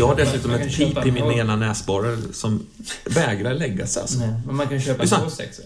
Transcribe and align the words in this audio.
Jag 0.00 0.06
har 0.06 0.16
dessutom 0.16 0.50
ett 0.50 0.76
pip 0.76 1.06
i 1.06 1.10
min 1.10 1.24
en- 1.24 1.32
ena 1.32 1.56
näsborre 1.56 2.18
som 2.32 2.66
vägrar 3.04 3.54
lägga 3.54 3.86
sig 3.86 4.02
alltså. 4.02 4.18
Nej, 4.18 4.34
men 4.46 4.56
man 4.56 4.68
kan 4.68 4.80
köpa 4.80 5.02
en. 5.02 5.08
H6. 5.08 5.60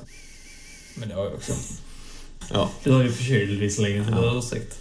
Men 0.95 1.09
det 1.09 1.15
har 1.15 1.25
jag 1.25 1.35
också. 1.35 1.53
Ja. 2.53 2.71
Du 2.85 2.93
har 2.93 3.03
ju 3.03 3.13
förkyld 3.13 3.61
visserligen, 3.61 4.05
så 4.05 4.11
du 4.11 4.17
har 4.17 4.39
ursäkt. 4.39 4.79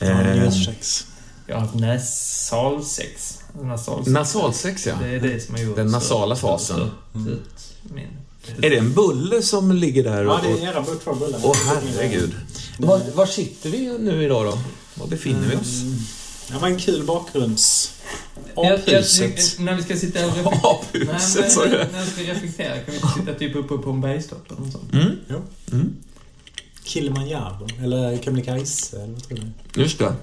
Eh, 0.00 0.36
Njursex. 0.36 1.06
Jag 1.46 1.54
har 1.54 1.60
haft 1.60 1.74
nasalsex. 1.74 3.38
Nasalsex. 3.62 4.08
nasalsex, 4.08 4.86
ja. 4.86 4.94
Det 5.02 5.08
är 5.08 5.20
det 5.20 5.40
som 5.40 5.54
har 5.54 5.62
gjort 5.62 5.76
Den 5.76 5.86
nasala 5.86 6.36
fasen. 6.36 6.90
min. 7.82 8.08
Är 8.62 8.70
det 8.70 8.76
en 8.78 8.92
bulle 8.92 9.42
som 9.42 9.72
ligger 9.72 10.04
där? 10.04 10.24
Ja, 10.24 10.34
och- 10.34 10.42
det 10.44 10.50
är 10.66 10.68
era 10.68 10.84
två 11.04 11.14
bullar. 11.14 11.40
Åh 11.42 11.56
herregud. 11.66 12.34
Var, 12.78 13.00
var 13.14 13.26
sitter 13.26 13.70
vi 13.70 13.98
nu 13.98 14.24
idag 14.24 14.44
då? 14.46 14.58
Var 14.94 15.06
befinner 15.06 15.48
vi 15.48 15.56
oss? 15.56 15.82
Det 16.48 16.54
var 16.58 16.68
en 16.68 16.78
kul 16.78 17.04
bakgrunds... 17.06 17.92
Aphuset. 18.56 19.58
När 19.58 19.74
vi 19.74 19.82
ska 19.82 19.96
sitta 19.96 20.26
och 20.26 20.36
reflektera... 20.36 20.70
Aphuset, 21.08 21.52
sa? 21.52 21.64
När 21.64 22.04
vi 22.04 22.10
ska 22.10 22.22
reflektera 22.32 22.74
kan 22.78 22.84
vi 22.86 22.96
inte 22.96 23.08
sitta 23.08 23.34
typ 23.34 23.56
uppe 23.56 23.78
på 23.78 23.90
en 23.90 24.00
bergstopp 24.00 24.50
eller 24.50 24.60
något 24.60 24.72
sånt. 24.72 24.92
Mm, 24.92 25.18
Jo. 25.28 25.42
Mm. 25.72 25.96
Kilimanjaro. 26.84 27.68
Eller 27.82 28.18
Kebnekaise, 28.18 28.96
eller 28.96 29.12
vad 29.12 29.22
tror 29.28 29.38
du? 29.74 29.82
just 29.82 29.98
det. 29.98 30.14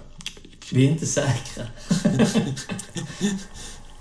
Vi 0.72 0.86
är 0.88 0.92
inte 0.92 1.06
säkra. 1.06 1.64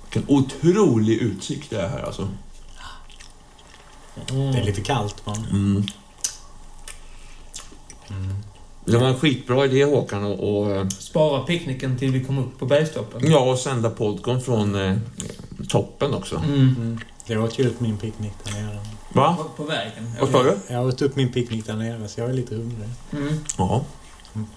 Vilken 0.03 0.25
otrolig 0.27 1.17
utsikt 1.19 1.71
det 1.71 1.81
är 1.81 1.89
här 1.89 2.03
alltså. 2.03 2.29
Det 4.27 4.35
är 4.35 4.64
lite 4.64 4.81
kallt 4.81 5.25
bara. 5.25 5.37
Mm. 5.37 5.85
Det 8.92 8.98
var 8.98 9.08
en 9.08 9.19
skitbra 9.19 9.64
idé 9.64 9.84
Håkan 9.84 10.25
och, 10.25 10.61
och, 10.61 10.70
eh, 10.70 10.89
Spara 10.89 11.42
picknicken 11.42 11.98
till 11.98 12.12
vi 12.12 12.25
kommer 12.25 12.42
upp 12.42 12.58
på 12.58 12.67
bergstoppen. 12.67 13.30
ja, 13.30 13.39
och 13.39 13.58
sända 13.58 13.91
podcast 13.91 14.45
från 14.45 14.75
eh, 14.75 14.97
toppen 15.69 16.14
också. 16.14 16.36
Mm. 16.36 16.75
Mm. 16.78 17.00
Jag 17.27 17.45
åt 17.45 17.58
ju 17.58 17.69
upp 17.69 17.80
min 17.80 17.98
picknick 17.98 18.33
där 18.45 18.53
nere. 18.53 18.78
Va? 19.12 19.36
På, 19.39 19.45
på 19.45 19.69
vägen. 19.69 20.12
Vad 20.20 20.30
sa 20.30 20.42
du? 20.42 20.56
Jag 20.69 20.86
åt 20.86 21.03
upp 21.03 21.17
min 21.17 21.33
picknick 21.33 21.67
där 21.67 21.77
nere, 21.77 22.08
så 22.08 22.20
jag 22.20 22.30
är 22.30 22.34
lite 22.34 22.55
hungrig. 22.55 22.89
Mm. 23.12 23.39
Ja. 23.58 23.84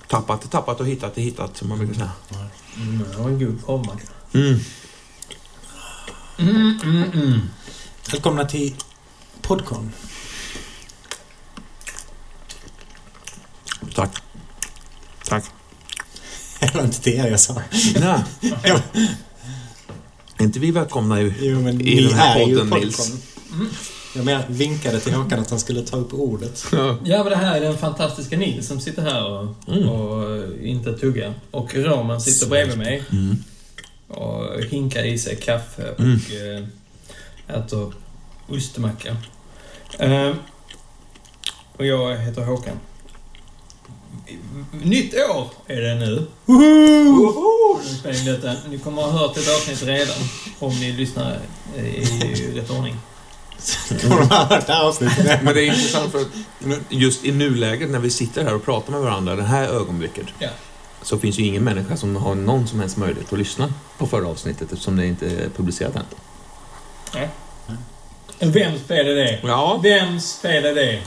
Tappat 0.08 0.44
är 0.44 0.48
tappat 0.48 0.80
och 0.80 0.88
hittat 0.88 1.18
är 1.18 1.22
hittat, 1.22 1.58
som 1.58 1.70
man 1.70 1.78
brukar 1.78 1.94
säga. 1.94 2.12
Mm, 2.76 3.06
det 3.12 3.18
var 3.18 3.30
en 3.30 3.40
god 3.40 3.66
korvmacka. 3.66 4.08
Mm. 4.34 4.60
Mm, 6.40 6.80
mm, 6.84 7.04
mm. 7.14 7.40
Välkomna 8.12 8.46
till 8.46 8.76
Podcon. 9.42 9.92
Tack. 13.96 14.12
Tack. 15.28 15.44
Det 16.60 16.76
var 16.76 16.84
inte 16.84 17.10
det 17.10 17.16
jag 17.16 17.40
sa. 17.40 17.62
Nej. 18.00 18.24
Är 20.38 20.44
inte 20.44 20.60
vi 20.60 20.72
välkomna 20.72 21.22
i... 21.22 21.34
Jo, 21.40 21.62
men 21.62 21.82
I 21.82 22.02
den 22.04 22.14
här 22.14 22.46
podden. 22.46 22.70
Nils. 22.70 23.12
Jag 24.16 24.26
menar, 24.26 24.44
vinkade 24.50 25.00
till 25.00 25.14
Håkan 25.14 25.40
att 25.40 25.50
han 25.50 25.60
skulle 25.60 25.82
ta 25.82 25.98
upp 25.98 26.14
ordet. 26.14 26.66
Ja, 26.72 26.98
men 27.04 27.26
det 27.26 27.36
här 27.36 27.56
är 27.58 27.62
den 27.62 27.78
fantastiska 27.78 28.38
Nils 28.38 28.68
som 28.68 28.80
sitter 28.82 29.02
här 29.02 29.26
och, 29.32 29.56
Mm. 29.68 29.90
och 29.90 30.44
inte 30.64 30.94
tuggar. 30.98 31.34
Och 31.52 31.76
Roman 31.76 32.22
sitter 32.22 32.48
bredvid 32.48 32.78
mig 32.78 33.04
Mm. 33.12 33.44
och 34.08 34.64
hinkar 34.64 35.04
i 35.04 35.18
sig 35.20 35.36
kaffe 35.36 35.92
och 35.92 36.00
Mm. 36.00 36.20
eh, 37.48 37.56
äter 37.58 37.94
ostmacka. 38.48 39.18
Eh, 40.00 40.34
och 41.78 41.86
jag 41.86 42.18
heter 42.18 42.42
Håkan. 42.42 42.80
Nytt 44.84 45.14
år 45.14 45.50
är 45.68 45.82
det 45.82 45.96
nu. 45.96 46.28
Woho! 46.46 47.80
Detta. 48.26 48.54
Ni 48.70 48.78
kommer 48.80 49.02
att 49.04 49.12
ha 49.12 49.20
hört 49.20 49.38
ett 49.38 49.48
avsnitt 49.56 49.84
redan 49.84 50.16
om 50.60 50.80
ni 50.80 50.92
lyssnar 50.92 51.40
i 51.78 52.52
rätt 52.56 52.70
ordning. 52.70 52.98
Kommer 54.02 54.18
de 54.20 54.30
ha 54.30 54.46
hört 54.46 54.68
det 54.68 54.74
här 54.74 54.84
avsnittet? 54.88 55.44
Men 55.44 55.54
det 55.54 55.62
är 55.64 55.66
intressant 55.68 56.12
för 56.12 56.22
att 56.22 56.28
just 56.90 57.26
i 57.26 57.32
nuläget 57.32 57.90
när 57.90 58.00
vi 58.00 58.10
sitter 58.10 58.44
här 58.44 58.56
och 58.56 58.66
pratar 58.66 58.92
med 58.92 59.02
varandra, 59.02 59.36
det 59.36 59.44
här 59.44 59.68
ögonblicket, 59.68 60.26
Ja. 60.40 60.50
så 61.02 61.18
finns 61.18 61.40
ju 61.40 61.46
ingen 61.46 61.64
människa 61.64 61.98
som 61.98 62.16
har 62.16 62.36
någon 62.36 62.68
som 62.68 62.80
helst 62.80 62.98
möjlighet 62.98 63.34
att 63.34 63.40
lyssna 63.40 63.74
på 63.98 64.08
förra 64.08 64.28
avsnittet 64.28 64.72
eftersom 64.72 64.96
det 64.96 65.06
inte 65.06 65.26
är 65.28 65.50
publicerat 65.58 65.96
än. 65.96 66.04
Vems 68.52 68.82
fel 68.82 69.08
är 69.08 69.16
det? 69.16 69.40
Ja, 69.44 69.80
Vems 69.84 70.36
fel 70.42 70.66
är 70.66 70.76
det? 70.76 71.02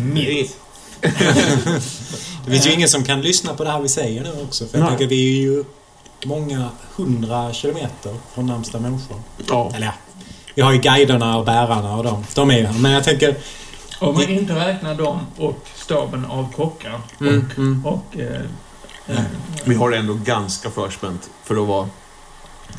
Mitt. 0.00 0.56
Det 2.44 2.50
finns 2.50 2.66
ju 2.66 2.72
ingen 2.72 2.88
som 2.88 3.04
kan 3.04 3.20
lyssna 3.22 3.54
på 3.54 3.64
det 3.64 3.70
här 3.70 3.80
vi 3.80 3.88
säger 3.88 4.22
nu 4.22 4.30
också. 4.42 4.66
För 4.66 4.78
jag 4.78 4.82
Nej. 4.84 4.90
tänker, 4.90 5.06
vi 5.06 5.38
är 5.38 5.42
ju 5.42 5.64
många 6.24 6.68
hundra 6.96 7.52
kilometer 7.52 8.14
från 8.34 8.46
närmsta 8.46 8.78
människor. 8.80 9.16
ja. 9.48 9.72
Eller 9.74 9.86
ja, 9.86 9.92
vi 10.54 10.62
har 10.62 10.72
ju 10.72 10.78
guiderna 10.78 11.38
och 11.38 11.44
bärarna 11.44 11.96
och 11.96 12.04
dem. 12.04 12.24
De 12.34 12.50
är 12.50 12.58
ju 12.58 12.66
här. 12.66 12.78
Men 12.78 12.92
jag 12.92 13.04
tänker... 13.04 13.36
Om 14.00 14.14
man 14.14 14.28
inte 14.28 14.54
räknar 14.68 14.94
dem 14.94 15.18
och 15.36 15.66
staben 15.74 16.24
av 16.24 16.52
kockar 16.52 17.00
Mm, 17.20 17.50
mm. 17.56 17.86
och... 17.86 18.04
Eh, 18.18 18.40
eh, 19.16 19.22
Vi 19.64 19.74
har 19.74 19.90
det 19.90 19.96
ändå 19.96 20.14
ganska 20.14 20.70
förspänt 20.70 21.30
för 21.44 21.62
att 21.62 21.68
vara... 21.68 21.88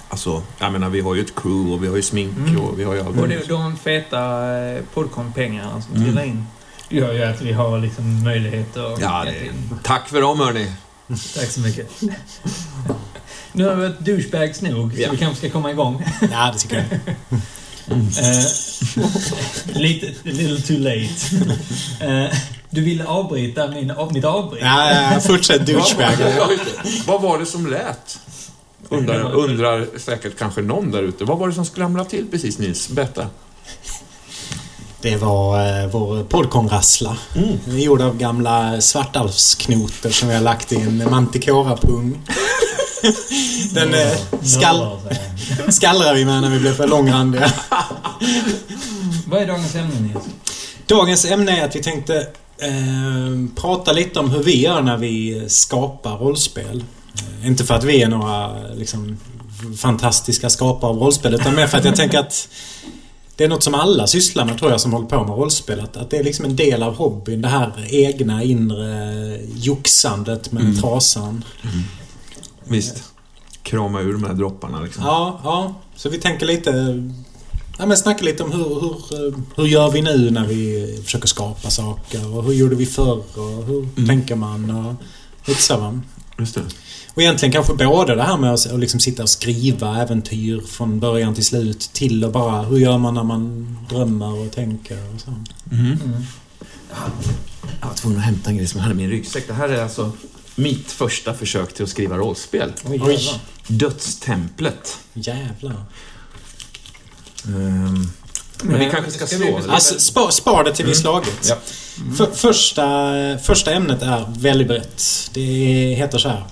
Alltså, 0.10 0.42
jag 0.60 0.72
menar, 0.72 0.90
vi 0.90 1.02
har 1.02 1.16
ju 1.16 1.22
ett 1.22 1.36
crew 1.36 1.74
och 1.74 1.84
vi 1.84 1.88
har 1.88 1.96
ju 1.96 2.02
smink 2.02 2.38
Mm. 2.38 2.62
och 2.62 2.80
vi 2.80 2.84
har 2.84 2.94
ju 2.94 3.00
allt. 3.02 3.18
och 3.20 3.28
det, 3.28 3.48
de 3.50 3.78
feta 3.78 4.20
eh, 4.58 4.82
Podcon-pengarna 4.94 5.82
som 5.82 5.96
Mm. 5.96 6.04
trillar 6.08 6.24
in 6.24 6.48
gör 6.92 7.14
ju 7.14 7.24
att 7.24 7.42
vi 7.42 7.52
har 7.52 7.80
liksom 7.80 8.24
möjlighet 8.24 8.78
att... 8.78 9.02
Ja, 9.02 9.24
det, 9.26 9.46
in. 9.46 9.80
tack 9.84 10.10
för 10.10 10.22
dem 10.22 10.40
hörni. 10.40 10.72
Tack 11.36 11.46
så 11.50 11.60
mycket. 11.60 11.90
nu 13.52 13.66
har 13.66 13.76
vi 13.76 13.82
varit 13.82 14.00
douchebags 14.00 14.62
nog, 14.62 14.94
så 14.94 15.02
Ja. 15.02 15.12
vi 15.12 15.18
kanske 15.18 15.38
ska 15.38 15.50
komma 15.50 15.72
igång. 15.72 16.06
Ja, 16.32 16.52
det 16.54 16.60
tycker 16.60 16.76
jag. 16.76 17.00
Eh, 17.92 18.46
lite, 19.82 20.08
a 20.08 20.12
little 20.24 20.62
too 20.62 20.78
late. 20.78 21.10
Eh, 22.30 22.38
du 22.70 22.82
ville 22.82 23.06
avbryta 23.06 23.68
min, 23.68 23.92
av- 23.92 24.14
mitt 24.14 24.26
avbryt. 24.26 24.62
Ja, 24.64 25.12
ja, 25.14 25.20
fortsätt 25.20 25.66
douchebag. 25.66 26.14
Vad 27.08 27.22
var 27.22 27.40
det 27.40 27.46
som 27.46 27.68
lät? 27.68 28.20
Undrar, 28.90 29.32
undrar 29.34 29.88
säkert 29.98 30.38
kanske 30.38 30.62
någon 30.62 30.92
där 30.92 31.04
ute. 31.04 31.24
Vad 31.26 31.38
var 31.38 31.48
det 31.48 31.54
som 31.54 31.66
skramlade 31.66 32.10
till 32.10 32.28
precis 32.32 32.60
Nils? 32.60 32.90
Berätta. 32.90 33.28
Det 35.02 35.16
var 35.16 35.80
eh, 35.82 35.88
vår 35.88 36.24
podconrassla. 36.24 37.18
Mm. 37.36 37.80
Gjord 37.80 38.02
av 38.02 38.18
gamla 38.18 38.82
svartalfsknotor 38.82 40.10
som 40.10 40.30
vi 40.30 40.36
har 40.36 40.42
lagt 40.42 40.72
i 40.72 40.76
en 40.76 41.10
manticora-pung. 41.10 42.22
Den 43.74 43.94
eh, 43.94 44.18
skall, 44.44 44.88
skallrar 45.70 46.14
vi 46.14 46.26
med 46.26 46.42
när 46.42 46.50
vi 46.50 46.60
blir 46.60 46.74
för 46.74 46.88
långrandiga. 46.88 47.52
Vad 49.26 49.42
är 49.42 49.48
dagens 49.48 49.76
ämne, 49.76 50.00
Nils? 50.00 50.26
Dagens 50.88 51.26
ämne 51.26 51.62
är 51.62 51.66
att 51.66 51.76
vi 51.76 51.84
tänkte 51.84 52.18
eh, 52.58 53.56
prata 53.56 53.92
lite 53.92 54.20
om 54.20 54.32
hur 54.32 54.44
vi 54.44 54.62
gör 54.62 54.82
när 54.82 54.98
vi 54.98 55.44
skapar 55.48 56.18
rollspel. 56.18 56.84
Eh, 57.16 57.48
inte 57.48 57.64
för 57.64 57.74
att 57.74 57.84
vi 57.84 58.02
är 58.02 58.08
några 58.08 58.64
liksom, 58.74 59.18
fantastiska 59.78 60.50
skapare 60.50 60.90
av 60.92 60.98
rollspel 60.98 61.34
utan 61.34 61.56
mer 61.56 61.68
för 61.68 61.78
att 61.78 61.86
jag 61.86 61.96
tänker 61.96 62.20
att 62.20 62.48
det 63.42 63.46
är 63.46 63.50
något 63.50 63.64
som 63.64 63.76
alla 63.76 64.08
sysslar 64.08 64.46
med 64.46 64.58
tror 64.60 64.72
jag 64.72 64.82
som 64.82 64.94
håller 64.94 65.08
på 65.08 65.24
med 65.24 65.36
rollspel. 65.38 65.80
Att, 65.80 65.98
att 65.98 66.10
det 66.10 66.18
är 66.18 66.24
liksom 66.24 66.46
en 66.46 66.56
del 66.56 66.84
av 66.84 66.96
hobbyn. 66.96 67.42
Det 67.42 67.48
här 67.48 67.72
egna 67.90 68.44
inre 68.44 69.40
joxandet 69.56 70.52
med 70.52 70.64
Mm. 70.64 70.78
trasan. 70.78 71.44
Visst. 72.64 73.04
Krama 73.64 74.02
ur 74.02 74.14
de 74.14 74.24
här 74.24 74.34
dropparna 74.34 74.82
liksom. 74.82 75.04
Ja, 75.04 75.40
ja. 75.44 75.74
Så 75.96 76.10
vi 76.10 76.18
tänker 76.18 76.46
lite... 76.46 77.04
Ja, 77.80 77.86
men 77.86 77.98
snacka 77.98 78.26
lite 78.26 78.44
om 78.44 78.52
hur, 78.52 78.70
hur, 78.80 79.34
hur 79.56 79.66
gör 79.66 79.92
vi 79.92 80.02
nu 80.02 80.30
när 80.32 80.48
vi 80.48 81.02
försöker 81.06 81.28
skapa 81.28 81.70
saker 81.70 82.36
och 82.38 82.44
hur 82.44 82.54
gjorde 82.54 82.76
vi 82.76 82.86
förr 82.86 83.24
och 83.36 83.66
hur 83.66 83.80
Mm. 83.98 84.08
tänker 84.08 84.36
man 84.36 84.72
och 84.72 84.94
lite 85.48 85.62
så 85.62 85.78
va. 85.78 86.02
Just 86.40 86.56
det. 86.56 86.62
Och 87.14 87.22
egentligen 87.22 87.54
kanske 87.54 87.74
både 87.74 88.16
det 88.16 88.24
här 88.24 88.38
med 88.38 88.54
att 88.54 88.80
liksom 88.80 89.00
sitta 89.00 89.24
och 89.24 89.30
skriva 89.30 90.02
äventyr 90.02 90.62
från 90.68 91.00
början 91.00 91.36
till 91.36 91.46
slut 91.46 91.80
till 91.94 92.26
och 92.26 92.32
bara 92.32 92.62
hur 92.62 92.78
gör 92.78 92.98
man 92.98 93.14
när 93.14 93.24
man 93.24 93.78
drömmer 93.90 94.40
och 94.40 94.52
tänker 94.52 95.14
och 95.14 95.22
så. 95.22 95.32
Mm. 95.72 95.86
Mm. 95.86 96.26
Jag 97.82 97.88
var 97.88 97.96
tvungen 97.96 98.20
att 98.20 98.26
hämta 98.26 98.50
en 98.50 98.58
grej 98.58 98.68
som 98.68 98.78
jag 98.78 98.84
hade 98.84 98.96
i 98.96 98.98
min 98.98 99.10
ryggsäck. 99.10 99.48
Det 99.48 99.54
här 99.54 99.70
är 99.70 99.84
alltså 99.84 100.12
mitt 100.56 100.92
första 100.92 101.34
försök 101.34 101.74
till 101.74 101.84
att 101.84 101.90
skriva 101.90 102.18
rollspel. 102.18 102.74
Oj, 102.86 103.02
Oj. 103.04 103.14
jävlar. 103.14 103.40
Dödstemplet. 103.68 105.00
Jävlar. 105.14 105.84
Ehm, 107.46 108.12
men 108.64 108.80
vi 108.80 108.90
kanske 108.90 109.12
ska 109.12 109.28
Ska 109.28 109.36
slå. 109.38 109.46
vi-? 109.46 109.70
Alltså, 109.70 110.00
spar, 110.00 110.32
spar 110.32 110.64
det 110.64 110.76
till 110.76 110.86
vi 110.86 110.96
slagit. 110.96 111.50
Ja. 111.50 111.58
För, 112.18 112.26
första, 112.26 113.14
första 113.44 113.72
ämnet 113.74 114.02
är 114.02 114.34
väldigt 114.40 114.68
brett. 114.68 115.04
Det 115.34 115.42
heter 115.98 116.18
så 116.18 116.30
här. 116.30 116.44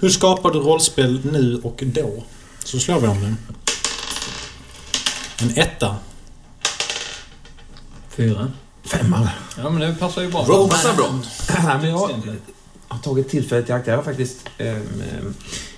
Hur 0.00 0.08
skapar 0.10 0.50
du 0.50 0.58
rollspel 0.58 1.20
nu 1.32 1.60
och 1.64 1.80
då? 1.86 2.24
Så 2.64 2.78
slår 2.78 3.00
vi 3.00 3.06
om 3.06 3.20
den. 3.22 3.36
En 5.38 5.58
etta. 5.58 5.96
Fyra. 8.16 8.52
Femma. 8.84 9.28
Ja, 9.56 9.70
men 9.70 9.80
det 9.80 9.94
passar 9.98 10.22
ju 10.22 10.28
bra. 10.30 10.68
Passar 10.68 10.94
bra. 10.94 11.20
Men 11.80 11.90
jag 11.90 11.98
har 12.88 12.98
tagit 12.98 13.28
tillfället 13.28 13.68
i 13.68 13.72
akt. 13.72 13.86
Jag 13.86 13.96
har 13.96 14.02
faktiskt 14.02 14.36
ehm, 14.58 15.34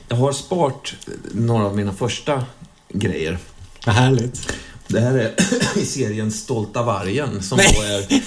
Jag 0.08 0.16
har 0.16 0.32
sparat 0.32 0.92
några 1.32 1.64
av 1.66 1.76
mina 1.76 1.92
första 1.92 2.44
grejer. 2.88 3.38
Vad 3.86 3.94
härligt. 3.94 4.52
Det 4.88 5.00
här 5.00 5.14
är 5.14 5.34
i 5.78 5.84
serien 5.84 6.32
Stolta 6.32 6.82
vargen 6.82 7.42
som 7.42 7.58
Nej. 7.58 7.74
då 7.76 7.82
är 7.82 8.20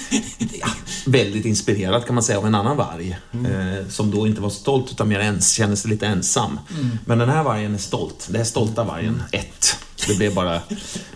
ja, 0.60 0.68
väldigt 1.06 1.44
inspirerad 1.44 2.06
kan 2.06 2.14
man 2.14 2.24
säga 2.24 2.38
av 2.38 2.46
en 2.46 2.54
annan 2.54 2.76
varg. 2.76 3.18
Eh, 3.32 3.88
som 3.88 4.10
då 4.10 4.26
inte 4.26 4.40
var 4.40 4.50
stolt 4.50 4.92
utan 4.92 5.08
mer 5.08 5.20
ens, 5.20 5.52
kände 5.52 5.76
sig 5.76 5.90
lite 5.90 6.06
ensam. 6.06 6.58
Men 7.04 7.18
den 7.18 7.28
här 7.28 7.42
vargen 7.42 7.74
är 7.74 7.78
stolt. 7.78 8.28
Det 8.30 8.38
är 8.38 8.44
Stolta 8.44 8.84
vargen 8.84 9.22
1. 9.32 9.76
Det 10.08 10.16
blev 10.16 10.34
bara... 10.34 10.60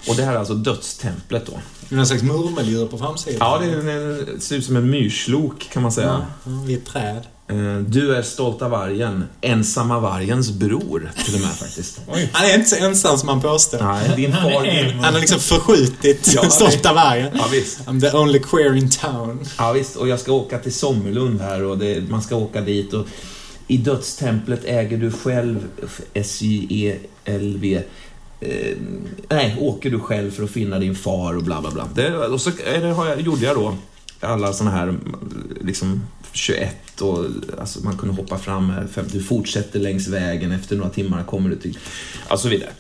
Och 0.08 0.16
det 0.16 0.24
här 0.24 0.32
är 0.32 0.38
alltså 0.38 0.54
dödstemplet 0.54 1.46
då. 1.46 1.52
Det 1.88 1.94
är 1.94 1.96
någon 1.96 2.06
slags 2.06 2.22
murmeldjur 2.22 2.86
på 2.86 2.98
framsidan. 2.98 3.38
Ja, 3.40 3.58
det, 3.58 3.70
är, 3.70 4.34
det 4.34 4.40
ser 4.40 4.56
ut 4.56 4.64
som 4.64 4.76
en 4.76 4.90
myrslok 4.90 5.68
kan 5.72 5.82
man 5.82 5.92
säga. 5.92 6.26
Ja, 6.44 6.50
vid 6.66 6.78
ett 6.78 6.86
träd. 6.86 7.22
Eh, 7.48 7.76
Du 7.78 8.14
är 8.16 8.22
Stolta 8.22 8.68
vargen, 8.68 9.24
ensamma 9.40 10.00
vargens 10.00 10.50
bror 10.50 11.10
till 11.24 11.34
och 11.34 11.40
med 11.40 11.50
faktiskt. 11.50 12.00
Han 12.32 12.46
är 12.50 12.54
inte 12.54 12.70
så 12.70 12.84
ensam 12.84 13.18
som 13.18 13.28
han 13.28 13.40
påstår. 13.40 13.78
Nej, 13.82 14.10
din 14.16 14.32
Han 14.32 14.50
far... 14.52 14.64
en. 14.64 14.94
Han 14.94 15.14
har 15.14 15.20
liksom 15.20 15.40
förskjutit 15.40 16.32
Ja, 16.34 16.50
stolta 16.50 16.92
vargen. 16.92 17.30
Ja, 17.34 17.44
visst. 17.52 17.80
I'm 17.80 18.00
the 18.00 18.16
only 18.16 18.38
queer 18.38 18.76
in 18.76 18.90
town. 18.90 19.38
Ja, 19.58 19.72
visst. 19.72 19.96
Och 19.96 20.08
jag 20.08 20.20
ska 20.20 20.32
åka 20.32 20.58
till 20.58 20.74
Sommerlund 20.74 21.40
här 21.40 21.64
och 21.64 21.78
det, 21.78 22.08
man 22.10 22.22
ska 22.22 22.36
åka 22.36 22.60
dit 22.60 22.92
och 22.92 23.06
i 23.66 23.76
dödstemplet 23.76 24.60
äger 24.64 24.96
du 24.96 25.10
själv 25.12 25.68
S-J-E-L-V 26.14 27.82
Eh, 28.40 28.76
nej, 29.28 29.56
åker 29.60 29.90
du 29.90 30.00
själv 30.00 30.30
för 30.30 30.44
att 30.44 30.50
finna 30.50 30.78
din 30.78 30.94
far 30.94 31.36
och 31.36 31.42
bla 31.42 31.60
bla 31.60 31.70
bla. 31.70 31.88
Det, 31.94 32.16
och 32.16 32.40
så 32.40 32.50
det 32.80 32.86
har 32.86 33.06
jag, 33.06 33.20
gjorde 33.20 33.44
jag 33.44 33.56
då 33.56 33.76
alla 34.24 34.52
såna 34.52 34.70
här, 34.70 34.98
liksom 35.60 36.02
21 36.32 37.00
och 37.00 37.24
alltså 37.58 37.80
man 37.84 37.96
kunde 37.96 38.14
hoppa 38.14 38.38
fram, 38.38 38.70
här, 38.70 38.86
fem- 38.86 39.06
du 39.12 39.22
fortsätter 39.22 39.80
längs 39.80 40.08
vägen, 40.08 40.52
efter 40.52 40.76
några 40.76 40.90
timmar 40.90 41.24
kommer 41.24 41.50
du 41.50 41.56
till... 41.56 41.78
Och 42.30 42.40
så 42.40 42.48
vidare. 42.48 42.70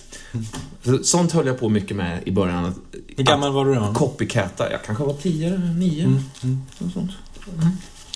Så, 0.82 0.98
sånt 1.02 1.32
höll 1.32 1.46
jag 1.46 1.60
på 1.60 1.68
mycket 1.68 1.96
med 1.96 2.22
i 2.26 2.30
början. 2.30 2.64
Att, 2.64 2.76
Hur 3.16 3.24
gammal 3.24 3.52
var 3.52 3.64
du 3.64 3.74
då? 3.74 3.94
Copycata, 3.94 4.70
jag 4.72 4.84
kanske 4.84 5.04
var 5.04 5.14
10, 5.14 5.58
9. 5.58 6.04
Mm, 6.04 6.20
mm. 6.42 6.62
Och, 6.78 6.92
sånt. 6.92 7.10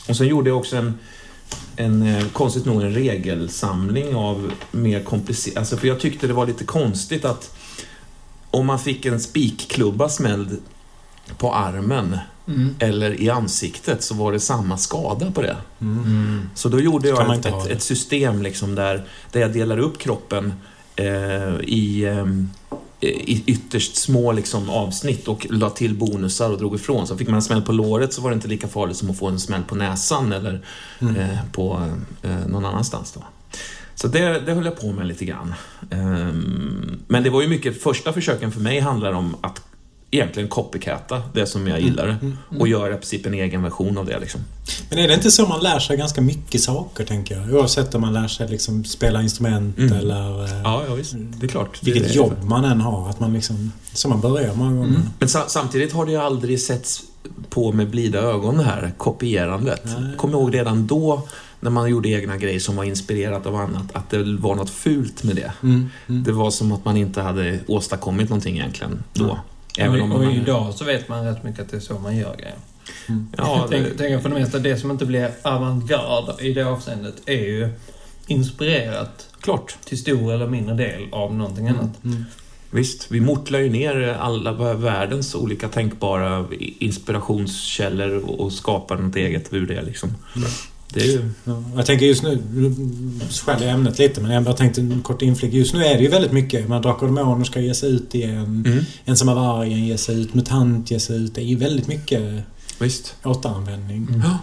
och 0.09 0.17
sen 0.17 0.27
gjorde 0.27 0.51
jag 0.51 0.59
också 0.59 0.77
en, 0.77 0.95
en, 1.77 2.03
eh, 2.03 2.27
konstigt 2.33 2.65
nog, 2.65 2.83
en 2.83 2.95
regelsamling 2.95 4.15
av 4.15 4.53
mer 4.71 5.03
komplicerade... 5.03 5.61
Alltså, 5.61 5.77
för 5.77 5.89
jag 5.89 6.01
tyckte 6.01 6.27
det 6.27 6.33
var 6.33 6.47
lite 6.47 6.65
konstigt 6.65 7.25
att 7.25 7.57
om 8.51 8.67
man 8.67 8.79
fick 8.79 9.07
en 9.07 9.21
spikklubba 9.21 10.09
smälld 10.09 10.59
på 11.39 11.55
armen 11.55 12.19
Mm. 12.49 12.75
eller 12.79 13.21
i 13.21 13.31
ansiktet 13.31 14.03
så 14.03 14.15
var 14.15 14.33
det 14.33 14.41
samma 14.41 14.77
skada 14.79 15.31
på 15.31 15.43
det. 15.43 15.57
Mm. 15.81 16.51
Så 16.55 16.69
då 16.69 16.81
gjorde 16.81 17.09
jag 17.09 17.35
ett, 17.39 17.47
ett, 17.47 17.67
ett 17.67 17.83
system 17.83 18.43
liksom 18.43 18.75
där, 18.75 19.05
där 19.33 19.41
jag 19.41 19.53
delar 19.53 19.79
upp 19.79 19.99
kroppen 19.99 20.53
eh, 20.97 21.61
i, 21.61 22.05
eh, 22.05 22.27
i 23.11 23.43
ytterst 23.47 23.97
små 23.97 24.33
liksom, 24.33 24.71
avsnitt 24.71 25.29
och 25.29 25.47
la 25.51 25.71
till 25.71 25.95
bonusar 25.95 26.51
och 26.51 26.59
drog 26.59 26.75
ifrån. 26.75 27.07
Så 27.07 27.17
fick 27.17 27.29
man 27.29 27.37
en 27.37 27.43
smäll 27.43 27.63
på 27.63 27.73
låret 27.73 28.13
så 28.13 28.23
var 28.23 28.31
det 28.31 28.35
inte 28.35 28.49
lika 28.49 28.69
farligt 28.69 28.97
som 28.97 29.11
att 29.11 29.19
få 29.19 29.27
en 29.27 29.41
smäll 29.41 29.63
på 29.63 29.75
näsan 29.75 30.33
eller 30.33 30.65
Mm. 31.01 31.17
eh, 31.17 31.39
på 31.53 31.83
eh, 32.23 32.47
någon 32.47 32.65
annanstans. 32.67 33.13
Då. 33.13 33.25
Så 33.95 34.09
det, 34.09 34.41
det 34.41 34.53
höll 34.55 34.65
jag 34.65 34.81
på 34.81 34.93
med 34.93 35.07
lite 35.07 35.25
grann. 35.25 35.55
Ehm, 35.91 36.99
men 37.07 37.23
det 37.23 37.31
var 37.31 37.43
ju 37.43 37.49
mycket, 37.49 37.83
första 37.83 38.13
försöken 38.13 38.53
för 38.53 38.61
mig 38.61 38.81
handlar 38.81 39.13
om 39.13 39.37
att 39.41 39.63
egentligen 40.11 40.49
copycata 40.49 41.23
det 41.35 41.47
som 41.47 41.67
jag 41.69 41.81
gillar 41.81 42.17
och 42.59 42.69
göra 42.69 42.91
i 42.95 42.97
princip 42.97 43.27
en 43.27 43.35
egen 43.35 43.63
version 43.63 43.99
av 43.99 44.07
det. 44.07 44.19
Liksom. 44.19 44.41
Men 44.91 44.99
är 44.99 45.09
det 45.09 45.15
inte 45.15 45.31
så 45.31 45.47
man 45.47 45.61
lär 45.63 45.79
sig 45.79 45.97
ganska 45.97 46.21
mycket 46.21 46.61
saker, 46.61 47.05
tänker 47.05 47.37
jag? 47.41 47.55
Oavsett 47.55 47.95
om 47.95 48.01
man 48.01 48.13
lär 48.13 48.29
sig 48.29 48.49
liksom 48.49 48.85
spela 48.85 49.23
instrument 49.23 49.79
Mm. 49.79 49.93
eller 49.93 50.45
eh, 50.45 50.61
Ja, 50.65 50.83
ja 50.89 50.95
visst. 50.95 51.15
Det 51.17 51.47
är 51.47 51.49
klart. 51.49 51.79
vilket 51.83 52.03
det 52.05 52.11
är 52.11 52.15
jobb 52.15 52.35
man 52.45 52.65
än 52.65 52.81
har. 52.81 53.11
Att 53.11 53.21
man 53.21 53.33
liksom... 53.33 53.73
Så 53.93 54.09
man 54.09 54.21
börjar 54.21 54.55
många 54.55 54.77
gånger. 54.77 55.01
Men 55.19 55.29
sa 55.29 55.45
samtidigt 55.49 55.93
har 55.93 56.07
det 56.07 56.13
ju 56.13 56.19
aldrig 56.19 56.61
setts 56.61 57.03
på 57.51 57.73
med 57.73 57.91
blida 57.91 58.19
ögon 58.19 58.57
det 58.57 58.65
här 58.65 58.93
kopierandet. 58.97 59.83
Nej. 59.85 60.17
Kom 60.17 60.31
ihåg 60.31 60.55
redan 60.55 60.87
då 60.87 61.23
när 61.61 61.71
man 61.71 61.91
gjorde 61.91 62.09
egna 62.09 62.37
grejer 62.37 62.61
som 62.61 62.77
var 62.77 62.85
inspirerat 62.85 63.47
av 63.47 63.57
annat, 63.57 63.85
att 63.93 64.11
det 64.11 64.23
var 64.39 64.55
något 64.55 64.71
fult 64.71 65.23
med 65.23 65.37
det. 65.37 65.53
Mm. 65.63 65.91
Mm. 66.09 66.25
Det 66.25 66.33
var 66.33 66.51
som 66.51 66.73
att 66.73 66.85
man 66.85 66.97
inte 66.97 67.21
hade 67.23 67.61
åstadkommit 67.67 68.29
någonting 68.29 68.59
egentligen 68.59 69.03
då. 69.13 69.39
Även 69.79 70.01
om 70.01 70.13
och, 70.13 70.19
och 70.19 70.25
man... 70.25 70.33
idag 70.33 70.75
så 70.75 70.85
vet 70.85 71.09
man 71.09 71.25
rätt 71.25 71.45
mycket 71.45 71.61
att 71.61 71.71
det 71.71 71.77
är 71.77 71.81
så 71.81 71.99
man 71.99 72.17
gör 72.17 72.37
grejer. 72.37 72.57
Ja, 73.37 73.67
Tänk, 73.71 73.85
det, 73.87 73.95
tänk 73.99 74.23
för 74.23 74.29
det 74.29 74.35
mesta, 74.35 74.59
det 74.59 74.77
som 74.77 74.91
inte 74.91 75.07
blir 75.07 75.31
avantgarde 75.43 76.45
i 76.45 76.53
det 76.53 76.63
avseendet 76.63 77.15
är 77.27 77.45
ju 77.45 77.69
inspirerat 78.27 79.29
klart. 79.41 79.77
till 79.85 79.99
stor 79.99 80.33
eller 80.33 80.47
mindre 80.47 80.75
del 80.75 81.09
av 81.13 81.35
någonting 81.35 81.69
annat. 81.69 82.05
Mm. 82.05 82.25
Visst, 82.71 83.11
vi 83.11 83.21
mortlar 83.21 83.59
ju 83.59 83.71
ner 83.71 84.17
alla 84.21 84.75
världens 84.75 85.35
olika 85.35 85.69
tänkbara 85.69 86.47
inspirationskällor 86.79 88.41
och 88.41 88.53
skapar 88.53 88.97
något 88.97 89.17
eget 89.17 89.53
ur 89.53 89.67
det 89.67 89.83
liksom. 89.83 90.15
Det 90.93 91.01
är 91.01 91.07
ju... 91.07 91.31
Ja, 91.45 91.63
jag 91.77 91.87
tänker 91.87 92.07
just 92.07 92.23
nu, 92.23 92.43
nu 92.53 92.75
skäller 93.31 93.67
jag 93.67 93.75
ämnet 93.75 93.99
lite 93.99 94.21
men 94.21 94.31
jag 94.31 94.43
bara 94.45 94.55
tänkte 94.57 94.81
en 94.81 95.01
kort 95.03 95.23
inflik. 95.23 95.53
Just 95.55 95.75
nu 95.75 95.85
är 95.85 95.95
det 95.97 96.03
ju 96.03 96.09
väldigt 96.09 96.33
mycket. 96.33 96.69
Man 96.69 96.83
Drakar 96.83 97.07
och 97.07 97.15
Demoner 97.15 97.45
ska 97.45 97.61
ge 97.61 97.75
sig 97.75 97.91
ut 97.91 98.15
igen. 98.15 98.65
Mm, 98.67 98.85
Ensamma 99.05 99.35
vargen 99.35 99.87
ger 99.87 99.97
sig 99.97 100.21
ut. 100.21 100.35
Mutant 100.35 100.91
ger 100.91 100.99
sig 100.99 101.17
ut. 101.17 101.35
Det 101.35 101.41
är 101.41 101.45
ju 101.45 101.57
väldigt 101.57 101.89
mycket 101.89 102.23
visst. 102.81 103.15
återanvändning. 103.25 104.07
Mm. 104.09 104.21
Ja. 104.21 104.39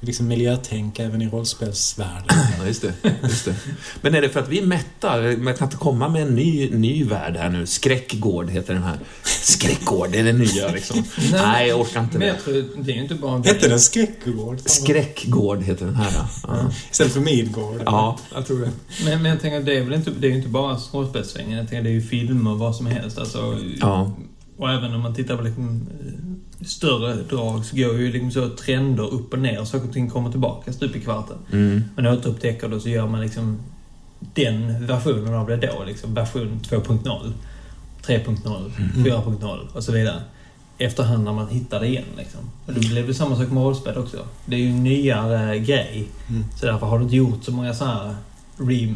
Det 0.00 0.04
är 0.04 0.06
liksom 0.06 0.28
miljötänk 0.28 0.98
även 0.98 1.22
i 1.22 1.28
rollspelsvärlden. 1.28 2.24
Ja, 2.60 2.66
just 2.66 2.82
det, 2.82 2.92
just 3.22 3.44
det. 3.44 3.54
Men 4.00 4.14
är 4.14 4.20
det 4.20 4.28
för 4.28 4.40
att 4.40 4.48
vi 4.48 4.58
är 4.58 4.66
mätta? 4.66 5.16
Man 5.38 5.54
kan 5.54 5.66
inte 5.66 5.76
komma 5.76 6.08
med 6.08 6.22
en 6.22 6.34
ny, 6.34 6.70
ny 6.70 7.04
värld 7.04 7.36
här 7.36 7.48
nu. 7.48 7.66
Skräckgård 7.66 8.50
heter 8.50 8.74
den 8.74 8.82
här. 8.82 8.98
Skräckgård, 9.24 10.08
det 10.12 10.18
är 10.18 10.24
det 10.24 10.32
nya 10.32 10.68
liksom. 10.72 11.04
Nej, 11.32 11.68
jag 11.68 11.80
orkar 11.80 12.00
inte 12.00 12.18
Men 12.18 12.20
det. 12.20 12.26
jag 12.26 12.44
tror, 12.44 12.82
det 12.84 12.92
är 12.92 12.96
ju 12.96 13.02
inte 13.02 13.14
bara 13.14 13.34
en 13.36 13.44
Hette 13.44 13.68
den 13.68 13.80
Skräckgård? 13.80 14.60
Skräckgård 14.64 15.62
heter 15.62 15.86
den 15.86 15.94
här. 15.96 16.12
Ja, 16.46 16.70
Istället 16.90 17.12
för 17.12 17.20
Midgård? 17.20 17.82
ja 17.86 18.18
jag 18.34 18.46
tror 18.46 18.60
det. 18.60 18.70
Men, 19.04 19.22
men 19.22 19.30
jag 19.32 19.40
tänker, 19.40 19.60
det 19.60 19.76
är 19.78 19.84
väl 19.84 19.94
inte, 19.94 20.10
det 20.10 20.26
är 20.28 20.32
inte 20.32 20.48
bara 20.48 20.78
rollspelssvängen. 20.92 21.58
Jag 21.58 21.68
tänker, 21.68 21.82
det 21.82 21.90
är 21.90 21.94
ju 21.94 22.02
filmer, 22.02 22.54
vad 22.54 22.76
som 22.76 22.86
helst. 22.86 23.18
Alltså, 23.18 23.58
Ja. 23.80 24.12
Och 24.58 24.70
även 24.70 24.94
om 24.94 25.00
man 25.00 25.14
tittar 25.14 25.36
på 25.36 25.42
liksom, 25.42 25.86
eh, 26.00 26.66
större 26.66 27.14
drag 27.14 27.64
så 27.64 27.76
går 27.76 27.98
ju 27.98 28.12
liksom 28.12 28.30
så 28.30 28.48
trender 28.48 29.14
upp 29.14 29.32
och 29.32 29.38
ner. 29.38 29.64
Saker 29.64 29.88
och 29.88 29.92
ting 29.92 30.10
kommer 30.10 30.30
tillbaka 30.30 30.72
stup 30.72 30.96
i 30.96 31.00
kvarten. 31.00 31.36
Mm. 31.52 31.84
Man 31.96 32.06
återupptäcker 32.06 32.68
det 32.68 32.76
och 32.76 32.82
så 32.82 32.88
gör 32.88 33.06
man 33.06 33.20
liksom 33.20 33.58
den 34.34 34.86
versionen 34.86 35.34
av 35.34 35.46
det 35.46 35.56
då. 35.56 35.84
Liksom 35.86 36.14
version 36.14 36.60
2.0, 36.70 37.32
3.0, 38.06 38.70
4.0 38.96 39.58
och 39.72 39.82
så 39.84 39.92
vidare. 39.92 40.22
Efterhand 40.78 41.24
när 41.24 41.32
man 41.32 41.48
hittar 41.48 41.80
det 41.80 41.86
igen. 41.86 42.04
Liksom. 42.16 42.40
Och 42.66 42.74
då 42.74 42.80
blir 42.80 43.06
det 43.06 43.14
samma 43.14 43.36
sak 43.36 43.50
med 43.50 43.62
rollspel 43.62 43.98
också. 43.98 44.16
Det 44.46 44.56
är 44.56 44.60
ju 44.60 44.70
en 44.70 44.82
nyare 44.82 45.58
grej. 45.58 46.08
Mm. 46.28 46.44
Så 46.60 46.66
därför 46.66 46.86
har 46.86 46.98
det 46.98 47.02
inte 47.02 47.16
gjort 47.16 47.44
så 47.44 47.52
många 47.52 47.74
sådana 47.74 47.94
här 47.94 48.16
re- 48.56 48.94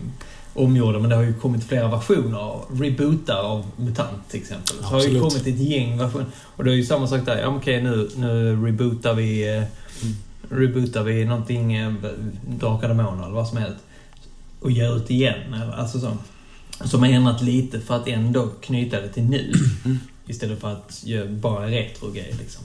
omgjorda, 0.55 0.99
men 0.99 1.11
det 1.11 1.17
har 1.17 1.23
ju 1.23 1.35
kommit 1.35 1.65
flera 1.65 1.89
versioner 1.89 2.39
av 2.39 2.65
rebootar 2.81 3.43
av 3.43 3.67
MUTANT 3.77 4.29
till 4.31 4.41
exempel. 4.41 4.77
Så 4.77 4.85
har 4.85 5.01
ju 5.01 5.05
Absolut. 5.05 5.23
kommit 5.23 5.47
ett 5.47 5.69
gäng 5.69 5.99
versioner. 5.99 6.27
Och 6.57 6.65
det 6.65 6.71
är 6.71 6.75
ju 6.75 6.85
samma 6.85 7.07
sak 7.07 7.27
där. 7.27 7.41
Ja, 7.41 7.47
okej, 7.47 7.83
nu, 7.83 8.11
nu 8.17 8.57
rebootar 8.67 9.15
vi 9.15 9.57
eh, 9.57 9.65
rebootar 10.51 11.03
vi 11.03 11.25
någonting, 11.25 11.75
eh, 11.75 11.93
Drakar 12.49 12.89
Demoner 12.89 13.23
eller 13.23 13.35
vad 13.35 13.49
som 13.49 13.59
helst. 13.59 13.79
Och 14.61 14.71
gör 14.71 14.97
ut 14.97 15.11
igen. 15.11 15.55
eller 15.55 15.73
Alltså 15.73 16.01
så. 16.01 16.17
Som 16.85 17.03
har 17.03 17.09
ändrat 17.09 17.43
lite 17.43 17.81
för 17.81 17.97
att 17.97 18.09
ändå 18.09 18.49
knyta 18.61 19.01
det 19.01 19.09
till 19.09 19.23
nu. 19.23 19.53
Istället 20.27 20.61
för 20.61 20.73
att 20.73 21.03
göra 21.05 21.29
bara 21.29 21.67
retro-grejer 21.67 22.37
liksom. 22.41 22.65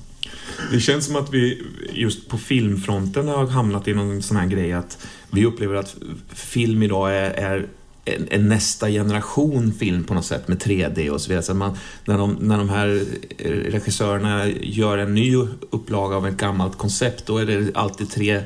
Det 0.72 0.80
känns 0.80 1.06
som 1.06 1.16
att 1.16 1.34
vi 1.34 1.64
just 1.94 2.28
på 2.30 2.38
filmfronten 2.38 3.28
har 3.28 3.48
hamnat 3.48 3.88
i 3.88 3.94
någon 3.94 4.22
sån 4.22 4.38
här 4.38 4.48
grej 4.48 4.74
att 4.74 4.98
vi 5.32 5.46
upplever 5.46 5.76
att 5.76 5.96
film 6.30 6.84
idag 6.84 7.16
är, 7.16 7.32
är 7.32 7.68
en, 8.06 8.28
en 8.32 8.48
nästa 8.50 8.90
generation 8.90 9.74
film 9.74 10.04
på 10.04 10.14
något 10.14 10.26
sätt 10.26 10.48
med 10.48 10.58
3D 10.58 11.10
och 11.10 11.22
så 11.22 11.30
vidare. 11.30 11.44
Så 11.44 11.54
man, 11.54 11.78
när, 12.06 12.18
de, 12.18 12.38
när 12.42 12.58
de 12.58 12.70
här 12.70 13.02
eh, 13.38 13.52
regissörerna 13.52 14.48
gör 14.48 14.98
en 14.98 15.14
ny 15.14 15.36
upplaga 15.70 16.16
av 16.16 16.28
ett 16.28 16.38
gammalt 16.38 16.78
koncept 16.78 17.26
då 17.26 17.38
är 17.38 17.46
det 17.46 17.76
alltid 17.76 18.10
tre 18.10 18.42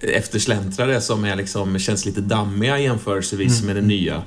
eftersläntrare 0.00 1.00
som 1.00 1.24
är 1.24 1.36
liksom, 1.36 1.78
känns 1.78 2.06
lite 2.06 2.20
dammiga 2.20 2.78
jämförelsevis 2.78 3.62
med 3.62 3.76
det 3.76 3.82
nya. 3.82 4.22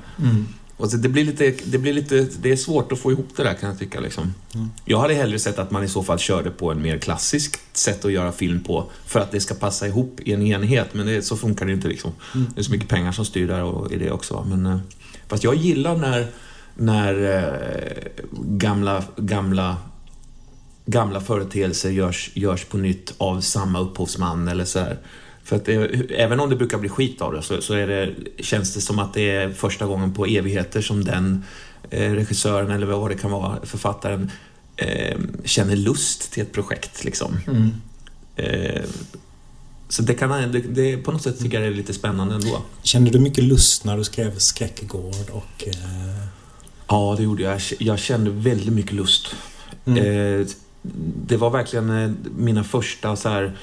Och 0.80 0.90
så 0.90 0.96
det, 0.96 1.08
blir 1.08 1.24
lite, 1.24 1.54
det, 1.64 1.78
blir 1.78 1.92
lite, 1.92 2.26
det 2.42 2.52
är 2.52 2.56
svårt 2.56 2.92
att 2.92 2.98
få 2.98 3.12
ihop 3.12 3.28
det 3.36 3.42
där 3.42 3.54
kan 3.54 3.68
jag 3.68 3.78
tycka. 3.78 4.00
Liksom. 4.00 4.34
Jag 4.84 4.98
hade 4.98 5.14
hellre 5.14 5.38
sett 5.38 5.58
att 5.58 5.70
man 5.70 5.84
i 5.84 5.88
så 5.88 6.02
fall 6.02 6.18
körde 6.18 6.50
på 6.50 6.70
en 6.70 6.82
mer 6.82 6.98
klassisk 6.98 7.60
sätt 7.72 8.04
att 8.04 8.12
göra 8.12 8.32
film 8.32 8.62
på 8.64 8.90
för 9.06 9.20
att 9.20 9.30
det 9.30 9.40
ska 9.40 9.54
passa 9.54 9.86
ihop 9.86 10.20
i 10.24 10.32
en 10.32 10.42
enhet. 10.42 10.94
Men 10.94 11.06
det, 11.06 11.22
så 11.22 11.36
funkar 11.36 11.66
det 11.66 11.72
inte. 11.72 11.88
Liksom. 11.88 12.12
Det 12.54 12.60
är 12.60 12.62
så 12.62 12.70
mycket 12.70 12.88
pengar 12.88 13.12
som 13.12 13.24
styr 13.24 13.48
där 13.48 13.62
och 13.62 13.92
i 13.92 13.96
det 13.96 14.10
också. 14.10 14.46
Men, 14.48 14.66
eh, 14.66 14.78
fast 15.28 15.44
jag 15.44 15.54
gillar 15.54 15.96
när, 15.96 16.26
när 16.74 17.36
eh, 17.36 18.24
gamla, 18.32 19.04
gamla, 19.16 19.76
gamla 20.86 21.20
företeelser 21.20 21.90
görs, 21.90 22.30
görs 22.34 22.64
på 22.64 22.78
nytt 22.78 23.14
av 23.18 23.40
samma 23.40 23.80
upphovsman 23.80 24.48
eller 24.48 24.64
så 24.64 24.78
här. 24.78 24.98
För 25.50 25.56
att 25.56 25.64
det, 25.64 25.74
även 26.10 26.40
om 26.40 26.50
det 26.50 26.56
brukar 26.56 26.78
bli 26.78 26.88
skit 26.88 27.22
av 27.22 27.32
det 27.32 27.42
så, 27.42 27.60
så 27.60 27.74
är 27.74 27.86
det, 27.86 28.14
känns 28.42 28.74
det 28.74 28.80
som 28.80 28.98
att 28.98 29.14
det 29.14 29.30
är 29.30 29.52
första 29.52 29.86
gången 29.86 30.14
på 30.14 30.26
evigheter 30.26 30.80
som 30.80 31.04
den 31.04 31.44
eh, 31.90 32.12
regissören 32.12 32.70
eller 32.70 32.86
vad 32.86 33.10
det 33.10 33.14
kan 33.14 33.30
vara, 33.30 33.58
författaren, 33.62 34.30
eh, 34.76 35.18
känner 35.44 35.76
lust 35.76 36.32
till 36.32 36.42
ett 36.42 36.52
projekt. 36.52 37.04
Liksom. 37.04 37.38
Mm. 37.46 37.70
Eh, 38.36 38.82
så 39.88 40.02
det 40.02 40.14
kan 40.14 40.52
det, 40.52 40.60
det, 40.60 40.96
på 40.96 41.12
något 41.12 41.22
sätt 41.22 41.38
tycker 41.38 41.60
jag 41.60 41.62
det 41.62 41.74
är 41.74 41.76
lite 41.76 41.94
spännande 41.94 42.34
ändå. 42.34 42.62
Kände 42.82 43.10
du 43.10 43.18
mycket 43.18 43.44
lust 43.44 43.84
när 43.84 43.96
du 43.96 44.04
skrev 44.04 44.38
Skräckgård 44.38 45.30
och... 45.30 45.64
Eh... 45.66 46.26
Ja, 46.86 47.14
det 47.16 47.22
gjorde 47.22 47.42
jag. 47.42 47.60
Jag 47.78 47.98
kände 47.98 48.30
väldigt 48.30 48.74
mycket 48.74 48.92
lust. 48.92 49.34
Mm. 49.84 49.98
Eh, 50.40 50.46
det 51.26 51.36
var 51.36 51.50
verkligen 51.50 51.90
eh, 51.90 52.10
mina 52.36 52.64
första 52.64 53.16
så 53.16 53.28
här, 53.28 53.56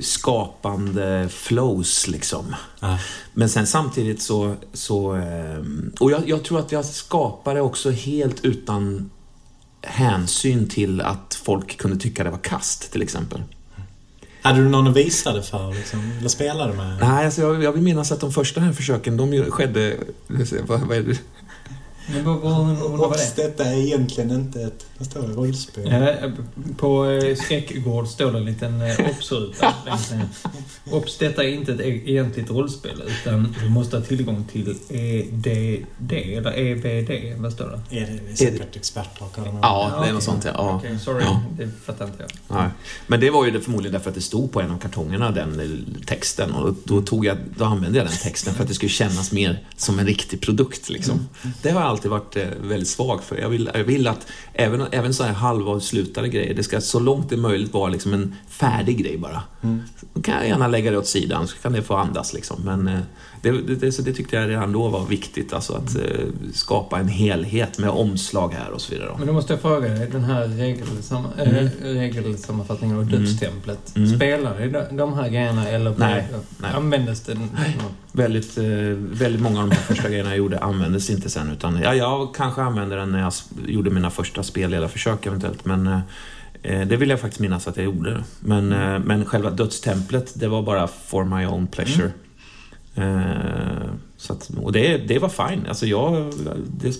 skapande 0.00 1.28
flows 1.28 2.08
liksom. 2.08 2.54
Ah. 2.80 2.96
Men 3.32 3.48
sen 3.48 3.66
samtidigt 3.66 4.22
så... 4.22 4.54
så 4.72 5.16
eh, 5.16 5.64
och 6.00 6.10
jag, 6.10 6.28
jag 6.28 6.44
tror 6.44 6.58
att 6.58 6.72
jag 6.72 6.84
skapade 6.84 7.60
också 7.60 7.90
helt 7.90 8.44
utan 8.44 9.10
hänsyn 9.82 10.68
till 10.68 11.00
att 11.00 11.40
folk 11.44 11.78
kunde 11.78 11.96
tycka 11.96 12.24
det 12.24 12.30
var 12.30 12.38
kast 12.38 12.92
till 12.92 13.02
exempel. 13.02 13.42
Hade 14.42 14.58
du 14.58 14.68
någon 14.68 14.88
att 14.88 14.96
visa 14.96 15.32
det 15.32 15.42
för? 15.42 15.74
Liksom, 15.74 16.12
eller 16.18 16.28
spelade 16.28 16.72
med? 16.72 16.98
Nej, 17.00 17.24
alltså 17.24 17.40
jag, 17.40 17.62
jag 17.62 17.72
vill 17.72 17.82
minnas 17.82 18.12
att 18.12 18.20
de 18.20 18.32
första 18.32 18.60
här 18.60 18.72
försöken, 18.72 19.16
de 19.16 19.50
skedde... 19.50 19.96
Vad, 20.66 20.80
vad 20.80 20.96
är 20.96 21.02
det? 21.02 21.18
Men 22.06 22.24
vad, 22.24 22.40
vad, 22.40 22.66
vad, 22.66 22.76
vad 22.76 22.98
var 22.98 23.06
Obs, 23.06 23.32
det? 23.32 23.42
detta 23.42 23.64
är 23.64 23.76
egentligen 23.76 24.30
inte 24.30 24.62
ett... 24.62 24.86
Vad 24.98 25.06
står 25.10 25.22
det? 25.22 25.32
Rollspel? 25.34 25.90
Ja, 25.92 26.30
på 26.76 27.10
eh, 27.10 27.36
skräckgård 27.36 28.06
står 28.08 28.32
det 28.32 28.38
en 28.38 28.44
liten 28.44 28.82
eh, 28.82 29.10
obs-ruta 29.10 29.74
ner. 29.86 30.28
Obs, 30.90 31.18
detta 31.18 31.44
är 31.44 31.48
inte 31.48 31.72
ett 31.72 31.80
e- 31.80 32.02
egentligt 32.06 32.50
rollspel 32.50 33.02
utan 33.06 33.56
du 33.60 33.68
måste 33.68 33.96
ha 33.96 34.04
tillgång 34.04 34.44
till 34.52 34.76
EDD 34.88 36.12
eller 36.12 36.58
EBD. 36.58 37.40
Vad 37.42 37.52
står 37.52 37.80
det? 37.90 37.98
Är 37.98 38.20
det 38.28 38.36
säkert 38.36 38.76
experter? 38.76 39.26
Ja, 39.62 40.00
det 40.02 40.08
är 40.08 40.12
något 40.12 40.22
sånt 40.22 40.44
ja. 40.44 40.74
Okej, 40.76 40.98
sorry. 40.98 41.24
Ja. 41.24 41.42
Det 41.56 41.68
fattar 41.84 42.04
inte 42.04 42.18
jag. 42.48 42.56
Nej. 42.56 42.68
Men 43.06 43.20
det 43.20 43.30
var 43.30 43.44
ju 43.44 43.50
det 43.50 43.60
förmodligen 43.60 43.92
därför 43.92 44.08
att 44.08 44.14
det 44.14 44.20
stod 44.20 44.52
på 44.52 44.60
en 44.60 44.70
av 44.70 44.78
kartongerna, 44.78 45.30
den 45.30 45.60
eh, 45.60 46.04
texten. 46.06 46.52
Och 46.52 46.74
då, 46.84 47.02
tog 47.02 47.26
jag, 47.26 47.36
då 47.56 47.64
använde 47.64 47.98
jag 47.98 48.06
den 48.06 48.16
texten 48.16 48.54
för 48.54 48.62
att 48.62 48.68
det 48.68 48.74
skulle 48.74 48.88
kännas 48.90 49.32
mer 49.32 49.66
som 49.76 49.98
en 49.98 50.06
riktig 50.06 50.40
produkt. 50.40 50.88
Liksom. 50.88 51.28
Det 51.62 51.70
har 51.70 51.80
jag 51.80 51.91
alltid 51.92 52.10
varit 52.10 52.36
eh, 52.36 52.46
väldigt 52.62 52.88
svag 52.88 53.22
för. 53.22 53.36
Jag 53.36 53.48
vill, 53.48 53.70
jag 53.74 53.84
vill 53.84 54.06
att 54.06 54.26
även, 54.54 54.84
även 54.90 55.14
så 55.14 55.24
här 55.24 55.32
halvavslutade 55.32 56.28
grejer, 56.28 56.54
det 56.54 56.62
ska 56.62 56.80
så 56.80 57.00
långt 57.00 57.28
det 57.28 57.34
är 57.34 57.40
möjligt 57.40 57.72
vara 57.72 57.90
liksom 57.90 58.12
en 58.12 58.34
färdig 58.48 58.98
grej 58.98 59.18
bara. 59.18 59.42
Mm. 59.62 59.82
Då 60.14 60.22
kan 60.22 60.34
jag 60.34 60.48
gärna 60.48 60.68
lägga 60.68 60.90
det 60.90 60.98
åt 60.98 61.06
sidan, 61.06 61.48
så 61.48 61.56
kan 61.56 61.72
det 61.72 61.82
få 61.82 61.96
andas. 61.96 62.34
Liksom. 62.34 62.62
Men 62.64 62.88
eh, 62.88 63.00
det, 63.42 63.50
det, 63.50 63.74
det, 63.74 63.92
så 63.92 64.02
det 64.02 64.12
tyckte 64.12 64.36
jag 64.36 64.48
redan 64.48 64.72
då 64.72 64.88
var 64.88 65.06
viktigt, 65.06 65.52
alltså 65.52 65.72
att 65.74 65.96
eh, 65.96 66.26
skapa 66.54 66.98
en 66.98 67.08
helhet 67.08 67.78
med 67.78 67.90
omslag 67.90 68.54
här 68.58 68.70
och 68.70 68.80
så 68.80 68.92
vidare. 68.94 69.08
Då. 69.08 69.18
Men 69.18 69.26
då 69.26 69.32
måste 69.32 69.52
jag 69.52 69.60
fråga 69.60 69.88
dig, 69.88 70.08
den 70.12 70.24
här 70.24 70.48
regelsam, 70.48 71.26
Mm. 71.38 71.54
äh, 71.66 71.70
regelsammanfattningen 71.82 72.96
av 72.96 73.02
Mm. 73.02 73.14
dödstemplet. 73.20 73.96
Mm. 73.96 74.16
Spelar 74.16 74.58
ni 74.58 74.96
de- 74.96 75.12
här 75.14 75.28
grejerna 75.28 75.68
eller 75.68 75.94
Nej, 75.98 76.26
nej. 76.58 76.70
användes 76.74 77.20
den? 77.20 77.48
Väldigt, 78.12 78.58
eh, 78.58 78.64
väldigt 78.96 79.40
många 79.42 79.62
av 79.62 79.68
de 79.68 79.74
här 79.74 79.82
första 79.82 80.08
grejerna 80.08 80.28
jag 80.30 80.38
gjorde 80.38 80.58
användes 80.58 81.10
inte 81.10 81.30
sen. 81.30 81.50
Utan, 81.50 81.80
ja, 81.82 81.94
jag 81.94 82.34
kanske 82.34 82.62
använde 82.62 82.96
den 82.96 83.12
när 83.12 83.20
jag 83.20 83.32
gjorde 83.66 83.90
mina 83.90 84.10
första 84.10 84.42
spelledarförsök 84.42 85.26
eventuellt. 85.26 85.64
Men 85.64 85.86
eh, 85.86 85.98
eh, 86.62 86.86
det 86.88 86.96
vill 86.96 87.10
jag 87.10 87.20
faktiskt 87.20 87.40
minnas 87.40 87.68
att 87.68 87.76
jag 87.76 87.84
gjorde. 87.84 88.24
Men, 88.40 88.72
eh, 88.72 88.98
men 88.98 89.24
själva 89.24 89.50
dödstemplet, 89.50 90.32
det 90.34 90.48
var 90.48 90.62
bara 90.62 90.86
for 90.88 91.24
my 91.24 91.46
own 91.46 91.66
pleasure. 91.66 92.04
Eh, 92.06 92.10
så 94.16 94.32
att, 94.32 94.50
och 94.62 94.72
det, 94.72 94.96
det 94.98 95.18
var 95.18 95.28
fine. 95.28 95.66
Alltså 95.68 95.86
jag, 95.86 96.32
det, 96.80 96.96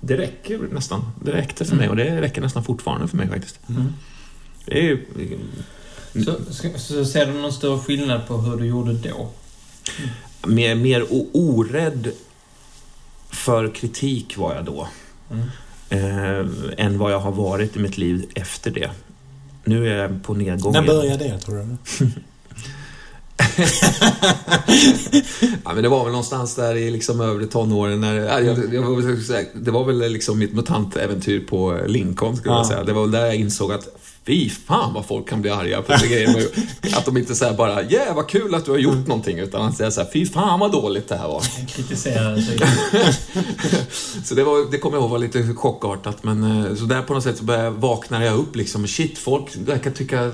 det 0.00 0.16
räcker 0.16 0.58
nästan. 0.72 1.00
Det 1.24 1.32
räckte 1.32 1.64
för 1.64 1.76
mig 1.76 1.86
Mm. 1.86 1.98
och 1.98 2.04
det 2.04 2.20
räcker 2.20 2.40
nästan 2.40 2.64
fortfarande 2.64 3.08
för 3.08 3.16
mig 3.16 3.28
faktiskt. 3.28 3.58
Mm. 3.68 3.92
Det 4.66 4.78
är 4.78 4.82
ju, 4.82 5.06
Så, 6.24 6.34
så, 6.78 7.04
ser 7.04 7.26
du 7.26 7.32
någon 7.32 7.52
större 7.52 7.78
skillnad 7.78 8.26
på 8.28 8.36
hur 8.36 8.56
du 8.56 8.66
gjorde 8.66 8.92
då? 8.92 9.30
mer, 10.46 10.74
mer 10.74 11.02
o- 11.12 11.30
orädd 11.32 12.12
för 13.30 13.74
kritik 13.74 14.36
var 14.36 14.54
jag 14.54 14.64
då. 14.64 14.88
Mm. 15.30 15.44
eh, 15.88 16.46
än 16.86 16.98
vad 16.98 17.12
jag 17.12 17.20
har 17.20 17.32
varit 17.32 17.76
i 17.76 17.78
mitt 17.78 17.98
liv 17.98 18.26
efter 18.34 18.70
det. 18.70 18.90
Nu 19.64 19.88
är 19.88 19.96
jag 19.96 20.22
på 20.22 20.34
nedgång 20.34 20.72
När 20.72 20.82
började 20.86 21.24
det, 21.24 21.38
tror 21.38 21.56
du? 21.56 21.76
Ja, 25.64 25.74
men 25.74 25.82
det 25.82 25.88
var 25.88 26.04
väl 26.04 26.12
någonstans 26.12 26.54
där 26.54 26.74
i 26.76 26.90
liksom 26.90 27.20
övre 27.20 27.46
tonåren. 27.46 28.00
När, 28.00 28.14
ja, 28.16 28.40
jag, 28.40 28.74
jag, 28.74 29.18
säga, 29.22 29.48
det 29.54 29.70
var 29.70 29.84
väl 29.84 29.98
liksom 30.12 30.38
mitt 30.38 30.52
mutantäventyr 30.52 31.40
på 31.46 31.78
Lincoln, 31.86 32.36
skulle 32.36 32.54
jag 32.54 32.60
Ja. 32.64 32.68
säga. 32.68 32.84
Det 32.84 32.92
var 32.92 33.02
väl 33.02 33.10
där 33.10 33.26
jag 33.26 33.36
insåg 33.36 33.72
att 33.72 33.97
fy 34.28 34.50
fan 34.50 34.94
vad 34.94 35.06
folk 35.06 35.28
kan 35.28 35.42
bli 35.42 35.50
arga 35.50 35.82
på 35.82 35.92
det 35.92 36.06
grejer. 36.06 36.46
Att 36.96 37.04
de 37.04 37.16
inte 37.16 37.34
säger 37.34 37.54
bara 37.54 37.82
yeah, 37.82 38.16
vad 38.16 38.28
kul 38.28 38.54
att 38.54 38.64
du 38.64 38.70
har 38.70 38.78
gjort 38.78 39.06
någonting, 39.06 39.38
utan 39.38 39.62
att 39.62 39.76
säga 39.76 39.90
så 39.90 40.00
här, 40.00 40.08
fy 40.12 40.26
fan 40.26 40.60
vad 40.60 40.72
dåligt 40.72 41.08
det 41.08 41.16
här 41.16 41.28
var. 41.28 41.40
Så 44.24 44.34
det, 44.34 44.44
var, 44.44 44.70
det 44.70 44.78
kommer 44.78 44.96
jag 44.96 45.02
ihåg 45.02 45.10
var 45.10 45.18
lite 45.18 45.54
chockartat, 45.54 46.24
men 46.24 46.66
eh, 46.66 46.74
så 46.74 46.84
där 46.84 47.02
på 47.02 47.14
något 47.14 47.22
sätt 47.22 47.38
så 47.38 47.44
började, 47.44 47.70
vaknade 47.70 48.24
jag 48.24 48.38
upp 48.38 48.56
liksom. 48.56 48.86
Shit, 48.86 49.18
folk 49.18 49.56
verkar 49.56 49.90
tycka 49.90 50.32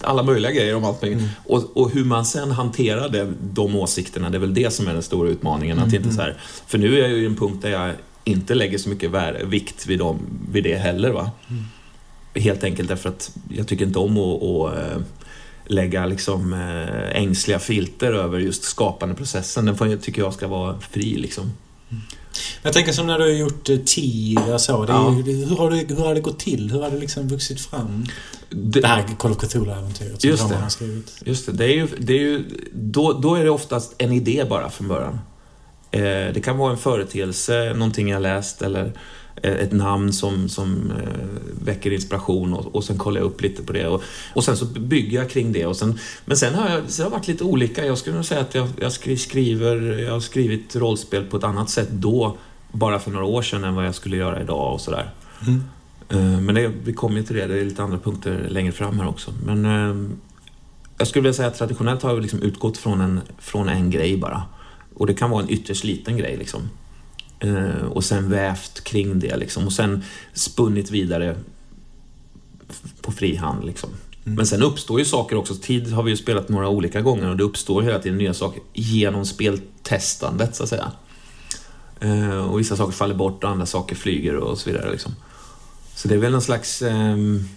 alla 0.00 0.22
möjliga 0.22 0.52
grejer 0.52 0.76
om 0.76 0.84
allt 0.84 1.02
möjligt. 1.02 1.22
Och, 1.44 1.76
och 1.76 1.90
hur 1.90 2.04
man 2.04 2.24
sen 2.24 2.50
hanterar 2.50 3.08
det, 3.08 3.32
de 3.40 3.76
åsikterna, 3.76 4.30
det 4.30 4.36
är 4.36 4.40
väl 4.40 4.54
det 4.54 4.72
som 4.72 4.88
är 4.88 4.92
den 4.92 5.02
stora 5.02 5.30
utmaningen. 5.30 5.78
Att 5.78 5.92
inte 5.92 6.12
så 6.12 6.20
här, 6.20 6.40
för 6.66 6.78
nu 6.78 6.98
är 6.98 7.00
jag 7.00 7.10
ju 7.10 7.22
i 7.22 7.26
en 7.26 7.36
punkt 7.36 7.62
där 7.62 7.70
jag 7.70 7.92
inte 8.24 8.54
lägger 8.54 8.78
så 8.78 8.88
mycket 8.88 9.10
vär, 9.10 9.44
vikt 9.44 9.86
vid, 9.86 9.98
dem, 9.98 10.18
vid 10.52 10.64
det 10.64 10.76
heller. 10.76 11.10
Va? 11.10 11.30
Helt 12.34 12.64
enkelt 12.64 12.88
därför 12.88 13.08
att 13.08 13.30
jag 13.56 13.66
tycker 13.68 13.84
inte 13.86 13.98
om 13.98 14.18
att, 14.18 14.42
att 14.42 14.78
eh, 14.78 15.02
lägga 15.66 16.06
liksom 16.06 16.52
eh, 16.52 17.16
ängsliga 17.22 17.58
filter 17.58 18.12
över 18.12 18.38
just 18.38 18.62
skapandeprocessen. 18.64 19.64
Den 19.66 19.76
får, 19.76 19.96
tycker 19.96 20.22
jag 20.22 20.34
ska 20.34 20.48
vara 20.48 20.80
fri 20.80 21.16
liksom. 21.18 21.52
Jag 22.62 22.72
tänker 22.72 22.92
som 22.92 23.06
när 23.06 23.18
du 23.18 23.24
har 23.24 23.30
gjort 23.30 23.68
eh, 23.68 23.76
tid 23.76 24.38
och 24.52 24.60
så. 24.60 24.84
Det 24.86 24.92
är, 24.92 24.96
Ja. 24.96 25.10
hur, 25.10 25.56
har 25.56 25.70
det, 25.70 25.94
hur 25.94 26.04
har 26.04 26.14
det 26.14 26.20
gått 26.20 26.38
till? 26.38 26.70
Hur 26.70 26.82
har 26.82 26.90
det 26.90 26.98
liksom 26.98 27.28
vuxit 27.28 27.60
fram? 27.60 28.06
Det, 28.50 28.80
Det 28.80 28.86
här 28.88 29.04
Call 29.18 29.30
of 29.32 29.38
Cthulhu-äventyret 29.38 30.20
som 30.20 30.30
Just 30.30 30.42
Roman 30.42 30.56
det. 30.56 30.62
har 30.62 30.70
skrivit. 30.70 31.12
Just 31.24 31.46
det, 31.46 31.52
det 31.52 31.64
är 31.64 31.74
ju, 31.74 31.88
det 31.98 32.12
är 32.12 32.18
ju 32.20 32.44
då, 32.72 33.12
då 33.12 33.34
är 33.34 33.44
det 33.44 33.50
oftast 33.50 33.94
en 33.98 34.12
idé 34.12 34.44
bara 34.50 34.70
från 34.70 34.88
början. 34.88 35.18
Eh, 35.90 36.00
det 36.34 36.44
kan 36.44 36.58
vara 36.58 36.72
en 36.72 36.78
företeelse, 36.78 37.72
någonting 37.74 38.08
jag 38.08 38.22
läst 38.22 38.62
eller 38.62 38.92
ett 39.42 39.72
namn 39.72 40.12
som, 40.12 40.48
som 40.48 40.90
eh, 40.90 41.64
väcker 41.64 41.90
inspiration 41.92 42.54
och, 42.54 42.74
och 42.74 42.84
sen 42.84 42.98
kollar 42.98 43.20
jag 43.20 43.26
upp 43.26 43.40
lite 43.42 43.62
på 43.62 43.72
det. 43.72 43.86
Och, 43.86 44.02
och 44.34 44.44
sen 44.44 44.56
så 44.56 44.64
bygger 44.64 45.18
jag 45.18 45.30
kring 45.30 45.52
det. 45.52 45.66
Och 45.66 45.76
sen, 45.76 45.98
men 46.24 46.36
sen 46.36 46.54
har 46.54 46.68
jag, 46.70 46.80
sen 46.90 47.04
har 47.04 47.10
varit 47.10 47.28
lite 47.28 47.44
olika. 47.44 47.86
Jag 47.86 47.98
skulle 47.98 48.16
nog 48.16 48.24
säga 48.24 48.40
att 48.40 48.54
jag, 48.54 48.68
jag 48.80 48.92
skri- 48.92 49.16
skriver, 49.16 49.98
jag 49.98 50.12
har 50.12 50.20
skrivit 50.20 50.76
rollspel 50.76 51.24
på 51.24 51.36
ett 51.36 51.44
annat 51.44 51.70
sätt 51.70 51.88
då, 51.90 52.36
bara 52.72 52.98
för 52.98 53.10
några 53.10 53.24
år 53.26 53.42
sedan, 53.42 53.64
än 53.64 53.74
vad 53.74 53.86
jag 53.86 53.94
skulle 53.94 54.16
göra 54.16 54.42
idag 54.42 54.74
och 54.74 54.80
sådär. 54.80 55.10
Mm. 55.46 55.62
Eh, 56.08 56.40
Men 56.40 56.54
det, 56.54 56.72
vi 56.84 56.92
kommer 56.92 57.16
ju 57.16 57.22
till 57.22 57.36
det, 57.36 57.46
det 57.46 57.60
är 57.60 57.64
lite 57.64 57.82
andra 57.82 57.98
punkter 57.98 58.46
längre 58.48 58.72
fram 58.72 59.00
här 59.00 59.08
också. 59.08 59.32
Men 59.46 59.64
eh, 59.64 60.10
jag 60.98 61.08
skulle 61.08 61.22
vilja 61.22 61.34
säga 61.34 61.48
att 61.48 61.58
traditionellt 61.58 62.02
har 62.02 62.10
jag 62.10 62.22
liksom 62.22 62.42
utgått 62.42 62.78
från 62.78 63.00
en, 63.00 63.20
från 63.38 63.68
en 63.68 63.90
grej 63.90 64.16
bara. 64.16 64.42
Och 64.94 65.06
det 65.06 65.14
kan 65.14 65.30
vara 65.30 65.42
en 65.42 65.50
ytterst 65.50 65.84
liten 65.84 66.16
grej 66.16 66.36
liksom. 66.36 66.60
Eh, 67.40 67.86
och 67.86 68.04
sen 68.04 68.30
vävt 68.30 68.84
kring 68.84 69.18
det 69.18 69.36
liksom. 69.36 69.66
Och 69.66 69.72
sen 69.72 70.04
spunnit 70.32 70.90
vidare 70.90 71.36
på 73.02 73.12
fri 73.12 73.36
hand 73.36 73.64
liksom. 73.64 73.90
Mm. 74.24 74.36
Men 74.36 74.46
sen 74.46 74.62
uppstår 74.62 74.98
ju 74.98 75.04
saker 75.04 75.36
också. 75.36 75.54
Tid 75.54 75.92
har 75.92 76.02
vi 76.02 76.10
ju 76.10 76.16
spelat 76.16 76.48
några 76.48 76.68
olika 76.68 77.00
gånger 77.00 77.28
och 77.28 77.36
det 77.36 77.44
uppstår 77.44 77.82
hela 77.82 77.98
tiden 77.98 78.18
nya 78.18 78.34
saker 78.34 78.62
genom 78.72 79.26
speltestandet 79.26 80.56
så 80.56 80.62
att 80.62 80.68
säga. 80.68 80.92
Eh, 82.00 82.50
och 82.50 82.60
vissa 82.60 82.76
saker 82.76 82.92
faller 82.92 83.14
bort 83.14 83.44
och 83.44 83.50
andra 83.50 83.66
saker 83.66 83.96
flyger 83.96 84.36
och 84.36 84.58
så 84.58 84.70
vidare 84.70 84.90
liksom. 84.90 85.14
Så 85.94 86.08
det 86.08 86.14
är 86.14 86.18
väl 86.18 86.34
en 86.34 86.42
slags... 86.42 86.82
ehm, 86.82 87.48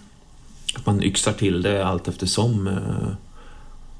att 0.74 0.86
man 0.86 1.02
yxar 1.02 1.32
till 1.32 1.62
det 1.62 1.86
allt 1.86 2.08
eftersom. 2.08 2.66
eh. 2.66 3.14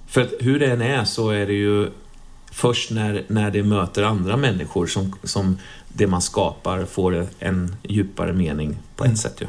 För 0.06 0.20
att 0.20 0.32
hur 0.40 0.58
det 0.58 0.66
än 0.66 0.82
är 0.82 1.04
så 1.04 1.30
är 1.30 1.46
det 1.46 1.52
ju 1.52 1.90
först 2.54 2.90
när, 2.90 3.24
när 3.28 3.50
det 3.50 3.62
möter 3.62 4.02
andra 4.02 4.36
människor 4.36 4.86
som, 4.86 5.14
som 5.24 5.58
det 5.88 6.06
man 6.06 6.22
skapar 6.22 6.84
får 6.84 7.26
en 7.38 7.76
djupare 7.82 8.32
mening 8.32 8.76
på 8.96 9.04
ett 9.04 9.08
Mm. 9.08 9.16
sätt 9.16 9.40
ju. 9.40 9.46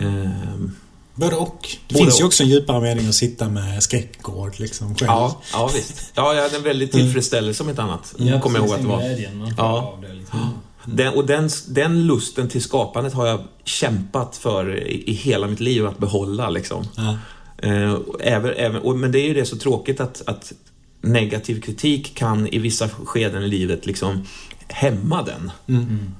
Ehm, 0.00 0.72
Både 1.14 1.36
och. 1.36 1.68
Det 1.88 1.94
Både 1.94 2.04
finns 2.04 2.20
ju 2.20 2.24
och. 2.24 2.26
också 2.28 2.42
en 2.42 2.48
djupare 2.48 2.80
mening 2.80 3.08
att 3.08 3.14
sitta 3.14 3.48
med 3.48 3.82
skräckgård 3.82 4.54
liksom 4.60 4.94
själv. 4.94 5.06
ja, 5.10 5.40
ja, 5.52 5.70
visst. 5.74 6.12
Ja, 6.14 6.34
jag 6.34 6.42
hade 6.42 6.56
en 6.56 6.62
väldigt 6.62 6.92
tillfredsställelse 6.92 7.62
om 7.62 7.68
ett 7.68 7.78
annat. 7.78 8.14
Ja, 8.18 8.40
kommer 8.40 8.58
jag 8.58 8.66
ihåg 8.68 8.74
att 8.76 8.82
det 8.82 8.88
var. 8.88 8.98
Glädjen 9.00 9.38
man 9.38 9.54
får 9.56 9.64
Ja. 9.64 9.82
av 9.94 10.00
det 10.00 10.14
liksom. 10.14 10.40
Den, 10.86 11.14
och 11.14 11.26
den, 11.26 11.50
den 11.68 12.06
lusten 12.06 12.48
till 12.48 12.62
skapandet 12.62 13.12
har 13.14 13.26
jag 13.26 13.40
kämpat 13.64 14.36
för 14.36 14.76
i, 14.76 15.04
i 15.10 15.12
hela 15.12 15.46
mitt 15.46 15.60
liv 15.60 15.86
att 15.86 15.98
behålla. 15.98 16.50
Liksom. 16.50 16.84
Ja. 16.96 17.18
Eh, 17.58 17.96
även, 18.20 18.50
även, 18.56 18.82
och, 18.82 18.96
men 18.98 19.12
det 19.12 19.18
är 19.18 19.28
ju 19.28 19.34
det 19.34 19.44
så 19.46 19.56
tråkigt 19.56 20.00
att, 20.00 20.22
att 20.26 20.52
negativ 21.04 21.60
kritik 21.60 22.14
kan 22.14 22.46
i 22.46 22.58
vissa 22.58 22.88
skeden 22.88 23.42
i 23.42 23.48
livet 23.48 23.86
liksom 23.86 24.26
hämma 24.68 25.22
den. 25.22 25.50
Mm. 25.68 26.14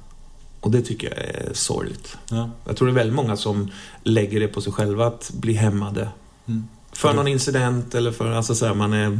Och 0.61 0.71
det 0.71 0.83
tycker 0.83 1.07
jag 1.09 1.19
är 1.19 1.55
sorgligt. 1.55 2.17
Ja. 2.31 2.51
Jag 2.65 2.77
tror 2.77 2.89
det 2.89 2.93
är 2.93 2.95
väldigt 2.95 3.15
många 3.17 3.37
som 3.37 3.71
lägger 4.03 4.41
det 4.41 4.49
på 4.49 4.61
sig 4.61 4.73
själva 4.73 5.07
att 5.07 5.31
bli 5.35 5.53
hämmade. 5.53 6.09
Mm. 6.49 6.65
För 6.93 7.13
någon 7.13 7.29
incident 7.29 7.95
eller 7.95 8.13
för, 8.13 8.31
alltså 8.33 8.55
så 8.55 8.67
här, 8.67 8.75
man 8.75 8.93
är... 8.93 9.09
Och 9.09 9.19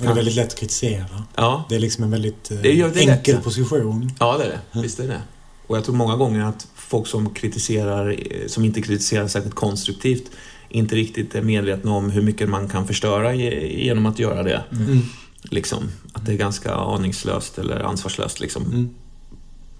det 0.00 0.06
är 0.06 0.14
väldigt 0.14 0.34
lätt 0.34 0.46
att 0.52 0.58
kritisera. 0.58 1.24
Ja, 1.36 1.64
Det 1.68 1.74
är 1.76 1.80
liksom 1.80 2.04
en 2.04 2.10
väldigt 2.10 2.50
eh, 2.50 2.56
Det 2.56 2.88
det 2.88 3.00
enkel 3.00 3.34
lätt. 3.34 3.44
position. 3.44 4.12
ja 4.18 4.38
det 4.38 4.44
är 4.44 4.48
det. 4.72 4.80
Visst 4.80 5.00
är 5.00 5.08
det 5.08 5.22
Och 5.66 5.76
jag 5.76 5.84
tror 5.84 5.94
många 5.94 6.16
gånger 6.16 6.44
att 6.44 6.66
folk 6.74 7.06
som 7.06 7.34
kritiserar, 7.34 8.10
eh, 8.10 8.46
som 8.46 8.64
inte 8.64 8.82
kritiserar 8.82 9.28
särskilt 9.28 9.54
konstruktivt, 9.54 10.30
inte 10.70 10.94
riktigt 10.96 11.34
är 11.34 11.42
medvetna 11.42 11.90
om 11.92 12.10
hur 12.10 12.22
mycket 12.22 12.48
man 12.48 12.68
kan 12.68 12.86
förstöra 12.86 13.34
ge- 13.34 13.84
genom 13.84 14.06
att 14.06 14.18
göra 14.18 14.42
det. 14.42 14.64
Mm. 14.72 14.98
Liksom. 15.42 15.88
Att 16.12 16.26
det 16.26 16.32
är 16.32 16.36
ganska 16.36 16.74
aningslöst 16.74 17.58
eller 17.58 17.80
ansvarslöst 17.80 18.40
liksom. 18.40 18.62
Mm. 18.66 18.88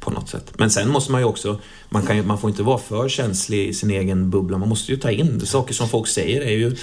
På 0.00 0.11
något 0.11 0.28
sätt. 0.28 0.45
Men 0.59 0.71
sen 0.71 0.88
måste 0.88 1.12
man 1.12 1.21
ju 1.21 1.25
också, 1.25 1.61
man, 1.88 2.02
kan 2.07 2.16
ju, 2.16 2.23
man 2.23 2.38
får 2.38 2.50
inte 2.50 2.62
vara 2.62 2.78
för 2.78 3.09
känslig 3.09 3.69
i 3.69 3.75
sin 3.75 3.90
egen 3.90 4.30
bubbla. 4.30 4.59
Man 4.59 4.69
måste 4.69 4.92
ju 4.92 4.99
ta 4.99 5.11
in 5.11 5.47
saker 5.47 5.75
som 5.75 5.88
folk 5.88 6.09
säger. 6.09 6.40
Är 6.40 6.50
ju, 6.50 6.76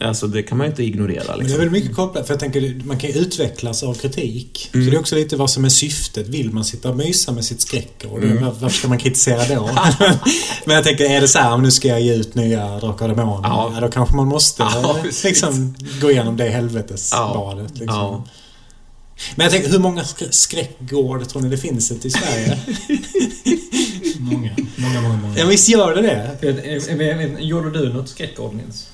Alltså 0.00 0.26
det 0.26 0.42
kan 0.42 0.58
man 0.58 0.66
ju 0.66 0.70
inte 0.70 0.82
ignorera. 0.84 1.24
Men 1.26 1.26
det 1.26 1.32
är 1.32 1.38
Liksom. 1.42 1.58
väl 1.60 1.70
mycket 1.70 1.96
kopplat, 1.96 2.26
för 2.26 2.34
jag 2.34 2.40
tänker 2.40 2.82
man 2.84 2.98
kan 2.98 3.10
ju 3.10 3.16
utvecklas 3.18 3.82
av 3.82 3.94
kritik. 3.94 4.70
Mm. 4.74 4.86
Så 4.86 4.90
det 4.90 4.96
är 4.96 5.00
också 5.00 5.14
lite 5.14 5.36
vad 5.36 5.50
som 5.50 5.64
är 5.64 5.68
syftet. 5.68 6.28
Vill 6.28 6.50
man 6.52 6.64
sitta 6.64 6.90
och 6.90 6.96
mysa 6.96 7.32
med 7.32 7.44
sitt 7.44 7.60
skräckord? 7.60 8.24
Mm. 8.24 8.44
Var- 8.44 8.52
Varför 8.60 8.76
ska 8.78 8.88
man 8.88 8.98
kritisera 8.98 9.54
då? 9.54 9.70
Men 10.64 10.74
jag 10.74 10.84
tänker, 10.84 11.04
är 11.04 11.20
det 11.20 11.28
så 11.28 11.38
här, 11.38 11.52
om 11.54 11.62
nu 11.62 11.70
ska 11.70 11.88
jag 11.88 12.00
ge 12.00 12.14
ut 12.14 12.34
nya 12.34 12.78
Drakar 12.80 13.08
och 13.08 13.16
Demoner? 13.16 13.48
Ja. 13.48 13.72
Då 13.80 13.88
kanske 13.88 14.16
man 14.16 14.26
måste 14.28 14.62
Ja, 14.62 14.96
eh, 14.98 15.04
liksom 15.24 15.74
gå 16.00 16.10
igenom 16.10 16.36
det 16.36 16.48
helvetesbadet. 16.48 17.70
Ja. 17.74 17.80
Liksom. 17.80 17.86
Ja. 17.88 18.24
Men 19.36 19.44
jag 19.44 19.52
tänker, 19.52 19.70
hur 19.70 19.78
många 19.78 20.02
sk- 20.02 20.30
skräckgård 20.30 21.28
tror 21.28 21.42
ni 21.42 21.48
det 21.48 21.58
finns 21.58 21.92
ute 21.92 22.08
i 22.08 22.10
Sverige? 22.10 22.58
Många, 24.20 24.50
många, 24.76 25.00
många, 25.00 25.16
många. 25.16 25.38
ja, 25.38 25.46
visst 25.46 25.68
gör 25.68 25.94
det 25.94 26.02
det? 26.02 27.40
Gjorde 27.42 27.70
du 27.70 27.92
något 27.92 28.08
skräckord, 28.08 28.54
Nils? 28.54 28.86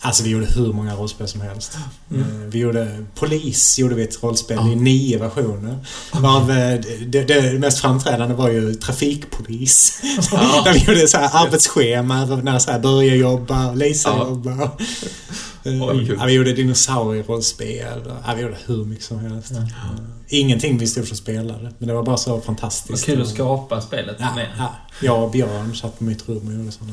Alltså 0.00 0.22
vi 0.24 0.30
gjorde 0.30 0.46
hur 0.46 0.72
många 0.72 0.94
rollspel 0.94 1.28
som 1.28 1.40
helst. 1.40 1.76
Mm. 2.10 2.22
Eh, 2.22 2.48
Vi 2.48 2.58
gjorde 2.58 3.04
Polis 3.14 3.78
gjorde 3.78 3.94
vi 3.94 4.02
ett 4.02 4.22
rollspel 4.22 4.56
Ja. 4.60 4.72
i 4.72 4.76
nio 4.76 5.18
versioner. 5.18 5.78
Varav 6.12 6.50
eh, 6.50 6.80
det, 7.06 7.24
det 7.24 7.58
mest 7.58 7.78
framträdande 7.78 8.34
var 8.34 8.48
ju 8.50 8.74
Trafikpolis. 8.74 10.00
Ja. 10.32 10.62
Där 10.64 10.72
vi 10.72 10.78
gjorde 10.78 11.08
så 11.08 11.18
här 11.18 11.30
arbetsschema, 11.46 12.24
när 12.24 12.58
så 12.58 12.70
här 12.70 12.78
börja 12.78 13.14
jobba, 13.14 13.72
Lisa 13.74 14.08
Ja. 14.08 14.18
jobba. 14.28 14.70
Vad 15.80 16.06
kul. 16.06 16.16
ja, 16.20 16.24
vi 16.26 16.32
gjorde 16.32 16.52
dinosaurierollspel. 16.52 18.02
Ja, 18.26 18.34
vi 18.36 18.42
gjorde 18.42 18.56
hur 18.66 18.84
mycket 18.84 19.04
som 19.04 19.18
helst. 19.18 19.52
Ja. 19.54 19.66
Ingenting 20.28 20.78
vi 20.78 20.86
stod 20.86 21.02
och 21.10 21.16
spelade. 21.16 21.72
Men 21.78 21.88
det 21.88 21.94
var 21.94 22.02
bara 22.02 22.16
så 22.16 22.30
Vad 22.30 22.44
fantastiskt. 22.44 23.04
kul 23.06 23.22
att 23.22 23.28
skapa 23.28 23.80
spelet 23.80 24.16
Ja, 24.18 24.34
med. 24.34 24.48
ja. 24.58 24.74
Jag 25.02 25.24
och 25.24 25.30
Björn 25.30 25.74
satt 25.76 25.98
på 25.98 26.04
mitt 26.04 26.28
rum 26.28 26.46
och 26.48 26.52
gjorde 26.54 26.72
sådana. 26.72 26.92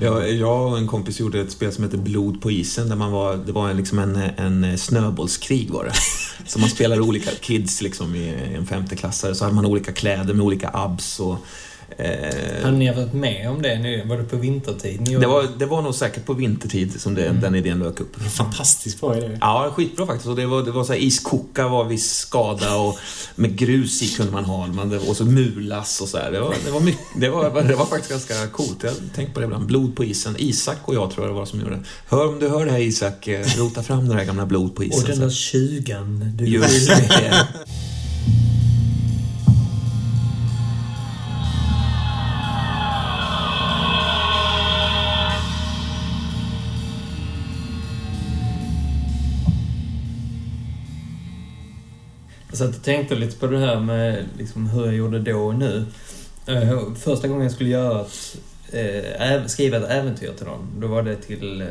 Jag, 0.00 0.32
jag 0.32 0.66
och 0.72 0.78
en 0.78 0.86
kompis 0.86 1.20
gjorde 1.20 1.40
ett 1.40 1.52
spel 1.52 1.72
som 1.72 1.84
heter 1.84 1.98
Blod 1.98 2.42
på 2.42 2.50
isen 2.50 2.88
där 2.88 2.96
man 2.96 3.12
var, 3.12 3.36
det 3.36 3.52
var 3.52 3.74
liksom 3.74 3.98
en, 3.98 4.16
en 4.16 4.78
snöbollskrig 4.78 5.70
var 5.70 5.84
det. 5.84 5.92
Så 6.46 6.58
man 6.58 6.68
spelade 6.70 7.00
olika 7.02 7.30
kids 7.40 7.82
liksom 7.82 8.14
i 8.14 8.34
en 8.56 8.66
femteklassare 8.66 9.34
så 9.34 9.44
hade 9.44 9.54
man 9.56 9.66
olika 9.66 9.92
kläder 9.92 10.34
med 10.34 10.46
olika 10.46 10.70
abs 10.72 11.20
och 11.20 11.36
eh, 11.96 12.64
Hade 12.64 12.76
ni 12.76 12.92
varit 12.92 13.12
med 13.12 13.50
om 13.50 13.62
det 13.62 13.78
nu? 13.78 14.04
Var 14.06 14.16
det 14.16 14.24
på 14.24 14.36
vintertid? 14.36 15.00
Ni 15.00 15.14
det, 15.16 15.26
var, 15.26 15.46
det 15.58 15.66
var 15.66 15.82
nog 15.82 15.94
säkert 15.94 16.26
på 16.26 16.32
vintertid 16.32 17.00
som 17.00 17.14
det, 17.14 17.26
Mm. 17.28 17.40
den 17.40 17.54
idén 17.54 17.78
dök 17.80 18.00
upp. 18.00 18.16
Fantastiskt 18.22 19.00
bra 19.00 19.16
idé. 19.18 19.38
Ja, 19.40 19.72
skitbra 19.76 20.06
faktiskt. 20.06 20.28
Och 20.28 20.36
det 20.36 20.46
var, 20.46 20.62
det 20.62 20.70
var 20.70 20.84
så 20.84 20.92
här, 20.92 21.00
iskoka 21.00 21.68
var 21.68 21.84
viss 21.84 22.10
skada 22.16 22.76
och 22.76 22.98
med 23.34 23.56
grus 23.56 24.02
i 24.02 24.08
kunde 24.08 24.32
man 24.32 24.44
ha. 24.44 24.66
Man, 24.66 24.98
och 25.08 25.16
så 25.16 25.24
mulas 25.24 26.00
och 26.00 26.08
så 26.08 26.18
här. 26.18 26.30
Det 26.32 26.40
var, 26.40 26.54
det 26.64 26.70
var, 26.70 26.80
mycket, 26.80 27.04
det 27.20 27.28
var, 27.30 27.62
det 27.62 27.74
var 27.74 27.86
faktiskt 27.86 28.10
ganska 28.10 28.46
coolt. 28.46 28.82
Jag 28.82 28.92
tänkt 29.14 29.34
på 29.34 29.40
det 29.40 29.44
ibland. 29.46 29.66
Blod 29.66 29.96
på 29.96 30.04
isen. 30.04 30.34
Isak 30.38 30.76
och 30.84 30.94
jag 30.94 31.10
tror 31.10 31.26
jag 31.26 31.34
det 31.34 31.38
var 31.38 31.46
som 31.46 31.60
gjorde 31.60 31.74
det. 31.74 31.82
Hör 32.08 32.28
om 32.28 32.38
du 32.38 32.48
hör 32.48 32.64
det 32.66 32.72
här 32.72 32.78
Isak, 32.78 33.28
eh, 33.28 33.46
rota 33.56 33.82
fram 33.82 34.08
det 34.08 34.14
där 34.14 34.24
gamla 34.24 34.46
blod 34.46 34.76
på 34.76 34.84
isen. 34.84 35.02
Och 35.02 35.08
den 35.08 35.20
där 35.20 35.30
tjugan 35.30 36.32
du 36.36 36.44
Just 36.46 36.88
det. 36.88 37.46
Jag 52.48 52.58
satt 52.58 52.76
och 52.76 52.82
tänkte 52.82 53.14
lite 53.14 53.36
på 53.38 53.46
det 53.46 53.58
här 53.58 53.80
med 53.80 54.24
liksom 54.38 54.66
hur 54.70 54.84
jag 54.84 54.94
gjorde 54.94 55.18
då 55.18 55.38
och 55.46 55.54
nu. 55.54 55.84
Eh, 56.46 56.94
första 56.94 57.28
gången 57.28 57.42
jag 57.42 57.52
skulle 57.52 57.70
göra 57.70 58.06
ett, 58.72 59.20
äh, 59.20 59.44
skriva 59.46 59.76
ett 59.76 59.90
äventyr 59.90 60.32
till 60.32 60.46
någon, 60.46 60.80
då 60.80 60.86
var 60.86 61.02
det 61.02 61.16
till 61.16 61.60
eh, 61.60 61.66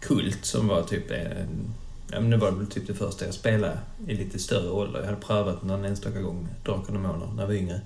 Kult 0.00 0.44
som 0.44 0.68
var 0.68 0.82
typ 0.82 1.10
en, 1.10 1.74
ja, 2.12 2.20
men 2.20 2.30
nu 2.30 2.36
var 2.36 2.50
det 2.50 2.56
väl 2.56 2.66
typ 2.66 2.86
det 2.86 2.94
första 2.94 3.24
jag 3.24 3.34
spelade 3.34 3.78
i 4.06 4.14
lite 4.14 4.38
större 4.38 4.70
ålder. 4.70 5.00
Jag 5.00 5.06
hade 5.06 5.20
prövat 5.20 5.62
någon 5.62 5.84
enstaka 5.84 6.20
gång 6.20 6.48
Drakar 6.64 6.86
och 6.86 6.92
Demoner 6.92 7.26
när 7.34 7.42
jag 7.42 7.46
var 7.46 7.54
yngre. 7.54 7.80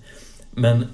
Men 0.51 0.87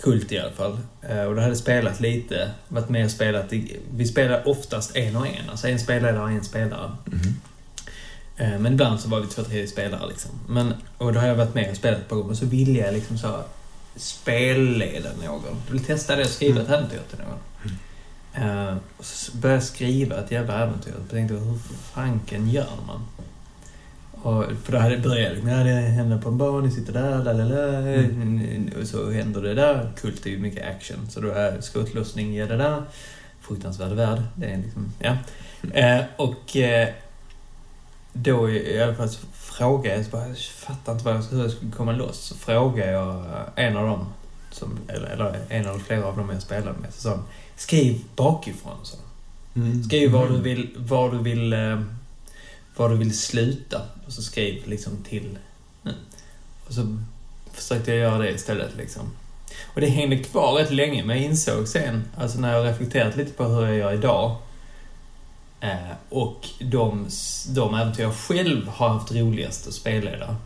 Kult 0.00 0.32
i 0.32 0.38
alla 0.38 0.52
fall. 0.52 0.72
Och 1.02 1.34
då 1.34 1.40
hade 1.40 1.46
jag 1.48 1.56
spelat 1.56 2.00
lite, 2.00 2.50
varit 2.68 2.88
med 2.88 3.04
och 3.04 3.10
spelat. 3.10 3.52
i- 3.52 3.76
Vi 3.94 4.06
spelar 4.06 4.48
oftast 4.48 4.96
en 4.96 5.16
och 5.16 5.26
en, 5.26 5.50
alltså 5.50 5.68
en 5.68 5.78
spelare 5.78 6.20
och 6.20 6.30
en 6.30 6.44
spelare. 6.44 6.92
Mhm. 7.04 7.34
Eh, 8.36 8.58
Men 8.58 8.72
ibland 8.72 9.00
så 9.00 9.08
var 9.08 9.20
vi 9.20 9.26
två, 9.26 9.42
tre 9.42 9.66
spelare 9.66 10.08
liksom. 10.08 10.30
Men, 10.48 10.74
och 10.98 11.12
då 11.12 11.20
har 11.20 11.26
jag 11.26 11.34
varit 11.34 11.54
med 11.54 11.70
och 11.70 11.76
spelat 11.76 11.98
ett 11.98 12.08
par 12.08 12.16
gånger, 12.16 12.34
så 12.34 12.46
ville 12.46 12.78
jag 12.78 12.94
liksom 12.94 13.18
så 13.18 13.40
spelleda 13.96 15.08
någon. 15.24 15.42
Jag 15.66 15.72
vill 15.72 15.84
testa 15.84 16.16
det 16.16 16.22
och 16.22 16.30
skriva 16.30 16.62
ett 16.62 16.68
äventyr 16.68 17.00
till 17.10 17.18
någon. 17.18 17.38
Eh, 18.48 18.76
och 18.96 19.04
så 19.04 19.36
började 19.36 19.56
jag 19.56 19.62
skriva 19.62 20.16
ett 20.16 20.30
jävla 20.30 20.62
äventyr. 20.62 20.92
Jag 21.00 21.10
tänkte, 21.10 21.34
hur 21.34 21.58
fanken 21.92 22.48
gör 22.50 22.76
man? 22.86 23.06
Och, 24.22 24.44
för 24.64 24.72
då 24.72 24.78
hade 24.78 24.96
det 24.96 25.02
börjat 25.02 25.32
liksom, 25.32 25.50
ja, 25.50 25.56
det 25.56 25.70
händer 25.70 26.18
på 26.18 26.28
en 26.28 26.38
bar, 26.38 26.60
ni 26.60 26.70
sitter 26.70 26.92
där, 26.92 27.24
lalala, 27.24 28.80
och 28.80 28.86
så 28.86 29.10
händer 29.10 29.42
det 29.42 29.54
där. 29.54 29.92
Kult 30.00 30.26
är 30.26 30.30
ju 30.30 30.38
mycket 30.38 30.66
action, 30.76 31.10
så 31.10 31.20
då 31.20 31.30
är 31.30 31.60
skottlossning, 31.60 32.36
ja 32.36 32.46
det 32.46 32.56
där. 32.56 32.82
Fruktansvärd 33.40 33.92
värld. 33.92 34.22
Det 34.34 34.46
är 34.46 34.56
liksom, 34.56 34.92
ja. 34.98 35.16
Eh, 35.74 36.04
och 36.16 36.56
eh, 36.56 36.88
då 38.22 38.50
i 38.50 38.82
alla 38.82 38.94
fall 38.94 39.08
så 39.08 39.26
frågade 39.32 39.96
jag, 39.96 40.04
så 40.04 40.10
bara, 40.10 40.28
jag 40.28 40.38
fattar 40.38 40.92
inte 40.92 41.04
vad 41.04 41.14
jag, 41.14 41.22
hur 41.22 41.42
jag 41.42 41.50
skulle 41.50 41.72
komma 41.72 41.92
loss. 41.92 42.18
Så 42.18 42.34
frågade 42.34 42.90
jag 42.90 43.24
en 43.56 43.76
av 43.76 43.86
dem, 43.86 44.06
som, 44.50 44.78
eller, 44.88 45.06
eller 45.06 45.40
en 45.48 45.68
av 45.68 45.78
flera 45.78 46.06
av 46.06 46.16
dem 46.16 46.30
jag 46.30 46.42
spelade 46.42 46.78
med, 46.78 46.94
så 46.94 47.00
sa 47.00 47.22
skriv 47.56 48.04
bakifrån. 48.16 48.76
Så. 48.82 48.96
Mm. 49.56 49.84
Skriv 49.84 50.10
var 50.12 50.28
du 50.28 50.40
vill, 50.40 50.70
var 50.76 51.10
du 51.10 51.18
vill, 51.18 51.52
eh, 51.52 51.80
var 52.76 52.88
du 52.88 52.96
vill 52.96 53.18
sluta. 53.18 53.82
Och 54.06 54.12
så 54.12 54.22
skriv 54.22 54.68
liksom 54.68 54.96
till. 55.08 55.38
Mm. 55.84 55.96
Och 56.66 56.72
så 56.72 56.96
försökte 57.52 57.90
jag 57.90 58.00
göra 58.00 58.18
det 58.18 58.30
istället 58.30 58.76
liksom. 58.76 59.12
Och 59.74 59.80
det 59.80 59.86
hängde 59.86 60.18
kvar 60.18 60.52
rätt 60.52 60.70
länge, 60.70 61.04
men 61.04 61.16
jag 61.16 61.26
insåg 61.26 61.68
sen, 61.68 62.04
alltså 62.16 62.38
när 62.38 62.52
jag 62.52 62.66
reflekterat 62.66 63.16
lite 63.16 63.32
på 63.32 63.44
hur 63.44 63.66
jag 63.66 63.76
gör 63.76 63.92
idag, 63.92 64.30
eh, 64.30 64.36
och 66.08 66.48
de, 66.60 67.08
de 67.48 67.74
äventyr 67.74 68.02
jag 68.02 68.14
själv 68.14 68.68
har 68.68 68.88
haft 68.88 69.12
roligast 69.12 69.66
att 69.68 69.74
spelleda, 69.74 70.36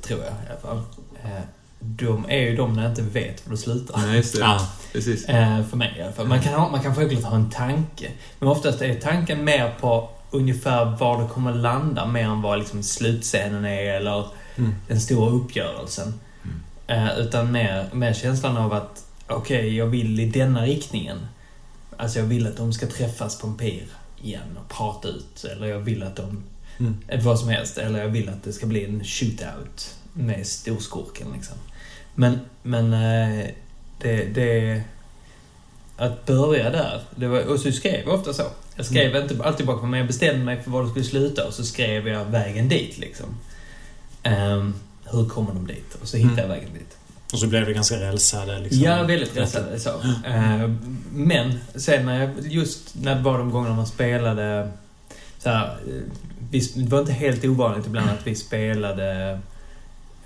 tror 0.00 0.20
jag 0.20 0.28
i 0.32 0.50
alla 0.50 0.60
fall, 0.60 0.82
eh, 1.24 1.40
de 1.80 2.24
är 2.28 2.38
ju 2.38 2.56
de 2.56 2.72
när 2.72 2.82
jag 2.82 2.92
inte 2.92 3.02
vet 3.02 3.46
var 3.46 3.50
det 3.52 3.56
slutar. 3.58 3.98
Nej, 3.98 4.16
just 4.16 4.34
det. 4.34 4.40
Ja. 4.40 4.68
Precis. 4.92 5.24
Eh, 5.24 5.64
för 5.66 5.76
mig 5.76 5.94
i 5.98 6.02
alla 6.02 6.12
fall. 6.12 6.26
Man 6.26 6.40
kan, 6.42 6.54
ha, 6.54 6.68
man 6.70 6.80
kan 6.82 6.94
självklart 6.94 7.22
ha 7.24 7.36
en 7.36 7.50
tanke. 7.50 8.10
Men 8.38 8.48
oftast 8.48 8.82
är 8.82 8.94
tanken 8.94 9.44
mer 9.44 9.74
på 9.80 10.08
ungefär 10.30 10.84
var 10.84 11.22
det 11.22 11.28
kommer 11.28 11.52
landa 11.54 12.06
mer 12.06 12.24
än 12.24 12.42
vad 12.42 12.58
liksom 12.58 12.82
slutscenen 12.82 13.64
är 13.64 13.94
eller 13.94 14.26
Mm. 14.56 14.74
den 14.88 15.00
stora 15.00 15.30
uppgörelsen. 15.30 16.20
Eh, 16.86 17.18
utan 17.18 17.52
mer, 17.52 17.88
mer 17.92 18.12
känslan 18.12 18.56
av 18.56 18.72
att 18.72 19.04
okej, 19.28 19.76
jag 19.76 19.86
vill 19.86 20.20
i 20.20 20.26
denna 20.26 20.62
riktningen. 20.62 21.18
Alltså 21.96 22.18
jag 22.18 22.26
vill 22.26 22.46
att 22.46 22.56
de 22.56 22.72
ska 22.72 22.86
träffas 22.86 23.38
på 23.38 23.46
en 23.46 23.56
pir 23.56 23.86
igen 24.22 24.58
och 24.62 24.68
prata 24.68 25.08
ut. 25.08 25.44
Eller 25.44 25.66
jag 25.66 25.80
vill 25.80 26.02
att 26.02 26.16
de... 26.16 26.44
Mm. 26.78 26.96
eh, 27.08 27.24
Vad 27.24 27.38
som 27.38 27.48
helst. 27.48 27.78
Eller 27.78 27.98
jag 27.98 28.08
vill 28.08 28.28
att 28.28 28.44
det 28.44 28.52
ska 28.52 28.66
bli 28.66 28.84
en 28.84 29.04
shootout 29.04 29.96
med 30.12 30.46
storskurken 30.46 31.26
liksom. 31.34 31.56
Men, 32.14 32.38
men 32.62 32.92
eh, 32.92 33.46
det, 33.98 34.24
det... 34.24 34.82
Att 35.96 36.26
börja 36.26 36.70
där. 36.70 37.02
Det 37.16 37.28
var, 37.28 37.40
och 37.40 37.60
så 37.60 37.72
skrev 37.72 38.00
jag 38.06 38.14
ofta 38.14 38.32
så. 38.32 38.42
Jag 38.76 38.86
skrev 38.86 39.16
inte 39.16 39.44
alltid 39.44 39.66
bakom 39.66 39.90
men 39.90 39.98
jag 39.98 40.06
bestämde 40.06 40.44
mig 40.44 40.62
för 40.62 40.70
var 40.70 40.82
det 40.82 40.90
skulle 40.90 41.04
sluta 41.04 41.46
och 41.46 41.54
så 41.54 41.64
skrev 41.64 42.08
jag 42.08 42.24
vägen 42.24 42.68
dit 42.68 42.98
liksom. 42.98 43.26
Ehm, 44.22 44.74
hur 45.04 45.28
kommer 45.28 45.52
de 45.54 45.66
dit? 45.66 45.94
Och 46.02 46.08
så 46.08 46.16
hittade 46.16 46.40
jag 46.40 46.48
vägen 46.48 46.72
dit. 46.72 46.96
Och 47.34 47.40
så 47.40 47.46
blev 47.46 47.66
det 47.66 47.72
ganska 47.72 48.00
rälsade 48.00 48.58
liksom. 48.58 48.82
Ja, 48.82 49.02
väldigt 49.02 49.36
rälsade 49.36 49.80
så. 49.80 49.90
Eh, 50.26 50.70
Men 51.12 51.58
sen 51.74 52.06
när 52.06 52.20
jag, 52.20 52.30
just 52.52 52.94
när 53.02 53.14
det 53.14 53.20
var 53.22 53.38
de 53.38 53.50
gångerna 53.50 53.74
man 53.76 53.86
spelade 53.86 54.70
så 55.38 55.48
här, 55.50 55.64
eh, 55.66 56.02
vi, 56.50 56.60
det 56.76 56.88
var 56.90 57.00
inte 57.00 57.12
helt 57.12 57.44
ovanligt 57.44 57.86
ibland 57.86 58.10
att 58.10 58.26
vi 58.26 58.34
spelade 58.34 59.38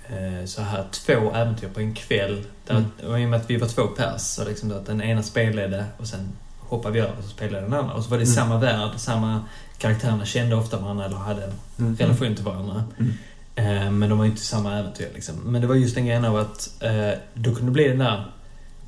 eh, 0.09 0.45
så 0.45 0.61
här 0.61 0.85
två 0.91 1.31
äventyr 1.33 1.67
på 1.67 1.79
en 1.79 1.93
kväll. 1.93 2.43
Där, 2.67 2.75
Mm. 2.75 2.85
Och 3.11 3.19
i 3.19 3.25
och 3.25 3.29
med 3.29 3.39
att 3.39 3.49
vi 3.49 3.57
var 3.57 3.67
två 3.67 3.87
pers, 3.87 4.21
så 4.21 4.45
liksom 4.45 4.71
att 4.71 4.85
den 4.85 5.01
ena 5.01 5.23
spelade 5.23 5.85
och 5.97 6.07
sen 6.07 6.29
hoppade 6.59 6.93
vi 6.93 6.99
över 6.99 7.13
och 7.17 7.23
så 7.23 7.29
spelade 7.29 7.61
den 7.65 7.73
andra. 7.73 7.93
Och 7.93 8.03
så 8.03 8.09
var 8.09 8.17
det 8.17 8.23
Mm. 8.23 8.35
samma 8.35 8.57
värld, 8.57 8.89
samma 8.97 9.43
karaktärerna 9.77 10.25
kände 10.25 10.55
ofta 10.55 10.77
varandra 10.77 11.05
eller 11.05 11.15
hade 11.17 11.43
en 11.43 11.51
Mm. 11.79 11.95
relation 11.97 12.35
till 12.35 12.45
varandra. 12.45 12.83
Mm. 12.99 13.13
Eh, 13.59 13.91
men 13.91 14.09
de 14.09 14.17
var 14.17 14.25
ju 14.25 14.31
inte 14.31 14.43
samma 14.43 14.79
äventyr 14.79 15.09
liksom. 15.13 15.35
Men 15.35 15.61
det 15.61 15.67
var 15.67 15.75
just 15.75 15.95
den 15.95 16.05
grejen 16.05 16.25
av 16.25 16.37
att 16.37 16.83
eh, 16.83 17.11
då 17.33 17.55
kunde 17.55 17.65
det 17.65 17.71
bli 17.71 17.87
den 17.87 17.99
där 17.99 18.25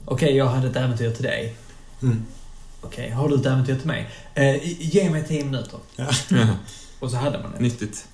Okej, 0.06 0.36
jag 0.36 0.46
hade 0.46 0.68
ett 0.68 0.76
äventyr 0.76 1.12
till 1.12 1.24
dig. 1.24 1.56
Mm. 2.02 2.26
Okej, 2.82 3.10
har 3.10 3.30
du 3.30 3.36
ett 3.36 3.46
äventyr 3.46 3.76
till 3.76 3.88
mig? 3.88 4.10
Eh, 4.36 4.56
ge 4.80 5.10
mig 5.10 5.24
tio 5.28 5.46
minuter. 5.46 5.80
Ja. 5.96 6.08
Och 7.00 7.12
så 7.12 7.18
hade 7.18 7.40
man 7.40 7.52
det. 7.52 7.64
Nyttigt. 7.64 8.08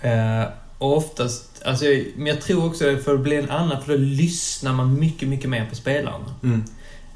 Eh, 0.00 0.44
och 0.78 0.96
oftast, 0.96 1.62
alltså, 1.64 1.84
men 2.16 2.26
jag 2.26 2.40
tror 2.40 2.66
också 2.66 2.92
att 2.92 3.04
för 3.04 3.14
att 3.14 3.20
bli 3.20 3.36
en 3.36 3.50
annan, 3.50 3.82
för 3.82 3.92
då 3.92 3.98
lyssnar 3.98 4.72
man 4.72 5.00
mycket, 5.00 5.28
mycket 5.28 5.50
mer 5.50 5.66
på 5.66 5.74
spelaren. 5.74 6.20
Mm. 6.42 6.64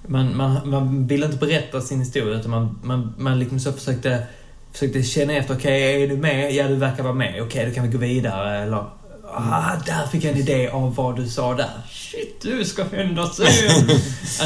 Man, 0.07 0.37
man, 0.37 0.71
man 0.71 1.07
vill 1.07 1.25
inte 1.25 1.37
berätta 1.37 1.81
sin 1.81 2.01
historia 2.01 2.39
utan 2.39 2.51
man, 2.51 2.79
man, 2.83 3.15
man 3.19 3.39
liksom 3.39 3.61
så 3.61 3.73
försökte, 3.73 4.27
försökte 4.75 5.03
känna 5.03 5.33
efter, 5.33 5.55
okej 5.55 6.03
är 6.03 6.09
du 6.09 6.17
med? 6.17 6.55
Ja, 6.55 6.69
du 6.69 6.75
verkar 6.75 7.03
vara 7.03 7.15
med. 7.15 7.43
Okej, 7.43 7.67
då 7.67 7.75
kan 7.75 7.85
vi 7.85 7.93
gå 7.93 7.99
vidare. 7.99 8.59
Eller, 8.59 8.85
ah, 9.25 9.77
där 9.87 10.07
fick 10.07 10.25
jag 10.25 10.33
en 10.33 10.39
idé 10.39 10.69
av 10.69 10.95
vad 10.95 11.17
du 11.17 11.29
sa 11.29 11.55
där. 11.55 11.71
Shit, 11.91 12.41
du 12.43 12.65
ska 12.65 12.85
hända 12.85 13.27
sen. 13.27 13.47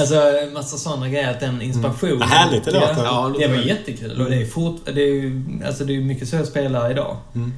alltså, 0.00 0.14
en 0.14 0.52
massa 0.52 0.76
sådana 0.76 1.08
grejer. 1.08 1.30
Att 1.30 1.40
den 1.40 1.62
inspirationen... 1.62 2.18
Vad 2.18 2.28
härligt 2.28 2.64
det 2.64 2.70
låter. 2.70 3.04
Ja, 3.04 3.34
det 3.38 3.48
var 3.48 3.56
jättekul. 3.56 4.20
Och 4.20 4.30
det 4.30 4.36
är 4.36 4.46
fort, 4.46 4.80
det 4.84 5.02
är 5.02 5.14
ju, 5.14 5.42
alltså 5.66 5.84
det 5.84 5.96
är 5.96 6.00
mycket 6.00 6.28
så 6.28 6.36
jag 6.36 6.46
spelar 6.46 6.90
idag. 6.90 7.16
Mm. 7.34 7.52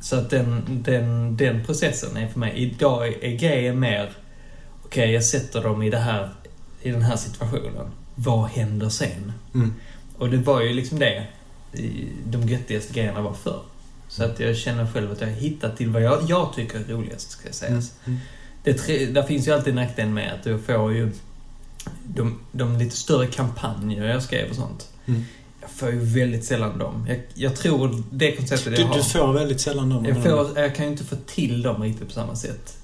Så 0.00 0.16
att 0.16 0.30
den, 0.30 0.62
den, 0.84 1.36
den 1.36 1.64
processen 1.64 2.16
är 2.16 2.28
för 2.28 2.38
mig... 2.38 2.52
Idag 2.56 3.08
är 3.24 3.36
grejen 3.36 3.80
mer... 3.80 4.10
Okej, 4.84 5.12
jag 5.12 5.24
sätter 5.24 5.62
dem 5.62 5.82
i 5.82 5.90
det 5.90 5.98
här 5.98 6.30
i 6.82 6.90
den 6.90 7.02
här 7.02 7.16
situationen. 7.16 7.90
Vad 8.14 8.48
händer 8.48 8.88
sen? 8.88 9.32
Mm. 9.54 9.74
Och 10.18 10.30
det 10.30 10.36
var 10.36 10.60
ju 10.60 10.72
liksom 10.72 10.98
det 10.98 11.26
de 12.24 12.48
göttigaste 12.48 12.92
grejerna 12.92 13.20
var 13.20 13.32
förr. 13.32 13.62
Så 14.08 14.24
att 14.24 14.40
jag 14.40 14.56
känner 14.56 14.86
själv 14.92 15.12
att 15.12 15.20
jag 15.20 15.28
har 15.28 15.34
hittat 15.34 15.76
till 15.76 15.90
vad 15.90 16.02
jag, 16.02 16.22
jag 16.28 16.52
tycker 16.54 16.78
är 16.78 16.84
roligast, 16.84 17.30
ska 17.30 17.48
jag 17.48 17.68
Mm. 17.70 17.82
säga. 17.82 18.18
Det 18.62 19.06
där 19.14 19.22
finns 19.22 19.48
ju 19.48 19.52
alltid 19.52 19.74
nackdelen 19.74 20.14
med 20.14 20.32
att 20.34 20.44
du 20.44 20.58
får 20.58 20.92
ju 20.94 21.10
de, 22.06 22.40
de 22.52 22.76
lite 22.78 22.96
större 22.96 23.26
kampanjer 23.26 24.04
jag 24.04 24.22
skrev 24.22 24.50
och 24.50 24.56
sånt. 24.56 24.88
Mm. 25.06 25.24
Jag 25.60 25.70
får 25.70 25.90
ju 25.90 25.98
väldigt 25.98 26.44
sällan 26.44 26.78
dem. 26.78 27.06
Jag, 27.08 27.22
jag 27.34 27.56
tror 27.56 28.02
det 28.10 28.36
konceptet 28.36 28.76
Du, 28.76 28.80
jag 28.82 28.88
har... 28.88 28.96
du 28.96 29.02
får 29.02 29.32
väldigt 29.32 29.60
sällan 29.60 29.88
dem. 29.88 30.04
jag, 30.04 30.22
får, 30.22 30.58
jag 30.58 30.74
kan 30.74 30.84
ju 30.84 30.90
inte 30.90 31.04
få 31.04 31.16
till 31.26 31.62
dem 31.62 31.82
riktigt 31.82 32.08
på 32.08 32.14
samma 32.14 32.36
sätt. 32.36 32.76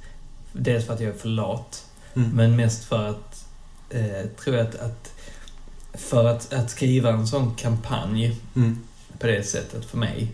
Dels 0.52 0.86
för 0.86 0.94
att 0.94 1.00
jag 1.00 1.14
är 1.14 1.18
för 1.18 1.28
lat. 1.28 1.86
Mm. 2.16 2.30
Men 2.30 2.56
mest 2.56 2.84
för 2.84 3.08
att, 3.08 3.44
eh, 3.90 4.28
tror 4.44 4.56
jag 4.56 4.66
att, 4.66 4.74
att 4.74 5.11
för 5.94 6.28
att, 6.28 6.52
att 6.52 6.70
skriva 6.70 7.10
en 7.10 7.26
sån 7.26 7.54
kampanj 7.54 8.36
Mm. 8.54 8.78
på 9.18 9.26
det 9.26 9.42
sättet 9.42 9.84
för 9.84 9.98
mig, 9.98 10.32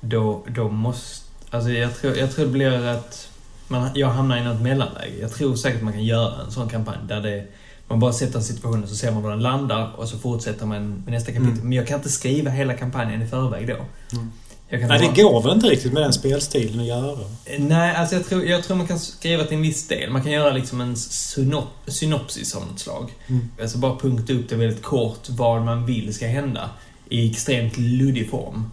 då, 0.00 0.44
då 0.48 0.68
måste... 0.68 1.26
Alltså 1.50 1.70
jag 1.70 1.96
tror, 1.96 2.16
jag 2.16 2.32
tror 2.32 2.44
det 2.44 2.50
blir 2.50 2.86
att 2.86 3.28
man, 3.68 3.90
jag 3.94 4.08
hamnar 4.08 4.36
i 4.36 4.44
något 4.44 4.60
mellanläge. 4.60 5.16
Jag 5.20 5.32
tror 5.32 5.56
säkert 5.56 5.82
man 5.82 5.92
kan 5.92 6.04
göra 6.04 6.42
en 6.44 6.50
sån 6.50 6.68
kampanj 6.68 6.98
där 7.08 7.20
det, 7.20 7.46
man 7.88 8.00
bara 8.00 8.12
sätter 8.12 8.38
en 8.38 8.44
situation 8.44 8.82
och 8.82 8.88
så 8.88 8.96
ser 8.96 9.12
man 9.12 9.22
var 9.22 9.30
den 9.30 9.42
landar 9.42 9.92
och 9.96 10.08
så 10.08 10.18
fortsätter 10.18 10.66
man 10.66 10.90
med 10.90 11.12
nästa 11.12 11.32
kapitel. 11.32 11.52
Mm. 11.52 11.64
Men 11.64 11.72
jag 11.72 11.86
kan 11.86 11.96
inte 11.96 12.08
skriva 12.08 12.50
hela 12.50 12.74
kampanjen 12.74 13.22
i 13.22 13.26
förväg 13.26 13.66
då. 13.66 13.76
Mm. 14.16 14.32
Nej, 14.70 14.88
bara- 14.88 14.98
det 14.98 15.22
går 15.22 15.42
väl 15.42 15.52
inte 15.52 15.66
riktigt 15.66 15.92
med 15.92 16.02
den 16.02 16.12
spelstilen 16.12 16.80
att 16.80 16.86
göra? 16.86 17.18
Nej, 17.58 17.96
alltså 17.96 18.14
jag 18.16 18.26
tror, 18.28 18.44
jag 18.44 18.64
tror 18.64 18.76
man 18.76 18.86
kan 18.86 18.98
skriva 18.98 19.44
till 19.44 19.56
en 19.56 19.62
viss 19.62 19.88
del. 19.88 20.10
Man 20.10 20.22
kan 20.22 20.32
göra 20.32 20.52
liksom 20.52 20.80
en 20.80 20.96
synop, 20.96 21.64
synopsis 21.86 22.54
av 22.56 22.66
något 22.66 22.78
slag. 22.80 23.10
Mm. 23.26 23.48
Alltså 23.62 23.78
bara 23.78 23.96
punkta 23.96 24.32
upp 24.32 24.48
det 24.48 24.56
väldigt 24.56 24.82
kort 24.82 25.28
vad 25.28 25.62
man 25.62 25.86
vill 25.86 26.14
ska 26.14 26.26
hända. 26.26 26.70
I 27.08 27.30
extremt 27.30 27.78
luddig 27.78 28.30
form. 28.30 28.70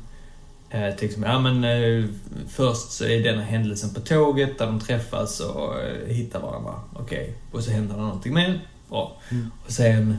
Eh, 0.69 0.95
till 0.95 1.05
exempel, 1.05 1.31
ja 1.31 1.39
men 1.39 1.63
eh, 1.63 2.05
först 2.49 2.91
så 2.91 3.03
är 3.05 3.23
denna 3.23 3.41
händelsen 3.41 3.93
på 3.93 3.99
tåget 3.99 4.57
där 4.59 4.65
de 4.65 4.79
träffas 4.79 5.39
och 5.39 5.73
eh, 5.81 6.13
hittar 6.15 6.39
varandra. 6.39 6.73
Okej. 6.93 7.33
Och 7.51 7.63
så 7.63 7.71
händer 7.71 7.95
det 7.95 8.01
någonting 8.01 8.33
mer. 8.33 8.59
Bra. 8.89 9.17
Mm. 9.29 9.51
Och 9.65 9.71
sen 9.71 10.17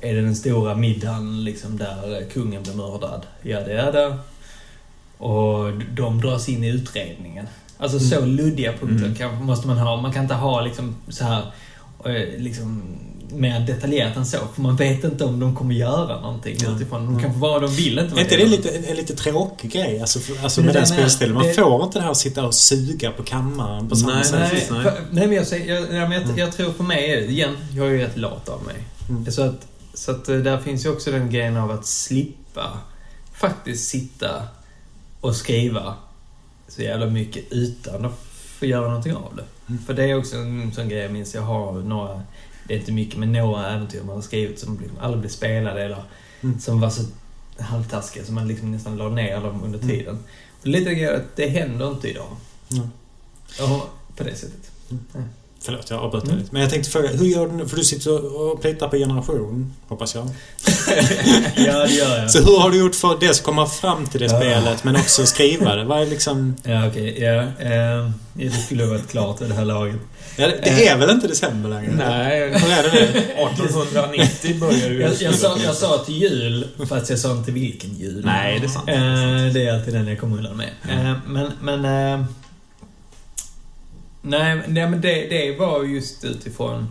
är 0.00 0.14
det 0.14 0.20
den 0.20 0.36
stora 0.36 0.74
middagen 0.74 1.44
liksom 1.44 1.76
där 1.78 2.24
kungen 2.32 2.62
blir 2.62 2.74
mördad. 2.74 3.26
Ja, 3.42 3.60
det 3.60 3.72
är 3.72 3.92
det. 3.92 4.18
Och 5.18 5.72
de 5.94 6.20
dras 6.20 6.48
in 6.48 6.64
i 6.64 6.68
utredningen. 6.68 7.46
Alltså 7.78 7.98
så 8.00 8.24
luddiga 8.24 8.72
punkter 8.72 9.04
Mm. 9.06 9.14
kan, 9.16 9.44
måste 9.44 9.66
man 9.68 9.78
ha. 9.78 9.96
Man 10.00 10.12
kan 10.12 10.22
inte 10.22 10.34
ha 10.34 10.60
liksom 10.60 10.96
så 11.08 11.24
här 11.24 11.42
eh, 12.04 12.38
liksom 12.42 12.82
mer 13.32 13.60
detaljerat 13.60 14.16
än 14.16 14.26
så. 14.26 14.38
För 14.54 14.62
man 14.62 14.76
vet 14.76 15.04
inte 15.04 15.24
om 15.24 15.40
de 15.40 15.56
kommer 15.56 15.74
göra 15.74 16.20
någonting 16.20 16.56
Ja. 16.60 16.76
utifrån. 16.76 17.06
De 17.06 17.22
kan 17.22 17.32
få 17.32 17.38
vara, 17.38 17.58
de 17.60 17.70
vill 17.74 17.98
inte 17.98 18.14
Är 18.14 18.20
inte 18.20 18.36
det 18.36 18.46
lite, 18.46 18.68
en 18.70 18.96
lite 18.96 19.14
tråkig 19.16 19.72
grej? 19.72 20.00
Alltså, 20.00 20.18
för, 20.20 20.42
alltså 20.42 20.60
Men 20.60 20.66
med 20.66 20.74
det 20.74 20.78
den 20.78 20.86
spelstilen. 20.88 21.34
Man 21.34 21.42
det- 21.46 21.54
får 21.54 21.84
inte 21.84 21.98
det 21.98 22.02
här 22.02 22.10
att 22.10 22.16
sitta 22.16 22.46
och 22.46 22.54
suga 22.54 23.10
på 23.10 23.22
kammaren 23.22 23.88
på 23.88 23.96
samma 23.96 24.14
Nej, 24.14 24.24
sätt. 24.24 24.38
Nej, 24.40 24.66
nej. 24.70 24.82
för, 24.82 24.92
nej 25.10 25.26
men 25.26 25.36
jag, 25.36 25.46
jag, 25.66 25.80
ja, 25.80 25.84
men 26.08 26.12
jag, 26.12 26.22
Mm. 26.22 26.38
jag 26.38 26.52
tror 26.52 26.72
för 26.72 26.84
mig 26.84 27.10
är 27.12 27.16
det, 27.16 27.26
igen, 27.26 27.56
jag 27.76 27.86
är 27.86 27.90
ju 27.90 27.98
rätt 27.98 28.16
lat 28.16 28.48
av 28.48 28.62
mig. 28.64 28.76
Mm. 29.08 29.30
Så 29.32 29.42
att, 29.42 29.66
så 29.94 30.10
att 30.10 30.28
eh, 30.28 30.36
där 30.36 30.58
finns 30.58 30.84
ju 30.86 30.90
också 30.90 31.10
den 31.10 31.30
grejen 31.30 31.56
av 31.56 31.70
att 31.70 31.86
slippa 31.86 32.78
faktiskt 33.32 33.88
sitta 33.88 34.42
och 35.20 35.36
skriva 35.36 35.94
så 36.68 36.82
jävla 36.82 37.06
mycket 37.06 37.44
utan 37.52 38.04
att 38.04 38.18
få 38.58 38.66
göra 38.66 38.86
någonting 38.88 39.14
av 39.14 39.36
det. 39.36 39.44
Mm. 39.68 39.82
För 39.84 39.94
det 39.94 40.04
är 40.04 40.18
också 40.18 40.36
en 40.36 40.72
sån 40.72 40.88
grej 40.88 40.98
jag 40.98 41.12
minns, 41.12 41.34
jag 41.34 41.42
har 41.42 41.72
några, 41.72 42.22
det 42.68 42.74
är 42.74 42.78
inte 42.78 42.92
mycket, 42.92 43.18
men 43.18 43.32
några 43.32 43.66
äventyr 43.70 44.02
man 44.02 44.14
har 44.14 44.22
skrivit 44.22 44.58
som 44.58 44.78
aldrig 45.00 45.20
blir 45.20 45.30
spelade 45.30 45.82
eller 45.84 46.02
Mm. 46.40 46.60
som 46.60 46.80
var 46.80 46.90
så 46.90 47.02
halvtaskiga 47.58 48.24
så 48.24 48.32
man 48.32 48.48
liksom 48.48 48.72
nästan 48.72 48.96
la 48.96 49.08
ner 49.08 49.40
dem 49.40 49.62
under 49.64 49.78
Mm. 49.78 49.90
tiden. 49.90 50.18
Och 50.60 50.66
lite 50.66 50.94
grann 50.94 51.16
att 51.16 51.36
det 51.36 51.48
händer 51.48 51.90
inte 51.90 52.08
idag. 52.10 52.36
Mm. 52.72 52.88
Ja, 53.58 53.88
på 54.16 54.24
det 54.24 54.34
sättet. 54.34 54.70
Förlåt, 55.62 55.90
jag 55.90 55.98
avbröt 56.00 56.24
Mm. 56.24 56.36
lite. 56.38 56.48
Men 56.52 56.62
jag 56.62 56.70
tänkte 56.70 56.90
fråga, 56.90 57.08
hur 57.08 57.26
gör 57.26 57.46
du 57.46 57.52
nu? 57.52 57.68
För 57.68 57.76
du 57.76 57.84
sitter 57.84 58.40
och 58.40 58.62
plitar 58.62 58.88
på 58.88 58.96
generation, 58.96 59.72
hoppas 59.88 60.14
jag. 60.14 60.24
ja, 61.56 61.86
det 61.86 61.92
gör 61.94 62.18
jag. 62.18 62.30
Så 62.30 62.38
hur 62.42 62.58
har 62.58 62.70
du 62.70 62.78
gjort 62.78 62.94
för 62.94 63.10
att 63.12 63.20
dels 63.20 63.40
komma 63.40 63.66
fram 63.66 64.06
till 64.06 64.20
det 64.20 64.26
Ja. 64.26 64.40
spelet, 64.40 64.84
men 64.84 64.96
också 64.96 65.26
skriva 65.26 65.74
det? 65.74 65.84
Vad 65.84 66.02
är 66.02 66.06
liksom... 66.06 66.56
Ja, 66.62 66.86
okej. 66.88 67.22
ja. 67.22 67.42
Eh, 67.66 68.10
det 68.32 68.50
skulle 68.50 68.84
ha 68.84 68.90
varit 68.90 69.08
klart 69.10 69.40
vid 69.42 69.48
det 69.48 69.54
här 69.54 69.64
laget. 69.64 69.96
Ja, 70.36 70.46
det 70.46 70.60
det 70.64 70.88
är 70.88 70.96
väl 70.98 71.10
inte 71.10 71.28
december 71.28 71.68
längre? 71.70 71.92
Nej, 71.98 72.40
Hur 72.40 72.70
är 72.72 72.82
det 72.82 72.92
nu? 72.92 73.18
1890 73.78 74.60
börjar 74.60 74.88
ju... 74.90 75.00
Jag, 75.00 75.12
jag, 75.20 75.34
sa, 75.34 75.56
jag 75.64 75.74
sa 75.74 75.98
till 75.98 76.14
jul, 76.22 76.66
fast 76.88 77.10
jag 77.10 77.18
sa 77.18 77.32
inte 77.32 77.52
vilken 77.52 77.94
jul. 77.94 78.22
Nej, 78.24 78.58
det 78.60 78.66
är 78.66 78.68
sant. 78.68 78.88
Eh, 78.88 79.52
det 79.54 79.66
är 79.68 79.74
alltid 79.74 79.94
den 79.94 80.06
jag 80.08 80.20
kommer 80.20 80.36
undan 80.38 80.56
med. 80.56 80.68
Eh, 80.88 81.12
men, 81.26 81.52
men... 81.60 82.24
Nej, 84.22 84.60
nej, 84.68 84.90
men 84.90 85.00
det, 85.00 85.26
det 85.30 85.58
var 85.58 85.84
just 85.84 86.24
utifrån, 86.24 86.88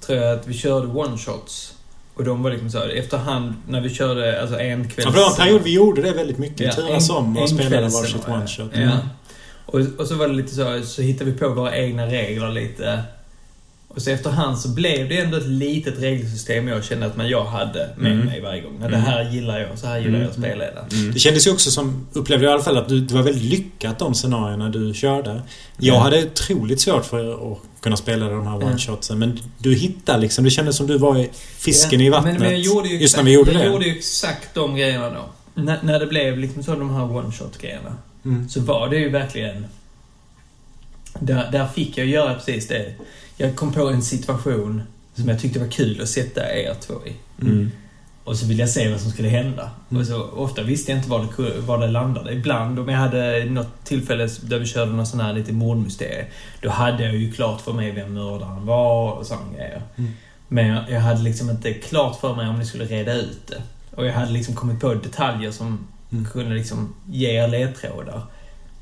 tror 0.00 0.18
jag, 0.18 0.38
att 0.38 0.46
vi 0.46 0.54
körde 0.54 0.86
one-shots. 0.86 1.72
Och 2.14 2.24
de 2.24 2.42
var 2.42 2.50
liksom 2.50 2.70
så 2.70 2.78
här, 2.78 2.88
efterhand 2.88 3.54
när 3.68 3.80
vi 3.80 3.90
körde, 3.94 4.40
alltså 4.40 4.58
en 4.60 4.88
kväll... 4.90 5.04
Ja, 5.04 5.10
för 5.12 5.18
det 5.18 5.24
var 5.24 5.30
en 5.30 5.36
period 5.36 5.62
vi 5.62 5.74
gjorde 5.74 6.02
det 6.02 6.12
väldigt 6.12 6.38
mycket. 6.38 6.60
Ja, 6.60 6.72
Turas 6.72 7.10
om 7.10 7.36
och 7.36 7.48
spelade 7.48 7.88
varsitt 7.88 8.26
one-shot. 8.26 8.70
Ja. 8.72 8.80
Mm. 8.80 8.98
Och, 9.66 9.80
och 9.98 10.06
så 10.06 10.14
var 10.14 10.28
det 10.28 10.34
lite 10.34 10.54
så, 10.54 10.82
så 10.82 11.02
hittade 11.02 11.30
vi 11.30 11.38
på 11.38 11.48
våra 11.48 11.76
egna 11.76 12.06
regler 12.06 12.50
lite. 12.50 13.02
Och 13.94 14.02
så 14.02 14.10
efterhand 14.10 14.58
så 14.58 14.68
blev 14.68 15.08
det 15.08 15.18
ändå 15.20 15.36
ett 15.36 15.46
litet 15.46 15.98
regelsystem 15.98 16.68
jag 16.68 16.84
kände 16.84 17.06
att 17.06 17.16
man 17.16 17.28
jag 17.28 17.44
hade 17.44 17.90
med 17.96 18.12
Mm. 18.12 18.26
mig 18.26 18.40
varje 18.40 18.60
gång. 18.60 18.80
Det 18.80 18.86
Mm. 18.86 19.00
här 19.00 19.30
gillar 19.30 19.58
jag, 19.60 19.78
så 19.78 19.86
här 19.86 19.98
gillar 20.00 20.18
jag 20.20 20.28
att 20.30 20.36
Mm. 20.36 20.50
spelleda. 20.50 20.80
Mm. 20.92 21.12
Det 21.12 21.18
kändes 21.18 21.46
ju 21.46 21.50
också 21.50 21.70
som, 21.70 22.06
upplevde 22.12 22.44
jag 22.44 22.50
i 22.50 22.54
alla 22.54 22.62
fall, 22.62 22.76
att 22.78 22.88
du, 22.88 23.00
det 23.00 23.14
var 23.14 23.22
väldigt 23.22 23.44
lyckat 23.44 23.98
de 23.98 24.14
scenarierna 24.14 24.68
du 24.68 24.94
körde. 24.94 25.30
Jag 25.30 25.42
Ja. 25.96 25.98
hade 25.98 26.24
otroligt 26.24 26.80
svårt 26.80 27.04
för 27.04 27.52
att 27.52 27.58
kunna 27.80 27.96
spela 27.96 28.28
de 28.28 28.46
här 28.46 28.60
Ja. 28.60 28.66
one-shotsen. 28.66 29.14
Men 29.18 29.38
du 29.58 29.74
hittade 29.74 30.18
liksom, 30.18 30.44
det 30.44 30.50
kändes 30.50 30.76
som 30.76 30.86
du 30.86 30.98
var 30.98 31.18
i 31.18 31.30
fisken 31.58 32.00
i 32.00 32.10
vattnet. 32.10 32.32
Men, 32.32 32.42
men 32.42 32.50
jag 32.50 32.60
gjorde 32.60 32.88
ju 32.88 32.94
just 32.94 33.04
exakt, 33.04 33.16
när 33.24 33.24
vi 33.30 33.34
gjorde 33.34 33.52
jag 33.52 33.60
det. 33.60 33.66
gjorde 33.66 33.84
ju 33.86 33.96
exakt 33.98 34.54
de 34.54 34.76
grejerna 34.76 35.10
då. 35.10 35.24
När, 35.62 35.78
när 35.82 36.00
det 36.00 36.06
blev 36.06 36.38
liksom 36.38 36.62
så 36.62 36.70
de 36.74 36.90
här 36.94 37.16
one-shot-grejerna. 37.16 37.96
Mm. 38.24 38.48
Så 38.48 38.60
var 38.60 38.88
det 38.88 38.96
ju 38.96 39.08
verkligen... 39.10 39.66
Där, 41.20 41.48
där 41.52 41.66
fick 41.66 41.98
jag 41.98 42.06
göra 42.06 42.34
precis 42.34 42.68
det. 42.68 42.94
Jag 43.42 43.56
kom 43.56 43.72
på 43.72 43.88
en 43.88 44.02
situation 44.02 44.82
som 45.14 45.28
jag 45.28 45.40
tyckte 45.40 45.58
var 45.58 45.68
kul 45.68 46.02
att 46.02 46.08
sätta 46.08 46.54
er 46.56 46.74
två 46.80 46.94
i. 47.06 47.16
Mm. 47.42 47.70
Och 48.24 48.36
så 48.36 48.46
ville 48.46 48.62
jag 48.62 48.70
se 48.70 48.90
vad 48.90 49.00
som 49.00 49.10
skulle 49.10 49.28
hända. 49.28 49.70
Mm. 49.90 50.00
Och 50.00 50.06
så, 50.06 50.22
ofta 50.22 50.62
visste 50.62 50.92
jag 50.92 50.98
inte 50.98 51.10
var 51.10 51.26
det, 51.36 51.60
var 51.60 51.78
det 51.78 51.86
landade. 51.86 52.32
Ibland 52.32 52.78
om 52.78 52.88
jag 52.88 52.98
hade 52.98 53.44
något 53.44 53.84
tillfälle 53.84 54.28
där 54.42 54.58
vi 54.58 54.66
körde 54.66 54.92
någon 54.92 55.06
sån 55.06 55.20
här 55.20 55.32
lite 55.32 55.52
mordmysterie. 55.52 56.26
Då 56.60 56.70
hade 56.70 57.04
jag 57.04 57.16
ju 57.16 57.32
klart 57.32 57.60
för 57.60 57.72
mig 57.72 57.90
vem 57.90 58.14
mördaren 58.14 58.66
var 58.66 59.12
och 59.12 59.26
sådana 59.26 59.52
grejer. 59.52 59.82
Mm. 59.96 60.10
Men 60.48 60.66
jag, 60.66 60.90
jag 60.90 61.00
hade 61.00 61.22
liksom 61.22 61.50
inte 61.50 61.72
klart 61.72 62.20
för 62.20 62.34
mig 62.34 62.48
om 62.48 62.58
ni 62.58 62.66
skulle 62.66 62.84
reda 62.84 63.14
ut 63.14 63.46
det. 63.46 63.62
Och 63.96 64.06
jag 64.06 64.12
hade 64.12 64.32
liksom 64.32 64.54
kommit 64.54 64.80
på 64.80 64.94
detaljer 64.94 65.50
som 65.50 65.86
Mm. 66.12 66.24
kunde 66.24 66.54
liksom 66.54 66.94
ge 67.10 67.30
er 67.30 67.48
ledtrådar. 67.48 68.22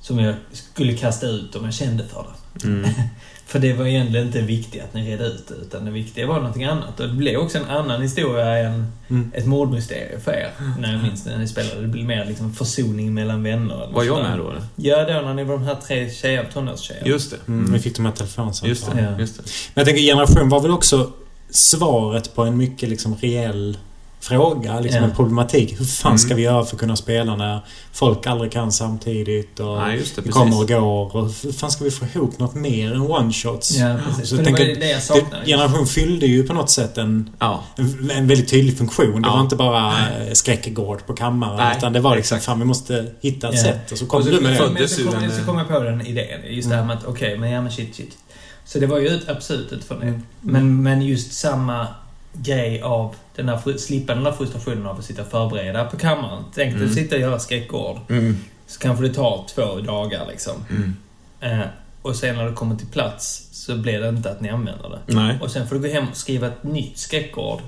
Som 0.01 0.19
jag 0.19 0.35
skulle 0.53 0.97
kasta 0.97 1.27
ut 1.27 1.57
om 1.57 1.65
jag 1.65 1.75
kände 1.75 2.05
för 2.05 2.27
det. 2.55 2.95
För 3.51 3.59
det 3.59 3.73
var 3.73 3.87
egentligen 3.87 4.27
inte 4.27 4.41
viktigt 4.41 4.83
att 4.83 4.95
ni 4.95 5.11
redde 5.13 5.25
ut 5.27 5.49
det, 5.49 5.55
utan 5.55 5.85
det 5.85 5.91
viktiga 5.91 6.27
var 6.27 6.35
någonting 6.37 6.65
annat. 6.65 7.01
Och 7.01 7.09
det 7.09 7.15
blev 7.15 7.41
också 7.41 7.59
en 7.59 7.65
annan 7.65 8.03
historia 8.03 8.59
än 8.59 8.87
Mm. 9.09 9.31
ett 9.35 9.47
mordmysterium 9.47 10.21
för 10.21 10.33
er. 10.33 10.51
När 10.79 10.93
jag 10.93 11.03
minns 11.03 11.27
när 11.27 11.39
ni 11.39 11.49
spelade. 11.49 11.81
Det 11.81 11.87
blev 11.89 12.05
mer 12.05 12.25
liksom 12.25 12.53
försoning 12.55 13.15
mellan 13.15 13.43
vänner. 13.43 13.89
Var 13.93 14.05
jag 14.05 14.23
med 14.23 14.39
då 14.39 14.51
eller? 14.51 14.63
Ja, 14.77 15.05
då 15.05 15.13
när 15.27 15.35
ni 15.35 15.45
var 15.45 15.55
de 15.55 15.65
här 15.65 15.75
tre 15.87 16.11
tjejer, 16.11 16.47
tonårstjejer. 16.53 17.07
Just 17.07 17.31
det. 17.31 17.37
Mm. 17.49 17.73
Vi 17.73 17.79
fick 17.79 17.97
de 17.97 18.07
här 18.07 18.13
telefonsamtalen. 18.13 18.69
Just 18.69 18.89
Ja. 19.15 19.21
Just 19.21 19.37
det. 19.37 19.43
Men 19.75 19.81
jag 19.81 19.87
tänker 19.87 20.03
generation 20.03 20.49
var 20.49 20.61
väl 20.61 20.71
också 20.71 21.11
svaret 21.51 22.35
på 22.35 22.43
en 22.43 22.57
mycket 22.57 22.89
liksom 22.89 23.17
reell 23.17 23.79
fråga. 24.21 24.81
Liksom 24.81 25.03
Ja. 25.03 25.09
en 25.09 25.15
problematik. 25.17 25.81
Hur 25.81 25.85
fan 25.85 26.19
ska 26.19 26.27
Mm. 26.29 26.37
vi 26.37 26.43
göra 26.43 26.65
för 26.65 26.75
att 26.77 26.81
kunna 26.81 26.97
spela 26.97 27.37
när 27.37 27.61
folk 27.93 28.27
aldrig 28.27 28.53
kan 28.53 28.73
samtidigt 28.73 29.61
och 29.61 29.77
Nej, 29.79 29.97
just 29.99 30.17
det. 30.17 30.21
det 30.23 30.27
Precis. 30.27 30.35
kommer 30.35 30.61
och 30.61 30.69
går. 30.69 31.17
Och 31.17 31.25
hur 31.43 31.53
fan 31.53 31.71
ska 31.71 31.85
vi 31.85 31.91
få 31.91 32.05
ihop 32.15 32.39
något 32.39 32.55
mer 32.55 32.93
än 32.95 33.01
one-shots? 33.03 33.73
Ja, 33.79 33.97
precis. 34.09 34.29
Så 34.29 34.35
jag 34.37 34.41
det 34.41 34.45
tänker 34.45 34.65
det 34.65 34.71
jag 34.89 34.99
Det, 34.99 35.01
saknade. 35.01 35.47
generation 35.47 35.87
fyllde 35.87 36.27
ju 36.27 36.43
på 36.47 36.53
något 36.53 36.71
sätt 36.71 36.99
en, 36.99 37.31
Ja. 37.39 37.65
en, 37.77 38.11
en 38.11 38.27
väldigt 38.29 38.49
tydlig 38.51 38.79
funktion. 38.79 39.23
Det 39.23 39.29
Ja. 39.29 39.35
var 39.35 39.41
inte 39.41 39.57
bara 39.57 39.89
eh, 39.99 40.33
skräckgård 40.33 41.07
på 41.07 41.13
kammaren. 41.13 41.57
Nej, 41.57 41.75
utan 41.79 41.93
det 41.93 42.01
var 42.01 42.17
liksom, 42.17 42.37
exakt. 42.37 42.45
fan 42.47 42.59
vi 42.59 42.65
måste 42.65 43.07
hitta 43.21 43.49
ett 43.49 43.55
Ja. 43.55 43.63
sätt. 43.63 43.93
Och 43.93 43.99
så 43.99 44.07
kom 44.07 44.19
Och 44.21 44.25
så, 44.27 44.31
du 44.31 44.41
med 44.41 44.57
så, 44.59 44.67
det. 44.67 44.71
men 44.73 44.89
så, 44.89 45.03
kom, 45.05 45.13
så 45.13 45.19
en- 45.41 45.45
kom 45.47 45.59
jag 45.59 45.69
på 45.69 45.81
den 45.81 46.07
idén. 46.07 46.41
Just 46.49 46.69
det 46.71 46.77
här 46.77 46.85
med 46.85 46.97
att, 46.97 47.05
okej, 47.05 47.39
men 47.39 47.51
ja 47.51 47.61
men 47.63 47.73
shit, 47.73 47.95
shit. 47.97 48.17
Så 48.65 48.79
det 48.79 48.87
var 48.87 48.99
ju 48.99 49.07
ett 49.09 49.29
absolut 49.29 49.73
ett 49.73 49.85
för 49.85 49.95
Mm. 49.95 50.23
Men, 50.41 50.83
men 50.83 51.03
just 51.03 51.33
samma 51.33 51.87
grej 52.33 52.83
av 52.83 53.15
den 53.37 53.59
fru- 53.63 53.79
slippa 53.79 54.15
den 54.15 54.25
där 54.25 54.33
frustrationen 54.33 54.87
av 54.87 54.99
att 54.99 55.05
sitta 55.05 55.23
och 55.23 55.29
förbereda 55.31 55.85
på 55.85 55.97
kammaren. 55.97 56.45
Tänk 56.55 56.73
dig 56.73 56.83
Mm. 56.83 56.95
sitta 56.95 57.15
och 57.17 57.21
göra 57.21 57.39
skräckgård. 57.39 57.99
Mm. 58.09 58.37
Så 58.67 58.81
kanske 58.81 59.05
det 59.09 59.15
tar 59.15 59.45
två 59.55 59.81
dagar 59.81 60.27
liksom. 60.31 60.65
Mm. 60.71 60.97
Eh, 61.41 61.67
och 62.03 62.17
sen 62.17 62.37
när 62.37 62.45
det 62.47 62.53
kommer 62.53 62.77
till 62.77 62.87
plats 62.87 63.49
så 63.53 63.77
blir 63.77 64.01
det 64.01 64.09
inte 64.09 64.31
att 64.31 64.41
ni 64.41 64.49
använder 64.49 64.89
det. 64.89 65.15
Nej. 65.15 65.39
Och 65.43 65.51
sen 65.51 65.69
får 65.69 65.75
du 65.77 65.83
gå 65.83 65.89
hem 65.89 66.09
och 66.09 66.17
skriva 66.17 66.47
ett 66.47 66.63
nytt 66.65 66.99
skräckgård 66.99 67.61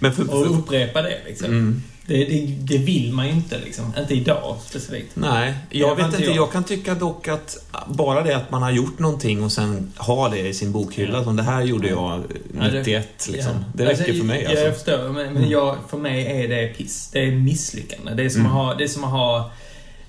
Men 0.00 0.12
för... 0.12 0.22
och 0.22 0.46
för 0.46 0.54
upprepa 0.58 1.02
det 1.02 1.18
liksom. 1.26 1.46
mm. 1.46 1.82
Det, 2.10 2.24
det, 2.24 2.56
det 2.60 2.78
vill 2.78 3.12
man 3.12 3.26
ju 3.26 3.32
inte 3.32 3.58
liksom. 3.58 3.92
Inte 3.98 4.14
idag 4.14 4.56
specifikt. 4.66 5.10
Nej, 5.16 5.54
jag 5.70 5.96
vet 5.96 6.06
inte 6.06 6.24
jag. 6.24 6.36
Jag 6.36 6.52
kan 6.52 6.64
tycka 6.64 6.94
dock 6.94 7.28
att 7.28 7.56
bara 7.88 8.22
det 8.22 8.36
att 8.36 8.50
man 8.50 8.62
har 8.62 8.70
gjort 8.70 8.98
någonting 8.98 9.42
och 9.44 9.52
sen 9.52 9.92
har 9.96 10.30
det 10.30 10.38
i 10.48 10.54
sin 10.54 10.72
bokhylla, 10.72 11.18
Ja. 11.18 11.24
som 11.24 11.36
det 11.36 11.42
här 11.42 11.62
gjorde 11.62 11.88
jag 11.88 12.22
Ja, 12.60 12.64
det- 12.68 12.78
91, 12.78 13.28
liksom. 13.32 13.52
Ja. 13.52 13.64
Det 13.74 13.84
räcker 13.84 13.90
Alltså, 13.98 14.14
för 14.14 14.24
mig 14.24 14.42
ja, 14.42 14.48
alltså. 14.50 14.64
Jag 14.64 14.74
förstår, 14.74 15.08
men, 15.12 15.32
men 15.34 15.50
jag, 15.50 15.76
för 15.90 15.96
mig 15.98 16.26
är 16.26 16.48
det 16.48 16.66
piss. 16.68 17.10
Det 17.12 17.18
är 17.24 17.30
misslyckande. 17.30 18.14
Det 18.14 18.22
är 18.24 18.28
som 18.28 18.40
Mm. 18.40 18.52
att 18.52 18.58
ha... 18.66 18.74
Det 18.74 18.84
är 18.84 18.88
som 18.88 19.04
att 19.04 19.10
ha 19.10 19.50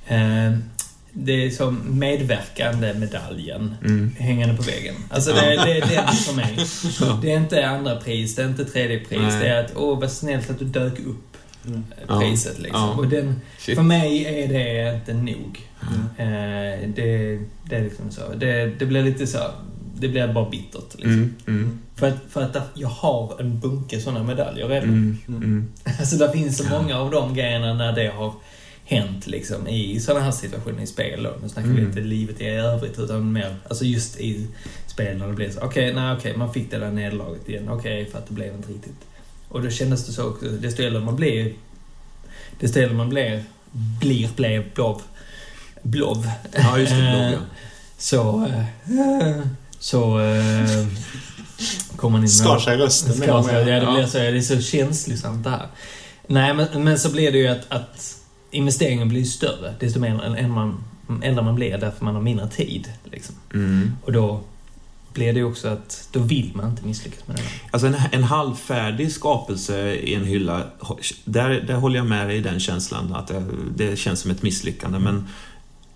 eh, 0.08 0.52
det 1.14 1.46
är 1.46 1.50
som 1.50 2.00
medverkande 2.00 2.94
medaljen 2.94 3.76
Mm. 3.86 4.16
hängande 4.20 4.56
på 4.56 4.62
väggen. 4.64 4.96
Alltså 5.10 5.34
det, 5.34 5.40
det 5.42 5.72
är 5.78 5.82
den 5.82 6.08
för 6.16 6.34
mig. 6.36 6.58
Det 7.22 7.32
är 7.32 7.38
inte 7.38 7.68
andra 7.68 7.96
pris, 7.96 8.36
det 8.36 8.42
är 8.42 8.48
inte 8.48 8.66
tredje 8.66 9.00
pris. 9.00 9.20
Nej. 9.22 9.40
Det 9.40 9.48
är 9.48 9.64
att, 9.66 9.72
åh 9.76 10.00
vad 10.00 10.12
snällt 10.12 10.50
att 10.50 10.60
du 10.60 10.66
dök 10.66 11.00
upp 11.00 11.31
Mm. 11.68 11.84
Priset 12.20 12.60
liksom. 12.60 12.82
Ja. 12.82 12.96
Och 12.98 13.08
den, 13.08 13.42
Shit. 13.60 13.76
för 13.76 13.84
mig 13.84 14.26
är 14.44 14.48
det 14.48 14.96
inte 14.96 15.14
nog. 15.14 15.60
Mm. 15.82 16.04
Eh, 16.18 16.90
det, 16.96 17.40
det 17.70 17.76
är 17.76 17.84
liksom 17.84 18.12
så. 18.12 18.22
Det, 18.36 18.66
det 18.80 18.86
blir 18.86 19.04
lite 19.04 19.28
så... 19.28 19.40
Det 19.96 20.08
blir 20.08 20.34
bara 20.34 20.50
bittert 20.50 20.94
liksom. 20.96 21.12
Mm. 21.12 21.36
Mm. 21.48 21.80
För 21.96 22.08
att, 22.08 22.18
för 22.30 22.42
att 22.42 22.58
jag 22.74 22.88
har 22.88 23.36
en 23.40 23.60
bunke 23.60 24.02
sådana 24.02 24.24
medaljer 24.24 24.68
redan. 24.68 24.90
Mm. 24.90 25.18
Mm. 25.28 25.68
Alltså 26.00 26.16
det 26.16 26.32
finns 26.32 26.58
så 26.58 26.70
många 26.70 26.98
av 27.00 27.12
de 27.12 27.34
grejerna 27.34 27.74
när 27.74 27.92
det 27.94 28.08
har 28.08 28.34
hänt 28.86 29.28
liksom 29.28 29.68
i 29.68 30.00
sådana 30.00 30.24
här 30.26 30.32
situationer 30.32 30.84
i 30.84 30.88
spel. 30.88 31.24
Då. 31.24 31.30
Nu 31.42 31.50
snackar 31.50 31.70
vi 31.70 31.76
Mm. 31.76 31.88
inte 31.88 32.00
livet 32.02 32.42
i 32.42 32.46
övrigt 32.46 33.00
utan 33.00 33.32
mer 33.32 33.56
alltså 33.68 33.86
just 33.86 34.20
i 34.20 34.48
spel 34.88 35.18
när 35.18 35.28
det 35.28 35.34
blir 35.34 35.50
så 35.50 35.60
okej, 35.62 35.94
nej 35.94 36.16
okej, 36.18 36.38
man 36.38 36.54
fick 36.54 36.72
det 36.72 36.78
där 36.78 36.92
nederlaget 36.92 37.50
igen. 37.50 37.70
Okej, 37.70 38.06
för 38.06 38.18
att 38.18 38.28
det 38.28 38.34
blev 38.34 38.54
inte 38.56 38.72
riktigt. 38.72 38.96
Och 39.52 39.62
då 39.62 39.70
kändes 39.70 40.06
det 40.06 40.12
så 40.12 40.30
också, 40.30 40.46
desto 40.46 40.84
äldre 40.84 41.02
man 41.02 41.16
blir, 41.16 41.54
desto 42.60 42.80
äldre 42.80 42.98
man 42.98 43.10
blir, 43.10 43.44
blir, 43.72 44.30
blev, 44.36 44.74
blov, 44.74 45.02
blov. 45.82 46.30
Ja, 46.54 46.78
just 46.78 46.92
det. 46.92 46.98
Eh, 46.98 47.30
blogg, 47.30 47.34
ja. 47.34 47.40
Så, 47.98 48.46
eh, 48.46 49.42
så 49.80 50.20
eh, 50.20 50.88
kommer 51.96 52.12
man 52.12 52.20
in 52.20 52.22
med 52.22 52.32
Skar 52.32 52.60
sig 52.60 52.78
rösten 52.78 53.20
mer 53.20 53.28
Ska 53.28 53.38
och 53.38 53.46
så, 53.46 53.52
ja, 53.52 53.60
det 53.60 53.94
blir 53.96 54.06
så. 54.06 54.18
Det 54.18 54.28
är 54.28 54.42
så 54.42 54.62
känslosamt 54.62 55.44
det 55.44 55.50
här. 55.50 55.68
Nej, 56.28 56.54
men, 56.54 56.84
men 56.84 57.00
så 57.00 57.12
blir 57.12 57.32
det 57.32 57.38
ju 57.38 57.48
att, 57.48 57.66
att 57.70 58.18
investeringen 58.52 59.10
blir 59.10 59.24
större 59.24 59.74
desto 59.80 60.00
mer 60.00 60.24
än, 60.24 60.36
än 60.36 60.52
man, 60.52 60.84
äldre 61.24 61.44
man 61.44 61.56
blir 61.56 61.78
därför 61.78 62.06
man 62.06 62.16
har 62.16 62.22
mindre 62.22 62.50
tid. 62.50 62.92
Liksom. 63.12 63.36
Mm. 63.54 63.96
Och 64.04 64.12
då 64.12 64.42
blir 65.14 65.34
det 65.34 65.44
också 65.44 65.68
att 65.68 66.10
då 66.12 66.20
vill 66.20 66.52
man 66.56 66.70
inte 66.70 66.86
misslyckas 66.86 67.28
med 67.28 67.38
det. 67.38 67.44
Alltså 67.72 67.88
en, 67.88 67.96
en 68.12 68.24
halvfärdig 68.24 69.12
skapelse 69.12 69.94
i 69.94 70.16
en 70.16 70.26
hylla, 70.26 70.64
där, 71.26 71.50
där 71.50 71.76
håller 71.76 71.98
jag 71.98 72.06
med 72.06 72.28
dig 72.28 72.38
i 72.38 72.42
den 72.42 72.60
känslan. 72.60 73.14
Att 73.14 73.28
det, 73.28 73.44
det 73.76 73.96
känns 73.96 74.20
som 74.20 74.32
ett 74.32 74.42
misslyckande. 74.42 75.00
Men 75.00 75.28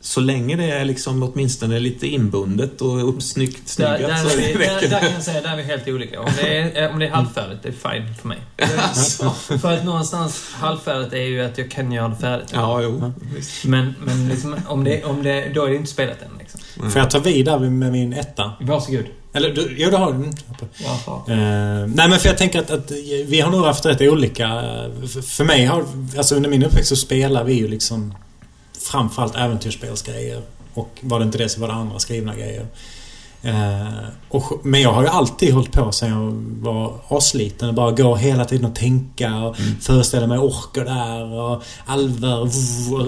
så 0.05 0.19
länge 0.19 0.55
det 0.55 0.71
är 0.71 0.85
liksom 0.85 1.23
åtminstone 1.23 1.79
lite 1.79 2.07
inbundet 2.07 2.81
och 2.81 3.09
uppsnyggt 3.09 3.77
Där, 3.77 3.97
snyggat 3.97 4.23
där, 4.23 4.29
så 4.29 4.39
är 4.39 4.57
vi, 4.57 4.65
där, 4.65 4.89
där 4.89 4.99
kan 4.99 5.11
jag 5.13 5.23
säga, 5.23 5.41
där 5.41 5.51
är 5.51 5.57
vi 5.57 5.63
helt 5.63 5.87
olika. 5.87 6.21
Om 6.21 6.31
det 6.41 6.57
är, 6.57 6.91
om 6.91 6.99
det 6.99 7.05
är 7.05 7.11
halvfärdigt, 7.11 7.63
det 7.63 7.69
är 7.69 7.91
fine 7.91 8.15
för 8.21 8.27
mig. 8.27 8.37
Alltså. 8.77 9.29
För 9.29 9.73
att 9.73 9.85
någonstans, 9.85 10.51
halvfärdigt 10.53 11.13
är 11.13 11.21
ju 11.21 11.41
att 11.41 11.57
jag 11.57 11.71
kan 11.71 11.91
göra 11.91 12.07
det 12.07 12.15
färdigt. 12.15 12.49
Ja, 12.53 12.81
jo. 12.81 13.13
Visst. 13.35 13.65
Men, 13.65 13.95
men 14.05 14.29
liksom, 14.29 14.55
om 14.67 14.83
det, 14.83 15.03
om 15.03 15.23
det, 15.23 15.51
då 15.53 15.65
är 15.65 15.69
det 15.69 15.75
inte 15.75 15.91
spelat 15.91 16.21
än. 16.21 16.29
Liksom. 16.39 16.91
Får 16.91 17.01
jag 17.01 17.11
ta 17.11 17.19
vid 17.19 17.45
där 17.45 17.59
med 17.59 17.91
min 17.91 18.13
etta? 18.13 18.51
Varsågod. 18.59 19.05
Eller, 19.33 19.49
du, 19.49 19.75
jo, 19.77 19.89
det 19.89 19.97
har 19.97 20.13
du. 20.13 20.31
Jaha. 20.77 21.21
Eh, 21.27 21.87
nej 21.87 22.09
men 22.09 22.19
för 22.19 22.27
jag 22.27 22.37
tänker 22.37 22.59
att, 22.59 22.71
att 22.71 22.91
vi 23.25 23.41
har 23.41 23.51
nog 23.51 23.65
haft 23.65 23.85
rätt 23.85 24.01
olika. 24.01 24.47
För, 25.13 25.21
för 25.21 25.43
mig 25.43 25.65
har, 25.65 25.85
alltså 26.17 26.35
under 26.35 26.49
min 26.49 26.63
uppväxt 26.63 26.89
så 26.89 26.95
spelar 26.95 27.43
vi 27.43 27.53
ju 27.53 27.67
liksom 27.67 28.15
framförallt 28.91 29.35
äventyrsspelsgrejer. 29.35 30.41
Och 30.73 30.89
var 31.01 31.19
det 31.19 31.25
inte 31.25 31.37
det 31.37 31.49
så 31.49 31.61
var 31.61 31.67
det 31.67 31.73
andra 31.73 31.99
skrivna 31.99 32.35
grejer. 32.35 32.65
Eh, 33.41 33.87
och, 34.29 34.43
men 34.63 34.81
jag 34.81 34.93
har 34.93 35.01
ju 35.01 35.07
alltid 35.07 35.53
hållit 35.53 35.71
på 35.71 35.91
sen 35.91 36.09
jag 36.09 36.31
var 36.71 36.93
asliten. 37.17 37.69
och 37.69 37.75
Bara 37.75 37.91
gå 37.91 38.15
hela 38.15 38.45
tiden 38.45 38.65
och 38.65 38.75
tänka 38.75 39.35
och 39.35 39.59
Mm. 39.59 39.79
föreställa 39.81 40.27
mig 40.27 40.37
orker 40.37 40.85
där 40.85 41.33
och 41.33 41.63
alver 41.85 42.39
och, 42.39 42.49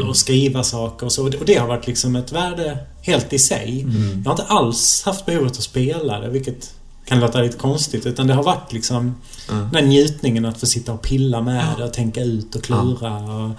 och 0.10 0.18
skriva 0.18 0.64
saker 0.64 1.06
och 1.06 1.12
så. 1.12 1.24
Och 1.26 1.46
det, 1.46 1.56
har 1.56 1.68
varit 1.68 1.88
liksom 1.88 2.16
ett 2.16 2.32
värde 2.32 2.78
helt 3.02 3.34
i 3.34 3.40
sig. 3.40 3.82
Mm. 3.82 4.22
Jag 4.26 4.32
har 4.32 4.32
inte 4.42 4.54
alls 4.54 5.04
haft 5.06 5.26
behovet 5.26 5.52
att 5.52 5.64
spela 5.64 6.20
det, 6.20 6.30
vilket 6.30 6.74
kan 7.06 7.20
låta 7.20 7.42
lite 7.42 7.58
konstigt. 7.58 8.06
Utan 8.06 8.28
det 8.28 8.34
har 8.34 8.44
varit 8.44 8.74
liksom 8.74 9.16
Ja. 9.50 9.54
den 9.74 9.86
njutningen 9.90 10.46
att 10.46 10.60
få 10.60 10.66
sitta 10.66 10.94
och 10.94 11.02
pilla 11.02 11.42
med 11.42 11.66
det 11.78 11.84
och 11.84 11.94
tänka 11.94 12.22
ut 12.22 12.56
och 12.56 12.64
klura. 12.64 13.18
Och, 13.18 13.52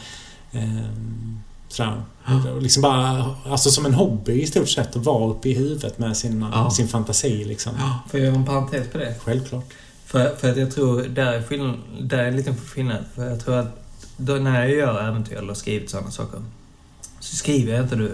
ehm, 0.52 1.40
sådär. 1.68 2.02
Och 2.54 2.62
liksom 2.62 2.82
bara, 2.82 3.36
alltså 3.46 3.70
som 3.70 3.86
en 3.86 3.94
hobby 3.94 4.32
i 4.42 4.46
stort 4.46 4.68
sett 4.68 4.96
att 4.96 5.04
vara 5.04 5.30
uppe 5.30 5.48
i 5.48 5.54
huvudet 5.54 5.98
med 5.98 6.16
sin, 6.16 6.46
Ja. 6.52 6.70
sin 6.70 6.88
fantasi 6.88 7.44
liksom. 7.44 7.72
Får 8.10 8.20
jag 8.20 8.26
göra 8.26 8.36
en 8.36 8.46
parentes 8.46 8.88
på 8.92 8.98
det? 8.98 9.14
Självklart. 9.24 9.64
För, 10.06 10.36
för 10.36 10.50
att 10.50 10.56
jag 10.56 10.70
tror, 10.74 11.02
där 11.02 11.32
är, 11.32 11.42
skillnad, 11.42 11.74
där 12.00 12.18
är 12.18 12.28
en 12.28 12.36
liten 12.36 12.56
skillnad. 12.56 13.04
För 13.14 13.30
jag 13.30 13.40
tror 13.44 13.54
att 13.56 13.84
då, 14.16 14.32
när 14.34 14.60
jag 14.62 14.70
gör 14.74 15.08
äventyr 15.08 15.36
eller 15.36 15.54
skrivit 15.54 15.90
sådana 15.90 16.10
saker. 16.10 16.42
Så 17.20 17.36
skriver 17.36 17.72
jag 17.72 17.82
inte 17.82 17.96
det 17.96 18.10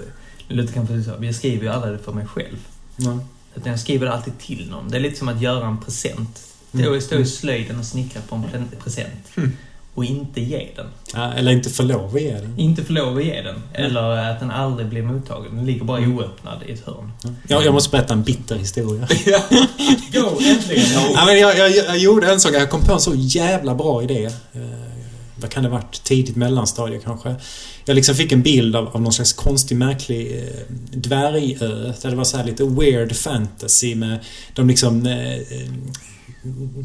låter 0.48 0.72
kanske 0.72 1.02
så, 1.02 1.10
men 1.10 1.22
jag 1.22 1.34
skriver 1.34 1.62
ju 1.64 1.68
aldrig 1.68 1.92
det 1.94 1.98
för 1.98 2.12
mig 2.12 2.26
själv. 2.26 2.56
Ja. 2.96 3.18
Utan 3.54 3.70
jag 3.70 3.80
skriver 3.80 4.06
det 4.06 4.12
alltid 4.12 4.38
till 4.38 4.70
någon. 4.70 4.88
Det 4.88 4.96
är 4.96 5.00
lite 5.00 5.18
som 5.18 5.28
att 5.28 5.40
göra 5.40 5.66
en 5.66 5.80
present. 5.80 6.40
Mm. 6.72 6.86
Mm. 6.86 7.00
Stå 7.00 7.16
i 7.16 7.26
slöjden 7.26 7.78
och 7.78 7.84
snickra 7.84 8.22
på 8.28 8.34
en 8.34 8.44
pre- 8.44 8.76
present. 8.82 9.24
Mm. 9.36 9.52
Och 9.94 10.04
inte 10.04 10.40
ge 10.40 10.68
den. 10.76 10.86
Ja, 11.14 11.32
eller 11.32 11.52
inte 11.52 11.70
få 11.70 11.82
lov 11.82 12.14
att 12.14 12.22
ge 12.22 12.32
den. 12.32 12.58
Inte 12.58 12.84
få 12.84 12.92
lov 12.92 13.16
att 13.16 13.24
ge 13.24 13.42
den. 13.42 13.62
Eller 13.72 14.30
att 14.30 14.40
den 14.40 14.50
aldrig 14.50 14.88
blir 14.88 15.02
mottagen. 15.02 15.56
Den 15.56 15.66
ligger 15.66 15.84
bara 15.84 16.00
oöppnad 16.00 16.62
i 16.66 16.72
ett 16.72 16.86
hörn. 16.86 17.12
Jag, 17.48 17.64
jag 17.64 17.74
måste 17.74 17.90
berätta 17.90 18.14
en 18.14 18.22
bitter 18.22 18.56
historia. 18.56 19.08
Go, 20.12 20.40
äntligen! 20.40 20.86
Ja, 21.14 21.24
men 21.26 21.38
jag, 21.38 21.58
jag, 21.58 21.70
jag 21.70 21.98
gjorde 21.98 22.32
en 22.32 22.40
sak. 22.40 22.54
Jag 22.54 22.70
kom 22.70 22.80
på 22.80 22.92
en 22.92 23.00
så 23.00 23.14
jävla 23.14 23.74
bra 23.74 24.02
idé. 24.02 24.24
Eh, 24.24 24.60
vad 25.40 25.50
kan 25.50 25.62
det 25.62 25.68
varit? 25.68 26.04
Tidigt 26.04 26.36
mellanstadie 26.36 27.00
kanske. 27.04 27.34
Jag 27.84 27.94
liksom 27.94 28.14
fick 28.14 28.32
en 28.32 28.42
bild 28.42 28.76
av, 28.76 28.88
av 28.88 29.02
någon 29.02 29.12
slags 29.12 29.32
konstig, 29.32 29.76
märklig 29.76 30.38
eh, 30.38 30.74
dvärgö. 30.92 31.92
Där 32.02 32.10
det 32.10 32.16
var 32.16 32.24
så 32.24 32.42
lite 32.42 32.64
weird 32.64 33.16
fantasy 33.16 33.94
med... 33.94 34.18
De 34.54 34.68
liksom... 34.68 35.06
Eh, 35.06 35.34
eh, 35.34 35.70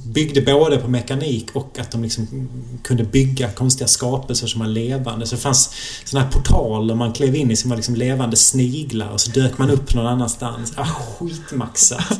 byggde 0.05 0.41
både 0.41 0.77
på 0.77 0.87
mekanik 0.87 1.47
och 1.53 1.79
att 1.79 1.91
de 1.91 2.03
liksom 2.03 2.49
kunde 2.83 3.03
bygga 3.03 3.51
konstiga 3.51 3.87
skapelser 3.87 4.47
som 4.47 4.59
var 4.61 4.67
levande. 4.67 5.25
Så 5.25 5.35
det 5.35 5.41
fanns 5.41 5.73
såna 6.05 6.23
här 6.23 6.31
portaler 6.31 6.95
man 6.95 7.13
klev 7.13 7.35
in 7.35 7.51
i 7.51 7.55
som 7.55 7.69
var 7.69 7.77
liksom 7.77 7.95
levande 7.95 8.35
sniglar 8.35 9.09
och 9.09 9.21
så 9.21 9.31
dök 9.31 9.57
man 9.57 9.69
upp 9.69 9.93
någon 9.93 10.07
annanstans. 10.07 10.73
Ah, 10.75 10.85
skitmaxat. 10.85 12.19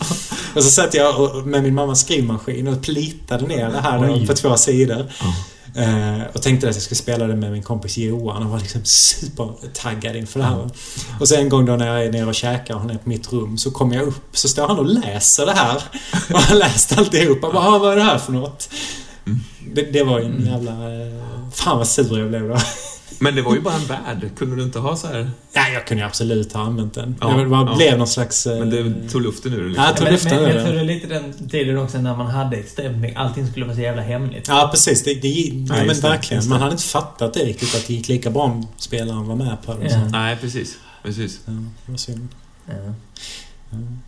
och 0.56 0.64
så 0.64 0.70
satt 0.70 0.94
jag 0.94 1.48
med 1.48 1.64
min 1.64 1.76
mammas 1.76 2.02
skrivmaskin 2.02 2.68
och 2.68 2.82
plitade 2.82 3.48
ner 3.48 3.70
det 3.70 3.82
här 3.82 4.26
på 4.26 4.34
två 4.34 4.58
sidor. 4.58 5.12
Eh, 5.76 6.22
och 6.34 6.42
tänkte 6.42 6.70
att 6.70 6.76
jag 6.76 6.84
skulle 6.84 6.98
spela 6.98 7.28
det 7.28 7.36
med 7.36 7.52
min 7.52 7.64
kompis 7.64 7.98
Johan 7.98 8.44
och 8.44 8.50
var 8.50 8.60
liksom 8.60 8.82
supertaggad 8.86 10.16
inför 10.16 10.40
det 10.40 10.46
här. 10.46 10.70
Och 11.20 11.28
sen 11.28 11.40
en 11.40 11.50
gång 11.50 11.66
då 11.66 11.76
när 11.76 11.88
jag 11.88 12.06
är 12.06 12.12
nere 12.12 12.26
och 12.26 12.36
käkar 12.36 12.74
och 12.74 12.80
han 12.82 12.90
är 12.90 12.98
på 12.98 13.10
mitt 13.10 13.34
rum 13.34 13.58
så 13.58 13.72
kommer 13.72 13.96
jag 13.96 14.08
upp 14.08 14.38
så 14.38 14.48
står 14.50 14.68
han 14.68 14.80
och 14.80 14.86
läser 14.86 15.46
det 15.46 15.54
här. 15.54 15.84
Och 16.34 16.40
har 16.42 16.56
läst 16.56 16.98
alltihopa. 16.98 17.48
Jag 17.48 17.54
bara, 17.54 17.68
"Ah, 17.68 17.78
vad 17.78 17.92
är 17.92 17.96
det 17.96 18.04
här 18.04 18.18
för 18.18 18.32
något? 18.32 18.70
Det, 19.74 19.82
det 19.82 20.04
var 20.04 20.20
ju 20.20 20.26
en 20.26 20.46
jävla... 20.46 20.72
eh, 20.72 21.24
Fan 21.54 21.78
vad 21.78 21.88
sur 21.88 22.20
jag 22.20 22.30
blev 22.30 22.48
då. 22.50 22.58
Men 23.20 23.36
det 23.36 23.42
var 23.42 23.56
ju 23.56 23.62
bara 23.62 23.74
en 23.74 23.86
värld. 23.86 24.30
Kunde 24.38 24.56
du 24.56 24.64
inte 24.64 24.80
ha 24.80 24.96
så 24.96 25.08
här... 25.08 25.32
Nej, 25.56 25.74
jag 25.74 25.88
kunde 25.88 26.04
ju 26.04 26.08
absolut 26.08 26.54
ha 26.54 26.62
använt 26.62 26.94
den. 26.94 27.16
Ja, 27.22 27.28
det 27.38 27.46
bara 27.46 27.70
ja. 27.70 27.76
blev 27.76 27.98
någon 27.98 28.08
slags... 28.08 28.48
eh, 28.48 28.60
Men 28.60 28.70
det 28.70 29.10
tog 29.10 29.22
luften 29.22 29.54
ur 29.54 29.60
Ja, 29.62 29.68
liksom. 29.68 29.84
jag 29.86 29.96
tog 29.96 30.04
men, 30.04 30.14
luften 30.14 30.36
men 30.42 30.52
ur 30.52 30.56
jag 30.56 30.66
tror 30.66 30.74
det 30.76 30.80
är 30.82 30.86
lite 30.86 31.08
den 31.08 31.50
tiden 31.50 31.78
också 31.78 31.98
när 31.98 32.16
man 32.16 32.28
hade 32.28 32.58
extremt 32.58 32.98
mycket. 32.98 33.18
Allting 33.18 33.48
skulle 33.48 33.66
vara 33.66 33.76
så 33.76 33.82
jävla 33.82 34.02
hemligt. 34.02 34.48
Ja, 34.48 34.70
precis. 34.74 35.04
Det, 35.04 35.14
det, 35.14 35.28
ja, 35.28 35.84
men 35.86 36.00
verkligen. 36.00 36.44
det. 36.44 36.50
Man 36.50 36.60
hade 36.60 36.72
inte 36.72 36.84
fattat 36.84 37.34
det 37.34 37.40
riktigt 37.40 37.76
att 37.76 37.88
det 37.88 37.94
gick 37.94 38.08
lika 38.08 38.30
bra 38.30 38.44
om 38.44 38.68
spelaren 38.78 39.28
var 39.28 39.36
med 39.36 39.58
på 39.66 39.72
det. 39.74 39.78
och 39.80 39.86
Ja. 39.86 39.90
så. 39.90 39.98
Nej, 39.98 40.38
precis. 40.42 40.78
Precis. 41.04 41.40
Ja, 41.46 41.52
det 41.86 41.92
var 41.92 41.98
synd. 41.98 42.28
Ja. 42.66 42.74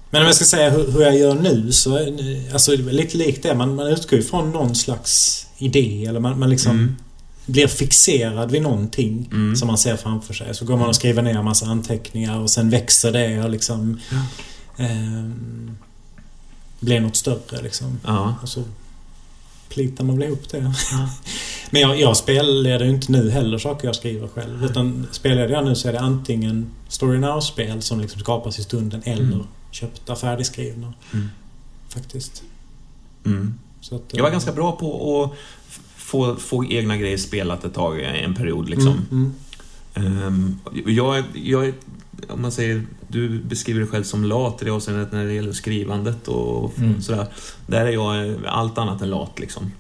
Men 0.10 0.22
om 0.22 0.26
jag 0.28 0.36
ska 0.36 0.46
säga 0.46 0.70
hur, 0.70 0.92
hur 0.92 1.02
jag 1.02 1.18
gör 1.18 1.36
nu 1.36 1.72
så 1.72 1.96
är 1.96 2.06
det- 2.12 2.54
alltså, 2.54 2.72
lite 2.76 3.18
likt 3.18 3.44
det. 3.44 3.56
Man, 3.56 3.76
man 3.76 3.88
utgår 3.88 4.20
ju 4.20 4.26
från 4.26 4.52
någon 4.52 4.76
slags 4.76 5.46
idé 5.58 6.06
eller 6.06 6.20
man, 6.20 6.40
man 6.40 6.50
liksom 6.50 6.72
Mm. 6.72 6.96
Blir 7.46 7.68
fixerad 7.68 8.52
vid 8.52 8.62
någonting 8.62 9.28
Mm. 9.32 9.56
som 9.56 9.68
man 9.68 9.78
ser 9.78 9.96
framför 9.98 10.34
sig. 10.34 10.56
Så 10.56 10.66
går 10.66 10.78
man 10.78 10.90
och 10.90 10.96
skriver 10.96 11.22
ner 11.22 11.36
en 11.38 11.46
massa 11.46 11.66
anteckningar 11.66 12.40
och 12.40 12.50
sen 12.50 12.70
växer 12.70 13.12
det 13.12 13.44
och 13.44 13.50
liksom 13.50 14.00
Ja. 14.12 14.26
ehm, 14.86 15.78
blir 16.80 17.00
något 17.00 17.16
större 17.16 17.62
liksom. 17.62 18.00
Ja. 18.06 18.36
Och 18.42 18.50
så 18.50 18.64
plitar 19.70 20.04
man 20.04 20.18
väl 20.18 20.28
ihop 20.28 20.50
det. 20.50 20.58
Ja. 20.92 21.10
Men 21.72 21.82
jag, 21.82 22.00
jag 22.00 22.18
spelleder 22.18 22.86
ju 22.86 22.92
inte 22.92 23.12
nu 23.12 23.30
heller 23.30 23.58
saker 23.58 23.88
jag 23.88 23.96
skriver 23.96 24.28
själv. 24.28 24.66
Utan 24.66 25.08
spelleder 25.12 25.50
jag 25.50 25.66
nu 25.66 25.76
så 25.76 25.88
är 25.88 25.94
det 25.94 26.00
antingen 26.00 26.72
Story 26.88 27.20
Now-spel 27.20 27.82
som 27.82 28.00
liksom 28.02 28.20
skapas 28.22 28.60
i 28.60 28.64
stunden 28.64 29.02
eller 29.06 29.24
Mm. 29.24 29.44
köpta 29.72 30.16
färdigskrivna. 30.16 30.94
Mm. 31.14 31.28
Faktiskt. 31.90 32.44
Mm. 33.26 33.54
Att, 33.92 34.02
Jag 34.12 34.22
var 34.22 34.30
eh, 34.30 34.32
ganska 34.32 34.52
bra 34.52 34.72
på 34.72 35.24
att 35.24 35.32
få, 36.12 36.36
få 36.36 36.66
egna 36.66 36.98
grejer 36.98 37.18
spelat 37.18 37.64
ett 37.66 37.74
tag, 37.74 38.02
en 38.02 38.36
period 38.36 38.70
liksom. 38.70 38.94
Mm, 39.12 39.34
mm. 39.96 40.18
Ehm, 40.24 40.60
jag, 40.86 41.24
jag, 41.34 41.74
om 42.30 42.42
man 42.42 42.52
säger, 42.52 42.86
du 43.08 43.40
beskriver 43.40 43.80
dig 43.80 43.90
själv 43.90 44.04
som 44.04 44.24
lat 44.26 44.62
i 44.62 44.66
det 44.66 44.72
avseendet 44.72 45.12
när 45.12 45.26
det 45.26 45.34
gäller 45.34 45.52
skrivandet 45.52 46.28
och 46.28 46.78
Mm. 46.78 47.02
sådär. 47.02 47.28
Där 47.68 47.86
är 47.86 47.92
jag 47.92 48.36
allt 48.46 48.78
annat 48.78 49.02
än 49.02 49.10
lat 49.10 49.40
liksom. 49.40 49.72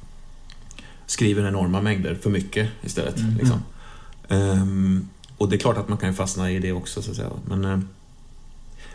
Skriver 1.05 1.47
enorma 1.47 1.81
mängder, 1.81 2.15
för 2.21 2.29
mycket 2.29 2.69
istället. 2.81 3.17
Mm. 3.17 3.37
Liksom. 3.37 3.63
Ehm, 4.29 5.09
och 5.37 5.49
det 5.49 5.55
är 5.55 5.59
klart 5.59 5.77
att 5.77 5.89
man 5.89 5.97
kan 5.97 6.13
fastna 6.13 6.51
i 6.51 6.59
det 6.59 6.71
också, 6.71 7.01
så 7.01 7.11
att 7.11 7.17
säga. 7.17 7.29
Men, 7.45 7.65
eh, 7.65 7.79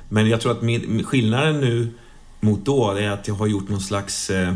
men 0.09 0.29
jag 0.29 0.41
tror 0.41 0.53
att 0.53 0.63
min, 0.63 1.05
skillnaden 1.05 1.61
nu 1.61 1.93
mot 2.41 2.65
då 2.65 2.91
är 2.93 3.11
att 3.11 3.29
jag 3.29 3.35
har 3.35 3.47
gjort 3.47 3.69
någon 3.69 3.81
slags 3.81 4.31
eh, 4.31 4.55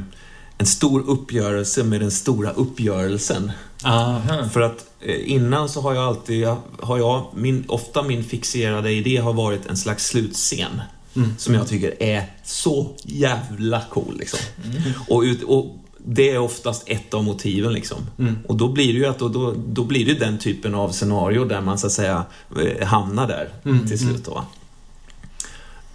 en 0.61 0.67
stor 0.67 1.01
uppgörelse 1.07 1.85
med 1.85 2.01
den 2.01 2.11
stora 2.11 2.51
uppgörelsen. 2.51 3.53
Ah, 3.83 4.05
Aha. 4.05 4.49
För 4.53 4.61
att 4.61 4.85
eh, 5.01 5.33
innan 5.33 5.69
så 5.69 5.81
har 5.81 5.95
jag 5.95 6.05
alltid, 6.05 6.47
har 6.81 6.99
jag, 6.99 7.27
min, 7.35 7.65
ofta 7.69 8.03
min 8.03 8.25
fixerade 8.25 8.93
idé 8.93 9.17
har 9.17 9.33
varit 9.33 9.67
en 9.67 9.77
slags 9.77 10.07
slutscen. 10.07 10.81
Mm. 11.17 11.35
Som 11.39 11.55
jag 11.55 11.69
tycker 11.69 12.03
är 12.03 12.25
så 12.45 12.91
jävla 13.05 13.83
cool 13.91 14.17
liksom. 14.19 14.39
Mm. 14.65 14.93
Och, 15.09 15.23
ut, 15.23 15.43
och 15.43 15.77
det 15.99 16.31
är 16.31 16.39
oftast 16.39 16.83
ett 16.87 17.15
av 17.15 17.25
motiven 17.25 17.73
liksom. 17.73 17.99
Mm. 18.19 18.39
Och 18.47 18.57
då 18.57 18.69
blir 18.69 18.93
det 18.93 18.99
ju 18.99 19.07
att, 19.07 19.19
då, 19.19 19.29
då, 19.29 19.55
då 19.67 19.85
blir 19.85 20.07
det 20.07 20.15
den 20.15 20.39
typen 20.39 20.75
av 20.75 20.91
scenario 20.93 21.45
där 21.45 21.61
man 21.61 21.79
så 21.79 21.87
att 21.87 21.93
säga 21.93 22.25
eh, 22.63 22.87
hamnar 22.87 23.29
där 23.29 23.49
Mm, 23.65 23.89
till 23.89 23.99
slut 23.99 24.25
då. 24.25 24.45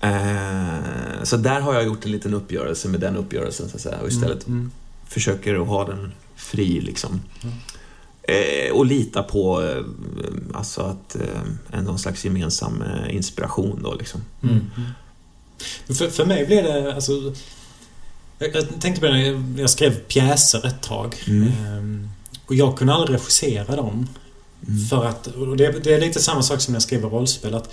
Eh, 0.06 1.24
så 1.24 1.38
där 1.38 1.62
har 1.62 1.74
jag 1.74 1.86
gjort 1.86 2.06
en 2.06 2.12
liten 2.12 2.34
uppgörelse 2.34 2.88
med 2.88 3.00
den 3.00 3.18
uppgörelsen 3.18 3.70
så 3.70 3.76
att 3.76 3.82
säga 3.82 3.98
och 4.02 4.08
istället 4.08 4.48
Mm. 4.48 4.72
försöker 5.08 5.62
att 5.62 5.68
ha 5.68 5.86
den 5.88 6.12
fri 6.36 6.82
liksom. 6.82 7.22
Mm. 7.44 7.56
Eh, 8.24 8.72
och 8.72 8.86
lita 8.86 9.24
på 9.24 9.64
eh, 9.64 9.84
alltså 10.54 10.82
att 10.82 11.16
eh, 11.16 11.78
en 11.80 11.84
någon 11.84 12.00
slags 12.00 12.26
gemensam 12.26 12.84
inspiration 13.10 13.80
då 13.84 13.94
liksom. 13.94 14.22
Mm. 14.44 14.62
För, 15.88 16.10
för 16.10 16.26
mig 16.26 16.46
blev 16.46 16.64
det 16.64 16.96
alltså... 16.96 17.34
Jag, 18.40 18.56
jag 18.56 18.82
tänkte 18.82 19.02
på 19.02 19.08
det 19.08 19.42
jag, 19.58 19.70
skrev 19.70 20.00
pjäser 20.00 20.68
ett 20.68 20.82
tag. 20.82 21.16
Mm. 21.28 21.48
Ehm, 21.48 22.10
och 22.46 22.56
jag 22.56 22.78
kunde 22.78 22.94
aldrig 22.94 23.16
regissera 23.16 23.76
dem. 23.76 24.08
Mm. 24.68 24.86
För 24.86 25.06
att, 25.06 25.28
och 25.28 25.58
det, 25.58 25.84
det 25.84 25.94
är 25.94 26.02
lite 26.02 26.20
samma 26.22 26.42
sak 26.42 26.62
som 26.62 26.72
när 26.72 26.76
jag 26.76 26.84
skriver 26.84 27.10
rollspel. 27.10 27.56
Att 27.56 27.70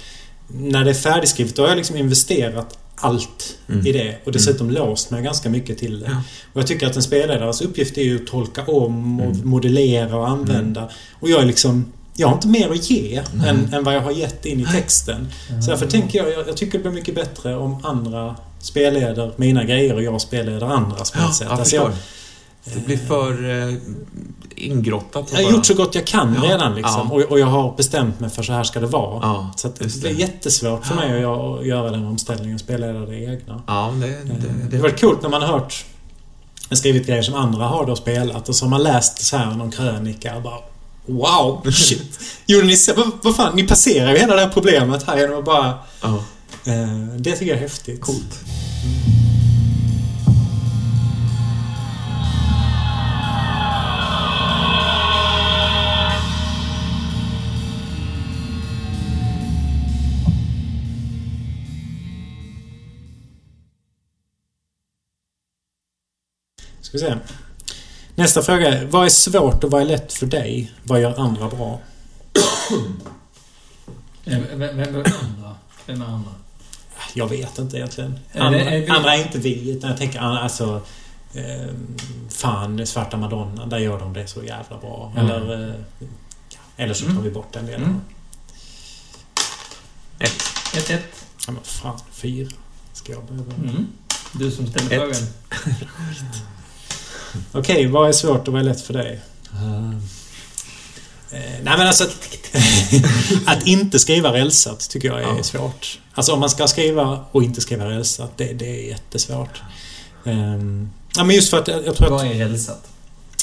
när 0.55 0.85
det 0.85 0.91
är 0.91 0.95
färdigskrivet 0.95 1.57
då 1.57 1.63
har 1.63 1.69
jag 1.69 1.77
liksom 1.77 1.97
investerat 1.97 2.79
allt 2.97 3.57
Mm. 3.69 3.87
i 3.87 3.93
det. 3.93 4.17
Och 4.25 4.33
dessutom 4.33 4.71
låst 4.71 5.11
mig 5.11 5.23
ganska 5.23 5.51
mycket 5.51 5.79
till 5.79 6.01
det. 6.01 6.07
Ja. 6.11 6.17
Och 6.53 6.61
jag 6.61 6.67
tycker 6.67 6.87
att 6.87 6.97
en 6.97 7.03
spelledares 7.03 7.61
uppgift 7.61 7.99
är 7.99 8.03
ju 8.03 8.17
att 8.17 8.27
tolka 8.27 8.63
om 8.67 9.21
och 9.21 9.27
Mm. 9.35 9.49
modellera 9.49 10.17
och 10.17 10.29
använda. 10.29 10.89
Och 11.21 11.31
jag 11.31 11.43
är 11.43 11.47
liksom... 11.47 11.93
Jag 12.17 12.29
har 12.29 12.35
inte 12.35 12.49
mer 12.49 12.71
att 12.71 12.91
ge 12.91 13.23
än, 13.47 13.75
än 13.75 13.85
vad 13.85 13.95
jag 13.95 14.01
har 14.01 14.11
gett 14.11 14.47
in 14.47 14.61
i 14.61 14.65
texten. 14.65 15.29
Så 15.49 15.55
därför 15.71 15.73
Mm. 15.87 15.89
tänker 15.89 16.19
jag, 16.19 16.33
jag, 16.33 16.49
jag 16.49 16.57
tycker 16.57 16.79
det 16.79 16.83
blir 16.83 16.93
mycket 16.93 17.15
bättre 17.15 17.57
om 17.57 17.85
andra 17.85 18.37
spelleder 18.61 19.33
mina 19.37 19.65
grejer 19.65 19.95
och 19.95 20.03
jag 20.03 20.21
spelleder 20.21 20.67
andras 20.67 21.11
på 21.11 21.19
Ja, 21.19 21.29
ett 21.29 21.35
sätt. 21.35 21.47
jag 21.51 21.59
Alltså 21.59 21.77
förstår. 21.77 21.93
Det 22.65 22.87
blir 22.87 22.97
för 22.97 23.51
eh, 23.69 23.75
ingrottat. 24.57 25.29
jag 25.33 25.45
har 25.45 25.51
gjort 25.53 25.67
så 25.67 25.75
gott 25.75 25.95
jag 25.95 26.05
kan 26.07 26.35
Ja, 26.43 26.49
redan 26.51 26.75
liksom. 26.75 27.09
ja. 27.11 27.15
Och, 27.15 27.21
och 27.23 27.39
jag 27.39 27.47
har 27.47 27.77
bestämt 27.77 28.21
mig 28.21 28.31
för 28.31 28.43
så 28.43 28.53
här 28.53 28.65
ska 28.65 28.81
det 28.81 28.87
vara. 28.87 29.19
Ja, 29.23 29.53
Så 29.57 29.73
just 29.81 30.03
det 30.03 30.09
är 30.09 30.15
det. 30.15 30.21
jättesvårt 30.21 30.87
för 30.87 30.95
mig 30.95 31.25
att 31.25 31.67
göra- 31.67 31.91
den 31.91 32.05
omställningen 32.07 32.55
och 32.55 32.61
spelleda 32.61 32.99
det 33.01 33.17
egna. 33.25 33.63
Ja, 33.67 33.93
det, 34.01 34.07
Det, 34.07 34.15
det, 34.25 34.69
det 34.71 34.77
väldigt 34.77 35.01
coolt 35.01 35.23
när 35.23 35.29
man 35.29 35.43
har 35.43 35.49
hört 35.49 35.85
skrivit 36.71 37.07
grejer 37.07 37.23
som 37.23 37.35
andra 37.35 37.65
har 37.67 37.87
då 37.87 37.97
spelat 37.97 38.49
och 38.49 38.55
så 38.57 38.65
har 38.65 38.71
man 38.71 38.83
läst 38.83 39.23
så 39.25 39.37
här 39.37 39.55
någon 39.55 39.71
krönika 39.71 40.37
och 40.37 40.43
bara 40.43 40.59
Wow! 41.07 41.71
Shit! 41.73 42.21
Gjorde 42.47 42.67
ni 42.67 42.77
så? 42.77 42.93
Vad, 43.23 43.37
fan? 43.37 43.57
Ni 43.57 43.67
passerar 43.67 44.11
ju 44.13 44.19
hela 44.19 44.35
det 44.35 44.41
här 44.41 44.49
problemet 44.49 45.03
här 45.03 45.19
genom 45.19 45.39
att 45.39 45.45
bara... 45.45 45.75
ja, 46.03 46.25
Eh, 46.67 46.97
det 47.19 47.33
tycker 47.33 47.47
jag 47.47 47.57
är 47.57 47.61
häftigt. 47.63 48.01
coolt. 48.01 48.41
Ska 66.93 66.99
vi 66.99 67.13
se. 67.13 67.19
Nästa 68.15 68.43
fråga 68.43 68.69
är, 68.69 68.87
vad 68.87 69.05
är 69.05 69.09
svårt 69.09 69.65
och 69.65 69.71
vad 69.71 69.83
är 69.83 69.87
lätt 69.87 70.13
för 70.13 70.27
dig? 70.27 70.73
Vad 70.83 71.01
gör 71.01 71.21
andra 71.21 71.49
bra? 71.49 71.81
Vem, 74.25 74.63
är 74.63 74.87
andra? 74.87 75.55
Vem 75.87 76.03
är 76.03 76.07
andra? 76.07 76.31
Jag 77.15 77.29
vet 77.29 77.59
inte 77.59 77.77
egentligen. 77.77 78.19
Är 78.33 78.41
det- 78.41 78.47
Andra, 78.47 78.61
är 78.61 78.91
andra 78.91 79.15
är 79.17 79.23
inte 79.23 79.39
vi, 79.39 79.71
utan 79.71 79.91
jag 79.91 79.99
tänker 79.99 80.21
alltså... 80.21 80.83
Eh, 81.35 81.69
fan, 82.31 82.87
Svarta 82.87 83.17
Madonna, 83.17 83.67
där 83.67 83.79
gör 83.79 83.99
de 83.99 84.13
det 84.13 84.27
så 84.27 84.43
jävla 84.45 84.79
bra. 84.79 85.13
Mm. 85.17 85.31
Eller... 85.31 85.69
Eh, 85.69 85.75
eller 86.77 86.95
så 86.95 87.05
tar 87.05 87.11
Mm. 87.11 87.23
vi 87.25 87.31
bort 87.31 87.53
den 87.53 87.67
delen. 87.67 87.83
Mm. 87.83 88.01
Ett. 90.19 90.43
1-1. 90.75 90.99
Ja, 91.47 91.53
men 91.53 91.63
fan, 91.63 91.99
fyra. 92.13 92.51
Ska 92.93 93.13
jag 93.13 93.25
behöva... 93.25 93.53
Mm. 93.55 93.87
Du 94.33 94.51
som 94.51 94.67
ställer 94.67 94.87
Ett. 95.11 95.17
frågan. 95.17 95.29
Okej, 97.53 97.87
vad 97.87 98.09
är 98.09 98.13
svårt 98.13 98.49
och 98.49 98.53
vad 98.55 98.63
är 98.63 98.67
lätt 98.67 98.81
för 98.81 98.95
dig? 98.95 99.21
Eh, 101.31 101.39
nej 101.63 101.79
men 101.79 101.87
alltså 101.87 102.05
att, 103.47 103.67
inte 103.67 103.99
skriva 103.99 104.33
rälsat 104.33 104.91
tycker 104.91 105.09
jag 105.09 105.19
är 105.23 105.37
Ja. 105.37 105.43
svårt. 105.43 105.99
Alltså 106.15 106.33
om 106.33 106.41
man 106.41 106.51
ska 106.51 106.67
skriva 106.69 107.25
och 107.33 107.43
inte 107.43 107.61
skriva 107.61 107.91
rälsat, 107.91 108.33
det, 108.37 108.53
det 108.53 108.69
är 108.85 108.89
jättesvårt. 108.89 109.63
Ehm, 110.25 110.91
ja 111.17 111.25
men 111.25 111.37
just 111.37 111.51
för 111.51 111.59
att 111.59 111.69
jag, 111.69 111.97
tror 111.97 112.11
Vad 112.11 112.21
att 112.21 112.27
är 112.27 112.35
rälsat? 112.35 112.89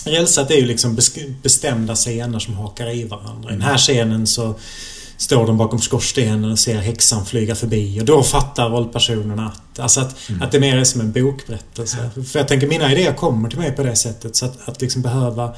rälsat 0.06 0.52
är 0.52 0.56
ju 0.56 0.66
liksom 0.66 0.98
bestämda 1.44 1.96
scener 1.96 2.40
som 2.40 2.54
hakar 2.54 2.90
i 2.96 3.04
varandra. 3.04 3.50
I 3.50 3.54
den 3.54 3.62
här 3.62 3.78
scenen 3.78 4.28
så 4.28 4.56
står 5.20 5.48
de 5.48 5.58
bakom 5.58 5.80
skorstenen 5.82 6.52
och 6.52 6.60
ser 6.60 6.80
häxan 6.80 7.26
flyga 7.26 7.56
förbi 7.56 8.02
och 8.02 8.06
då 8.06 8.24
fattar 8.24 8.70
rollpersonerna 8.70 9.46
att, 9.48 9.80
alltså 9.80 10.00
att, 10.00 10.30
Mm. 10.30 10.42
att 10.42 10.52
det 10.52 10.60
mer 10.60 10.78
är 10.78 10.84
som 10.84 11.02
en 11.02 11.12
bokberättelse. 11.12 12.10
För 12.32 12.40
jag 12.40 12.48
tänker 12.48 12.68
mina 12.68 12.92
idéer 12.92 13.14
kommer 13.14 13.50
till 13.50 13.60
mig 13.60 13.72
på 13.72 13.84
det 13.84 13.96
sättet 13.96 14.36
så 14.36 14.46
att, 14.46 14.70
att 14.70 14.82
liksom 14.82 15.02
behöva 15.02 15.56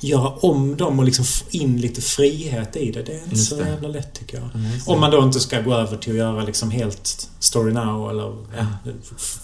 göra 0.00 0.28
om 0.28 0.76
dem 0.76 0.98
och 0.98 1.04
liksom 1.04 1.24
få 1.24 1.44
in 1.50 1.80
lite 1.80 2.00
frihet 2.00 2.76
i 2.76 2.92
det. 2.92 3.02
Det 3.02 3.12
är 3.12 3.18
inte 3.22 3.30
Just 3.36 3.48
så 3.48 3.56
det. 3.56 3.68
jävla 3.68 3.88
lätt 3.88 4.14
tycker 4.14 4.36
jag. 4.38 4.46
Det. 4.54 4.92
Om 4.92 5.00
man 5.00 5.10
då 5.10 5.22
inte 5.22 5.40
ska 5.40 5.60
gå 5.60 5.74
över 5.74 5.96
till 5.96 6.12
att 6.12 6.18
göra 6.18 6.42
liksom 6.44 6.70
helt 6.70 7.28
story 7.38 7.72
now 7.72 8.10
eller 8.10 8.36
ja, 8.58 8.66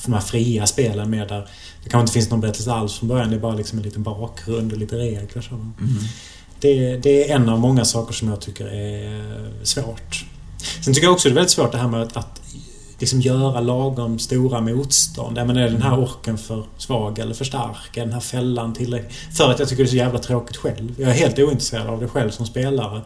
de 0.05 0.13
här 0.13 0.21
fria 0.21 0.67
spelen 0.67 1.11
med 1.11 1.29
där 1.29 1.49
det 1.85 1.91
kanske 1.91 2.01
inte 2.01 2.13
finns 2.13 2.31
någon 2.31 2.41
berättelse 2.41 2.73
alls 2.73 2.95
från 2.95 3.09
början. 3.09 3.31
Det 3.31 3.37
är 3.37 3.41
bara 3.41 3.55
liksom 3.55 3.79
en 3.79 3.85
liten 3.85 4.03
bakgrund 4.03 4.73
och 4.73 4.79
lite 4.79 4.97
regler. 4.97 5.43
Så. 5.49 5.55
Mm. 5.55 5.71
Det, 6.63 6.97
det 6.97 7.31
är 7.31 7.37
en 7.37 7.49
av 7.49 7.61
många 7.61 7.85
saker 7.85 8.15
som 8.15 8.29
jag 8.29 8.41
tycker 8.41 8.67
är 8.67 9.41
svårt. 9.63 10.25
Sen 10.85 10.95
tycker 10.95 11.07
jag 11.07 11.13
också 11.13 11.29
det 11.29 11.33
är 11.33 11.35
väldigt 11.35 11.51
svårt 11.51 11.73
det 11.73 11.79
här 11.79 11.89
med 11.89 12.03
att, 12.03 12.17
att 12.17 12.43
liksom 12.99 13.21
göra 13.21 13.61
lagom 13.61 14.19
stora 14.19 14.61
motstånd. 14.61 15.39
Ja, 15.39 15.45
men 15.45 15.57
är 15.57 15.71
den 15.71 15.83
här 15.83 16.01
orken 16.01 16.39
för 16.39 16.65
svag 16.79 17.19
eller 17.19 17.35
för 17.35 17.45
stark? 17.45 17.97
Är 17.97 18.01
den 18.01 18.13
här 18.13 18.21
fällan 18.21 18.75
tillräcklig? 18.75 19.13
För 19.37 19.51
att 19.51 19.59
jag 19.59 19.69
tycker 19.69 19.83
det 19.83 19.89
är 19.89 19.91
så 19.91 19.97
jävla 19.97 20.19
tråkigt 20.19 20.57
själv. 20.57 20.95
Jag 21.01 21.11
är 21.11 21.15
helt 21.15 21.39
ointresserad 21.39 21.87
av 21.87 22.01
det 22.01 22.09
själv 22.09 22.31
som 22.31 22.47
spelare. 22.47 23.01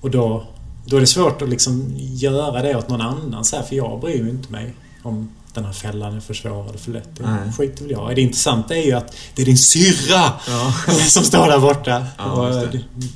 Och 0.00 0.10
då, 0.10 0.44
då 0.86 0.96
är 0.96 1.00
det 1.00 1.06
svårt 1.06 1.42
att 1.42 1.48
liksom 1.48 1.92
göra 1.96 2.62
det 2.62 2.76
åt 2.76 2.88
någon 2.88 3.00
annan. 3.00 3.44
Så 3.44 3.56
här, 3.56 3.62
för 3.62 3.76
jag 3.76 4.00
bryr 4.00 4.24
ju 4.24 4.30
inte 4.30 4.52
mig 4.52 4.74
om 5.02 5.30
den 5.54 5.64
här 5.64 5.72
fällan 5.72 6.16
är 6.16 6.20
för 6.20 6.34
svår 6.34 6.68
eller 6.68 6.78
för 6.78 6.90
lätt. 6.92 7.08
Det 7.16 7.22
Nej. 7.26 7.52
skiter 7.52 7.82
väl 7.82 7.90
jag. 7.90 8.16
Det 8.16 8.20
intressanta 8.22 8.76
är 8.76 8.82
ju 8.82 8.92
att 8.92 9.16
det 9.34 9.42
är 9.42 9.46
din 9.46 9.58
syrra 9.58 10.32
Ja. 10.48 10.72
som 11.10 11.24
står 11.24 11.46
där 11.48 11.58
borta. 11.60 12.06
Ja, 12.18 12.62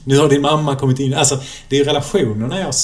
nu 0.05 0.19
har 0.19 0.29
din 0.29 0.43
mamma 0.43 0.77
kommit 0.77 0.99
in. 0.99 1.15
Alltså, 1.15 1.41
det 1.69 1.77
är 1.77 1.81
ju 1.81 1.85
relationerna 1.85 2.61
jag 2.61 2.75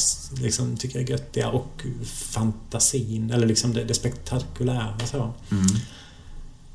liksom, 0.43 0.77
tycker 0.77 0.99
är 1.01 1.11
göttiga 1.11 1.49
och 1.49 1.83
fantasin. 2.15 3.31
Eller 3.31 3.47
liksom 3.47 3.73
det, 3.73 3.85
det 3.85 3.95
spektakulära. 3.95 4.95
Så. 5.05 5.17
Mm. 5.51 5.67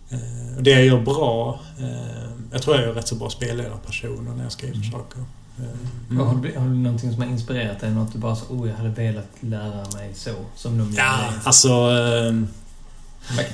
Eh, 0.09 0.57
och 0.57 0.63
det 0.63 0.71
jag 0.71 0.85
gör 0.85 1.01
bra... 1.01 1.59
Eh, 1.79 2.29
jag 2.51 2.61
tror 2.61 2.75
jag 2.75 2.85
är 2.89 2.93
rätt 2.93 3.07
så 3.07 3.15
bra 3.15 3.29
spelledarpersoner 3.29 4.31
när 4.35 4.43
jag 4.43 4.51
skriver 4.51 4.75
Mm. 4.75 4.91
saker. 4.91 5.19
Eh, 5.59 6.25
Har, 6.25 6.35
du, 6.35 6.57
har 6.59 6.65
du 6.67 6.75
någonting 6.75 7.11
som 7.11 7.21
har 7.21 7.29
inspirerat 7.29 7.79
dig? 7.79 7.91
Något 7.91 8.13
du 8.13 8.19
bara 8.19 8.35
så, 8.35 8.45
oh 8.45 8.69
jag 8.69 8.75
hade 8.75 8.89
velat 8.89 9.27
lära 9.39 9.85
mig 9.93 10.11
så, 10.15 10.31
som 10.55 10.77
de 10.77 10.93
Ja, 10.97 11.19
alltså... 11.43 11.69
Eh, 11.69 12.33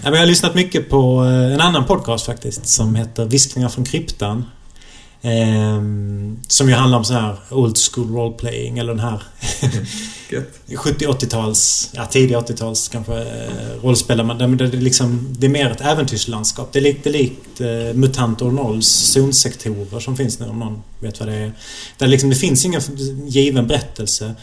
jag 0.04 0.12
har 0.18 0.26
lyssnat 0.26 0.56
mycket 0.56 0.90
på 0.90 1.24
eh, 1.24 1.54
en 1.54 1.62
annan 1.62 1.86
podcast 1.86 2.26
faktiskt 2.26 2.68
som 2.68 2.96
heter 2.96 3.26
Viskningar 3.26 3.70
från 3.70 3.86
kryptan. 3.86 4.46
Eh, 5.22 5.82
som 6.48 6.70
ju 6.70 6.74
handlar 6.76 6.98
om 6.98 7.06
så 7.06 7.14
här 7.14 7.36
old 7.52 7.78
school 7.78 8.08
role-playing 8.08 8.80
eller 8.80 8.94
den 8.94 9.00
här 9.00 9.24
Gött. 10.30 10.50
70-80-tals, 10.68 11.90
ja 11.94 12.06
tidiga 12.06 12.40
80-tals 12.40 12.88
kanske 12.92 13.14
eh, 13.22 13.82
rollspel. 13.84 14.18
där 14.18 14.24
man- 14.24 14.58
det, 14.58 14.64
är 14.66 14.72
liksom, 14.72 15.36
det 15.40 15.46
är 15.48 15.50
mer 15.50 15.72
ett 15.72 15.82
äventyrslandskap. 15.82 16.70
Det 16.74 16.80
är 16.80 16.84
lite 16.84 17.10
likt 17.10 17.62
eh, 17.62 17.94
MUTANT 17.94 18.42
och 18.42 18.54
Nolls 18.54 18.88
zonsektorer 18.88 20.00
som 20.00 20.18
finns 20.18 20.40
nu 20.40 20.46
om 20.46 20.60
någon 20.60 20.84
vet 21.00 21.20
vad 21.20 21.30
det 21.30 21.36
är. 21.36 21.52
Där 21.98 22.08
liksom, 22.08 22.30
det 22.30 22.36
finns 22.36 22.66
ingen 22.66 22.82
given 23.28 23.68
berättelse. 23.68 24.36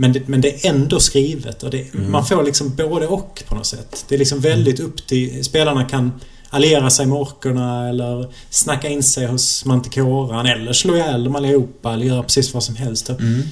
Men 0.00 0.12
det, 0.12 0.28
men 0.28 0.40
det 0.40 0.64
är 0.66 0.70
ändå 0.70 1.00
skrivet 1.00 1.62
och 1.62 1.70
det, 1.70 1.94
Mm. 1.94 2.10
man 2.12 2.26
får 2.26 2.42
liksom 2.42 2.74
både 2.74 3.06
och 3.06 3.42
på 3.48 3.54
något 3.54 3.66
sätt. 3.66 4.04
Det 4.08 4.14
är 4.14 4.18
liksom 4.18 4.40
väldigt 4.40 4.80
upp 4.80 5.06
till... 5.06 5.44
Spelarna 5.44 5.84
kan 5.84 6.12
alliera 6.50 6.90
sig 6.90 7.06
med 7.06 7.18
orkerna 7.18 7.88
eller 7.88 8.32
snacka 8.50 8.88
in 8.88 9.02
sig 9.02 9.26
hos 9.26 9.64
mantikoran 9.64 10.46
eller 10.46 10.72
slå 10.72 10.94
ihjäl 10.96 11.24
dem 11.24 11.36
allihopa 11.36 11.92
eller 11.92 12.06
göra 12.06 12.22
precis 12.22 12.54
vad 12.54 12.62
som 12.62 12.76
helst. 12.76 13.08
Mm. 13.10 13.42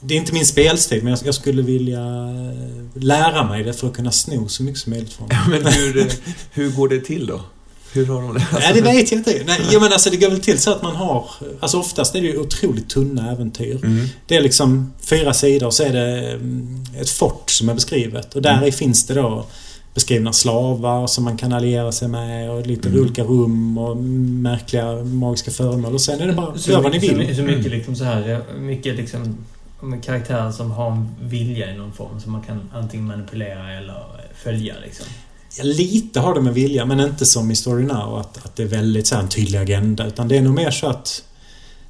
Det 0.00 0.14
är 0.14 0.18
inte 0.18 0.32
min 0.34 0.46
spelstil 0.46 1.02
men 1.02 1.10
jag, 1.10 1.18
jag 1.24 1.34
skulle 1.34 1.62
vilja 1.62 2.04
lära 2.94 3.48
mig 3.48 3.62
det 3.64 3.72
för 3.72 3.86
att 3.88 3.94
kunna 3.94 4.12
sno 4.12 4.48
så 4.48 4.62
mycket 4.62 4.80
som 4.80 4.90
möjligt 4.90 5.12
från 5.12 5.28
Ja, 5.30 5.36
dem. 5.50 5.62
Men 5.62 5.72
hur, 5.72 6.12
hur 6.52 6.70
går 6.70 6.88
det 6.88 7.00
till 7.00 7.26
då? 7.26 7.40
Hur 7.92 8.06
har 8.06 8.22
de 8.22 8.34
det? 8.34 8.46
Nej, 8.52 8.72
det 8.74 8.80
vet 8.80 9.12
jag 9.12 9.18
inte. 9.20 9.42
Nej, 9.46 9.60
jag 9.72 9.82
men 9.82 9.92
alltså 9.92 10.10
det 10.10 10.16
går 10.16 10.30
väl 10.30 10.40
till 10.40 10.58
så 10.60 10.72
att 10.72 10.82
man 10.82 10.96
har... 10.96 11.24
Alltså 11.60 11.78
oftast 11.78 12.14
är 12.14 12.20
det 12.20 12.26
ju 12.26 12.38
otroligt 12.38 12.88
tunna 12.88 13.32
äventyr. 13.32 13.84
Mm. 13.84 14.06
Det 14.26 14.36
är 14.36 14.40
liksom 14.42 14.92
fyra 15.00 15.32
sidor 15.34 15.70
så 15.70 15.82
är 15.82 15.92
det 15.92 16.30
mm, 16.32 16.84
ett 17.00 17.10
fort 17.10 17.50
som 17.50 17.68
är 17.68 17.74
beskrivet. 17.74 18.34
Och 18.34 18.42
där 18.42 18.58
Mm. 18.58 18.72
finns 18.72 19.06
det 19.06 19.14
då 19.14 19.46
beskrivna 19.94 20.32
slavar 20.32 21.06
som 21.06 21.24
man 21.24 21.36
kan 21.36 21.52
alliera 21.52 21.92
sig 21.92 22.08
med 22.08 22.50
och 22.50 22.66
lite 22.66 22.88
Mm. 22.88 23.00
olika 23.00 23.22
rum 23.22 23.78
och 23.78 23.96
märkliga 23.96 24.92
magiska 25.04 25.50
föremål. 25.50 25.94
Och 25.94 26.00
sen 26.00 26.20
är 26.20 26.26
det 26.26 26.32
bara 26.32 26.58
så, 26.58 26.70
gör 26.70 26.80
vad 26.82 26.92
ni 26.92 26.98
mycket- 27.00 27.18
vill. 27.18 27.28
Så, 27.28 27.34
så 27.34 27.42
mycket 27.42 27.66
Mm. 27.66 27.78
liksom 27.78 27.96
så 27.96 28.04
här, 28.04 28.42
mycket 28.58 28.96
liksom 28.96 29.36
med 29.80 30.04
karaktärer 30.04 30.50
som 30.52 30.70
har 30.70 30.90
en 30.90 31.08
vilja 31.22 31.70
i 31.74 31.76
någon 31.76 31.92
form 31.92 32.20
som 32.20 32.32
man 32.32 32.42
kan 32.42 32.60
antingen 32.72 33.06
manipulera 33.06 33.72
eller 33.78 34.04
följa 34.44 34.74
liksom. 34.84 35.06
Lite 35.62 36.20
har 36.20 36.34
det 36.34 36.40
med 36.40 36.54
vilja, 36.54 36.84
men 36.84 37.00
inte 37.00 37.26
som 37.26 37.50
i 37.50 37.56
Story 37.56 37.84
Now. 37.84 38.18
Att, 38.18 38.46
att 38.46 38.56
det 38.56 38.62
är 38.62 38.66
väldigt 38.66 39.06
så 39.06 39.14
här, 39.14 39.22
en 39.22 39.28
tydlig 39.28 39.58
agenda. 39.58 40.06
Utan 40.06 40.28
det 40.28 40.36
är 40.36 40.42
nog 40.42 40.54
mer 40.54 40.70
så 40.70 40.86
att... 40.86 41.22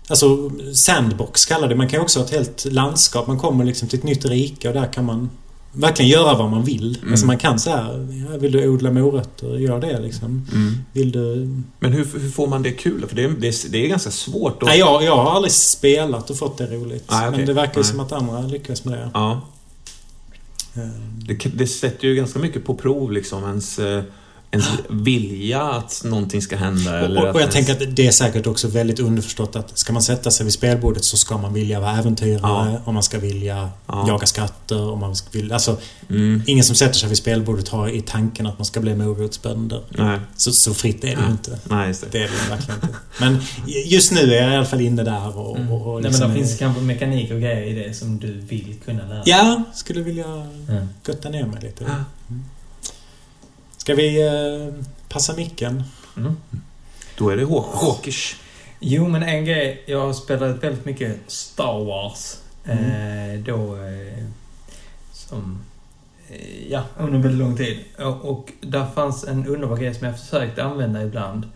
Alltså, 0.08 0.50
sandbox 0.74 1.44
kallar 1.44 1.68
det. 1.68 1.74
Man 1.74 1.88
kan 1.88 1.98
ju 1.98 2.02
också 2.02 2.18
ha 2.18 2.26
ett 2.26 2.32
helt 2.32 2.64
landskap. 2.64 3.26
Man 3.26 3.38
kommer 3.38 3.64
liksom 3.64 3.88
till 3.88 3.98
ett 3.98 4.04
nytt 4.04 4.24
rike 4.24 4.68
och 4.68 4.74
där 4.74 4.92
kan 4.92 5.04
man 5.04 5.30
verkligen 5.72 6.10
göra 6.10 6.38
vad 6.38 6.50
man 6.50 6.64
vill. 6.64 6.98
Mm. 7.02 7.12
Alltså 7.12 7.26
man 7.26 7.38
kan 7.38 7.58
så 7.58 7.70
här, 7.70 7.98
vill 8.38 8.52
du 8.52 8.68
odla 8.68 8.90
morötter? 8.90 9.56
Gör 9.56 9.80
det 9.80 10.00
liksom. 10.00 10.46
Mm. 10.52 10.74
Vill 10.92 11.12
du... 11.12 11.48
Men 11.78 11.92
hur, 11.92 12.06
hur 12.20 12.30
får 12.30 12.46
man 12.46 12.62
det 12.62 12.72
kul? 12.72 13.06
För 13.08 13.16
det 13.16 13.24
är, 13.24 13.28
det 13.28 13.48
är, 13.48 13.70
det 13.70 13.84
är 13.84 13.88
ganska 13.88 14.10
svårt. 14.10 14.62
Att, 14.62 14.68
Nej, 14.68 14.78
jag, 14.78 15.02
jag 15.02 15.16
har 15.16 15.30
aldrig 15.30 15.52
spelat 15.52 16.30
och 16.30 16.38
fått 16.38 16.58
det 16.58 16.66
roligt. 16.66 17.04
Nej, 17.10 17.28
okej. 17.28 17.38
Men 17.38 17.46
det 17.46 17.52
verkar 17.52 17.80
ju 17.80 17.84
som 17.84 18.00
att 18.00 18.12
andra 18.12 18.40
lyckas 18.40 18.84
med 18.84 18.98
det. 18.98 19.10
Ja, 19.14 19.40
det, 21.26 21.34
det 21.58 21.66
sätter 21.66 22.08
ju 22.08 22.14
ganska 22.14 22.38
mycket 22.38 22.64
på 22.64 22.74
prov 22.74 23.12
liksom 23.12 23.44
ens, 23.44 23.78
eh, 23.78 24.04
ens 24.52 24.66
vilja 24.90 25.62
att 25.62 26.02
någonting 26.04 26.42
ska 26.42 26.56
hända. 26.56 26.98
Eller 26.98 27.20
Och, 27.22 27.28
och 27.28 27.34
jag 27.34 27.40
ens, 27.40 27.54
tänker 27.54 27.72
att 27.72 27.96
det 27.96 28.06
är 28.06 28.10
säkert 28.10 28.46
också 28.46 28.68
väldigt 28.68 29.00
underförstått 29.00 29.56
att 29.56 29.78
ska 29.78 29.92
man 29.92 30.02
sätta 30.02 30.30
sig 30.30 30.44
vid 30.44 30.52
spelbordet 30.52 31.04
så 31.04 31.16
ska 31.16 31.38
man 31.38 31.54
vilja 31.54 31.80
vara 31.80 31.98
äventyrare, 31.98 32.72
Ja. 32.72 32.80
och 32.84 32.94
man 32.94 33.02
ska 33.02 33.18
vilja 33.18 33.70
Ja. 33.86 34.08
jaga 34.08 34.26
skatter, 34.26 34.80
och 34.80 34.98
man 34.98 35.16
ska 35.16 35.28
vilja... 35.32 35.54
Alltså, 35.54 35.76
Mm, 36.08 36.42
ingen 36.46 36.64
som 36.64 36.76
sätter 36.76 36.94
sig 36.94 37.08
vid 37.08 37.18
spelbordet 37.18 37.68
har 37.68 37.88
i 37.88 38.00
tanken 38.00 38.46
att 38.46 38.58
man 38.58 38.64
ska 38.64 38.80
bli 38.80 38.94
morotsbönder. 38.94 39.80
nej, 39.88 40.20
Så, 40.36 40.52
så 40.52 40.74
fritt 40.74 41.04
är 41.04 41.08
det 41.08 41.12
ju 41.12 41.20
Ja. 41.26 41.30
inte. 41.30 41.58
nej, 41.64 41.88
just 41.88 42.00
det. 42.02 42.08
Det 42.18 42.18
är 42.18 42.22
det 42.28 42.50
verkligen 42.50 42.80
inte. 42.82 42.94
Men 43.20 43.38
just 43.86 44.12
nu 44.12 44.20
är 44.34 44.42
jag 44.42 44.52
i 44.52 44.56
alla 44.56 44.66
fall 44.66 44.80
inne 44.80 45.02
där 45.02 45.38
och... 45.38 45.58
Mm. 45.58 45.72
och, 45.72 45.94
och 45.94 46.02
Nej, 46.02 46.10
liksom 46.10 46.28
men 46.28 46.36
det 46.36 46.42
är- 46.42 46.46
finns 46.46 46.58
kanske 46.58 46.82
mekanik 46.82 47.30
och 47.32 47.40
grejer 47.40 47.62
i 47.82 47.88
det 47.88 47.94
som 47.94 48.18
du 48.18 48.32
vill 48.32 48.74
kunna 48.84 49.02
lära 49.02 49.14
dig. 49.14 49.22
Ja, 49.26 49.62
skulle 49.74 50.00
vilja 50.02 50.24
Mm. 50.68 50.88
götta 51.08 51.28
ner 51.28 51.46
mig 51.46 51.62
lite. 51.62 51.84
Ja. 51.84 51.90
Mm. 52.30 52.42
Ska 53.82 53.94
vi 53.94 54.22
eh, 54.22 54.84
passa 55.08 55.36
micken? 55.36 55.82
Mm. 56.16 56.36
Då 57.16 57.28
är 57.28 57.36
det 57.36 57.44
Håkers. 57.44 58.36
Jo, 58.80 59.08
men 59.08 59.22
en 59.22 59.44
grej. 59.44 59.82
Jag 59.86 60.00
har 60.00 60.12
spelat 60.12 60.64
väldigt 60.64 60.84
mycket 60.84 61.16
Star 61.26 61.84
Wars. 61.84 62.36
Mm. 62.64 62.84
Eh, 62.84 63.40
då... 63.40 63.76
Eh, 63.76 64.24
som... 65.12 65.62
Eh, 66.30 66.70
ja, 66.70 66.84
under 66.98 67.18
väldigt 67.18 67.40
lång 67.40 67.56
tid. 67.56 67.78
Och, 67.98 68.30
och 68.30 68.52
där 68.60 68.86
fanns 68.94 69.24
en 69.24 69.46
underbar 69.46 69.76
grej 69.76 69.94
som 69.94 70.06
jag 70.06 70.20
försökte 70.20 70.64
använda 70.64 71.02
ibland. 71.02 71.48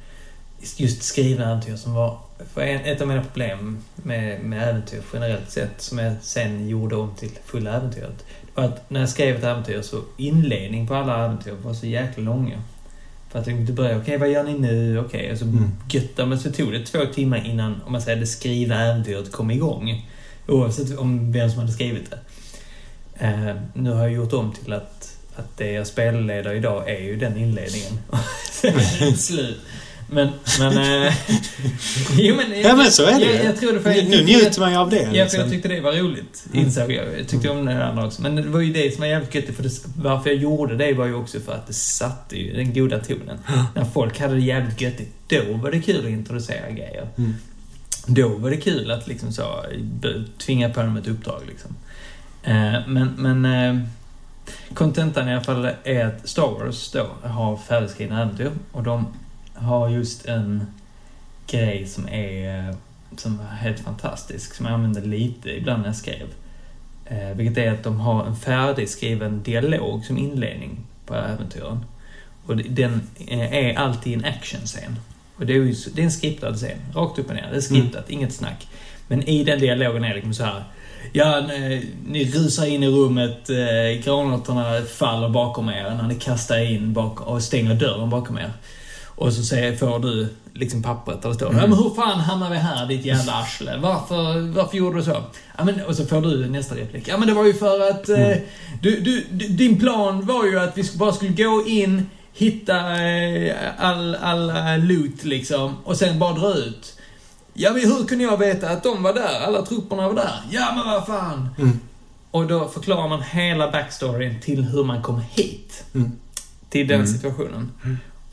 Just 0.76 1.02
skrivna 1.02 1.44
äventyr 1.44 1.76
som 1.76 1.94
var... 1.94 2.18
För 2.54 2.60
en, 2.60 2.80
ett 2.80 3.00
av 3.00 3.08
mina 3.08 3.22
problem 3.22 3.84
med, 3.94 4.40
med 4.40 4.68
äventyr 4.68 5.02
generellt 5.12 5.50
sett, 5.50 5.82
som 5.82 5.98
jag 5.98 6.14
sen 6.22 6.68
gjorde 6.68 6.96
om 6.96 7.14
till 7.14 7.30
fulla 7.44 7.72
äventyret, 7.72 8.24
var 8.56 8.64
att 8.64 8.90
när 8.90 9.00
jag 9.00 9.08
skrev 9.08 9.36
ett 9.36 9.44
äventyr 9.44 9.82
så 9.82 10.00
inledning 10.16 10.86
på 10.86 10.94
alla 10.94 11.24
äventyr 11.24 11.52
var 11.62 11.74
så 11.74 11.86
jäkla 11.86 12.22
långa. 12.24 12.62
För 13.30 13.38
att 13.38 13.44
det 13.44 13.72
började, 13.72 14.00
okej 14.00 14.18
vad 14.18 14.30
gör 14.30 14.42
ni 14.44 14.58
nu? 14.58 14.98
Okej, 14.98 15.32
och 15.32 15.38
så 15.38 15.44
Mm. 15.44 15.70
götta, 15.90 16.26
men 16.26 16.38
så 16.40 16.52
tog 16.52 16.72
det 16.72 16.86
två 16.86 16.98
timmar 17.14 17.46
innan, 17.46 17.82
om 17.86 17.92
man 17.92 18.02
säger 18.02 18.20
det 18.20 18.26
skrivna 18.26 18.84
äventyret 18.84 19.32
kom 19.32 19.50
igång. 19.50 20.10
Oavsett 20.48 20.98
om 20.98 21.32
vem 21.32 21.50
som 21.50 21.58
hade 21.58 21.72
skrivit 21.72 22.10
det. 22.10 22.18
Eh, 23.14 23.56
nu 23.74 23.90
har 23.90 24.02
jag 24.02 24.12
gjort 24.12 24.32
om 24.32 24.52
till 24.52 24.72
att, 24.72 25.16
att 25.36 25.56
det 25.56 25.72
jag 25.72 25.86
spelleder 25.86 26.54
idag 26.54 26.90
är 26.90 27.00
ju 27.00 27.16
den 27.16 27.36
inledningen. 27.36 27.98
Slut. 29.16 29.56
Men, 30.10 30.28
men... 30.58 31.02
Eh, 31.06 31.12
jo 32.18 32.36
men... 32.36 32.60
Ja, 32.60 32.76
men 32.76 32.90
så 32.90 33.04
är 33.06 33.18
det 33.18 33.34
jag, 33.34 33.44
jag, 33.44 33.56
tror 33.56 33.72
det 33.72 33.80
för, 33.80 33.90
Nu, 33.90 34.02
nu 34.08 34.24
njuter 34.24 34.60
man 34.60 34.70
ju 34.70 34.76
av 34.76 34.90
det. 34.90 34.96
Ja, 34.96 35.10
för 35.10 35.16
jag 35.16 35.24
liksom. 35.24 35.50
tyckte 35.50 35.68
det 35.68 35.80
var 35.80 35.92
roligt, 35.92 36.44
Mm. 36.52 36.66
insåg 36.66 36.92
jag. 36.92 37.18
Jag 37.18 37.28
tyckte 37.28 37.48
om 37.48 37.66
det 37.66 37.86
andra 37.86 38.06
också. 38.06 38.22
Men 38.22 38.36
det 38.36 38.42
var 38.42 38.60
ju 38.60 38.72
det 38.72 38.94
som 38.94 39.00
var 39.00 39.06
jävligt 39.08 39.34
göttigt. 39.34 39.56
För 39.56 39.62
det, 39.62 39.70
varför 39.96 40.30
jag 40.30 40.38
gjorde 40.38 40.76
det 40.76 40.92
var 40.92 41.06
ju 41.06 41.14
också 41.14 41.40
för 41.40 41.52
att 41.52 41.66
det 41.66 41.72
satte 41.72 42.36
ju 42.36 42.52
den 42.52 42.74
goda 42.74 42.98
tonen. 42.98 43.38
När 43.74 43.84
folk 43.84 44.20
hade 44.20 44.34
det 44.34 44.40
jävligt 44.40 44.80
göttigt, 44.80 45.12
då 45.28 45.42
var 45.52 45.70
det 45.70 45.80
kul 45.80 46.04
att 46.04 46.10
introducera 46.10 46.70
grejer. 46.70 47.08
Mm. 47.18 47.34
Då 48.06 48.28
var 48.28 48.50
det 48.50 48.56
kul 48.56 48.90
att 48.90 49.06
liksom 49.08 49.32
så, 49.32 49.64
tvinga 50.38 50.70
på 50.70 50.80
dem 50.82 50.96
ett 50.96 51.08
uppdrag 51.08 51.42
liksom. 51.48 51.76
Eh, 52.42 52.86
men, 52.86 53.14
men... 53.16 53.44
eh, 53.44 53.86
Kontentan 54.74 55.28
i 55.28 55.32
alla 55.32 55.44
fall 55.44 55.68
är 55.84 56.06
att 56.06 56.28
Star 56.28 56.42
Wars 56.48 56.90
då 56.90 57.06
har 57.22 57.56
färdigskrivna 57.56 58.22
äventyr 58.22 58.50
och 58.72 58.82
de 58.82 59.06
har 59.56 59.88
just 59.88 60.26
en 60.26 60.66
grej 61.46 61.86
som 61.86 62.08
är, 62.08 62.68
eh, 62.68 62.74
som 63.16 63.40
är 63.40 63.56
helt 63.56 63.80
fantastisk, 63.80 64.54
som 64.54 64.66
jag 64.66 64.74
använde 64.74 65.00
lite 65.00 65.50
ibland 65.50 65.82
när 65.82 65.88
jag 65.88 65.96
skrev. 65.96 66.26
Eh, 67.04 67.36
vilket 67.36 67.58
är 67.58 67.72
att 67.72 67.82
de 67.82 68.00
har 68.00 68.24
en 68.24 68.36
färdigskriven 68.36 69.42
dialog 69.42 70.04
som 70.04 70.18
inledning 70.18 70.78
på 71.06 71.14
äventyren. 71.14 71.84
Och 72.46 72.56
den 72.56 73.00
eh, 73.28 73.54
är 73.54 73.74
alltid 73.74 74.14
en 74.14 74.24
actionscen. 74.24 74.98
Och 75.36 75.46
det 75.46 75.52
är, 75.52 75.56
ju, 75.56 75.74
det 75.94 76.00
är 76.00 76.04
en 76.04 76.12
skriptad 76.12 76.54
scen, 76.54 76.78
rakt 76.94 77.18
upp 77.18 77.28
och 77.28 77.34
ner. 77.34 77.48
Det 77.50 77.56
är 77.56 77.60
skriptat, 77.60 78.10
inget 78.10 78.32
snack. 78.32 78.66
Men 79.08 79.22
i 79.22 79.44
den 79.44 79.58
dialogen 79.58 80.04
är 80.04 80.08
det 80.08 80.14
liksom 80.14 80.34
så 80.34 80.44
här. 80.44 80.64
Ja, 81.12 81.40
ni, 81.48 81.90
ni 82.06 82.24
rusar 82.24 82.66
in 82.66 82.82
i 82.82 82.88
rummet, 82.88 83.50
eh, 83.50 84.04
granaterna 84.04 84.82
faller 84.82 85.28
bakom 85.28 85.68
er 85.68 85.94
när 85.94 86.08
ni 86.08 86.14
kastar 86.14 86.58
in 86.58 86.92
bak 86.92 87.20
och 87.20 87.42
stänger 87.42 87.74
dörren 87.74 88.10
bakom 88.10 88.38
er. 88.38 88.52
Och 89.16 89.32
så 89.32 89.42
säger, 89.42 89.76
får 89.76 89.98
du 89.98 90.28
liksom 90.54 90.82
pappret 90.82 91.22
där 91.22 91.28
det 91.28 91.34
står 91.34 91.54
ja, 91.54 91.66
men 91.66 91.78
hur 91.78 91.90
fan 91.94 92.20
hamnar 92.20 92.50
vi 92.50 92.56
här 92.56 92.86
ditt 92.86 93.04
jävla 93.04 93.32
arsle? 93.42 93.76
Varför, 93.76 94.52
varför 94.52 94.76
gjorde 94.76 94.96
du 94.98 95.02
så? 95.04 95.22
Ja, 95.58 95.64
men, 95.64 95.80
och 95.84 95.96
så 95.96 96.06
får 96.06 96.20
du 96.20 96.48
nästa 96.50 96.74
replik. 96.74 97.08
Ja 97.08 97.16
men 97.18 97.28
det 97.28 97.34
var 97.34 97.44
ju 97.44 97.54
för 97.54 97.90
att 97.90 98.08
eh, 98.08 98.36
du, 98.82 99.00
du, 99.00 99.24
du, 99.30 99.46
din 99.48 99.78
plan 99.80 100.26
var 100.26 100.44
ju 100.44 100.58
att 100.60 100.78
vi 100.78 100.84
bara 100.98 101.12
skulle 101.12 101.32
gå 101.44 101.64
in, 101.66 102.06
hitta 102.32 103.04
eh, 103.04 103.54
all, 103.78 104.14
all 104.14 104.50
eh, 104.50 104.78
loot 104.78 105.24
liksom 105.24 105.74
och 105.84 105.96
sen 105.96 106.18
bara 106.18 106.32
dra 106.32 106.54
ut. 106.54 106.98
Ja 107.54 107.72
men 107.72 107.80
hur 107.80 108.04
kunde 108.06 108.24
jag 108.24 108.36
veta 108.36 108.68
att 108.70 108.82
de 108.82 109.02
var 109.02 109.12
där? 109.12 109.40
Alla 109.46 109.62
trupperna 109.66 110.08
var 110.08 110.14
där. 110.14 110.40
Ja 110.50 110.72
men 110.76 110.84
vad 110.92 111.06
fan! 111.06 111.48
Mm. 111.58 111.80
Och 112.30 112.46
då 112.46 112.68
förklarar 112.68 113.08
man 113.08 113.22
hela 113.22 113.70
backstoryn 113.70 114.40
till 114.40 114.64
hur 114.64 114.84
man 114.84 115.02
kom 115.02 115.20
hit. 115.30 115.84
Mm. 115.94 116.12
Till 116.70 116.88
den 116.88 117.00
Mm. 117.00 117.12
situationen. 117.12 117.72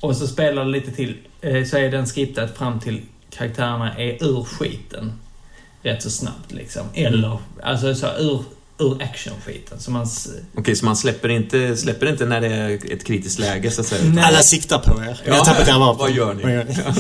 Och 0.04 0.16
så 0.16 0.28
spelar 0.28 0.66
det 0.66 0.72
lite 0.72 0.92
till, 0.92 1.16
eh, 1.42 1.66
så 1.66 1.78
är 1.78 1.92
den 1.92 2.08
skriptad 2.08 2.48
fram 2.48 2.80
till 2.80 3.02
karaktärerna 3.30 3.98
är 3.98 4.24
ur 4.24 4.44
skiten. 4.44 5.14
Rätt 5.82 6.04
så 6.04 6.10
snabbt 6.10 6.52
liksom. 6.52 6.82
Eller, 6.94 7.38
alltså 7.64 7.96
så 7.96 8.08
ur, 8.08 8.44
ur 8.80 9.02
actionskiten. 9.04 9.80
Så 9.80 9.92
man... 9.92 10.08
Okej, 10.56 10.76
så 10.76 10.86
man 10.86 10.96
släpper 10.96 11.30
inte, 11.30 11.78
släpper 11.78 12.10
inte 12.10 12.26
när 12.26 12.42
det 12.42 12.48
är 12.48 12.94
ett 12.94 13.06
kritiskt 13.06 13.40
läge, 13.40 13.72
så 13.72 13.82
att 13.82 13.88
säga? 13.88 14.12
Nej. 14.14 14.24
Alla 14.24 14.38
siktar 14.38 14.80
på 14.80 15.02
er. 15.02 15.06
Ja. 15.08 15.16
Jag 15.26 15.34
har 15.34 15.46
tappat 15.46 15.68
era 15.68 15.80
vapen. 15.80 16.00
Vad 16.00 16.12
gör 16.12 16.34
ni? 16.34 16.44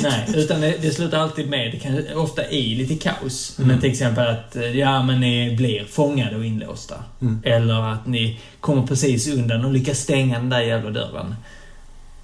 Nej, 0.03 0.25
utan 0.35 0.61
det, 0.61 0.77
det 0.81 0.91
slutar 0.91 1.17
alltid 1.17 1.49
med, 1.49 1.71
det 1.71 1.79
kan 1.79 2.17
ofta 2.17 2.49
i 2.49 2.75
lite 2.75 2.95
kaos. 2.95 3.55
Mm. 3.57 3.67
Men 3.67 3.81
till 3.81 3.91
exempel 3.91 4.27
att, 4.27 4.55
eh, 4.55 4.79
ja 4.79 5.03
men 5.03 5.19
ni 5.19 5.55
blir 5.55 5.85
fångade 5.85 6.35
och 6.35 6.45
inlåsta. 6.45 6.95
Mm. 7.21 7.41
Eller 7.45 7.93
att 7.93 8.07
ni 8.07 8.39
kommer 8.59 8.87
precis 8.87 9.27
undan 9.27 9.65
och 9.65 9.73
lyckas 9.73 9.99
stänga 9.99 10.39
den 10.39 10.49
där 10.49 10.61
jävla 10.61 10.89
dörren. 10.89 11.35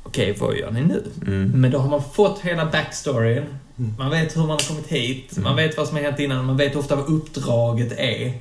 Okej, 0.10 0.36
vad 0.40 0.58
gör 0.58 0.72
ni 0.72 0.82
nu? 0.82 1.04
Mm. 1.28 1.52
Men 1.62 1.72
då 1.72 1.78
har 1.78 1.90
man 1.90 2.04
fått 2.04 2.40
hela 2.40 2.66
backstoryn. 2.66 3.46
Mm. 3.78 3.94
Man 3.98 4.10
vet 4.10 4.36
hur 4.36 4.42
man 4.42 4.50
har 4.50 4.68
kommit 4.68 4.88
hit. 4.88 5.32
Mm. 5.32 5.44
Man 5.44 5.56
vet 5.56 5.78
vad 5.78 5.88
som 5.88 5.98
har 5.98 6.04
hänt 6.04 6.20
innan. 6.20 6.46
Man 6.46 6.58
vet 6.58 6.76
ofta 6.76 6.96
vad 6.96 7.10
uppdraget 7.10 7.92
är. 7.98 8.34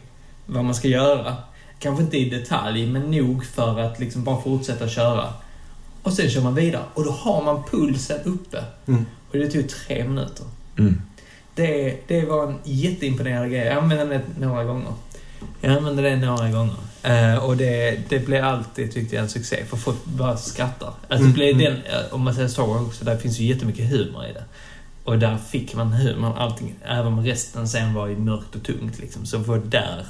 Vad 0.46 0.64
man 0.64 0.74
ska 0.74 0.88
göra. 0.88 1.36
Kanske 1.78 2.04
inte 2.04 2.18
i 2.18 2.30
detalj, 2.30 2.86
men 2.86 3.02
nog 3.02 3.44
för 3.44 3.80
att 3.80 4.00
liksom 4.00 4.24
bara 4.24 4.42
fortsätta 4.42 4.88
köra. 4.88 5.32
Och 6.02 6.12
sen 6.12 6.30
kör 6.30 6.42
man 6.42 6.54
vidare. 6.54 6.82
Och 6.94 7.04
då 7.04 7.10
har 7.10 7.42
man 7.42 7.62
pulsen 7.70 8.20
uppe. 8.24 8.64
Mm. 8.86 9.06
Och 9.30 9.38
det 9.38 9.48
tog 9.50 9.68
tre 9.68 10.08
minuter. 10.08 10.46
Mm. 10.78 11.02
Det, 11.54 11.96
det 12.06 12.24
var 12.24 12.46
en 12.46 12.58
jätteimponerande 12.64 13.48
grej. 13.48 13.66
Jag 13.66 13.76
använde 13.76 14.04
det 14.14 14.46
några 14.46 14.64
gånger. 14.64 14.92
Jag 15.60 15.72
använde 15.72 16.02
det 16.02 16.16
några 16.16 16.50
gånger. 16.50 16.76
Eh, 17.03 17.36
och 17.36 17.57
det, 17.57 17.99
det 18.09 18.18
blev 18.18 18.44
alltid, 18.44 18.92
tyckte 18.92 19.14
jag, 19.14 19.22
en 19.22 19.28
succé. 19.28 19.64
För 19.68 19.76
folk 19.76 20.05
bara 20.05 20.36
skrattar. 20.36 20.92
Alltså 21.09 21.26
det 21.26 21.32
blev 21.32 21.55
Mm, 21.55 21.64
den, 21.64 21.74
eh, 21.74 22.14
om 22.14 22.20
man 22.20 22.34
säger 22.34 22.49
Star 22.49 22.66
Wars 22.66 22.86
också, 22.86 23.05
där 23.05 23.16
finns 23.16 23.38
ju 23.38 23.46
jättemycket 23.46 23.90
humor 23.90 24.26
i 24.26 24.32
det. 24.32 24.44
Och 25.05 25.18
där 25.18 25.38
fick 25.51 25.74
man 25.74 25.92
humor, 25.92 26.38
allting. 26.38 26.74
Även 26.84 27.07
om 27.07 27.24
resten 27.24 27.68
sen 27.68 27.94
var 27.94 28.07
ju 28.07 28.16
mörkt 28.16 28.55
och 28.55 28.62
tungt 28.62 28.99
liksom. 28.99 29.26
Så 29.26 29.38
var 29.38 29.59
där 29.59 30.07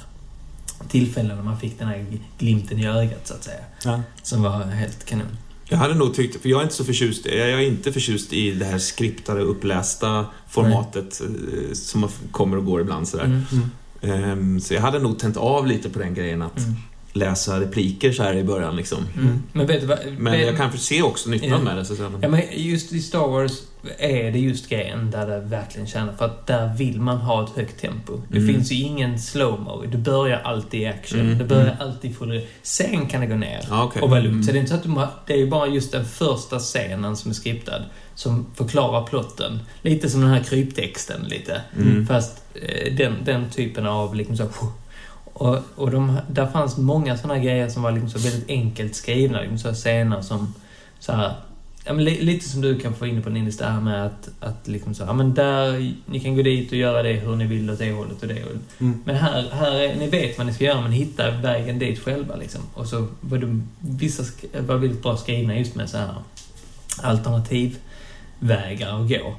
tillfällen 0.89 1.37
när 1.37 1.43
man 1.43 1.59
fick 1.59 1.79
den 1.79 1.87
här 1.87 2.05
glimten 2.37 2.79
i 2.79 2.87
ögat, 2.87 3.27
så 3.27 3.33
att 3.33 3.43
säga. 3.43 3.63
Ja. 3.83 4.01
Som 4.23 4.43
var 4.43 4.63
helt 4.63 5.05
kanon. 5.05 5.37
Jag 5.65 5.77
hade 5.77 5.93
nog 5.93 6.13
tyckt, 6.13 6.41
för 6.41 6.49
jag 6.49 6.59
är 6.59 6.63
inte 6.63 6.75
så 6.75 6.83
förtjust, 6.83 7.25
jag 7.25 7.49
är 7.49 7.59
inte 7.59 7.91
förtjust 7.91 8.33
i 8.33 8.51
det 8.51 8.65
här 8.65 8.79
skriptade, 8.79 9.41
upplästa 9.41 10.25
formatet 10.49 11.21
eh, 11.21 11.73
som 11.73 12.01
man 12.01 12.09
kommer 12.31 12.57
och 12.57 12.65
går 12.65 12.81
ibland 12.81 13.07
sådär. 13.07 13.25
Mm. 13.25 13.45
Mm. 13.51 13.71
Ehm, 14.01 14.59
Så 14.59 14.73
jag 14.73 14.81
hade 14.81 14.99
nog 14.99 15.19
tänt 15.19 15.37
av 15.37 15.67
lite 15.67 15.89
på 15.89 15.99
den 15.99 16.13
grejen 16.13 16.41
att 16.41 16.57
Mm. 16.59 16.73
läsa 17.13 17.59
repliker 17.61 18.11
så 18.11 18.23
här 18.23 18.33
i 18.33 18.43
början 18.43 18.75
liksom. 18.75 19.05
Mm. 19.17 19.43
Men 19.53 19.67
vet 19.67 19.81
du 19.81 19.87
vad? 19.87 19.97
Men 20.17 20.39
jag 20.41 20.57
kan 20.57 20.77
se 20.77 21.01
också 21.01 21.29
nyttan 21.29 21.49
Ja. 21.49 21.57
med 21.59 21.77
det 21.77 21.85
så 21.85 21.93
att 21.93 21.97
säga. 21.99 22.11
Ja, 22.21 22.27
men 22.29 22.41
just 22.51 22.93
i 22.93 23.01
Star 23.01 23.27
Wars 23.27 23.51
är 23.97 24.31
det 24.31 24.39
just 24.39 24.69
grejen 24.69 25.11
där 25.11 25.27
det 25.27 25.39
verkligen 25.39 25.87
tjänar. 25.87 26.13
För 26.13 26.25
att 26.25 26.47
där 26.47 26.73
vill 26.77 27.01
man 27.01 27.17
ha 27.17 27.43
ett 27.43 27.49
högt 27.55 27.81
tempo. 27.81 28.21
Det 28.29 28.37
Mm. 28.37 28.53
finns 28.53 28.71
ju 28.71 28.75
ingen 28.75 29.19
slow-mo. 29.19 29.85
Det 29.91 29.97
börjar 29.97 30.39
alltid 30.39 30.81
i 30.81 30.85
action. 30.85 31.19
Mm, 31.19 31.37
Det 31.37 31.43
börjar 31.43 31.65
mm. 31.65 31.77
alltid 31.79 32.17
full... 32.17 32.41
Sen 32.61 33.07
kan 33.07 33.21
det 33.21 33.27
gå 33.27 33.35
ner. 33.35 33.65
Ja, 33.69 33.83
okej. 33.83 34.01
Och 34.01 34.09
vara 34.09 34.19
lugnt. 34.19 34.33
Mm. 34.33 34.43
Så 34.43 34.51
det 34.51 34.57
är 34.57 34.59
inte 34.59 34.71
så 34.71 34.75
att 34.77 34.83
du, 34.83 35.07
det 35.27 35.33
är 35.33 35.37
ju 35.37 35.49
bara 35.49 35.67
just 35.67 35.91
den 35.91 36.05
första 36.05 36.59
scenen 36.59 37.15
som 37.17 37.31
är 37.31 37.35
skriptad 37.35 37.81
som 38.15 38.45
förklarar 38.55 39.03
plotten. 39.07 39.59
Lite 39.81 40.09
som 40.09 40.21
den 40.21 40.29
här 40.29 40.43
kryptexten 40.43 41.21
lite. 41.27 41.61
Mm. 41.77 42.07
Fast 42.07 42.43
eh, 42.53 42.93
den, 42.93 43.15
den 43.25 43.49
typen 43.49 43.85
av 43.85 44.15
liksom 44.15 44.37
så... 44.37 44.47
Och, 45.33 45.57
och 45.75 45.91
de, 45.91 46.17
där 46.29 46.47
fanns 46.47 46.77
många 46.77 47.17
såna 47.17 47.37
grejer 47.39 47.69
som 47.69 47.83
var 47.83 47.91
liksom 47.91 48.09
så 48.09 48.19
väldigt 48.19 48.49
enkelt 48.49 48.95
skrivna. 48.95 49.41
Liksom 49.41 49.57
så 49.57 49.73
scener 49.73 50.21
som 50.21 50.53
så 50.99 51.11
här, 51.11 51.33
ja, 51.85 51.93
men 51.93 52.03
li, 52.03 52.21
lite 52.21 52.49
som 52.49 52.61
du 52.61 52.79
kan 52.79 52.93
få 52.93 53.07
in 53.07 53.21
på 53.21 53.29
Nindis, 53.29 53.57
det 53.57 53.65
här 53.65 53.81
med 53.81 54.05
att, 54.05 54.29
att 54.39 54.67
liksom 54.67 54.95
så, 54.95 55.03
ja 55.03 55.13
men 55.13 55.33
där, 55.33 55.93
ni 56.05 56.19
kan 56.19 56.35
gå 56.35 56.41
dit 56.41 56.71
och 56.71 56.77
göra 56.77 57.03
det 57.03 57.13
hur 57.13 57.35
ni 57.35 57.45
vill 57.45 57.69
åt 57.69 57.79
det 57.79 57.91
hållet 57.91 58.21
och 58.21 58.27
det 58.27 58.43
hållet. 58.43 58.61
Mm. 58.79 59.01
Men 59.05 59.15
här, 59.15 59.49
här 59.51 59.71
är, 59.71 59.95
ni 59.95 60.07
vet 60.07 60.37
vad 60.37 60.47
ni 60.47 60.53
ska 60.53 60.63
göra 60.63 60.81
men 60.81 60.91
hitta 60.91 61.31
vägen 61.31 61.79
dit 61.79 61.99
själva 61.99 62.35
liksom. 62.35 62.61
Och 62.73 62.87
så 62.87 63.07
var 63.21 63.37
de, 63.37 63.69
vissa 63.79 64.23
var 64.59 64.75
väldigt 64.75 65.03
bra 65.03 65.17
skrivna 65.17 65.57
just 65.57 65.75
med 65.75 65.89
så 65.89 65.97
här 65.97 66.13
alternativvägar 67.01 69.01
att 69.01 69.09
gå. 69.09 69.35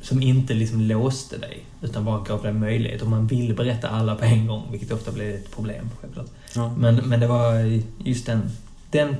Som 0.00 0.22
inte 0.22 0.54
liksom 0.54 0.80
låste 0.80 1.38
dig, 1.38 1.64
utan 1.82 2.04
bara 2.04 2.24
gav 2.24 2.42
dig 2.42 2.52
möjlighet. 2.52 3.02
Och 3.02 3.08
man 3.08 3.26
ville 3.26 3.54
berätta 3.54 3.88
alla 3.88 4.14
på 4.14 4.24
en 4.24 4.46
gång, 4.46 4.68
vilket 4.70 4.92
ofta 4.92 5.12
blev 5.12 5.34
ett 5.34 5.54
problem, 5.54 5.90
självklart. 6.00 6.26
Ja. 6.54 6.74
Men, 6.78 6.96
men 6.96 7.20
det 7.20 7.26
var 7.26 7.80
just 8.04 8.26
den, 8.26 8.50
den 8.90 9.16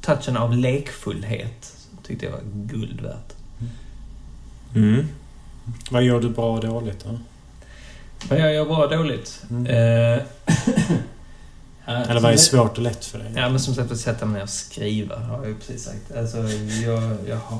touchen 0.00 0.36
av 0.36 0.56
lekfullhet 0.56 1.74
tyckte 2.06 2.24
jag 2.24 2.32
var 2.32 2.40
guld 2.44 3.00
värt. 3.00 3.32
Mm. 4.74 5.08
Vad 5.90 6.02
gör 6.02 6.20
du 6.20 6.28
bra 6.28 6.54
och 6.56 6.60
dåligt 6.66 7.04
då? 7.04 7.18
Vad 8.28 8.40
jag 8.40 8.54
gör 8.54 8.64
bra 8.64 8.84
och 8.84 8.90
dåligt? 8.90 9.42
Mm. 9.50 9.66
Eh, 9.66 10.22
Eller 11.86 12.20
vad 12.20 12.32
är 12.32 12.36
svårt 12.36 12.76
och 12.76 12.82
lätt 12.82 13.04
för 13.04 13.18
dig? 13.18 13.32
Ja, 13.36 13.48
men 13.48 13.60
som 13.60 13.74
sagt 13.74 13.92
att 13.92 13.98
sätta 13.98 14.26
mig 14.26 14.34
ner 14.34 14.42
och 14.42 14.48
skriva 14.48 15.18
har 15.18 15.36
jag 15.38 15.48
ju 15.48 15.54
precis 15.54 15.84
sagt. 15.84 16.16
Alltså, 16.16 16.38
jag, 16.84 17.16
jag 17.28 17.36
har... 17.36 17.58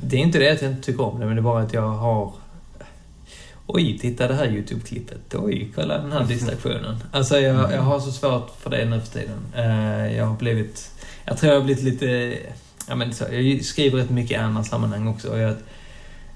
Det 0.00 0.16
är 0.16 0.20
inte 0.20 0.38
det 0.38 0.52
att 0.52 0.62
jag 0.62 0.70
inte 0.70 0.82
tycker 0.82 1.04
om 1.04 1.20
det, 1.20 1.26
men 1.26 1.36
det 1.36 1.40
är 1.40 1.42
bara 1.42 1.62
att 1.62 1.72
jag 1.72 1.88
har... 1.88 2.32
Oj, 3.66 3.98
titta 3.98 4.28
det 4.28 4.34
här 4.34 4.46
YouTube-klippet. 4.46 5.34
Oj, 5.34 5.72
kolla 5.74 5.98
den 5.98 6.12
här 6.12 6.24
distraktionen. 6.24 6.96
Alltså, 7.12 7.38
jag, 7.40 7.72
jag 7.72 7.82
har 7.82 8.00
så 8.00 8.12
svårt 8.12 8.50
för 8.60 8.70
det 8.70 8.84
nu 8.84 9.00
för 9.00 9.12
tiden. 9.20 9.38
Eh, 9.54 10.16
Jag 10.16 10.26
har 10.26 10.36
blivit... 10.36 10.90
Jag 11.24 11.38
tror 11.38 11.52
jag 11.52 11.60
har 11.60 11.64
blivit 11.64 11.84
lite... 11.84 12.38
Ja, 12.88 12.94
men 12.94 13.14
så, 13.14 13.24
jag 13.32 13.64
skriver 13.64 13.98
rätt 13.98 14.10
mycket 14.10 14.30
i 14.30 14.34
andra 14.34 14.64
sammanhang 14.64 15.08
också 15.08 15.28
och 15.28 15.38
jag, 15.38 15.54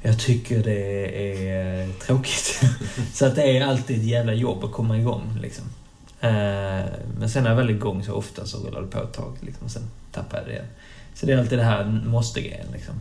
jag 0.03 0.19
tycker 0.19 0.63
det 0.63 1.05
är 1.27 1.93
tråkigt. 1.93 2.61
så 3.15 3.27
att 3.27 3.37
det 3.37 3.57
är 3.59 3.65
alltid 3.67 3.97
ett 3.99 4.05
jävla 4.07 4.33
jobb 4.35 4.65
att 4.65 4.73
komma 4.73 4.99
igång 4.99 5.39
liksom. 5.43 5.65
Eh, 6.21 6.31
Men 7.19 7.31
sen 7.31 7.43
när 7.43 7.51
jag 7.51 7.57
väl 7.57 7.69
är 7.69 7.73
igång 7.75 8.05
så 8.05 8.13
ofta 8.15 8.47
så 8.47 8.59
rullar 8.59 8.81
det 8.81 8.87
på 8.87 9.03
ett 9.03 9.13
tag 9.13 9.37
liksom, 9.41 9.65
och 9.65 9.71
sen 9.71 9.91
tappar 10.13 10.39
jag 10.39 10.47
det 10.47 10.53
igen. 10.53 10.67
Så 11.15 11.27
det 11.27 11.33
är 11.33 11.39
alltid 11.39 11.59
det 11.59 11.65
här 11.65 11.85
måste-grejen 12.07 12.67
liksom. 12.73 12.95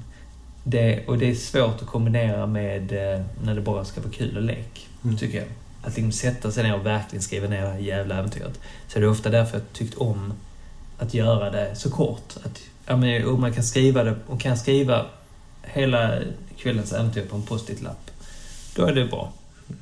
Det, 0.63 1.05
och 1.07 1.17
det 1.17 1.29
är 1.29 1.35
svårt 1.35 1.81
att 1.81 1.87
kombinera 1.87 2.45
med 2.47 2.91
eh, 2.91 3.21
när 3.43 3.55
det 3.55 3.61
bara 3.61 3.85
ska 3.85 4.01
vara 4.01 4.11
kul 4.11 4.37
och 4.37 4.43
lek, 4.43 4.87
Mm. 5.03 5.17
tycker 5.17 5.37
jag. 5.37 5.47
Att 5.81 5.95
liksom 5.95 6.11
sätta 6.11 6.51
sig 6.51 6.63
ner 6.63 6.75
och 6.79 6.85
verkligen 6.85 7.23
skriva 7.23 7.47
ner 7.47 7.61
det 7.61 7.67
här 7.69 7.79
jävla 7.79 8.17
äventyret. 8.17 8.59
Så 8.87 8.99
det 8.99 9.05
är 9.05 9.09
ofta 9.09 9.29
därför 9.29 9.57
jag 9.57 9.73
tyckt 9.73 9.97
om 9.97 10.33
att 10.97 11.13
göra 11.13 11.49
det 11.51 11.75
så 11.75 11.91
kort. 11.91 12.33
Att, 12.45 12.59
ja, 12.89 12.97
men, 12.97 13.27
om 13.27 13.41
man 13.41 13.53
kan 13.53 13.63
skriva 13.63 14.03
det, 14.03 14.15
och 14.27 14.39
kan 14.41 14.57
skriva 14.57 15.05
hela 15.63 16.13
kvällens 16.57 16.93
äventyr 16.93 17.25
på 17.25 17.35
en 17.35 17.41
post-it-lapp, 17.41 18.11
då 18.75 18.85
är 18.85 18.93
det 18.95 19.05
bra. 19.05 19.31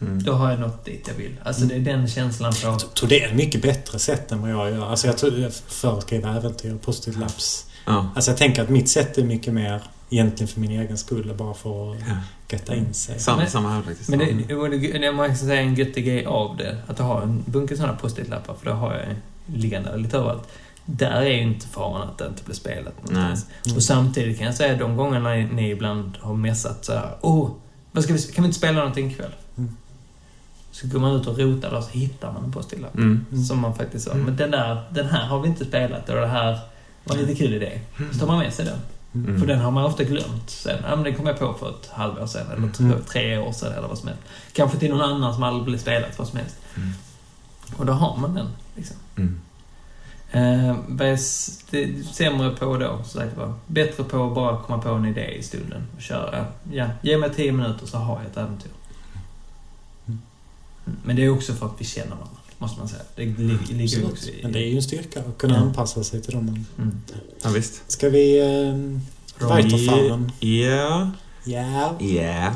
Mm. 0.02 0.24
Då 0.24 0.32
har 0.34 0.50
jag 0.52 0.60
nått 0.60 0.86
dit 0.86 1.06
jag 1.08 1.16
vill. 1.16 1.36
Alltså 1.44 1.66
det 1.66 1.76
är 1.76 1.80
den 1.80 2.08
känslan. 2.08 2.54
Jag 2.64 2.94
tror 2.96 3.10
det 3.10 3.24
är 3.24 3.28
ett 3.30 3.36
mycket 3.36 3.62
bättre 3.62 4.00
sätt 4.00 4.32
än 4.32 4.42
vad 4.42 4.52
jag 4.52 4.72
gör. 4.72 4.90
Alltså 4.90 5.08
jag 5.08 5.18
tror 5.18 5.40
jag 5.40 5.54
föreskriver 5.54 6.38
äventyr 6.38 6.74
och 6.74 6.82
post-it 6.82 7.18
laps. 7.18 7.66
Ja. 7.86 8.10
Alltså 8.16 8.32
jag 8.32 8.38
tänker 8.38 8.62
att 8.62 8.70
mitt 8.70 8.90
sätt 8.90 9.18
är 9.18 9.24
mycket 9.24 9.54
mer 9.54 9.82
egentligen 10.10 10.48
för 10.48 10.60
min 10.60 10.72
egen 10.72 10.98
skull, 10.98 11.34
bara 11.38 11.54
för 11.54 11.92
att 11.92 11.98
Ja. 12.08 12.16
götta 12.50 12.76
in 12.76 12.94
sig. 12.94 13.20
Samma, 13.20 13.38
Men- 13.38 13.50
samma 13.52 13.70
här 13.70 13.82
faktiskt. 13.82 14.10
Men 14.10 14.20
det, 14.48 14.56
och 14.56 14.70
det, 14.70 14.78
det, 14.78 15.12
man 15.12 15.28
kan 15.28 15.38
säga 15.38 15.62
en 15.62 15.76
göttig 15.76 16.06
grej 16.06 16.26
av 16.26 16.58
det, 16.58 16.78
att 16.88 17.00
ha 17.00 17.22
en 17.22 17.44
bunke 17.46 17.78
sådana 17.78 17.94
post-it-lappar, 17.98 18.54
för 18.54 18.66
då 18.66 18.72
har 18.72 18.94
jag 18.94 19.06
liggande 19.46 19.98
lite 19.98 20.18
överallt. 20.18 20.48
Där 20.90 21.12
är 21.22 21.26
ju 21.30 21.42
inte 21.42 21.68
faran 21.68 22.02
att 22.10 22.18
det 22.18 22.28
inte 22.28 22.44
blir 22.44 22.56
spelat 22.56 22.94
någonstans. 22.98 23.46
Nej. 23.66 23.76
Och 23.76 23.84
samtidigt 23.84 24.38
kan 24.38 24.46
jag 24.48 24.56
säga 24.56 24.78
de 24.78 24.96
gångerna 24.98 25.30
ni, 25.30 25.44
ni 25.46 25.70
ibland 25.72 26.18
har 26.22 26.34
messat 26.34 26.86
så 26.86 26.94
här, 26.94 27.10
åh, 27.22 27.50
vad 27.92 28.04
ska 28.04 28.14
vi, 28.14 28.22
kan 28.22 28.44
vi 28.44 28.48
inte 28.48 28.58
spela 28.58 28.80
någonting 28.80 29.12
ikväll? 29.12 29.32
Mm. 29.58 29.76
Så 30.72 30.88
går 30.88 31.00
man 31.00 31.16
ut 31.16 31.28
och 31.28 31.38
rotar 31.40 31.74
och 31.74 31.84
så 31.84 31.90
hittar 31.90 32.32
man 32.34 32.44
en 32.44 32.52
postilla. 32.52 32.88
Mm. 32.96 33.26
Som 33.48 33.60
man 33.60 33.76
faktiskt 33.76 34.06
sa, 34.06 34.12
Mm. 34.12 34.26
men 34.26 34.36
den 34.36 34.52
där, 34.52 34.84
den 34.92 35.06
här 35.06 35.26
har 35.26 35.40
vi 35.40 35.48
inte 35.48 35.66
spelat 35.66 36.10
och 36.10 36.16
det 36.16 36.28
här 36.28 36.60
var 37.04 37.16
en 37.16 37.22
lite 37.22 37.36
kul 37.36 37.54
idé. 37.54 37.80
Så 38.14 38.20
tar 38.20 38.28
man 38.28 38.40
med 38.40 38.54
sig 38.54 38.66
den. 38.66 38.80
Mm. 39.26 39.40
För 39.40 39.48
den 39.48 39.60
har 39.60 39.72
man 39.72 39.84
ofta 39.86 40.04
glömt 40.04 40.50
sen. 40.50 40.78
Ja, 40.90 40.96
men 40.96 41.04
den 41.04 41.16
kom 41.16 41.26
jag 41.28 41.40
på 41.40 41.54
för 41.54 41.70
ett 41.70 41.90
halvår 41.92 42.26
sedan, 42.26 42.48
eller 42.58 42.68
t- 42.68 42.84
Mm. 42.84 43.04
tre 43.12 43.38
år 43.38 43.52
sedan 43.52 43.74
eller 43.74 43.88
vad 43.88 43.98
som 43.98 44.08
helst. 44.08 44.24
Kanske 44.54 44.78
till 44.78 44.90
någon 44.92 45.02
annan 45.02 45.34
som 45.34 45.44
aldrig 45.44 45.64
blivit 45.64 45.82
spelat, 45.82 46.20
vad 46.20 46.28
som 46.28 46.38
helst. 46.40 46.56
Mm. 46.76 46.90
Och 47.78 47.86
då 47.86 47.94
har 47.94 48.18
man 48.18 48.34
den. 48.36 48.48
Liksom. 48.76 48.96
Mm. 49.16 49.40
Eh, 50.38 50.76
vad 50.88 51.08
är 51.08 51.12
det 51.72 52.04
sämre 52.14 52.50
på 52.50 52.78
då, 52.78 53.00
så 53.06 53.10
sagt 53.18 53.38
var. 53.38 53.54
Bättre 53.68 54.04
på 54.04 54.24
att 54.28 54.36
bara 54.36 54.58
komma 54.62 54.82
på 54.82 54.90
en 54.90 55.06
idé 55.06 55.26
i 55.40 55.44
stunden 55.44 55.88
och 55.96 56.02
köra. 56.02 56.46
Ja, 56.72 56.90
ge 57.02 57.18
mig 57.18 57.30
tio 57.36 57.52
minuter 57.52 57.86
så 57.86 57.98
har 57.98 58.16
jag 58.18 58.26
ett 58.32 58.38
äventyr. 58.38 58.70
Mm. 60.08 60.20
Mm, 60.88 60.98
Men 61.06 61.16
det 61.16 61.24
är 61.26 61.30
också 61.30 61.54
för 61.54 61.66
att 61.66 61.72
vi 61.78 61.86
känner 61.86 62.10
varandra, 62.10 62.28
måste 62.58 62.80
man 62.80 62.88
säga. 62.88 63.02
Det 63.16 63.26
li- 63.26 63.58
ligger 63.70 63.84
Absolut. 63.84 64.12
också 64.12 64.30
i... 64.30 64.40
Men 64.44 64.52
det 64.52 64.60
är 64.60 64.68
ju 64.70 64.76
en 64.76 64.82
styrka 64.84 65.20
att 65.20 65.38
kunna 65.38 65.54
Ja. 65.56 65.60
anpassa 65.62 66.04
sig 66.04 66.22
till 66.22 66.34
dem. 66.34 66.66
Mm. 66.78 67.02
Ja, 67.44 67.50
visst. 67.50 67.92
Ska 67.92 68.10
vi... 68.10 68.40
Eh, 68.40 69.48
Weiterfahren? 69.48 70.32
Ja. 70.40 71.12
Ja. 71.44 71.96
Ja. 72.00 72.54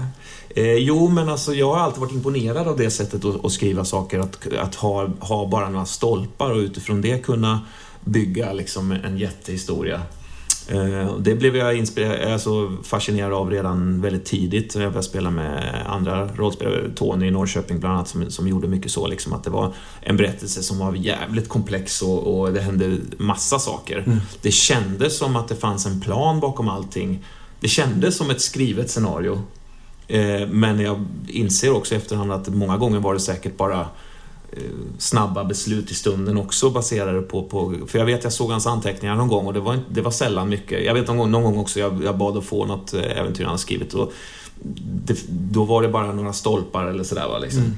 Eh, 0.55 0.73
jo, 0.73 1.09
men 1.09 1.29
alltså 1.29 1.53
jag 1.53 1.73
har 1.73 1.79
alltid 1.79 2.01
varit 2.01 2.13
imponerad 2.13 2.67
av 2.67 2.77
det 2.77 2.89
sättet 2.89 3.25
att, 3.25 3.45
att 3.45 3.51
skriva 3.51 3.85
saker. 3.85 4.19
Att, 4.19 4.53
att 4.57 4.75
ha, 4.75 5.09
ha 5.19 5.47
bara 5.47 5.69
några 5.69 5.85
stolpar 5.85 6.51
och 6.51 6.57
utifrån 6.57 7.01
det 7.01 7.17
kunna 7.17 7.61
bygga 8.05 8.53
liksom 8.53 8.91
en 8.91 9.17
jättehistoria. 9.17 10.01
Eh, 10.67 11.17
det 11.19 11.35
blev 11.35 11.55
jag 11.55 11.77
inspirerad, 11.77 12.33
alltså 12.33 12.77
fascinerad 12.83 13.33
av 13.33 13.49
redan 13.49 14.01
väldigt 14.01 14.25
tidigt. 14.25 14.75
Jag 14.75 14.83
började 14.83 15.03
spela 15.03 15.31
med 15.31 15.83
andra 15.87 16.27
rollspelare, 16.27 16.91
Tony 16.95 17.27
i 17.27 17.31
Norrköping 17.31 17.79
bland 17.79 17.95
annat, 17.95 18.07
som, 18.07 18.31
som 18.31 18.47
gjorde 18.47 18.67
mycket 18.67 18.91
så. 18.91 19.07
Liksom, 19.07 19.33
att 19.33 19.43
det 19.43 19.49
var 19.49 19.73
en 20.01 20.17
berättelse 20.17 20.63
som 20.63 20.79
var 20.79 20.93
jävligt 20.93 21.49
komplex 21.49 22.01
och, 22.01 22.39
och 22.39 22.53
det 22.53 22.61
hände 22.61 22.97
massa 23.17 23.59
saker. 23.59 23.97
Mm. 23.97 24.19
Det 24.41 24.51
kändes 24.51 25.17
som 25.17 25.35
att 25.35 25.47
det 25.47 25.55
fanns 25.55 25.85
en 25.85 26.01
plan 26.01 26.39
bakom 26.39 26.69
allting. 26.69 27.25
Det 27.59 27.67
kändes 27.67 28.17
som 28.17 28.29
ett 28.29 28.41
skrivet 28.41 28.89
scenario. 28.89 29.41
Eh, 30.11 30.47
Men 30.47 30.79
jag 30.79 31.05
inser 31.27 31.73
också 31.73 31.95
efterhand 31.95 32.31
att 32.31 32.47
många 32.47 32.77
gånger 32.77 32.99
var 32.99 33.13
det 33.13 33.19
säkert 33.19 33.57
bara 33.57 33.79
eh, 34.51 34.61
snabba 34.97 35.43
beslut 35.43 35.91
i 35.91 35.93
stunden 35.93 36.37
också 36.37 36.69
baserade 36.69 37.21
på, 37.21 37.43
på... 37.43 37.75
För 37.87 37.99
jag 37.99 38.05
vet, 38.05 38.23
jag 38.23 38.33
såg 38.33 38.51
hans 38.51 38.67
anteckningar 38.67 39.15
någon 39.15 39.27
gång 39.27 39.47
och 39.47 39.53
det 39.53 39.59
var, 39.59 39.79
det 39.89 40.01
var 40.01 40.11
sällan 40.11 40.49
mycket. 40.49 40.85
Jag 40.85 40.93
vet 40.93 41.07
någon 41.07 41.17
gång, 41.17 41.31
någon 41.31 41.43
gång 41.43 41.57
också 41.57 41.79
jag, 41.79 42.03
jag 42.03 42.17
bad 42.17 42.37
att 42.37 42.45
få 42.45 42.65
något 42.65 42.93
eh, 42.93 43.19
äventyr 43.19 43.45
han 43.45 43.57
skrivit 43.57 43.93
och 43.93 44.13
det, 45.05 45.19
då 45.29 45.63
var 45.63 45.81
det 45.81 45.89
bara 45.89 46.11
några 46.11 46.33
stolpar 46.33 46.85
eller 46.85 47.03
sådär 47.03 47.27
va, 47.27 47.39
liksom. 47.39 47.61
Mm. 47.61 47.77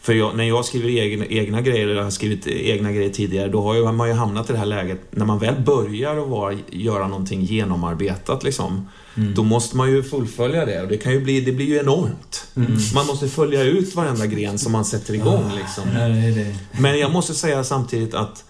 För 0.00 0.12
jag, 0.12 0.36
när 0.36 0.44
jag 0.44 0.64
skriver 0.64 0.88
egna, 0.88 1.26
egna 1.26 1.60
grejer, 1.60 1.88
eller 1.88 2.02
har 2.02 2.10
skrivit 2.10 2.46
egna 2.46 2.92
grejer 2.92 3.10
tidigare, 3.10 3.48
då 3.48 3.62
har 3.62 3.74
ju, 3.74 3.92
man 3.92 4.08
ju 4.08 4.14
hamnat 4.14 4.50
i 4.50 4.52
det 4.52 4.58
här 4.58 4.66
läget, 4.66 5.00
när 5.10 5.26
man 5.26 5.38
väl 5.38 5.54
börjar 5.60 6.18
att 6.18 6.28
vara, 6.28 6.54
göra 6.70 7.08
någonting 7.08 7.44
genomarbetat 7.44 8.44
liksom, 8.44 8.88
Mm. 9.18 9.34
då 9.34 9.42
måste 9.42 9.76
man 9.76 9.90
ju 9.90 10.02
fullfölja 10.02 10.64
det 10.64 10.82
och 10.82 10.88
det 10.88 10.96
kan 10.96 11.12
ju 11.12 11.20
bli, 11.20 11.40
det 11.40 11.52
blir 11.52 11.66
ju 11.66 11.78
enormt. 11.78 12.46
Mm. 12.56 12.72
Man 12.94 13.06
måste 13.06 13.28
följa 13.28 13.62
ut 13.62 13.94
varenda 13.94 14.26
gren 14.26 14.58
som 14.58 14.72
man 14.72 14.84
sätter 14.84 15.14
igång 15.14 15.52
liksom. 15.56 15.88
Är 15.88 16.08
det. 16.34 16.56
Men 16.80 16.98
jag 16.98 17.12
måste 17.12 17.34
säga 17.34 17.64
samtidigt 17.64 18.14
att 18.14 18.44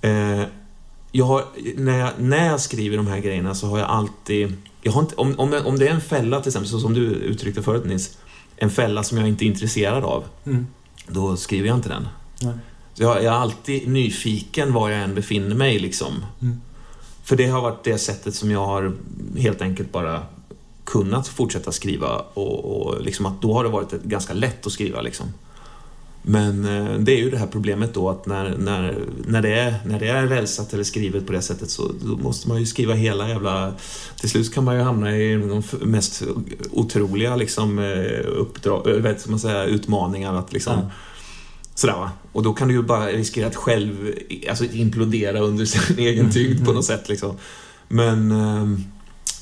eh, 0.00 0.42
jag 1.12 1.24
har, 1.24 1.44
när, 1.76 1.98
jag, 1.98 2.10
när 2.18 2.46
jag 2.46 2.60
skriver 2.60 2.96
de 2.96 3.06
här 3.06 3.18
grejerna 3.18 3.54
så 3.54 3.66
har 3.66 3.78
jag 3.78 3.88
alltid... 3.88 4.52
Jag 4.82 4.92
har 4.92 5.00
inte, 5.00 5.14
om, 5.16 5.34
om, 5.38 5.60
om 5.64 5.78
det 5.78 5.88
är 5.88 5.94
en 5.94 6.00
fälla 6.00 6.40
till 6.40 6.48
exempel, 6.48 6.70
så 6.70 6.80
som 6.80 6.94
du 6.94 7.00
uttryckte 7.06 7.62
förut 7.62 7.84
Nils, 7.84 8.18
en 8.56 8.70
fälla 8.70 9.02
som 9.02 9.18
jag 9.18 9.28
inte 9.28 9.44
är 9.44 9.46
intresserad 9.46 10.04
av, 10.04 10.24
Mm. 10.46 10.66
då 11.06 11.36
skriver 11.36 11.68
jag 11.68 11.76
inte 11.76 11.88
den. 11.88 12.08
Nej. 12.42 12.54
Så 12.94 13.02
jag, 13.02 13.16
jag 13.16 13.24
är 13.24 13.38
alltid 13.38 13.88
nyfiken 13.88 14.72
var 14.72 14.90
jag 14.90 15.02
än 15.02 15.14
befinner 15.14 15.54
mig 15.54 15.78
liksom. 15.78 16.24
Mm. 16.42 16.60
För 17.28 17.36
det 17.36 17.46
har 17.46 17.62
varit 17.62 17.84
det 17.84 17.98
sättet 17.98 18.34
som 18.34 18.50
jag 18.50 18.66
har 18.66 18.92
helt 19.36 19.62
enkelt 19.62 19.92
bara 19.92 20.22
kunnat 20.84 21.28
fortsätta 21.28 21.72
skriva 21.72 22.24
och, 22.34 22.64
och 22.64 23.02
liksom 23.02 23.26
att 23.26 23.42
då 23.42 23.52
har 23.54 23.64
det 23.64 23.70
varit 23.70 23.92
ganska 23.92 24.32
lätt 24.32 24.66
att 24.66 24.72
skriva 24.72 25.00
liksom. 25.00 25.26
Men 26.22 26.64
eh, 26.64 26.98
det 26.98 27.12
är 27.12 27.16
ju 27.16 27.30
det 27.30 27.38
här 27.38 27.46
problemet 27.46 27.94
då 27.94 28.10
att 28.10 28.26
när, 28.26 28.56
när, 28.58 28.98
när, 29.26 29.42
det 29.42 29.54
är, 29.54 29.74
när 29.86 30.00
det 30.00 30.08
är 30.08 30.26
rälsat 30.26 30.72
eller 30.72 30.84
skrivet 30.84 31.26
på 31.26 31.32
det 31.32 31.42
sättet 31.42 31.70
så 31.70 31.90
då 32.02 32.16
måste 32.16 32.48
man 32.48 32.60
ju 32.60 32.66
skriva 32.66 32.94
hela 32.94 33.28
jävla... 33.28 33.72
Till 34.20 34.30
slut 34.30 34.54
kan 34.54 34.64
man 34.64 34.76
ju 34.76 34.82
hamna 34.82 35.16
i 35.16 35.34
de 35.34 35.62
mest 35.80 36.22
otroliga 36.70 37.36
liksom, 37.36 37.78
eh, 37.78 38.26
uppdrag, 38.26 38.86
eh, 38.86 38.96
vet 38.96 39.28
man 39.28 39.38
säga, 39.38 39.64
utmaningar 39.64 40.34
att 40.34 40.52
liksom... 40.52 40.74
Ja. 40.76 40.90
Sådär 41.78 41.94
va. 41.94 42.10
Och 42.32 42.42
då 42.42 42.52
kan 42.52 42.68
du 42.68 42.74
ju 42.74 42.82
bara 42.82 43.06
riskera 43.06 43.46
att 43.46 43.56
själv 43.56 44.14
alltså, 44.50 44.64
implodera 44.64 45.40
under 45.40 45.64
sin 45.74 45.98
egen 45.98 46.30
tyngd 46.30 46.64
på 46.64 46.72
något 46.72 46.84
sätt 46.84 47.08
liksom. 47.08 47.36
Men... 47.88 48.30
ehm, 48.30 48.84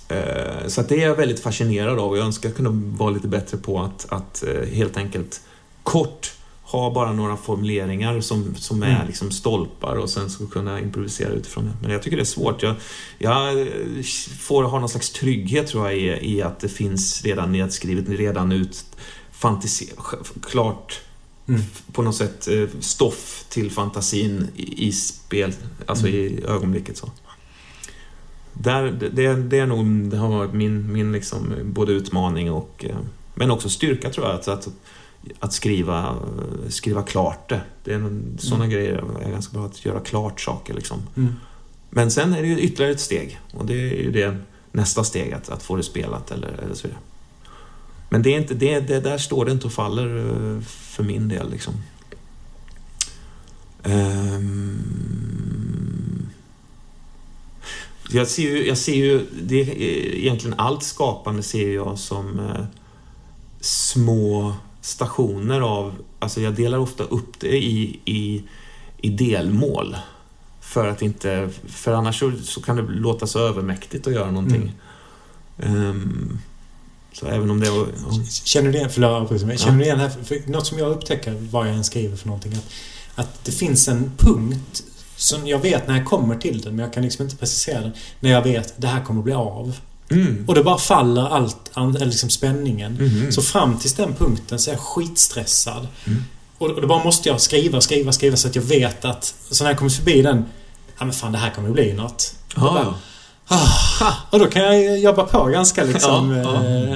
eh, 0.08 0.66
så 0.68 0.80
att 0.80 0.88
det 0.88 1.02
är 1.02 1.06
jag 1.06 1.16
väldigt 1.16 1.40
fascinerad 1.40 1.98
av 1.98 2.10
och 2.10 2.18
jag 2.18 2.24
önskar 2.24 2.50
kunna 2.50 2.70
vara 2.70 3.10
lite 3.10 3.28
bättre 3.28 3.56
på 3.58 3.80
att, 3.80 4.06
att 4.08 4.44
eh, 4.44 4.68
helt 4.68 4.96
enkelt 4.96 5.40
kort 5.82 6.32
ha 6.62 6.90
bara 6.90 7.12
några 7.12 7.36
formuleringar 7.36 8.20
som, 8.20 8.54
som 8.54 8.82
är 8.82 8.94
Mm. 8.94 9.06
liksom 9.06 9.30
stolpar 9.30 9.96
och 9.96 10.10
sen 10.10 10.30
så 10.30 10.46
kunna 10.46 10.80
improvisera 10.80 11.28
utifrån 11.28 11.64
det. 11.64 11.72
Men 11.82 11.90
jag 11.90 12.02
tycker 12.02 12.16
det 12.16 12.22
är 12.22 12.24
svårt. 12.24 12.62
Jag, 12.62 12.74
jag 13.18 13.60
eh, 13.60 13.66
får 14.38 14.64
ha 14.64 14.80
någon 14.80 14.88
slags 14.88 15.10
trygghet 15.10 15.66
tror 15.66 15.90
jag 15.90 15.98
i, 15.98 16.34
i 16.34 16.42
att 16.42 16.60
det 16.60 16.68
finns 16.68 17.22
redan 17.22 17.52
nedskrivet, 17.52 18.08
redan 18.08 18.52
ut 18.52 18.84
fantasi, 19.32 19.92
klart 20.42 21.00
Mm. 21.48 21.60
på 21.92 22.02
något 22.02 22.16
sätt 22.16 22.48
eh, 22.48 22.68
stoff 22.80 23.44
till 23.48 23.70
fantasin 23.70 24.48
i, 24.56 24.92
spel, 24.92 25.52
alltså 25.86 26.08
i 26.08 26.44
ögonblicket 26.44 26.96
så. 26.96 27.10
Där, 28.52 29.10
det, 29.12 29.34
det 29.34 29.58
är 29.58 29.66
nog, 29.66 29.86
det 30.10 30.16
har 30.16 30.28
varit 30.28 30.52
min, 30.52 30.92
min 30.92 31.12
liksom, 31.12 31.54
både 31.64 31.92
utmaning 31.92 32.52
och 32.52 32.84
eh, 32.88 32.96
men 33.34 33.50
också 33.50 33.68
styrka 33.68 34.10
tror 34.10 34.26
jag, 34.26 34.34
att, 34.34 34.48
att, 34.48 34.68
att 35.38 35.52
skriva, 35.52 36.16
skriva 36.68 37.02
klart 37.02 37.48
det. 37.48 37.60
det 37.84 37.92
är 37.94 37.98
nog, 37.98 38.22
sådana 38.38 38.64
Mm. 38.64 38.76
grejer 38.76 39.04
är 39.22 39.30
ganska 39.30 39.58
bra, 39.58 39.66
att 39.66 39.84
göra 39.84 40.00
klart 40.00 40.40
saker 40.40 40.74
liksom. 40.74 41.02
Mm. 41.16 41.32
Men 41.90 42.10
sen 42.10 42.32
är 42.34 42.42
det 42.42 42.48
ju 42.48 42.58
ytterligare 42.58 42.92
ett 42.92 43.00
steg 43.00 43.40
och 43.52 43.66
det 43.66 43.74
är 43.74 44.02
ju 44.02 44.12
det 44.12 44.36
nästa 44.72 45.04
steg, 45.04 45.32
att, 45.32 45.48
att 45.48 45.62
få 45.62 45.76
det 45.76 45.82
spelat 45.82 46.30
eller, 46.30 46.48
eller 46.48 46.74
så 46.74 46.88
vidare. 46.88 47.00
Men 48.08 48.22
det 48.22 48.34
är 48.34 48.38
inte, 48.38 48.54
det, 48.54 48.80
det 48.80 49.00
där 49.00 49.18
står 49.18 49.44
det 49.44 49.52
inte 49.52 49.66
och 49.66 49.72
faller 49.72 50.16
eh, 50.18 50.60
för 50.62 51.02
min 51.02 51.28
del 51.28 51.50
liksom. 51.50 51.74
Ehm. 53.82 55.46
Jag 58.10 58.28
ser 58.28 58.42
ju, 58.42 58.66
jag 58.66 58.78
ser 58.78 58.94
ju 58.94 59.26
det, 59.42 59.60
är 59.60 60.14
egentligen 60.14 60.58
allt 60.58 60.82
skapande 60.82 61.42
ser 61.42 61.74
jag 61.74 61.98
som 61.98 62.40
eh, 62.40 62.64
små 63.60 64.54
stationer 64.80 65.60
av, 65.60 65.94
alltså 66.18 66.40
jag 66.40 66.54
delar 66.54 66.78
ofta 66.78 67.04
upp 67.04 67.40
det 67.40 67.56
i, 67.64 68.00
i, 68.04 68.42
i 68.96 69.08
delmål. 69.08 69.96
För 70.60 70.88
att 70.88 71.02
inte, 71.02 71.50
för 71.66 71.92
annars 71.92 72.18
så, 72.18 72.32
så 72.42 72.62
kan 72.62 72.76
det 72.76 72.82
låta 72.82 73.26
så 73.26 73.38
övermäktigt 73.38 74.06
att 74.06 74.12
göra 74.12 74.30
någonting. 74.30 74.72
Ehm, 75.58 76.38
så 77.20 77.26
även 77.26 77.50
om 77.50 77.60
det 77.60 77.70
var... 77.70 77.78
ja. 77.78 78.24
Känner 78.44 78.72
du 78.72 78.78
igen, 78.78 78.90
förlåt, 78.92 79.60
känner 79.60 79.78
du 79.78 79.84
igen 79.84 79.98
det 79.98 80.04
här? 80.04 80.24
För, 80.24 80.50
något 80.50 80.66
som 80.66 80.78
jag 80.78 80.90
upptäcker 80.90 81.36
vad 81.50 81.68
jag 81.68 81.74
än 81.74 81.84
skriver 81.84 82.16
för 82.16 82.26
någonting. 82.26 82.52
Att, 82.52 82.66
att 83.14 83.44
det 83.44 83.52
finns 83.52 83.88
en 83.88 84.12
punkt 84.16 84.82
som 85.16 85.46
jag 85.46 85.58
vet 85.58 85.88
när 85.88 85.96
jag 85.96 86.06
kommer 86.06 86.36
till 86.36 86.60
den, 86.60 86.76
men 86.76 86.84
jag 86.84 86.94
kan 86.94 87.02
liksom 87.02 87.24
inte 87.24 87.36
precisera 87.36 87.80
den. 87.80 87.92
När 88.20 88.30
jag 88.30 88.42
vet 88.42 88.66
att 88.66 88.80
det 88.80 88.86
här 88.86 89.04
kommer 89.04 89.22
bli 89.22 89.32
av. 89.32 89.76
Mm. 90.10 90.44
Och 90.48 90.54
det 90.54 90.62
bara 90.62 90.78
faller 90.78 91.28
allt, 91.28 91.70
liksom 92.00 92.30
spänningen. 92.30 92.92
Mhm. 92.92 93.32
Så 93.32 93.42
fram 93.42 93.78
tills 93.78 93.94
den 93.94 94.14
punkten 94.14 94.58
så 94.58 94.70
är 94.70 94.74
jag 94.74 94.80
skitstressad. 94.80 95.88
Mm. 96.04 96.24
Och, 96.58 96.70
och 96.70 96.80
då 96.80 96.86
bara 96.86 97.04
måste 97.04 97.28
jag 97.28 97.40
skriva, 97.40 97.80
skriva, 97.80 98.12
skriva 98.12 98.36
så 98.36 98.48
att 98.48 98.56
jag 98.56 98.62
vet 98.62 99.04
att 99.04 99.34
så 99.50 99.64
när 99.64 99.70
jag 99.70 99.78
kommer 99.78 99.90
förbi 99.90 100.22
den 100.22 100.44
Ja 100.98 101.04
men 101.04 101.14
fan 101.14 101.32
det 101.32 101.38
här 101.38 101.50
kommer 101.50 101.70
bli 101.70 101.92
något. 101.92 102.34
Ah, 102.54 102.94
och 104.30 104.38
då 104.38 104.46
kan 104.46 104.62
jag 104.62 104.98
jobba 104.98 105.22
på 105.26 105.44
ganska 105.44 105.84
liksom... 105.84 106.30
Ja, 106.30 106.64
ja. 106.64 106.94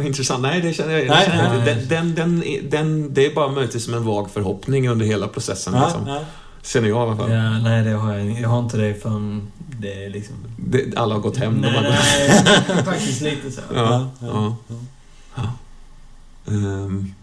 eh. 0.00 0.06
Intressant. 0.06 0.42
Nej, 0.42 0.60
det 0.60 0.72
känner 0.72 0.98
jag, 0.98 1.08
Nej, 1.08 1.24
det 1.26 1.30
känner 1.32 1.44
jag 1.44 1.64
nej, 1.64 1.72
inte. 1.72 1.94
Den, 1.94 2.14
den, 2.14 2.40
den, 2.40 2.70
den, 2.70 3.14
det 3.14 3.26
är 3.26 3.34
bara 3.34 3.48
möjligtvis 3.48 3.84
som 3.84 3.94
en 3.94 4.04
vag 4.04 4.30
förhoppning 4.30 4.88
under 4.88 5.06
hela 5.06 5.28
processen. 5.28 5.74
ja, 5.74 5.84
liksom. 5.84 6.06
ja. 6.06 6.20
Känner 6.62 6.88
jag 6.88 6.96
i 6.96 7.00
alla 7.00 7.16
fall. 7.16 7.30
Ja, 7.30 7.58
nej, 7.58 7.84
det 7.84 7.90
har 7.90 8.14
jag 8.14 8.40
Jag 8.40 8.48
har 8.48 8.58
inte 8.58 8.76
det 8.76 9.02
förrän 9.02 9.52
det 9.80 10.04
är 10.04 10.10
liksom... 10.10 10.34
Det, 10.56 10.96
alla 10.96 11.14
har 11.14 11.20
gått 11.22 11.36
hem. 11.36 11.54
nej, 11.54 11.74
har 11.74 11.82
nej, 11.82 12.84
faktiskt 12.84 13.20
lite 13.20 13.50
så. 13.50 13.60
Ja, 13.74 14.10
Ja, 14.20 14.56
ja. 14.68 14.76
ja. 15.34 15.42
Ehm. 16.46 17.14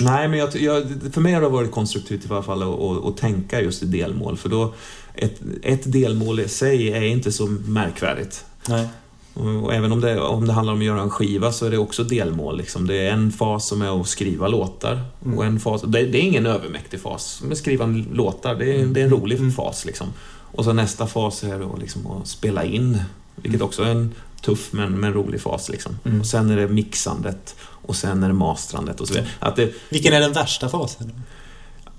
Nej, 0.00 0.28
men 0.28 0.38
jag, 0.38 0.56
jag, 0.56 0.84
för 1.12 1.20
mig 1.20 1.32
har 1.32 1.40
det 1.40 1.48
varit 1.48 1.72
konstruktivt 1.72 2.24
i 2.24 2.28
alla 2.30 2.42
fall 2.42 2.62
att, 2.62 2.80
att, 2.80 3.04
att 3.06 3.16
tänka 3.16 3.60
just 3.60 3.82
i 3.82 3.86
delmål. 3.86 4.36
För 4.36 4.48
då, 4.48 4.74
ett, 5.16 5.40
ett 5.62 5.92
delmål 5.92 6.40
i 6.40 6.48
sig 6.48 6.92
är 6.92 7.02
inte 7.02 7.32
så 7.32 7.46
märkvärdigt. 7.46 8.44
Nej. 8.68 8.88
Och, 9.34 9.74
även 9.74 9.92
om 9.92 10.00
det, 10.00 10.20
om 10.20 10.46
det 10.46 10.52
handlar 10.52 10.72
om 10.72 10.78
att 10.78 10.84
göra 10.84 11.00
en 11.00 11.10
skiva 11.10 11.52
så 11.52 11.66
är 11.66 11.70
det 11.70 11.78
också 11.78 12.04
delmål. 12.04 12.56
Liksom. 12.56 12.86
Det 12.86 12.96
är 12.96 13.12
en 13.12 13.32
fas 13.32 13.68
som 13.68 13.82
är 13.82 14.00
att 14.00 14.08
skriva 14.08 14.48
låtar. 14.48 15.00
Mm. 15.24 15.38
Och 15.38 15.44
en 15.44 15.60
fas, 15.60 15.82
det, 15.82 16.06
det 16.06 16.18
är 16.18 16.22
ingen 16.22 16.46
övermäktig 16.46 17.00
fas. 17.00 17.40
Men 17.44 17.56
skriva 17.56 17.86
låtar, 18.12 18.54
det 18.54 18.72
är, 18.72 18.86
det 18.86 19.00
är 19.00 19.04
en 19.04 19.10
rolig 19.10 19.38
Mm. 19.38 19.52
fas. 19.52 19.84
Liksom. 19.84 20.06
Och 20.28 20.64
så 20.64 20.72
nästa 20.72 21.06
fas 21.06 21.44
är 21.44 21.58
då 21.58 21.76
liksom 21.80 22.06
att 22.06 22.28
spela 22.28 22.64
in. 22.64 22.98
Vilket 23.36 23.62
också 23.62 23.82
är 23.82 23.90
en 23.90 24.14
tuff 24.42 24.72
men, 24.72 25.00
men 25.00 25.12
rolig 25.12 25.40
fas. 25.40 25.68
Liksom. 25.68 25.98
Mm. 26.04 26.20
Och 26.20 26.26
sen 26.26 26.50
är 26.50 26.56
det 26.56 26.68
mixandet. 26.68 27.54
Och 27.60 27.96
sen 27.96 28.22
är 28.22 28.28
det 28.28 28.34
mastrandet 28.34 29.00
och 29.00 29.08
så 29.08 29.14
vidare. 29.14 29.30
Att 29.38 29.56
det, 29.56 29.72
Vilken 29.88 30.12
är 30.12 30.20
den 30.20 30.32
värsta 30.32 30.68
fasen? 30.68 31.12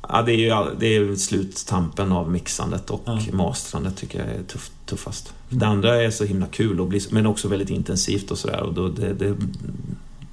Ja, 0.10 0.22
det 0.22 0.32
är 0.32 0.38
ju 0.38 0.76
det 0.80 0.96
är 0.96 1.16
sluttampen 1.16 2.12
av 2.12 2.32
mixandet 2.32 2.90
och 2.90 3.02
Ja. 3.06 3.20
mastrandet 3.32 3.98
tycker 3.98 4.20
jag 4.20 4.28
är 4.28 4.44
tuff, 4.44 4.72
tuffast. 4.86 5.34
Mm. 5.50 5.60
Det 5.60 5.68
andra 5.68 6.04
är 6.04 6.10
så 6.10 6.26
himla 6.26 6.46
kul, 6.46 6.80
och 6.80 6.88
blir, 6.88 7.02
men 7.12 7.26
också 7.26 7.48
väldigt 7.48 7.70
intensivt 7.70 8.32
och 8.32 8.38
sådär. 8.38 8.92
Det, 8.96 9.14
det, 9.14 9.36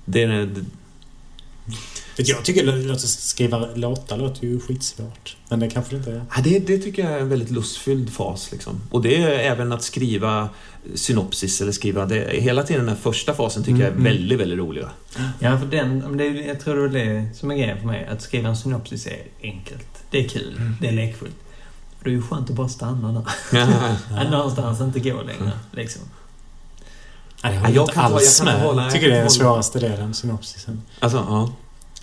det, 0.04 0.22
är 0.22 0.28
det, 0.28 0.64
jag 2.16 2.44
tycker 2.44 2.90
att 2.92 3.00
skriva 3.00 3.66
låtar 3.74 4.16
låter 4.16 4.46
ju 4.46 4.60
skitsvårt. 4.60 5.36
Men 5.48 5.60
det 5.60 5.70
kanske 5.70 5.94
det 5.94 5.96
inte 5.98 6.10
är. 6.10 6.24
Ja, 6.36 6.42
det, 6.44 6.58
det 6.58 6.78
tycker 6.78 7.02
jag 7.04 7.12
är 7.12 7.18
en 7.20 7.28
väldigt 7.28 7.50
lustfylld 7.50 8.12
fas. 8.12 8.52
Liksom. 8.52 8.80
Och 8.90 9.02
det 9.02 9.22
är 9.22 9.28
även 9.52 9.72
att 9.72 9.82
skriva 9.82 10.48
synopsis 10.94 11.60
eller 11.60 11.72
skriva... 11.72 12.06
Det, 12.06 12.40
hela 12.40 12.62
tiden 12.62 12.80
den 12.86 12.94
här 12.94 13.02
första 13.02 13.34
fasen 13.34 13.64
tycker 13.64 13.78
jag 13.78 13.86
är 13.86 13.92
Mm, 13.92 14.06
mm. 14.06 14.12
väldigt, 14.18 14.40
väldigt 14.40 14.58
rolig. 14.58 14.82
va? 14.82 14.90
Ja, 15.40 15.58
för 15.58 15.66
den, 15.66 16.16
det, 16.16 16.24
är- 16.26 16.48
jag 16.48 16.60
tror 16.60 16.88
det 16.88 17.00
är 17.00 17.14
det 17.14 17.34
som 17.34 17.50
är 17.50 17.54
grejen 17.56 17.78
för 17.78 17.86
mig. 17.86 18.06
Att 18.06 18.22
skriva 18.22 18.48
en 18.48 18.56
synopsis 18.56 19.06
är 19.06 19.22
enkelt. 19.42 19.88
Det 20.10 20.24
är 20.24 20.28
kul. 20.28 20.56
Mm. 20.58 20.76
Det 20.80 20.88
är 20.88 20.92
lekfullt. 20.92 21.34
Det 22.04 22.10
är 22.10 22.14
ju 22.14 22.22
skönt 22.22 22.50
att 22.50 22.56
bara 22.56 22.68
stanna 22.68 23.12
där. 23.12 23.58
Ja. 23.58 23.96
Att 24.18 24.30
någonstans 24.30 24.80
inte 24.80 25.00
gå 25.00 25.22
längre. 25.22 25.52
Liksom. 25.72 26.02
Nej, 27.44 27.56
håller 27.56 27.74
jag 27.74 27.82
inte 27.82 27.92
kan 27.94 28.10
ta- 28.10 28.16
alls 28.16 28.38
jag 28.38 28.44
med. 28.46 28.60
hålla- 28.62 28.82
Jag 28.82 28.92
tycker 28.92 29.08
det 29.08 29.16
är 29.16 29.20
den 29.20 29.30
svåraste 29.30 29.78
delen, 29.80 30.14
synopsisen. 30.14 30.82
Alltså, 31.00 31.18
ja. 31.28 31.52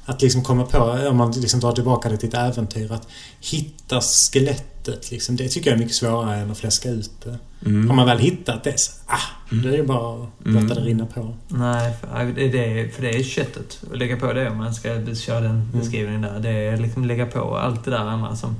Att 0.05 0.21
liksom 0.21 0.43
komma 0.43 0.63
på, 0.65 0.77
om 1.09 1.17
man 1.17 1.31
liksom 1.31 1.59
drar 1.59 1.71
tillbaka 1.71 2.09
det 2.09 2.17
till 2.17 2.29
ett 2.29 2.35
äventyr, 2.35 2.91
att 2.91 3.07
hitta 3.39 4.01
skelettet 4.01 5.11
liksom. 5.11 5.35
Det 5.35 5.47
tycker 5.49 5.69
jag 5.69 5.75
är 5.75 5.79
mycket 5.79 5.95
svårare 5.95 6.35
än 6.35 6.51
att 6.51 6.57
fläska 6.57 6.89
ut 6.89 7.11
det. 7.23 7.37
Mm. 7.65 7.89
Har 7.89 7.95
man 7.95 8.05
väl 8.05 8.19
hittat 8.19 8.63
det 8.63 8.79
så, 8.79 8.91
ah, 9.07 9.17
Mm. 9.51 9.63
det 9.63 9.69
är 9.69 9.77
ju 9.77 9.85
bara 9.85 10.23
att 10.23 10.45
Mm. 10.45 10.63
låta 10.67 10.79
det 10.81 10.85
rinna 10.87 11.05
på. 11.05 11.33
Nej, 11.47 11.93
för 12.01 12.25
det, 12.35 12.43
är 12.45 12.51
det, 12.83 12.89
för 12.95 13.01
det 13.01 13.09
är 13.19 13.23
köttet. 13.23 13.79
Att 13.91 13.97
lägga 13.97 14.17
på 14.17 14.33
det 14.33 14.49
om 14.49 14.57
man 14.57 14.73
ska 14.73 15.15
köra 15.15 15.39
den 15.39 15.51
Mm. 15.51 15.71
beskrivningen 15.79 16.21
där. 16.21 16.39
Det 16.39 16.49
är 16.49 16.77
liksom 16.77 17.05
lägga 17.05 17.25
på 17.25 17.57
allt 17.57 17.85
det 17.85 17.91
där 17.91 17.97
andra 17.97 18.35
som, 18.35 18.55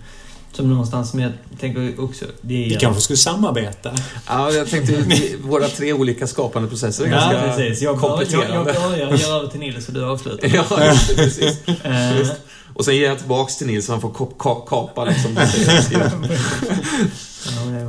som 0.55 0.69
någonstans, 0.69 1.13
men 1.13 1.23
jag 1.23 1.33
tänker 1.59 2.03
också... 2.03 2.25
Det 2.41 2.65
är, 2.65 2.69
Vi 2.69 2.75
kanske 2.75 3.01
skulle 3.01 3.17
samarbeta. 3.17 3.91
ja, 4.27 4.51
jag 4.51 4.69
tänkte 4.69 5.03
våra 5.43 5.67
tre 5.67 5.93
olika 5.93 6.27
skapande 6.27 6.67
processer 6.69 7.03
är 7.05 7.07
Ja, 7.07 7.15
ganska 7.15 7.41
precis. 7.41 7.81
Jag, 7.81 7.99
bör, 7.99 8.07
jag, 8.09 8.11
jag 8.11 8.17
kompletterande. 8.19 8.73
börjar 8.73 9.17
göra 9.17 9.35
över 9.37 9.47
till 9.47 9.59
Nils 9.59 9.87
och 9.87 9.93
du 9.93 10.05
avslutar. 10.05 10.47
Ja, 10.55 10.65
precis. 11.15 11.67
Eh, 11.83 12.17
Just. 12.17 12.33
Och 12.73 12.85
sen 12.85 12.95
ger 12.95 13.07
jag 13.07 13.19
tillbaks 13.19 13.57
till 13.57 13.67
Nils 13.67 13.85
så 13.85 13.91
han 13.91 14.01
får 14.01 14.13
kap, 14.13 14.37
kap, 14.39 14.69
kapa 14.69 15.05
liksom. 15.05 15.37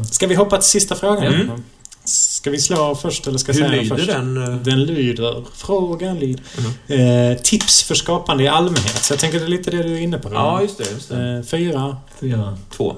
Ska 0.11 0.27
vi 0.27 0.35
hoppa 0.35 0.57
till 0.59 0.69
sista 0.71 0.95
frågan? 0.95 1.25
Mm. 1.35 1.63
Ska 2.05 2.51
vi 2.51 2.61
slå 2.61 2.95
först 2.95 3.27
eller 3.27 3.39
ska 3.39 3.53
jag 3.53 3.57
säga 3.57 3.69
lyder 3.83 3.97
först? 3.97 4.07
den? 4.09 4.37
eh? 4.43 4.57
Den 4.57 4.85
lyder... 4.85 5.45
Frågan 5.55 6.19
lyder... 6.19 6.43
Mhm. 6.89 7.01
Eh, 7.01 7.39
tips 7.39 7.83
för 7.83 7.95
skapande 7.95 8.45
i 8.45 8.49
allmänhet. 8.49 9.05
Så 9.05 9.13
jag 9.13 9.21
tänker 9.21 9.39
det 9.39 9.45
är 9.45 9.49
lite 9.49 9.71
det 9.71 9.83
du 9.83 9.95
är 9.95 9.99
inne 10.01 10.19
på. 10.19 10.33
Ja, 10.33 10.63
just 10.63 10.79
det. 10.79 10.91
Just 10.91 11.09
det. 11.09 11.37
Eh, 11.39 11.43
fyra, 11.43 11.97
Fyra. 12.21 12.59
Två. 12.77 12.97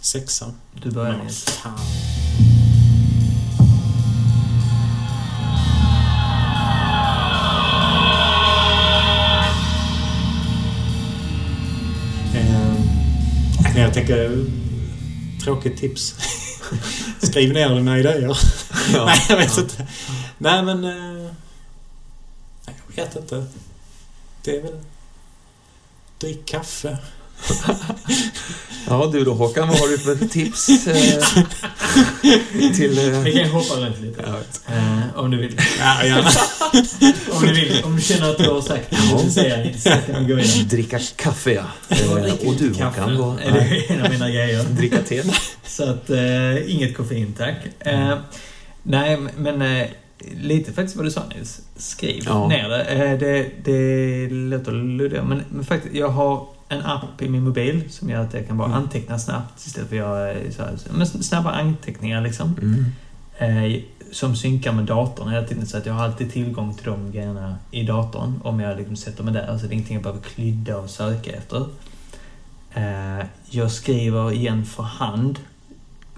sexa. 0.00 0.52
Du 0.82 0.90
börjar 0.90 1.20
fan. 1.62 1.78
Eh, 12.34 13.80
jag 13.80 13.94
tänker... 13.94 14.44
Tråkigt 15.44 15.78
tips. 15.80 16.14
Skriv 17.22 17.52
ner 17.52 17.74
dina 17.74 17.98
idéer. 17.98 18.36
Ja. 18.92 19.04
Nej, 19.04 19.26
jag 19.28 19.36
vet 19.36 19.58
inte. 19.58 19.86
Nej, 20.38 20.62
men... 20.62 20.84
eh, 20.84 21.30
jag 22.94 23.04
vet 23.04 23.16
inte. 23.16 23.46
Det 24.42 24.56
är 24.56 24.62
väl... 24.62 24.80
Drick 26.18 26.46
kaffe. 26.46 26.98
Ja, 28.88 29.10
du 29.12 29.24
då 29.24 29.34
Håkan, 29.34 29.68
vad 29.68 29.78
har 29.78 29.88
du 29.88 29.98
för 29.98 30.28
tips 30.28 30.68
eh, 30.86 32.74
till... 32.74 32.98
Eh, 33.14 33.20
Vi 33.20 33.32
kan 33.32 33.50
hoppa 33.50 33.74
runt 33.74 34.00
lite. 34.00 34.22
jag 34.26 34.32
vet. 34.32 34.62
Eh, 34.68 35.18
om 35.18 35.30
du 35.30 35.36
vill. 35.36 35.60
Ja, 35.80 36.04
gärna. 36.06 36.28
Om 37.32 37.42
du 37.42 37.52
vill. 37.54 37.82
Om 37.84 37.96
du 37.96 38.02
känner 38.02 38.30
att 38.30 38.38
du 38.38 38.50
har 38.50 38.60
sagt 38.60 38.94
säga 39.32 39.78
så 39.78 40.12
kan 40.12 40.26
vi 40.26 40.32
gå. 40.34 40.40
Dricka 40.70 40.98
kaffe, 41.16 41.52
ja. 41.52 41.64
Jag 41.88 42.26
Eh, 42.28 42.32
och 42.48 42.54
du 42.54 42.74
kaffe. 42.74 43.00
Håkan, 43.00 43.18
vad... 43.18 43.40
Är 43.40 43.52
det 43.52 43.94
en 43.94 44.02
av 44.02 44.10
mina 44.10 44.30
grejer? 44.30 44.64
Dricka 44.64 44.98
te? 45.08 45.22
Så 45.66 45.84
att, 45.90 46.10
eh, 46.10 46.70
inget 46.74 46.96
koffein 46.96 47.34
tack. 47.38 47.56
Eh, 47.80 48.18
nej, 48.82 49.18
men 49.36 49.62
eh, 49.62 49.86
lite 50.40 50.72
faktiskt 50.72 50.96
vad 50.96 51.06
du 51.06 51.10
sa 51.10 51.22
Nils. 51.36 51.60
Skriv 51.76 52.22
Ja. 52.26 52.48
ner 52.48 52.68
det. 52.68 53.16
Det. 53.20 53.50
Det 53.64 54.28
låter 54.34 54.72
luddigt, 54.72 55.24
men, 55.24 55.42
men 55.50 55.64
faktiskt, 55.64 55.94
jag 55.94 56.08
har 56.08 56.46
en 56.68 56.82
app 56.82 57.22
i 57.22 57.28
min 57.28 57.44
mobil 57.44 57.84
som 57.90 58.10
gör 58.10 58.20
att 58.20 58.34
jag 58.34 58.46
kan 58.48 58.56
bara 58.58 58.68
Mm. 58.68 58.78
anteckna 58.78 59.18
snabbt 59.18 59.66
istället 59.66 59.88
för 59.88 59.96
att 59.96 60.00
göra 60.00 60.32
eh, 60.32 60.50
så 60.50 60.62
här, 60.62 60.78
men 60.92 61.06
snabba 61.06 61.50
anteckningar 61.50 62.20
liksom. 62.22 62.56
Mm. 62.62 62.84
Eh, 63.74 63.80
som 64.12 64.36
synkar 64.36 64.72
med 64.72 64.84
datorn 64.84 65.28
hela 65.28 65.46
tiden 65.46 65.66
så 65.66 65.76
att 65.78 65.86
jag 65.86 65.94
har 65.94 66.04
alltid 66.04 66.32
tillgång 66.32 66.74
till 66.74 66.84
de 66.84 67.12
grejerna 67.12 67.56
i 67.70 67.82
datorn 67.82 68.40
om 68.44 68.60
jag 68.60 68.76
liksom 68.78 68.96
sätter 68.96 69.24
mig 69.24 69.34
där. 69.34 69.58
Så 69.58 69.66
det 69.66 69.70
är 69.70 69.72
ingenting 69.72 69.94
jag 69.94 70.02
behöver 70.02 70.22
klydda 70.22 70.76
och 70.78 70.90
söka 70.90 71.30
efter. 71.32 71.66
Eh, 72.74 73.26
jag 73.50 73.70
skriver 73.70 74.32
igen 74.32 74.64
för 74.64 74.82
hand 74.82 75.38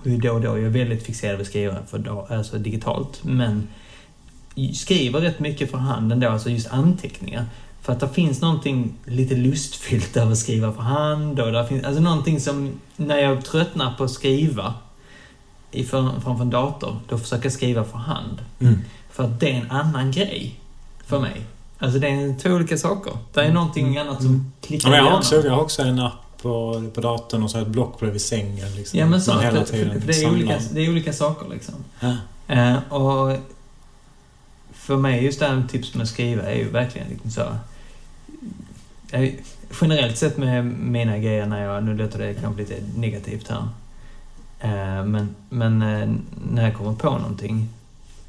då 0.05 0.30
och 0.32 0.40
då. 0.40 0.49
Jag 0.49 0.64
är 0.64 0.68
väldigt 0.68 1.03
fixerad 1.03 1.36
vid 1.36 1.40
att 1.42 1.47
skriva 1.49 1.76
för 1.86 1.99
dag, 1.99 2.32
alltså 2.32 2.59
digitalt. 2.59 3.20
Men 3.24 3.68
skriver 4.74 5.20
rätt 5.20 5.40
mycket 5.40 5.70
för 5.70 5.78
hand 5.78 6.12
ändå, 6.12 6.28
alltså 6.28 6.51
just 6.51 6.68
anteckningar. 6.68 7.44
För 7.87 7.93
att 7.93 8.01
det 8.01 8.09
finns 8.09 8.41
någonting 8.41 8.95
lite 9.05 9.34
lustfyllt 9.34 10.16
över 10.16 10.32
att 10.32 10.39
skriva 10.39 10.72
för 10.72 10.82
hand 10.82 11.41
och 11.41 11.53
där 11.53 11.64
finns, 11.64 11.84
alltså 11.84 12.03
någonting 12.03 12.41
som, 12.41 12.72
när 12.97 13.18
jag 13.18 13.45
tröttnar 13.45 13.95
på 13.95 14.05
att 14.05 14.11
skriva 14.11 14.74
för- 15.72 16.20
framför 16.20 16.43
en 16.43 16.51
dator, 16.51 16.97
då 17.09 17.18
försöker 17.18 17.45
jag 17.45 17.53
skriva 17.53 17.84
för 17.84 17.99
hand. 17.99 18.39
Mm. 18.61 18.78
För 19.11 19.24
att 19.24 19.41
det 19.41 19.51
är 19.51 19.55
en 19.61 19.70
annan 19.70 20.11
grej 20.11 20.61
för 21.07 21.20
mig. 21.20 21.41
Alltså 21.78 21.99
det 21.99 22.09
är 22.09 22.39
två 22.39 22.51
olika 22.51 22.78
saker. 22.78 23.12
Det 23.34 23.41
är 23.41 23.45
Mm. 23.45 23.55
någonting 23.55 23.87
Mm. 23.97 24.09
annat 24.09 24.22
som 24.22 24.53
klickar 24.61 24.91
Ja, 24.91 24.97
jag, 24.97 25.05
har 25.05 25.18
också, 25.18 25.37
jag 25.45 25.53
har 25.53 25.61
också 25.62 25.82
en 25.82 25.99
app 26.01 26.12
på, 26.43 26.84
på 26.95 27.01
datorn 27.01 27.43
och 27.43 27.51
så 27.51 27.59
ett 27.59 27.66
block 27.68 28.01
bredvid 28.01 28.20
sängen. 28.22 28.74
Liksom, 28.76 28.99
Ja 28.99 29.07
men 29.07 29.22
så, 29.22 29.32
för, 29.32 29.41
hela 29.41 29.64
för, 29.64 29.72
tiden 29.72 30.01
för 30.01 30.09
det, 30.09 30.22
är 30.22 30.30
olika, 30.30 30.59
det 30.72 30.80
är 30.87 30.91
olika 30.91 31.12
saker 31.12 31.49
liksom. 31.55 31.74
Ja. 32.01 32.16
Eh, 32.55 32.76
och 32.93 33.37
för 34.72 34.97
mig 34.97 35.24
just 35.24 35.41
det 35.41 35.47
här 35.47 35.57
med 35.57 35.68
tips 35.68 35.95
med 35.95 36.03
att 36.03 36.09
skriva 36.09 36.43
är 36.43 36.55
ju 36.57 36.70
verkligen 36.70 37.09
liksom 37.09 37.30
så... 37.30 37.43
Jag, 39.11 39.40
generellt 39.80 40.16
sett 40.18 40.36
med 40.36 40.64
mina 40.64 41.18
grejer 41.18 41.46
när 41.46 41.62
jag, 41.64 41.84
nu 41.84 41.94
låter 41.94 42.18
det 42.18 42.34
kanske 42.34 42.62
lite 42.62 42.74
negativt 42.96 43.48
här. 43.48 43.68
Eh, 44.61 45.04
men 45.04 45.34
men 45.48 45.82
eh, 45.82 46.09
när 46.52 46.62
jag 46.64 46.74
kommer 46.76 46.92
på 46.92 47.11
någonting 47.11 47.68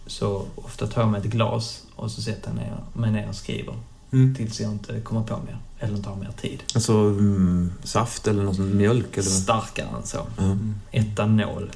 så 0.08 0.46
ofta 0.56 0.88
tar 0.88 1.02
jag 1.02 1.10
mig 1.10 1.22
ett 1.22 1.28
glas 1.28 1.84
och 1.96 2.12
så 2.12 2.22
sätter 2.22 2.48
jag 2.50 2.56
ner, 2.56 2.78
mig 2.94 3.12
ner 3.12 3.30
och 3.30 3.36
skriver 3.36 3.74
Mm. 4.14 4.36
tills 4.36 4.60
jag 4.62 4.72
inte 4.72 5.00
kommer 5.02 5.24
på 5.24 5.38
mer. 5.46 5.58
Eller 5.80 5.96
inte 5.98 6.10
har 6.10 6.16
mer 6.16 6.32
tid. 6.42 6.64
Alltså, 6.76 6.94
mm, 6.94 7.72
saft 7.84 8.28
eller 8.28 8.44
någon 8.44 8.56
sån 8.56 8.78
mjölk 8.78 9.18
eller... 9.18 9.30
Starkare 9.30 9.88
än 9.98 10.04
så. 10.04 10.18
Ja. 10.38 10.44
Mm. 10.44 10.76
Etanol. 10.92 11.72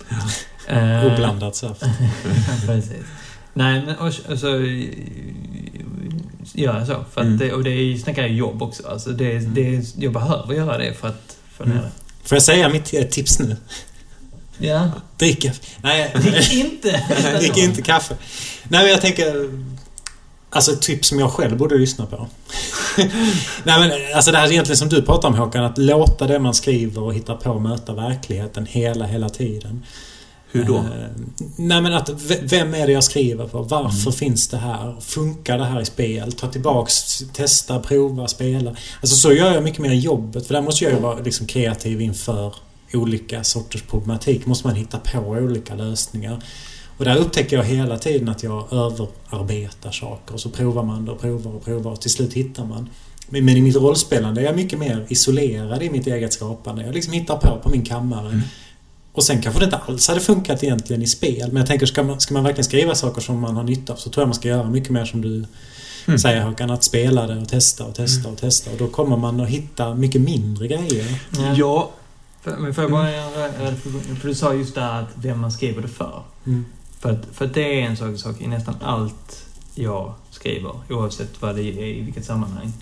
Eh, 0.68 1.06
Oblandat 1.06 1.56
saft. 1.56 1.82
Precis. 2.66 3.06
Nej, 3.54 3.84
men 3.86 3.96
och, 3.96 4.08
och 4.08 4.40
så 4.40 4.48
gör 6.54 6.78
jag 6.80 6.88
så. 6.88 7.06
För 7.14 7.22
Mm. 7.22 7.38
det, 7.38 7.54
och 7.54 7.64
det 7.64 7.70
är, 7.72 7.98
snackar 7.98 8.22
jag 8.22 8.32
jobb 8.32 8.62
också. 8.64 8.88
Alltså 8.88 9.10
det, 9.10 9.40
det, 9.40 9.96
jag 9.98 10.14
behöver 10.14 10.54
göra 10.54 10.78
det 10.78 10.94
för 10.94 11.08
att 11.08 11.38
få 11.58 11.64
ner 11.64 11.72
Mm. 11.72 11.84
det. 11.84 11.92
Får 12.28 12.36
jag 12.36 12.44
säga 12.44 12.70
mitt 12.70 12.94
eh, 12.94 13.04
tips 13.04 13.40
nu? 13.40 13.58
Ja. 14.58 14.90
Drick 15.18 15.42
kaffe. 15.42 15.60
Nej, 15.82 16.12
Drick 16.16 16.54
inte! 16.54 17.04
drick 17.40 17.58
inte 17.58 17.82
kaffe. 17.82 18.16
Nej, 18.64 18.82
men 18.82 18.92
jag 18.92 19.02
tänker... 19.02 19.50
Alltså 20.54 20.72
ett 20.72 20.82
tips 20.82 21.08
som 21.08 21.20
jag 21.20 21.32
själv 21.32 21.58
borde 21.58 21.76
lyssna 21.78 22.06
på. 22.06 22.28
Nej 23.64 23.80
men 23.80 23.92
alltså 24.16 24.32
det 24.32 24.38
här 24.38 24.48
är 24.48 24.52
egentligen 24.52 24.78
som 24.78 24.90
du 24.90 25.02
pratar 25.02 25.28
om 25.28 25.34
Håkan, 25.36 25.64
att 25.64 25.78
låta 25.78 26.28
det 26.28 26.40
man 26.40 26.54
skriver 26.54 27.02
och 27.02 27.14
hittar 27.14 27.36
på 27.36 27.60
möta 27.60 27.94
verkligheten 27.94 28.66
hela, 28.66 29.06
hela 29.06 29.30
tiden. 29.30 29.86
Hur 30.52 30.64
då? 30.64 30.78
Eh, 30.78 30.84
nej 31.56 31.82
men 31.82 31.94
att, 31.94 32.10
vem 32.44 32.74
är 32.74 32.88
det 32.88 32.94
jag 32.94 33.04
skriver 33.04 33.48
på? 33.48 33.62
Varför 33.62 34.02
Mm. 34.02 34.14
finns 34.14 34.48
det 34.48 34.58
här? 34.58 34.96
Funkar 35.02 35.58
det 35.58 35.66
här 35.66 35.82
i 35.82 35.86
spel? 35.86 36.32
Ta 36.32 36.48
tillbaks, 36.48 37.24
testa, 37.34 37.80
prova, 37.80 38.28
spela. 38.28 38.76
Alltså 39.02 39.16
så 39.16 39.34
gör 39.34 39.54
jag 39.54 39.64
mycket 39.64 39.80
mer 39.80 39.92
i 39.92 40.00
jobbet. 40.00 40.48
För 40.48 40.54
där 40.54 40.62
måste 40.62 40.84
jag 40.84 40.94
ju 40.94 41.00
vara 41.00 41.20
liksom 41.20 41.48
kreativ 41.48 42.02
inför 42.02 42.56
olika 42.94 43.44
sorters 43.44 43.82
problematik. 43.82 44.46
Måste 44.46 44.68
man 44.68 44.76
hitta 44.76 44.98
på 44.98 45.20
olika 45.20 45.76
lösningar. 45.76 46.44
Och 46.98 47.06
där 47.06 47.16
upptäcker 47.16 47.58
jag 47.58 47.64
hela 47.64 47.98
tiden 47.98 48.30
att 48.30 48.44
jag 48.44 48.74
överarbetar 48.74 49.92
saker. 49.92 50.34
Och 50.34 50.40
så 50.40 50.50
provar 50.50 50.84
man 50.84 51.06
det 51.06 51.12
och 51.12 51.22
provar 51.22 51.52
och 51.56 51.66
provar 51.66 51.92
och 51.92 52.02
till 52.02 52.12
slut 52.12 52.34
hittar 52.34 52.66
man. 52.66 52.90
Men 53.30 53.46
men 53.46 53.58
i 53.58 53.62
mitt 53.62 53.76
rollspelande 53.76 54.42
är 54.42 54.46
jag 54.46 54.56
mycket 54.56 54.80
mer 54.80 55.06
isolerad 55.10 55.84
i 55.84 55.90
mitt 55.90 56.08
eget 56.08 56.34
skapande. 56.34 56.84
Jag 56.86 56.94
liksom 56.94 57.14
hittar 57.14 57.38
på 57.38 57.60
på 57.64 57.70
min 57.70 57.86
kammare. 57.86 58.28
Mm. 58.28 58.42
Och 59.14 59.24
sen 59.24 59.42
kanske 59.42 59.60
det 59.62 59.66
inte 59.66 59.78
alls 59.78 60.08
hade 60.08 60.20
funkat 60.20 60.64
egentligen 60.64 61.02
i 61.02 61.08
spel. 61.08 61.48
Men 61.48 61.58
jag 61.58 61.68
tänker, 61.68 61.86
ska 61.86 62.04
man, 62.04 62.20
ska 62.22 62.34
man 62.34 62.44
verkligen 62.44 62.64
skriva 62.66 62.96
saker 62.96 63.22
som 63.22 63.40
man 63.40 63.56
har 63.56 63.64
nytta 63.64 63.94
av 63.94 63.98
så 63.98 64.10
tror 64.10 64.22
jag 64.22 64.28
man 64.28 64.36
ska 64.36 64.48
göra 64.48 64.70
mycket 64.70 64.90
mer 64.90 65.06
som 65.06 65.22
du 65.22 65.46
Mm. 66.08 66.20
säger 66.20 66.42
Håkan. 66.42 66.72
Att 66.72 66.84
spela 66.84 67.28
det 67.28 67.38
och 67.42 67.50
testa 67.50 67.84
och 67.86 67.96
testa 67.96 68.30
och 68.30 68.38
testa. 68.38 68.72
Och 68.72 68.78
då 68.78 68.88
kommer 68.88 69.18
man 69.18 69.40
att 69.40 69.48
hitta 69.50 69.94
mycket 69.96 70.22
mindre 70.22 70.68
grejer. 70.68 71.20
Ja, 71.56 71.92
För, 72.42 72.58
men 72.58 72.74
får 72.74 72.84
jag 72.84 72.92
bara 72.92 73.12
göra? 73.12 73.76
För 74.22 74.28
du 74.28 74.36
sa 74.36 74.54
just 74.54 74.76
det 74.76 74.82
här 74.82 75.02
att 75.02 75.10
vem 75.16 75.40
man 75.40 75.52
skriver 75.52 75.82
det 75.82 75.88
för. 75.88 76.24
Mm. 76.46 76.66
För, 77.00 77.12
att, 77.12 77.26
för 77.34 77.46
att 77.46 77.54
det 77.54 77.82
är 77.82 77.86
en 77.86 77.98
sak, 77.98 78.18
sak 78.20 78.42
i 78.42 78.48
nästan 78.48 78.76
allt 78.82 79.46
jag 79.76 80.14
skriver, 80.32 80.72
oavsett 80.90 81.42
vad 81.42 81.56
det 81.56 81.62
är, 81.64 81.86
i 81.86 82.02
vilket 82.02 82.26
sammanhang. 82.26 82.74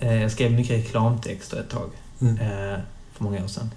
Eh, 0.00 0.22
jag 0.22 0.32
skrev 0.32 0.52
mycket 0.52 0.76
reklamtexter 0.78 1.60
ett 1.60 1.70
tag, 1.70 1.90
Mm. 2.20 2.34
eh, 2.38 2.78
för 3.14 3.24
många 3.24 3.44
år 3.44 3.48
sedan. 3.48 3.70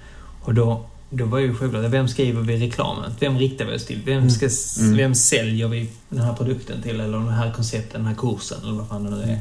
Och 0.43 0.53
då, 0.53 0.85
då 1.13 1.25
var 1.25 1.39
ju 1.39 1.55
självklart, 1.55 1.85
vem 1.91 2.07
skriver 2.07 2.41
vi 2.41 2.57
reklamen? 2.57 3.11
Vem 3.19 3.37
riktar 3.37 3.65
vi 3.65 3.75
oss 3.75 3.85
till? 3.85 4.01
Vem, 4.05 4.29
ska, 4.29 4.45
s- 4.45 4.77
Mm. 4.79 4.97
vem 4.97 5.15
säljer 5.15 5.67
vi 5.67 5.89
den 6.09 6.21
här 6.21 6.33
produkten 6.33 6.81
till? 6.81 6.99
Eller 6.99 7.17
det 7.19 7.31
här 7.31 7.51
konceptet, 7.51 7.93
den 7.93 8.05
här 8.05 8.15
kursen, 8.15 8.57
eller 8.63 8.73
vad 8.73 8.87
fan 8.87 9.03
det 9.03 9.09
nu 9.09 9.21
är. 9.21 9.39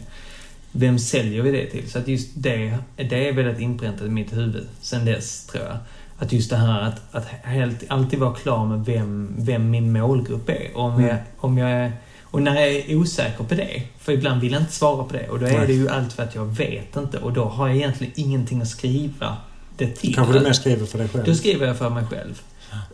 Vem 0.73 0.99
säljer 0.99 1.43
vi 1.43 1.51
det 1.51 1.67
till? 1.67 1.91
Så 1.91 1.99
att 1.99 2.09
just 2.09 2.29
det, 2.35 2.79
det 2.97 3.29
är 3.29 3.33
väldigt 3.33 3.61
inpräntat 3.61 4.07
i 4.07 4.11
mitt 4.11 4.33
huvud 4.33 4.67
sen 4.81 5.05
dess, 5.05 5.47
tror 5.47 5.65
jag. 5.65 5.77
Att 6.19 6.33
just 6.33 6.51
det 6.51 6.57
här 6.57 6.81
att, 6.83 7.01
att 7.15 7.27
helt, 7.43 7.85
alltid 7.89 8.19
vara 8.19 8.35
klar 8.35 8.67
med 8.67 8.85
vem, 8.85 9.35
vem 9.39 9.71
min 9.71 9.93
målgrupp 9.93 10.49
är. 10.49 10.69
Och, 10.75 10.85
om 10.85 10.95
Mm. 10.95 11.07
jag, 11.09 11.17
om 11.39 11.59
jag 11.59 11.71
är, 11.71 11.93
och 12.23 12.43
när 12.43 12.55
jag 12.61 12.69
är 12.71 12.97
osäker 12.97 13.45
på 13.45 13.55
det, 13.55 13.83
för 13.99 14.13
ibland 14.13 14.41
vill 14.41 14.53
jag 14.53 14.63
inte 14.63 14.73
svara 14.73 15.05
på 15.05 15.13
det, 15.13 15.29
och 15.29 15.39
då 15.41 15.47
är 15.47 15.67
det 15.67 15.73
ju 15.73 15.89
allt 15.89 16.13
för 16.13 16.23
att 16.23 16.35
jag 16.35 16.45
vet 16.47 16.97
inte. 16.97 17.19
Och 17.19 17.33
då 17.33 17.45
har 17.45 17.69
jag 17.69 17.77
egentligen 17.77 18.13
ingenting 18.17 18.61
att 18.63 18.69
skriva 18.69 19.37
det 19.81 19.95
till. 19.97 20.15
Kanske 20.15 20.33
du 20.35 20.41
mer 20.41 20.53
skriver 20.53 20.87
för 20.87 20.99
dig 20.99 21.09
själv. 21.09 21.25
Då 21.25 21.35
skriver 21.35 21.67
jag 21.67 21.77
för 21.79 21.91
mig 21.91 22.05
själv. 22.11 22.43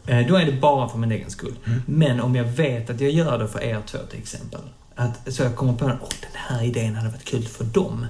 Eh, 0.07 0.27
Då 0.29 0.37
är 0.37 0.47
det 0.47 0.53
bara 0.53 0.89
för 0.89 0.99
min 0.99 1.13
egen 1.13 1.31
skull. 1.31 1.55
Mm. 1.67 1.83
Men 1.87 2.21
om 2.21 2.35
jag 2.37 2.45
vet 2.45 2.91
att 2.91 3.01
jag 3.01 3.11
gör 3.11 3.39
det 3.39 3.49
för 3.49 3.63
er 3.63 3.83
två 3.87 3.99
till 4.11 4.19
exempel. 4.19 4.61
Att, 4.95 5.33
så 5.35 5.43
jag 5.43 5.57
kommer 5.57 5.73
på 5.73 5.87
att 5.87 6.11
den 6.21 6.31
här 6.35 6.63
idén 6.65 6.95
hade 6.95 7.09
varit 7.11 7.25
kul 7.25 7.43
för 7.47 7.65
dem. 7.65 8.07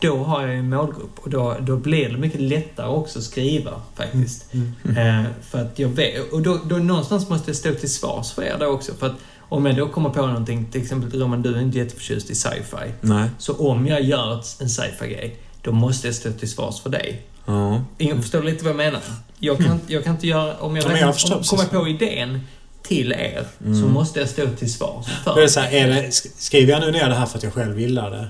Då 0.00 0.24
har 0.24 0.42
jag 0.42 0.52
ju 0.52 0.58
en 0.58 0.68
målgrupp 0.70 1.18
och 1.18 1.30
då, 1.30 1.56
då 1.60 1.76
blir 1.76 2.08
det 2.08 2.16
mycket 2.16 2.40
lättare 2.40 2.86
också 2.88 3.18
att 3.18 3.24
skriva 3.24 3.70
faktiskt. 3.94 4.46
Mm. 4.54 4.96
Eh, 5.24 5.30
för 5.42 5.62
att 5.62 5.78
jag 5.78 5.88
vet, 5.88 6.32
och 6.32 6.42
då, 6.42 6.60
då 6.64 6.76
någonstans 6.76 7.28
måste 7.28 7.50
jag 7.50 7.56
stå 7.56 7.74
till 7.74 7.92
svars 7.92 8.32
för 8.32 8.42
er 8.42 8.56
då 8.60 8.66
också. 8.66 8.94
För 8.94 9.06
att 9.06 9.14
om 9.38 9.66
jag 9.66 9.76
då 9.76 9.88
kommer 9.88 10.10
på 10.10 10.26
någonting, 10.26 10.66
till 10.70 10.82
exempel 10.82 11.20
Roman, 11.20 11.42
du 11.42 11.54
är 11.56 11.60
inte 11.60 11.78
jätteförtjust 11.78 12.30
i 12.30 12.34
sci-fi. 12.34 12.92
nej. 13.00 13.28
Så 13.38 13.52
om 13.54 13.86
jag 13.86 14.02
gör 14.02 14.42
en 14.60 14.68
sci-fi-grej, 14.70 15.36
då 15.62 15.72
måste 15.72 16.06
jag 16.08 16.14
stå 16.14 16.32
till 16.32 16.50
svars 16.50 16.80
för 16.80 16.90
dig. 16.90 17.22
Ja. 17.46 17.84
Ingen 17.98 18.22
förstår 18.22 18.42
lite 18.42 18.64
vad 18.64 18.70
jag 18.70 18.76
menar? 18.76 19.00
Jag 19.38 19.58
kan, 19.58 19.80
jag 19.86 20.04
kan 20.04 20.14
inte 20.14 20.26
göra... 20.26 20.56
Om 20.56 20.76
jag, 20.76 20.84
Ja, 20.84 20.98
jag 20.98 21.08
om, 21.08 21.42
kommer 21.44 21.64
på 21.64 21.88
idén 21.88 22.40
till 22.82 23.12
er, 23.12 23.46
så 23.58 23.64
Mm. 23.66 23.92
måste 23.92 24.20
jag 24.20 24.28
stå 24.28 24.46
till 24.58 24.72
svars 24.72 25.06
är 25.08 25.32
för 25.34 25.40
det 25.40 25.48
så 25.48 25.60
här, 25.60 25.72
är 25.72 25.88
det, 25.88 26.02
sk- 26.08 26.30
skriver 26.38 26.72
jag 26.72 26.80
nu 26.80 26.90
ner 26.90 27.08
det 27.08 27.14
här 27.14 27.26
för 27.26 27.38
att 27.38 27.44
jag 27.44 27.52
själv 27.54 27.80
gillar 27.80 28.10
det? 28.10 28.28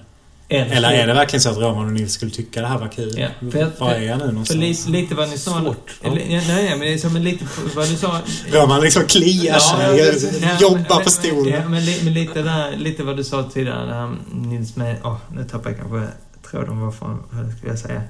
Eller 0.48 0.90
är 0.90 1.06
det 1.06 1.14
verkligen 1.14 1.40
så 1.40 1.50
att 1.50 1.56
Roman 1.56 1.86
och 1.86 1.92
Nils 1.92 2.12
skulle 2.12 2.30
tycka 2.30 2.60
det 2.60 2.66
här 2.66 2.78
var 2.78 2.88
kul? 2.88 3.14
Ja, 3.18 3.28
för 3.50 3.70
Var 3.78 3.90
är 3.92 4.00
jag 4.00 4.18
nu 4.18 4.26
någonstans? 4.26 4.60
lite, 4.60 4.90
lite 4.90 5.14
vad 5.14 5.28
ni 5.28 5.38
sa... 5.38 5.50
Svårt, 5.60 5.90
ja. 6.02 6.08
Eller, 6.10 6.20
ja, 6.20 6.42
nej, 6.48 6.64
nej, 6.64 6.78
men 6.78 6.88
är 6.88 6.98
som 6.98 7.16
lite 7.16 7.44
vad 7.74 7.88
du 7.88 7.96
sa... 7.96 8.20
Roman 8.52 8.80
liksom 8.80 9.02
kliar 9.04 9.58
sig, 9.58 9.96
det- 10.30 10.40
nej, 10.40 10.56
jobbar 10.60 10.94
men- 10.96 11.04
på 11.04 11.10
stolen. 11.10 11.52
Ja, 11.54 11.68
men, 11.68 11.84
men 12.04 12.14
lite 12.14 12.42
där, 12.42 12.76
lite 12.76 13.02
vad 13.02 13.16
du 13.16 13.24
sa 13.24 13.50
tidigare, 13.54 13.86
det 13.86 13.94
här 13.94 14.16
Nils 14.32 14.76
med... 14.76 14.96
Åh, 15.04 15.16
nu 15.32 15.44
tappar 15.44 15.70
jag 15.70 15.78
kanske 15.80 16.08
tråden. 16.50 16.80
Vad 16.80 16.94
fan 16.94 17.22
vad 17.30 17.52
skulle 17.56 17.70
jag 17.72 17.78
säga? 17.78 18.02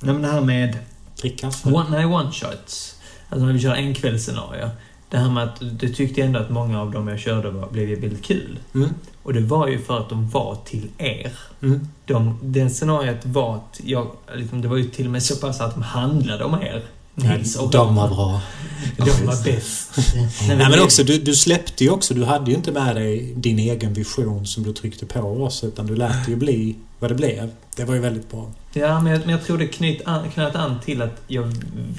Nej, 0.00 0.12
men 0.12 0.22
det 0.22 0.28
här 0.28 0.40
med... 0.40 0.78
Drick 1.20 1.40
kaffe. 1.40 1.68
One, 1.68 1.90
nej, 1.90 2.04
one-shots. 2.04 2.94
Alltså 3.28 3.46
när 3.46 3.52
vi 3.52 3.60
kör 3.60 3.74
en 3.74 3.94
kvällsscenario. 3.94 4.70
Det 5.10 5.18
här 5.18 5.30
med 5.30 5.44
att 5.44 5.60
du 5.60 5.88
tyckte 5.88 6.22
ändå 6.22 6.38
att 6.38 6.50
många 6.50 6.80
av 6.80 6.90
dem 6.90 7.08
jag 7.08 7.18
körde 7.18 7.50
var, 7.50 7.70
blev 7.70 8.00
väldigt 8.00 8.24
kul. 8.24 8.58
Mm. 8.74 8.88
Och 9.22 9.32
det 9.32 9.40
var 9.40 9.68
ju 9.68 9.82
för 9.82 9.98
att 9.98 10.08
de 10.08 10.30
var 10.30 10.58
till 10.64 10.88
er. 10.98 11.32
Mm. 11.62 11.88
De, 12.04 12.38
den 12.42 12.70
scenariot 12.70 13.26
var... 13.26 13.56
att 13.56 13.80
Jag, 13.84 14.10
liksom, 14.36 14.62
det 14.62 14.68
var 14.68 14.76
ju 14.76 14.84
till 14.84 15.06
och 15.06 15.12
med 15.12 15.22
så 15.22 15.36
pass 15.36 15.60
att 15.60 15.74
de 15.74 15.82
handlade 15.82 16.44
om 16.44 16.54
er. 16.54 16.84
Nils 17.14 17.56
och 17.56 17.70
De 17.70 17.96
var 17.96 18.08
bra. 18.08 18.40
De 18.96 19.26
var 19.26 19.44
bäst. 19.44 19.90
Nej, 20.48 20.56
men 20.56 20.82
också, 20.82 21.04
du, 21.04 21.18
du 21.18 21.34
släppte 21.34 21.84
ju 21.84 21.90
också, 21.90 22.14
du 22.14 22.24
hade 22.24 22.50
ju 22.50 22.56
inte 22.56 22.72
med 22.72 22.96
dig 22.96 23.32
din 23.36 23.58
egen 23.58 23.94
vision 23.94 24.46
som 24.46 24.62
du 24.62 24.72
tryckte 24.72 25.06
på 25.06 25.20
oss 25.20 25.64
utan 25.64 25.86
du 25.86 25.96
lät 25.96 26.26
det 26.26 26.30
ju 26.30 26.36
bli 26.36 26.76
vad 26.98 27.10
det 27.10 27.14
blev. 27.14 27.50
Det 27.76 27.84
var 27.84 27.94
ju 27.94 28.00
väldigt 28.00 28.30
bra. 28.30 28.50
Ja, 28.72 29.00
men 29.00 29.12
jag, 29.12 29.20
men 29.20 29.28
jag 29.30 29.44
tror 29.44 29.58
det 29.58 29.66
knyt 29.66 30.02
an, 30.04 30.30
knöt 30.30 30.54
an 30.56 30.80
till 30.84 31.02
att 31.02 31.22
jag 31.26 31.52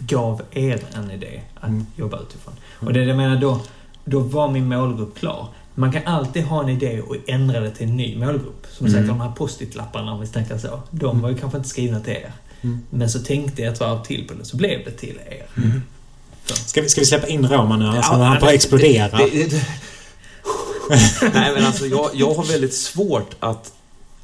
gav 0.08 0.42
er 0.52 0.80
en 0.96 1.12
idé 1.12 1.42
att 1.56 1.68
Mm. 1.70 1.86
jobba 1.96 2.20
utifrån. 2.20 2.54
Och 2.80 2.94
det 2.94 3.04
jag 3.04 3.18
menar 3.18 3.36
då, 3.42 3.62
då 4.06 4.20
var 4.20 4.52
min 4.52 4.68
målgrupp 4.70 5.20
klar. 5.20 5.48
Man 5.76 5.92
kan 5.92 6.02
alltid 6.06 6.44
ha 6.44 6.64
en 6.64 6.70
idé 6.70 7.02
och 7.02 7.16
ändra 7.28 7.60
det 7.60 7.72
till 7.72 7.88
en 7.88 7.98
ny 7.98 8.18
målgrupp. 8.18 8.68
Som 8.72 8.88
Mm. 8.88 9.00
sagt, 9.00 9.08
de 9.08 9.22
här 9.22 9.32
post-it-lapparna 9.32 10.12
om 10.14 10.20
vi 10.20 10.28
snackar 10.28 10.58
så. 10.58 10.80
De 10.92 11.22
var 11.22 11.30
ju 11.30 11.38
kanske 11.38 11.58
inte 11.58 11.70
skrivna 11.70 12.00
till 12.00 12.14
er. 12.14 12.32
Mm. 12.62 12.80
Men 12.90 13.10
så 13.10 13.20
tänkte 13.20 13.62
jag 13.62 13.74
ett 13.74 13.80
varv 13.80 14.04
till 14.04 14.28
på 14.28 14.34
det, 14.34 14.46
så 14.46 14.58
blev 14.58 14.86
det 14.86 14.92
till 14.92 15.20
er. 15.30 15.46
Mm. 15.64 15.82
Ska 16.46 16.82
vi, 16.82 16.90
ska 16.90 17.02
vi 17.02 17.06
släppa 17.06 17.28
in 17.28 17.48
Roman 17.48 17.80
nu? 17.80 17.86
Alltså, 17.88 18.12
Ja, 18.12 18.18
när 18.18 18.24
han 18.26 18.34
nej, 18.34 18.40
på 18.42 18.46
att 18.48 18.54
explodera. 18.54 19.18
det- 19.18 19.30
det- 19.30 19.52
det- 19.52 19.66
Nej, 21.34 21.54
men 21.54 21.66
alltså 21.66 21.86
jag, 21.86 22.10
jag 22.14 22.34
har 22.34 22.44
väldigt 22.44 22.74
svårt 22.74 23.36
att, 23.40 23.74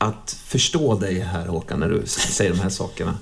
att 0.03 0.37
förstå 0.45 0.95
dig 0.95 1.19
här 1.19 1.47
Håkan, 1.47 1.79
när 1.79 1.89
du 1.89 2.03
säger 2.05 2.51
de 2.51 2.59
här 2.59 2.69
sakerna. 2.69 3.17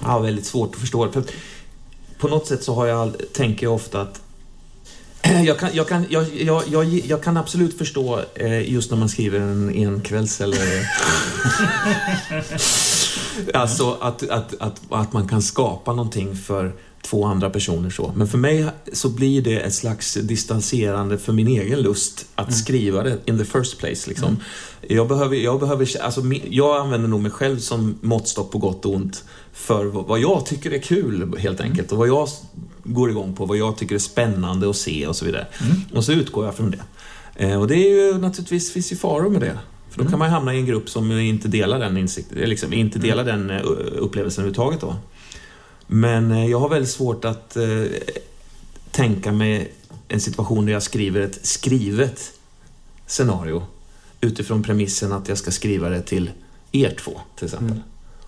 Jag 0.00 0.08
har 0.08 0.20
väldigt 0.20 0.46
svårt 0.46 0.74
att 0.74 0.80
förstå 0.80 1.06
det. 1.06 1.12
För 1.12 1.22
på 2.18 2.28
något 2.28 2.46
sätt 2.46 2.62
så 2.62 2.74
har 2.74 2.86
jag, 2.86 3.16
tänker 3.32 3.66
jag 3.66 3.74
ofta 3.74 4.00
att 4.00 4.20
jag 5.44 5.58
kan, 5.58 5.70
jag, 5.72 5.88
kan, 5.88 6.06
jag, 6.08 6.34
jag, 6.34 6.62
jag, 6.68 6.84
jag 6.84 7.22
kan 7.22 7.36
absolut 7.36 7.78
förstå 7.78 8.20
eh, 8.34 8.72
just 8.72 8.90
när 8.90 8.98
man 8.98 9.08
skriver 9.08 9.40
en 9.40 9.68
enkvälls 9.68 10.40
eller... 10.40 10.88
alltså 13.54 13.98
att, 14.00 14.28
att, 14.30 14.54
att, 14.60 14.80
att 14.90 15.12
man 15.12 15.28
kan 15.28 15.42
skapa 15.42 15.92
någonting 15.92 16.36
för 16.36 16.72
två 17.02 17.24
andra 17.24 17.50
personer 17.50 17.90
så. 17.90 18.12
Men 18.16 18.28
för 18.28 18.38
mig 18.38 18.66
så 18.92 19.08
blir 19.08 19.42
det 19.42 19.60
ett 19.60 19.74
slags 19.74 20.14
distanserande 20.14 21.18
för 21.18 21.32
min 21.32 21.48
egen 21.48 21.80
lust 21.80 22.26
att 22.34 22.56
skriva 22.56 23.02
det 23.02 23.18
in 23.24 23.38
the 23.38 23.44
first 23.44 23.78
place. 23.78 24.08
Liksom. 24.08 24.36
Jag, 24.80 25.08
behöver, 25.08 25.36
jag, 25.36 25.60
behöver, 25.60 26.00
alltså, 26.02 26.22
jag 26.50 26.76
använder 26.76 27.08
nog 27.08 27.20
mig 27.20 27.30
själv 27.30 27.58
som 27.58 27.98
måttstock 28.00 28.52
på 28.52 28.58
gott 28.58 28.84
och 28.84 28.94
ont 28.94 29.24
för 29.52 29.84
vad 29.84 30.20
jag 30.20 30.46
tycker 30.46 30.70
är 30.70 30.78
kul 30.78 31.38
helt 31.38 31.60
enkelt 31.60 31.92
och 31.92 31.98
vad 31.98 32.08
jag 32.08 32.28
går 32.84 33.10
igång 33.10 33.34
på, 33.34 33.46
vad 33.46 33.56
jag 33.56 33.76
tycker 33.76 33.94
är 33.94 33.98
spännande 33.98 34.70
att 34.70 34.76
se 34.76 35.06
och 35.06 35.16
så 35.16 35.24
vidare. 35.24 35.46
Och 35.94 36.04
så 36.04 36.12
utgår 36.12 36.44
jag 36.44 36.54
från 36.56 36.70
det. 36.70 36.82
Eh, 37.34 37.60
och 37.60 37.68
det 37.68 37.74
är 37.74 37.88
ju 37.88 38.18
naturligtvis, 38.18 38.72
finns 38.72 38.92
ju 38.92 38.96
faror 38.96 39.30
med 39.30 39.40
det. 39.40 39.58
För 39.90 40.04
då 40.04 40.10
kan 40.10 40.18
man 40.18 40.30
hamna 40.30 40.54
i 40.54 40.58
en 40.58 40.66
grupp 40.66 40.88
som 40.88 41.12
inte 41.12 41.48
delar 41.48 41.78
den 41.78 41.96
insikten, 41.96 42.36
eller 42.36 42.46
liksom 42.46 42.72
inte 42.72 42.98
delar 42.98 43.24
den 43.24 43.50
eh, 43.50 43.60
upplevelsen 43.98 44.44
överhuvudtaget 44.44 44.80
då. 44.80 44.96
Men 45.90 46.32
eh, 46.32 46.46
jag 46.46 46.60
har 46.60 46.68
väldigt 46.68 46.90
svårt 46.90 47.24
att 47.24 47.56
eh, 47.56 47.64
tänka 48.90 49.32
mig 49.32 49.72
en 50.08 50.20
situation 50.20 50.66
där 50.66 50.72
jag 50.72 50.82
skriver 50.82 51.20
ett 51.20 51.46
skrivet 51.46 52.32
scenario 53.06 53.62
utifrån 54.20 54.62
premissen 54.62 55.12
att 55.12 55.28
jag 55.28 55.38
ska 55.38 55.50
skriva 55.50 55.88
det 55.88 56.02
till 56.02 56.30
er 56.72 56.94
två, 57.00 57.20
till 57.36 57.44
exempel. 57.44 57.80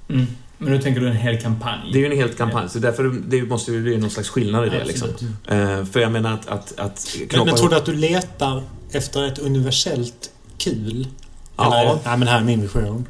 Mm. 0.08 0.20
Mm. 0.20 0.26
Men 0.58 0.72
då 0.72 0.82
tänker 0.82 1.00
du 1.00 1.08
en 1.08 1.16
hel 1.16 1.40
kampanj? 1.40 1.92
Det 1.92 1.98
är 1.98 2.00
ju 2.00 2.06
en 2.06 2.16
helt 2.16 2.38
kampanj, 2.38 2.68
så 2.68 2.78
därför 2.78 3.22
det 3.26 3.42
måste 3.42 3.72
ju 3.72 3.82
bli 3.82 3.96
någon 3.96 4.10
slags 4.10 4.28
skillnad 4.28 4.66
i 4.66 4.70
det. 4.70 4.84
Liksom. 4.84 5.08
Eh, 5.46 5.84
för 5.84 6.00
jag 6.00 6.12
menar 6.12 6.34
att... 6.34 6.48
att, 6.48 6.78
att 6.78 7.16
Men, 7.32 7.46
men 7.46 7.56
tror 7.56 7.68
du 7.68 7.76
att 7.76 7.86
du 7.86 7.94
letar 7.94 8.62
efter 8.90 9.26
ett 9.26 9.38
universellt 9.38 10.30
kul? 10.58 11.08
Ja. 11.56 11.80
Eller, 11.80 11.94
nej, 11.94 12.02
men 12.04 12.20
det 12.20 12.26
här 12.26 12.40
är 12.40 12.44
min 12.44 12.62
vision. 12.62 13.06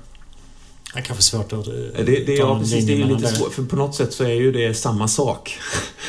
Det 0.93 0.99
är 0.99 1.03
kanske 1.03 1.25
svårt 1.25 1.53
att 1.53 1.67
eh, 1.67 1.75
Det, 2.05 2.27
det, 2.27 2.35
ja, 2.35 2.59
precis, 2.59 2.87
det 2.87 3.03
är 3.03 3.05
lite 3.05 3.29
svårt, 3.29 3.53
för 3.53 3.63
på 3.63 3.77
något 3.77 3.95
sätt 3.95 4.13
så 4.13 4.25
är 4.25 4.35
ju 4.35 4.53
det 4.53 4.75
samma 4.75 5.09
sak. 5.09 5.59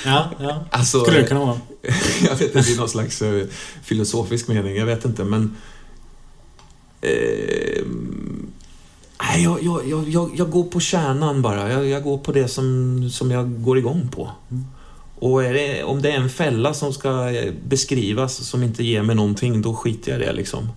Ja, 0.05 0.31
ja. 0.39 0.65
Alltså, 0.71 1.01
Skulle 1.01 1.17
det 1.17 1.27
kunna 1.27 1.39
vara. 1.39 1.61
jag 2.23 2.35
vet 2.35 2.55
inte, 2.55 2.71
i 2.71 2.75
någon 2.75 2.89
slags 2.89 3.21
eh, 3.21 3.45
filosofisk 3.83 4.47
mening, 4.47 4.75
jag 4.75 4.85
vet 4.85 5.05
inte, 5.05 5.23
men... 5.23 5.57
Eh, 7.01 7.83
nej, 9.21 9.43
jag, 9.43 9.63
jag, 9.63 10.09
jag, 10.09 10.31
jag, 10.35 10.51
går 10.51 10.63
på 10.63 10.79
kärnan 10.79 11.41
bara. 11.41 11.71
Jag, 11.71 11.87
jag 11.87 12.03
går 12.03 12.17
på 12.17 12.31
det 12.31 12.47
som, 12.47 13.09
som 13.09 13.31
jag 13.31 13.63
går 13.63 13.77
igång 13.77 14.09
på. 14.15 14.31
Mm. 14.51 14.65
Och 15.15 15.43
är 15.43 15.53
det, 15.53 15.83
om 15.83 16.01
det 16.01 16.11
är 16.11 16.17
en 16.17 16.29
fälla 16.29 16.73
som 16.73 16.93
ska 16.93 17.29
eh, 17.29 17.53
beskrivas 17.67 18.47
som 18.47 18.63
inte 18.63 18.83
ger 18.83 19.03
mig 19.03 19.15
någonting, 19.15 19.61
då 19.61 19.75
skiter 19.75 20.11
jag 20.11 20.21
i 20.21 20.25
det 20.25 20.33
liksom. 20.33 20.69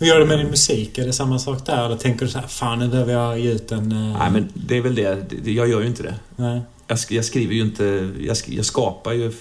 Hur 0.00 0.06
gör 0.06 0.18
du 0.20 0.26
med 0.26 0.38
din 0.38 0.46
musik? 0.50 0.98
Är 0.98 1.06
det 1.06 1.12
samma 1.12 1.38
sak 1.38 1.66
där? 1.66 1.86
Eller 1.86 1.96
tänker 1.96 2.24
du 2.26 2.30
så 2.32 2.38
här, 2.38 2.46
fan 2.46 2.78
nu 2.78 2.88
behöver 2.88 3.12
jag 3.12 3.38
ge 3.38 3.52
ut 3.52 3.72
en... 3.72 3.92
eh, 3.92 4.18
Nej, 4.18 4.30
men 4.30 4.48
det 4.54 4.76
är 4.76 4.80
väl 4.80 4.94
det. 4.94 5.30
Det- 5.42 5.52
Jag 5.52 5.68
gör 5.68 5.80
ju 5.80 5.86
inte 5.86 6.02
det. 6.02 6.14
nej. 6.36 6.60
Jag, 6.86 6.96
sk- 6.96 7.14
jag 7.14 7.24
skriver 7.24 7.54
ju 7.54 7.60
inte... 7.62 7.84
Jag, 8.20 8.34
sk- 8.34 8.56
jag 8.56 8.64
skapar 8.64 9.12
ju 9.12 9.32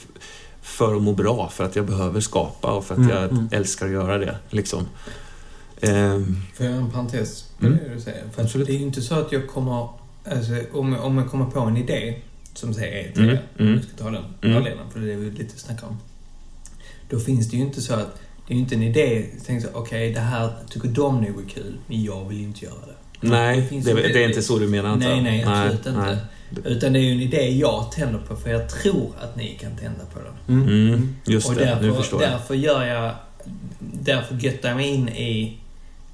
för 0.62 0.96
att 0.96 1.02
må 1.02 1.14
bra, 1.14 1.50
för 1.50 1.64
att 1.64 1.76
jag 1.76 1.86
behöver 1.86 2.22
skapa 2.22 2.72
och 2.72 2.86
för 2.86 2.94
att 2.94 3.00
Mm, 3.00 3.10
jag 3.12 3.24
mm. 3.32 3.50
älskar 3.52 3.86
att 3.86 3.92
göra 3.92 4.18
det. 4.18 4.38
Liksom. 4.50 4.86
Ehm, 5.82 6.42
Får 6.56 6.66
jag 6.66 6.74
göra 6.76 6.84
en 6.86 6.92
parentes 6.92 7.44
på 7.60 7.66
Mm. 7.66 7.80
det 7.84 7.96
du 7.96 8.02
säger? 8.02 8.22
För 8.34 8.42
att 8.42 8.46
Absolut. 8.46 8.68
det 8.68 8.74
är 8.74 8.78
ju 8.78 8.86
inte 8.86 9.02
så 9.02 9.16
att 9.16 9.32
jag 9.32 9.48
kommer... 9.50 9.88
Alltså, 10.32 10.52
om, 10.74 10.96
om 11.00 11.18
jag 11.18 11.30
kommer 11.32 11.46
på 11.46 11.60
en 11.60 11.78
idé, 11.78 12.16
som 12.54 12.74
säger 12.74 13.12
E3, 13.12 13.18
Mm, 13.20 13.30
om 13.58 13.66
mm. 13.66 13.78
vi 13.78 13.84
ska 13.84 13.98
ta 14.04 14.10
den 14.12 14.16
Mm. 14.16 14.54
parallellen, 14.56 14.86
för 14.94 15.00
det 15.00 15.14
är 15.14 15.18
vi 15.18 15.32
lite 15.32 15.60
snackar 15.60 15.88
om. 15.88 15.98
Då 17.10 17.20
finns 17.20 17.50
det 17.50 17.58
ju 17.58 17.64
inte 17.64 17.82
så 17.82 17.94
att... 17.94 18.20
Det 18.50 18.54
är 18.54 18.56
ju 18.56 18.62
inte 18.62 18.76
en 18.76 18.84
idé, 18.84 19.26
så 19.62 19.68
okej, 19.74 20.12
det 20.14 20.20
här 20.20 20.50
tycker 20.70 20.88
de 20.88 21.16
nog 21.22 21.44
är 21.46 21.50
kul, 21.50 21.78
men 21.88 22.04
jag 22.04 22.30
vill 22.30 22.42
inte 22.42 22.66
göra 22.66 22.74
det. 22.88 23.28
nej, 23.28 23.68
det, 23.70 23.92
ju- 23.92 24.14
det 24.14 24.24
är 24.24 24.28
inte 24.28 24.42
så 24.42 24.60
du 24.60 24.68
menar 24.68 24.90
jag? 24.90 25.00
Nej, 25.00 25.22
nej, 25.22 25.44
absolut 25.44 25.86
inte. 25.86 25.92
nej. 25.92 26.18
Utan 26.66 26.94
det 26.94 27.00
är 27.00 27.02
ju 27.02 27.12
en 27.12 27.22
idé 27.22 27.50
jag 27.50 27.92
tänder 27.92 28.20
på, 28.20 28.36
för 28.36 28.50
jag 28.50 28.70
tror 28.70 29.12
att 29.22 29.36
ni 29.36 29.58
kan 29.62 29.76
tända 29.78 30.06
på 30.14 30.20
den. 30.20 30.58
Mm. 30.62 30.88
Mm, 30.88 31.16
just 31.26 31.50
och 31.50 31.56
det, 31.56 31.66
därför, 31.66 31.86
nu 31.88 31.94
förstår 31.94 32.22
jag. 32.24 32.32
därför 32.32 32.56
gör 32.56 32.86
jag... 32.86 33.12
Därför 33.80 34.36
göttar 34.36 34.70
jag 34.70 34.76
mig 34.78 34.88
in 34.88 35.10
i 35.10 35.58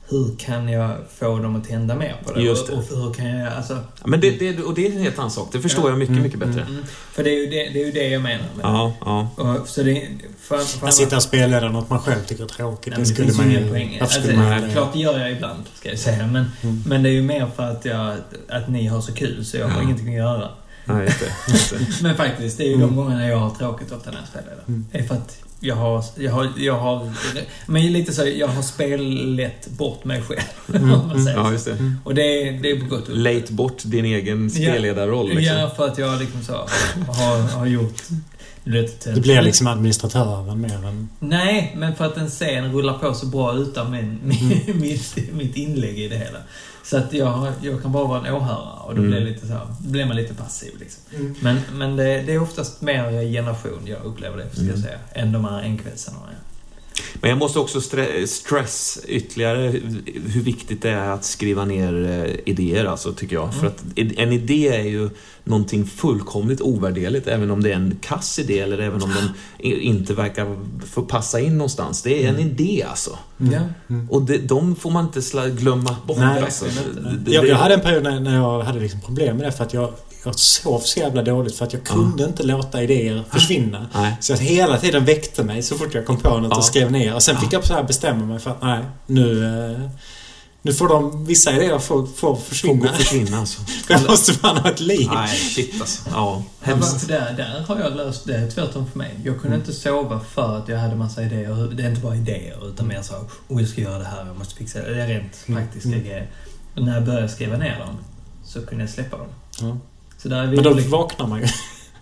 hur 0.10 0.36
kan 0.38 0.70
jag 0.70 0.92
få 1.18 1.40
dem 1.40 1.56
att 1.56 1.64
tända 1.68 1.96
mer 1.96 2.16
på 2.26 2.34
det? 2.34 2.42
Just 2.42 2.68
det. 2.68 2.74
Och, 2.74 2.80
och 2.92 2.98
hur 2.98 3.14
kan 3.14 3.26
jag... 3.26 3.54
Alltså, 3.54 3.74
Ja, 3.74 4.08
Men 4.08 4.20
det, 4.20 4.32
det, 4.32 4.60
och 4.64 4.74
det 4.74 4.88
är 4.88 4.92
en 4.92 5.02
helt 5.02 5.20
annan 5.20 5.32
sak. 5.32 5.50
Det 5.52 5.62
förstår 5.62 5.84
Ja. 5.86 5.90
jag 5.90 5.98
mycket, 6.00 6.12
Mm, 6.12 6.24
mycket 6.24 6.40
bättre. 6.40 6.62
mm, 6.62 6.84
för 7.12 7.24
det 7.24 7.30
är, 7.30 7.40
ju 7.40 7.46
det, 7.50 7.70
det 7.74 7.82
är 7.82 7.86
ju 7.86 7.92
det 7.92 8.08
jag 8.10 8.22
menar 8.22 8.44
med 8.56 8.66
det. 8.66 8.70
Ja, 8.70 8.94
ja. 9.06 9.30
Och, 9.62 9.68
så 9.68 9.84
det... 9.84 10.08
För, 10.42 10.58
för 10.58 10.88
Att 10.88 10.94
sitta 10.94 11.16
och 11.16 11.24
spela 11.24 11.70
något 11.70 11.90
man 11.90 12.00
själv 12.00 12.20
tycker 12.26 12.44
är 12.44 12.48
tråkigt. 12.48 12.94
Nej, 12.98 13.06
det 13.08 13.16
finns 13.16 13.40
ju 13.40 13.44
ingen 13.50 13.70
poäng. 13.70 13.98
Varför 14.00 14.14
skulle 14.22 14.38
Alltså, 14.38 14.50
man 14.52 14.62
det? 14.62 14.70
Klart 14.74 14.94
det 14.94 15.00
gör 15.00 15.20
jag 15.20 15.32
ibland, 15.32 15.64
ska 15.80 15.90
jag 15.90 16.00
säga. 16.00 16.28
Men, 16.28 16.52
Mm. 16.64 16.84
men 16.88 17.04
det 17.04 17.10
är 17.10 17.14
ju 17.14 17.22
mer 17.22 17.48
för 17.56 17.64
att, 17.64 17.86
jag, 17.86 18.14
att 18.50 18.70
ni 18.70 18.88
har 18.88 19.02
så 19.02 19.14
kul, 19.14 19.46
så 19.46 19.58
jag 19.58 19.68
har 19.68 19.78
Ja. 19.78 19.84
ingenting 19.84 20.08
att 20.08 20.14
göra. 20.16 20.50
ja 20.86 21.02
just 21.04 21.20
det. 21.20 21.52
Just 21.52 21.70
det. 21.72 21.80
Men 22.04 22.16
faktiskt, 22.16 22.58
det 22.58 22.64
är 22.64 22.68
ju 22.68 22.74
Mm. 22.74 22.88
de 22.88 22.96
gångerna 22.96 23.28
jag 23.28 23.38
har 23.38 23.50
tråkigt 23.50 23.92
ofta 23.92 24.12
när 24.12 24.20
jag 24.20 24.28
spelar 24.28 24.56
det. 24.58 24.68
Mm. 24.72 24.86
Det 24.92 24.98
är 24.98 25.04
för 25.04 25.16
att 25.16 25.38
jag 25.66 25.76
har, 25.76 26.04
jag 26.16 26.32
har, 26.32 26.50
jag 26.58 26.74
har... 26.74 27.12
Men 27.66 27.94
lite 27.94 28.14
så, 28.14 28.28
jag 28.28 28.48
har 28.48 28.62
spelat 28.62 29.68
bort 29.68 30.06
mig 30.06 30.22
själv. 30.22 30.80
Mm, 30.84 30.94
om 31.02 31.08
man 31.08 31.24
säger 31.24 31.38
Ja, 31.38 31.52
just 31.52 31.66
det. 31.66 31.94
Och 32.04 32.16
det, 32.16 32.52
det 32.52 32.72
är 32.72 32.80
på 32.80 32.86
gott 32.86 33.10
och. 33.10 33.18
Lejt 33.18 33.50
bort 33.50 33.78
din 33.84 34.06
egen 34.06 34.50
spelledarroll. 34.50 35.30
Liksom. 35.30 35.58
Ja, 35.58 35.72
för 35.76 35.88
att 35.88 35.98
jag 35.98 36.20
liksom 36.20 36.44
så 36.44 36.54
har, 37.08 37.58
har 37.58 37.66
gjort... 37.66 38.04
Du 39.14 39.22
blir 39.22 39.42
liksom 39.42 39.68
administratören 39.68 40.62
mer 40.62 40.86
än... 40.88 41.10
Nej, 41.20 41.74
men 41.78 41.96
för 41.96 42.06
att 42.06 42.18
en 42.18 42.30
scen 42.30 42.72
rullar 42.74 42.94
på 42.98 43.14
så 43.14 43.26
bra 43.26 43.54
utan 43.56 43.92
min, 43.92 44.20
min, 44.24 44.80
mitt, 44.82 45.34
mitt 45.34 45.56
inlägg 45.56 46.00
i 46.00 46.08
det 46.08 46.18
hela. 46.18 46.40
Så 46.84 46.98
att 46.98 47.14
jag, 47.14 47.52
jag 47.62 47.82
kan 47.82 47.92
bara 47.92 48.08
vara 48.08 48.28
en 48.28 48.34
åhörare 48.34 48.80
och 48.86 48.96
då 48.96 49.02
Mm. 49.02 49.12
blir, 49.12 49.20
det 49.20 49.26
lite 49.26 49.48
så 49.48 49.54
här, 49.54 49.68
blir 49.80 50.06
man 50.06 50.16
lite 50.16 50.34
passiv. 50.34 50.72
Liksom. 50.80 51.36
Men, 51.42 51.62
men 51.74 51.96
det, 51.96 52.04
det 52.22 52.34
är 52.34 52.42
oftast 52.42 52.82
mer 52.82 53.22
generation 53.34 53.80
jag 53.86 54.04
upplever 54.06 54.38
det, 54.38 54.50
ska 54.52 54.62
jag 54.62 54.70
Mm. 54.70 54.82
säga, 54.82 54.98
än 55.14 55.32
de 55.32 55.46
här 55.46 55.62
enkvällsscenerna. 55.62 56.22
Men 57.14 57.30
jag 57.30 57.40
måste 57.40 57.60
också 57.60 57.80
stre- 57.80 58.26
stress 58.26 59.00
ytterligare 59.08 59.80
hur 60.34 60.42
viktigt 60.42 60.82
det 60.82 60.90
är 60.90 61.10
att 61.10 61.26
skriva 61.26 61.66
ner 61.66 62.06
eh, 62.26 62.52
idéer, 62.54 62.86
alltså, 62.86 63.14
tycker 63.14 63.36
jag. 63.36 63.44
Mm. 63.44 63.60
För 63.60 63.68
att 63.68 63.84
en 63.96 64.32
idé 64.32 64.68
är 64.68 64.84
ju 64.84 65.10
någonting 65.44 65.86
fullkomligt 65.86 66.62
ovärderligt, 66.62 67.28
även 67.28 67.52
om 67.52 67.64
det 67.64 67.72
är 67.72 67.76
en 67.76 67.98
kass 68.02 68.40
idé 68.40 68.60
eller 68.60 68.78
även 68.80 69.04
om 69.04 69.10
den 69.10 69.30
inte 69.82 70.14
verkar 70.14 70.58
få 70.94 71.02
passa 71.02 71.40
in 71.40 71.58
någonstans. 71.58 72.02
Det 72.02 72.24
är 72.24 72.30
en 72.30 72.36
Mm. 72.36 72.48
idé, 72.48 72.86
alltså. 72.90 73.18
Ja. 73.38 73.60
Mm. 73.90 74.10
Och 74.10 74.22
det, 74.22 74.38
de 74.38 74.76
får 74.76 74.92
man 74.92 75.06
inte 75.06 75.50
glömma 75.50 75.96
bort. 76.08 76.18
Nej, 76.18 76.44
alltså. 76.44 76.66
Jag, 77.28 77.48
jag 77.48 77.56
hade 77.56 77.74
en 77.74 77.82
period 77.82 78.04
när, 78.04 78.20
när 78.20 78.36
jag 78.36 78.62
hade 78.62 78.80
liksom 78.80 79.02
problem 79.02 79.38
med 79.38 79.46
det 79.48 79.52
för 79.52 79.64
att 79.64 79.74
jag, 79.74 79.94
jag 80.30 80.40
sov 80.40 80.80
så 80.80 81.00
jävla 81.00 81.22
dåligt 81.24 81.56
för 81.56 81.66
att 81.66 81.74
jag 81.74 81.82
Ja. 81.86 81.94
kunde 81.94 82.24
inte 82.24 82.44
låta 82.44 82.84
idéer 82.84 83.24
försvinna. 83.32 83.88
Nej. 83.94 84.18
Så 84.22 84.34
att 84.34 84.40
hela 84.40 84.78
tiden 84.80 85.06
väckte 85.06 85.44
mig 85.44 85.64
så 85.64 85.76
fort 85.78 85.94
jag 85.94 86.06
kom 86.06 86.18
på 86.18 86.40
något 86.40 86.52
Ja. 86.52 86.58
och 86.58 86.66
skrev 86.66 86.92
ner. 86.92 87.16
Och 87.16 87.24
sen 87.24 87.36
Ja. 87.36 87.42
fick 87.42 87.54
jag 87.54 87.66
så 87.66 87.74
här 87.74 87.84
bestämma 87.84 88.26
mig 88.26 88.40
för 88.40 88.52
att 88.52 88.62
nej, 88.62 88.80
nu... 89.06 89.46
eh, 89.74 89.90
Nu 90.62 90.74
får 90.74 90.88
de, 90.88 91.26
vissa 91.26 91.52
idéer 91.56 91.80
får, 91.80 92.06
får 92.06 92.12
Får 92.16 92.36
försvinna. 92.36 92.88
gå 92.88 92.94
försvinna 92.94 93.38
alltså. 93.40 93.62
Jag 93.90 94.10
måste 94.10 94.34
fan 94.34 94.58
ha 94.58 94.70
ett 94.72 94.80
liv. 94.80 95.10
Nej, 95.14 95.28
shit 95.38 95.82
alltså. 95.82 96.02
Ja, 96.12 96.44
Ja, 96.64 96.72
hemskt. 96.72 97.02
för 97.02 97.08
där, 97.08 97.34
där 97.38 97.66
har 97.68 97.80
jag 97.80 97.96
löst 97.96 98.26
det 98.28 98.52
tvärtom 98.52 98.86
för 98.92 98.98
mig. 98.98 99.20
Jag 99.24 99.42
kunde 99.42 99.58
inte 99.58 99.74
sova 99.74 100.20
för 100.20 100.58
att 100.58 100.68
jag 100.68 100.78
hade 100.80 100.96
massa 100.96 101.24
idéer. 101.24 101.70
Det 101.76 101.84
är 101.84 101.90
inte 101.90 102.02
bara 102.02 102.16
idéer, 102.16 102.68
utan 102.70 102.88
mer 102.88 103.02
så 103.02 103.14
oh, 103.48 103.62
jag 103.62 103.70
ska 103.70 103.82
göra 103.82 103.98
det 104.00 104.06
här, 104.06 104.26
jag 104.26 104.38
måste 104.38 104.56
fixa 104.56 104.80
det. 104.80 104.94
Det 104.94 105.02
är 105.02 105.08
rent 105.08 105.34
Mm. 105.48 105.62
praktiska 105.62 105.90
Mm. 105.90 106.04
grejer. 106.04 106.28
Och 106.76 106.82
när 106.84 106.94
jag 106.94 107.06
började 107.06 107.30
skriva 107.30 107.58
ner 107.58 107.80
dem, 107.80 107.98
så 108.46 108.62
kunde 108.66 108.84
jag 108.84 108.92
släppa 108.92 109.18
dem. 109.18 109.28
Ja. 109.62 109.78
Så 110.26 110.30
där 110.30 110.44
är 110.44 110.48
vi 110.48 110.56
Men 110.56 110.64
då 110.64 110.72
olika. 110.72 110.90
vaknar 110.90 111.28
man 111.28 111.40
ju. 111.40 111.48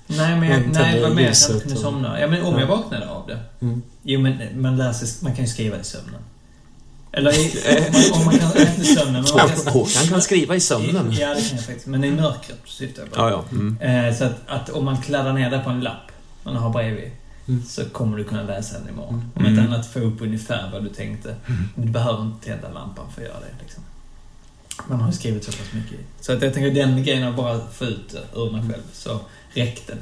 Nej, 0.08 0.40
men 0.40 0.50
jag, 0.50 0.62
nej, 0.74 1.14
mer 1.16 1.30
att 1.32 1.50
jag 1.50 1.62
kunde 1.62 1.76
och- 1.76 1.82
somna. 1.82 2.20
Ja, 2.20 2.28
men 2.28 2.42
om 2.44 2.54
Ja. 2.54 2.60
jag 2.60 2.68
vaknade 2.68 3.10
av 3.10 3.28
det. 3.28 3.40
Mm. 3.66 3.82
Jo, 4.04 4.20
men 4.20 4.62
man 4.62 4.78
lär 4.78 4.94
sig, 4.94 5.08
man 5.22 5.36
kan 5.36 5.46
ju 5.46 5.52
skriva 5.52 5.80
i 5.80 5.84
sömnen. 5.84 6.22
Eller 7.12 7.32
om, 7.34 7.92
man, 7.94 8.20
om 8.20 8.26
man 8.26 8.38
kan, 8.38 8.68
inte 8.68 8.84
sömnen, 8.86 9.14
men 9.14 9.36
man 9.38 9.50
kan... 9.50 9.74
Håkan 9.74 10.08
kan 10.10 10.22
skriva 10.22 10.56
i 10.56 10.60
sömnen. 10.60 11.12
Ja, 11.12 11.30
det 11.30 11.42
kan 11.42 11.58
jag 11.58 11.66
faktiskt. 11.66 11.86
Men 11.88 12.04
i 12.04 12.12
mörkret 12.12 12.60
syftar 12.66 13.02
jag 13.04 13.12
på. 13.12 13.20
Ja, 13.22 13.30
ja. 13.30 13.44
Mm. 13.52 13.78
Eh, 14.08 14.16
så 14.18 14.24
att, 14.24 14.36
att 14.48 14.70
om 14.70 14.86
man 14.86 15.02
kladdar 15.02 15.34
ner 15.34 15.52
det 15.52 15.60
på 15.60 15.70
en 15.70 15.82
lapp 15.82 16.12
man 16.44 16.56
har 16.56 16.70
bredvid 16.70 17.12
Mm. 17.48 17.64
så 17.66 17.86
kommer 17.86 18.18
du 18.18 18.24
kunna 18.24 18.44
läsa 18.44 18.80
den 18.80 18.90
imorgon. 18.90 19.14
Mm. 19.14 19.30
Om 19.36 19.46
inte 19.46 19.62
Mm. 19.62 19.74
annat 19.74 19.88
få 19.88 20.00
upp 20.00 20.22
ungefär 20.22 20.70
vad 20.74 20.84
du 20.84 20.90
tänkte. 20.90 21.36
Men 21.76 21.86
du 21.86 21.92
behöver 21.92 22.22
inte 22.24 22.46
tända 22.48 22.70
lampan 22.70 23.06
för 23.16 23.22
att 23.22 23.28
göra 23.28 23.40
det. 23.40 23.64
Liksom. 23.64 23.84
Man 24.88 25.00
har 25.00 25.08
ju 25.08 25.14
skrivit 25.14 25.44
så 25.44 25.52
pass 25.52 25.74
mycket. 25.74 26.00
Så 26.22 26.34
att 26.34 26.42
jag 26.42 26.54
tänker 26.54 26.72
den 26.72 27.04
grejen 27.04 27.24
att 27.24 27.36
bara 27.36 27.60
få 27.68 27.86
ut 27.86 28.16
ur 28.36 28.52
mig 28.52 28.62
själv 28.62 28.84
så 28.94 29.20
räckte 29.54 29.94
det. 29.94 30.00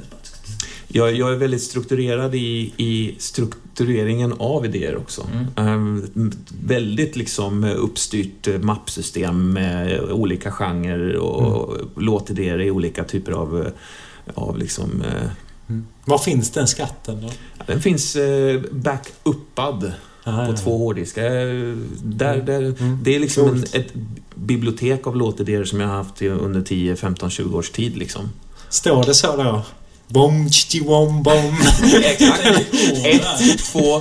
Jag, 0.88 1.14
jag 1.14 1.32
är 1.32 1.36
väldigt 1.36 1.62
strukturerad 1.62 2.34
i, 2.34 2.72
i 2.76 3.14
struktureringen 3.18 4.32
av 4.38 4.64
idéer 4.64 4.96
också. 4.96 5.26
Mm. 5.32 5.46
Ehm, 5.68 6.32
väldigt 6.64 7.16
liksom 7.16 7.64
uppstyrt 7.64 8.48
eh, 8.48 8.58
mappsystem 8.58 9.52
med 9.52 10.00
olika 10.00 10.50
genrer 10.50 11.16
och 11.16 11.76
låtidéer 11.96 12.60
i 12.60 12.70
olika 12.70 13.04
typer 13.04 13.32
av, 13.32 13.66
eh, 13.66 13.72
av 14.34 14.58
liksom... 14.58 15.02
eh, 15.02 15.30
Mm. 15.68 15.86
Var 16.04 16.18
finns 16.18 16.50
den 16.50 16.66
skatten 16.66 17.20
då? 17.22 17.30
Den 17.66 17.80
finns 17.80 18.16
eh, 18.16 18.60
backuppad 18.72 19.92
Ah, 20.24 20.46
på 20.46 20.52
ja. 20.52 20.56
två 20.56 20.78
hårddiskar. 20.78 21.24
Eh, 21.24 21.76
Där, 22.02 22.36
där, 22.36 22.62
Mm. 22.80 22.98
Det 23.02 23.14
är 23.16 23.20
liksom 23.20 23.48
en, 23.48 23.62
ett 23.72 23.92
bibliotek 24.34 25.06
av 25.06 25.16
låtidéer 25.16 25.64
som 25.64 25.80
jag 25.80 25.88
har 25.88 25.96
haft 25.96 26.22
under 26.22 26.60
10, 26.60 26.96
15, 26.96 27.30
20 27.30 27.58
års 27.58 27.70
tid. 27.70 27.96
Liksom. 27.96 28.30
Står 28.68 29.04
det 29.04 29.14
så 29.14 29.36
då? 29.36 29.62
Bom, 30.08 30.50
tji, 30.50 30.80
bom, 30.80 31.22
bom. 31.22 31.34
Exakt. 32.04 32.46
Ett, 33.04 33.58
två, 33.72 34.00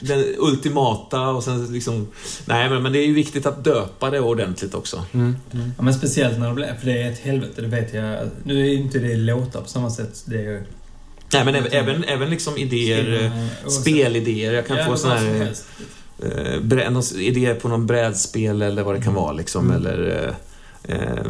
den 0.00 0.24
ultimata 0.38 1.28
och 1.28 1.44
sen 1.44 1.72
liksom... 1.72 2.06
Nej, 2.44 2.70
men, 2.70 2.82
men 2.82 2.92
det 2.92 2.98
är 2.98 3.06
ju 3.06 3.14
viktigt 3.14 3.46
att 3.46 3.64
döpa 3.64 4.10
det 4.10 4.20
ordentligt 4.20 4.74
också. 4.74 5.04
Mm. 5.12 5.36
Mm. 5.52 5.72
Ja, 5.76 5.82
men 5.82 5.94
speciellt 5.94 6.38
när 6.38 6.48
det 6.48 6.54
blir, 6.54 6.74
för 6.80 6.86
det 6.86 7.02
är 7.02 7.12
ett 7.12 7.18
helvete, 7.18 7.62
det 7.62 7.68
vet 7.68 7.94
jag. 7.94 8.28
Nu 8.44 8.60
är 8.60 8.64
ju 8.64 8.74
inte 8.74 8.98
det 8.98 9.16
låtar 9.16 9.60
på 9.60 9.68
samma 9.68 9.90
sätt. 9.90 10.22
Det 10.24 10.36
är 10.36 10.42
ju... 10.42 10.62
Nej, 11.34 11.44
men 11.44 11.54
även, 11.54 11.72
även, 11.72 12.04
även 12.04 12.30
liksom 12.30 12.56
idéer, 12.56 13.24
eh, 13.24 13.68
spelidéer. 13.68 14.52
Jag 14.52 14.66
kan 14.66 14.76
ja, 14.76 14.84
få 14.84 14.96
som 14.96 15.10
här 15.10 15.52
eh, 16.22 17.20
idéer 17.20 17.54
på 17.54 17.68
någon 17.68 17.86
brädspel 17.86 18.62
eller 18.62 18.82
vad 18.82 18.94
det 18.94 19.02
kan 19.02 19.14
vara 19.14 19.32
liksom. 19.32 19.70
Mm. 19.70 19.76
Eller 19.76 20.34
eh, 20.88 21.26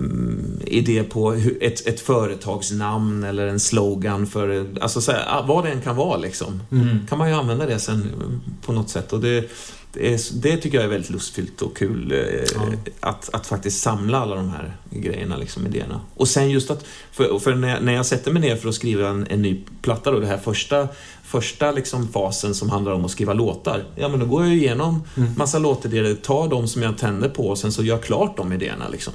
idé 0.67 1.03
på 1.05 1.33
ett, 1.61 1.87
ett 1.87 2.01
företagsnamn 2.01 3.25
eller 3.25 3.47
en 3.47 3.61
slogan 3.61 4.27
för... 4.27 4.67
Alltså 4.81 5.01
så 5.01 5.13
här, 5.13 5.25
ah, 5.29 5.43
vad 5.49 5.65
det 5.65 5.71
än 5.71 5.81
kan 5.81 5.97
vara 5.97 6.17
liksom. 6.17 6.63
Mm. 6.73 7.07
kan 7.09 7.19
man 7.19 7.29
ju 7.29 7.35
använda 7.35 7.67
det 7.67 7.79
sen 7.79 8.01
eh, 8.01 8.67
på 8.67 8.73
något 8.73 8.89
sätt. 8.91 9.13
Och 9.13 9.21
det, 9.21 9.51
det, 9.93 10.15
är, 10.15 10.21
det 10.43 10.57
tycker 10.57 10.77
jag 10.79 10.85
är 10.85 10.89
väldigt 10.89 11.11
lustfyllt 11.11 11.63
och 11.63 11.77
kul. 11.77 12.13
eh, 12.13 12.19
Ja. 12.55 12.73
Att, 13.01 13.31
att 13.33 13.47
faktiskt 13.47 13.81
samla 13.83 14.19
alla 14.19 14.37
de 14.37 14.49
här 14.49 14.77
grejerna, 14.91 15.37
liksom, 15.37 15.67
idéerna. 15.67 16.01
Och 16.15 16.29
sen 16.29 16.51
just 16.51 16.71
att, 16.71 16.85
för, 17.13 17.39
för 17.39 17.55
när, 17.55 17.69
jag, 17.69 17.83
när 17.83 17.93
jag 17.93 18.07
sätter 18.07 18.33
mig 18.33 18.43
ner 18.43 18.57
för 18.57 18.69
att 18.69 18.75
skriva 18.75 19.09
en, 19.09 19.27
en 19.31 19.43
ny 19.43 19.61
platta 19.83 20.11
då, 20.11 20.21
det 20.21 20.27
här 20.27 20.39
första, 20.39 20.89
första 21.41 21.71
liksom 21.73 22.09
fasen 22.09 22.55
som 22.55 22.71
handlar 22.71 22.93
om 22.93 23.05
att 23.05 23.11
skriva 23.11 23.33
låtar. 23.33 23.85
Ja, 23.97 24.09
men 24.09 24.21
då 24.21 24.27
går 24.27 24.43
jag 24.45 24.53
ju 24.55 24.59
igenom 24.61 25.03
Mm. 25.17 25.33
massa 25.37 25.59
låtidéer, 25.59 26.15
tar 26.15 26.49
de 26.49 26.69
som 26.69 26.83
jag 26.83 26.99
tänder 26.99 27.29
på 27.29 27.47
och 27.49 27.59
sen 27.59 27.73
så 27.73 27.83
gör 27.83 27.95
jag 27.95 28.03
klart 28.05 28.37
de 28.37 28.53
idéerna 28.53 28.89
liksom. 28.89 29.13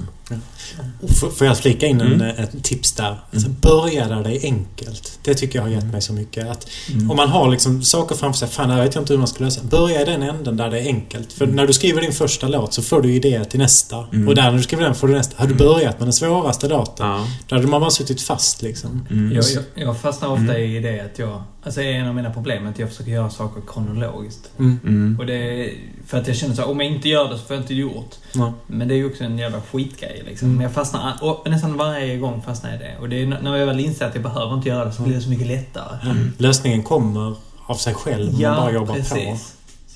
Får- 1.20 1.30
Får 1.30 1.48
jag 1.48 1.58
flika 1.58 1.88
in 1.88 2.02
en, 2.02 2.14
Mm. 2.22 2.44
ett 2.44 2.64
tips 2.64 2.92
där? 2.92 3.20
Alltså, 3.34 3.50
börja 3.50 4.08
där 4.08 4.24
det 4.24 4.38
är 4.38 4.44
enkelt. 4.46 5.20
Det 5.24 5.34
tycker 5.34 5.60
jag 5.60 5.64
har 5.64 5.70
gett 5.72 5.86
mig 5.92 6.02
så 6.02 6.14
mycket. 6.14 6.48
Att 6.52 6.68
Mm. 6.94 7.12
Om 7.12 7.18
man 7.18 7.30
har 7.30 7.50
liksom 7.52 7.84
saker 7.84 8.16
framför 8.16 8.40
sig, 8.40 8.48
fan 8.48 8.70
här 8.70 8.84
vet 8.84 8.96
jag 8.96 9.02
inte 9.02 9.14
hur 9.14 9.18
man 9.18 9.28
ska 9.28 9.44
lösa. 9.44 9.62
Börja 9.64 10.02
i 10.02 10.06
den 10.06 10.24
änden 10.24 10.58
där 10.58 10.70
det 10.70 10.80
är 10.80 10.84
enkelt. 10.86 11.34
För 11.34 11.48
när 11.48 11.68
du 11.68 11.74
skriver 11.74 12.02
din 12.02 12.14
första 12.14 12.48
låt 12.48 12.74
så 12.74 12.82
får 12.82 13.02
du 13.02 13.14
idéer 13.14 13.44
till 13.44 13.60
nästa. 13.60 14.08
Mm. 14.14 14.28
Och 14.28 14.36
där 14.36 14.44
när 14.44 14.58
du 14.58 14.64
skriver 14.64 14.84
den 14.84 14.96
får 14.96 15.08
du 15.08 15.14
nästa. 15.14 15.36
Har 15.38 15.48
du 15.48 15.54
Mm. 15.54 15.68
börjat 15.68 16.00
med 16.00 16.08
den 16.08 16.14
svåraste 16.14 16.68
låten, 16.68 17.08
Ja. 17.08 17.28
då 17.48 17.56
hade 17.56 17.68
man 17.68 17.82
bara 17.82 17.90
suttit 17.92 18.22
fast 18.22 18.62
liksom. 18.62 19.06
Mm. 19.10 19.32
Jag, 19.36 19.46
jag, 19.56 19.64
jag 19.88 20.02
fastnar 20.02 20.30
ofta 20.30 20.60
i 20.60 20.80
det 20.80 21.00
att 21.00 21.20
jag... 21.20 21.44
Alltså 21.64 21.82
är 21.82 21.94
en 21.94 22.09
av 22.10 22.16
mina 22.16 22.34
problem, 22.34 22.68
att 22.68 22.80
jag 22.80 22.90
försöker 22.90 23.12
göra 23.12 23.30
saker 23.30 23.62
kronologiskt. 23.68 24.50
Mm. 24.60 24.80
Mm. 24.84 25.20
Och 25.20 25.26
det 25.26 25.34
är 25.34 25.74
för 26.08 26.18
att 26.18 26.28
jag 26.28 26.36
känner 26.36 26.56
så 26.56 26.62
här, 26.62 26.70
om 26.70 26.80
jag 26.80 26.90
inte 26.92 27.10
gör 27.10 27.30
det 27.30 27.38
så 27.38 27.46
får 27.46 27.56
jag 27.56 27.64
inte 27.64 27.74
gjort. 27.74 28.16
Ja. 28.34 28.54
Men 28.68 28.88
det 28.88 28.94
är 28.94 28.98
ju 28.98 29.06
också 29.06 29.24
en 29.24 29.38
jävla 29.38 29.62
skitgrej 29.62 30.24
liksom. 30.26 30.46
Mm. 30.46 30.58
Men 30.58 30.64
jag 30.64 30.74
fastnar, 30.74 31.14
och 31.22 31.50
nästan 31.50 31.78
varje 31.78 32.18
gång 32.18 32.42
fastnar 32.42 32.70
jag 32.70 32.82
i 32.82 32.84
det. 32.84 32.98
Och 33.00 33.10
det 33.10 33.22
är 33.22 33.26
när 33.26 33.58
jag 33.58 33.66
väl 33.66 33.80
inser 33.80 34.06
att 34.06 34.16
jag 34.16 34.24
behöver 34.24 34.56
inte 34.56 34.70
göra 34.70 34.86
det 34.86 34.92
så 34.92 35.02
blir 35.02 35.16
det 35.16 35.22
så 35.22 35.30
mycket 35.30 35.48
lättare. 35.48 36.10
Mm. 36.12 36.32
Lösningen 36.38 36.84
kommer 36.84 37.36
av 37.66 37.76
sig 37.76 37.94
själv 37.94 38.36
om 38.36 38.42
man 38.42 38.56
bara 38.56 38.72
jobbar 38.72 38.96
på. 39.10 39.38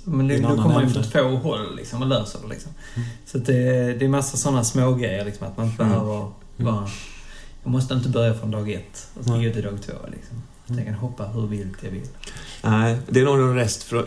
Men 0.06 0.28
det, 0.28 0.40
då 0.40 0.48
kommer 0.48 0.74
man 0.74 0.84
ju 0.84 0.90
från 0.90 1.04
två 1.04 1.20
håll 1.20 1.76
liksom 1.76 2.02
och 2.02 2.08
löser 2.08 2.40
det 2.44 2.48
liksom. 2.48 2.72
Mm. 2.96 3.08
Så 3.26 3.38
att 3.38 3.46
det, 3.46 3.94
det 3.94 4.06
är 4.06 4.10
massa 4.10 4.38
sådana 4.38 4.64
smågrejer 4.64 5.26
liksom 5.26 5.48
att 5.48 5.58
man 5.58 5.66
inte 5.66 5.84
Mm. 5.84 5.96
behöver 5.96 6.32
bara... 6.58 6.88
Jag 7.64 7.72
måste 7.72 7.94
inte 7.94 8.10
börja 8.10 8.34
från 8.34 8.52
dag 8.52 8.72
ett 8.72 9.08
och 9.20 9.26
så 9.26 9.32
gå 9.32 9.38
till 9.38 9.64
dag 9.64 9.82
två 9.86 9.94
liksom. 10.12 10.44
Mm. 10.74 10.86
Jag 10.86 10.94
kan 10.94 11.10
hoppa 11.10 11.24
hur 11.26 11.48
vilt 11.48 11.78
jag 11.82 11.92
vill. 11.92 12.08
Nej, 12.62 12.98
det 13.10 13.20
är 13.22 13.26
nog 13.26 13.40
en 13.40 13.56
rest 13.56 13.84
från, 13.84 14.04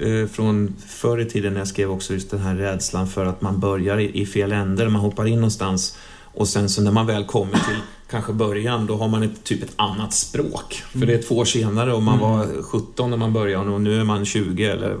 eh, 0.00 0.26
från 0.28 0.74
förr 0.88 1.20
i 1.20 1.24
tiden 1.24 1.52
när 1.52 1.60
jag 1.60 1.68
skrev 1.68 1.90
också 1.90 2.12
just 2.14 2.30
den 2.30 2.40
här 2.40 2.54
rädslan 2.54 3.08
för 3.08 3.26
att 3.26 3.40
man 3.42 3.60
börjar 3.60 3.98
i, 4.00 4.26
fel 4.26 4.52
ände, 4.52 4.88
man 4.88 5.00
hoppar 5.00 5.26
in 5.26 5.34
någonstans 5.34 5.96
och 6.34 6.48
sen 6.48 6.68
så 6.68 6.82
när 6.82 6.90
man 6.92 7.06
väl 7.06 7.24
kommer 7.24 7.52
till 7.52 7.76
kanske 8.10 8.32
början, 8.32 8.86
då 8.86 8.96
har 8.96 9.08
man 9.08 9.22
ett, 9.22 9.44
typ 9.44 9.62
ett 9.62 9.72
annat 9.76 10.12
språk. 10.14 10.82
För 10.92 10.98
det 11.06 11.14
är 11.14 11.22
två 11.22 11.36
år 11.38 11.44
senare 11.44 11.92
och 11.92 12.02
man 12.02 12.18
Mm. 12.18 12.30
var 12.30 12.62
17 12.62 13.10
när 13.10 13.16
man 13.16 13.32
började 13.32 13.70
och 13.70 13.80
nu 13.80 14.00
är 14.00 14.04
man 14.04 14.24
20 14.24 14.64
eller 14.64 14.96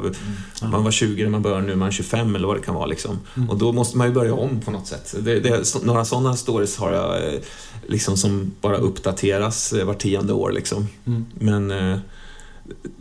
Ja. 0.60 0.68
man 0.68 0.84
var 0.84 0.90
20 0.90 1.22
när 1.22 1.30
man 1.30 1.42
började, 1.42 1.62
nu 1.62 1.72
är 1.72 1.76
man 1.76 1.92
25 1.92 2.36
eller 2.36 2.46
vad 2.46 2.56
det 2.56 2.60
kan 2.62 2.74
vara 2.74 2.86
liksom. 2.86 3.18
Mm. 3.36 3.50
Och 3.50 3.56
då 3.58 3.72
måste 3.72 3.98
man 3.98 4.06
ju 4.06 4.12
börja 4.12 4.34
om 4.34 4.60
på 4.60 4.70
något 4.70 4.86
sätt. 4.86 5.14
Det, 5.20 5.40
det, 5.40 5.74
några 5.84 6.04
sådana 6.04 6.36
stories 6.36 6.76
har 6.76 6.92
jag 6.92 7.34
eh, 7.34 7.40
liksom 7.88 8.16
som 8.16 8.52
bara 8.60 8.76
uppdateras 8.76 9.72
eh, 9.72 9.84
var 9.84 9.94
tionde 9.94 10.32
år 10.32 10.52
liksom. 10.52 10.88
Mm. 11.06 11.26
Men, 11.34 11.70
eh, 11.70 11.98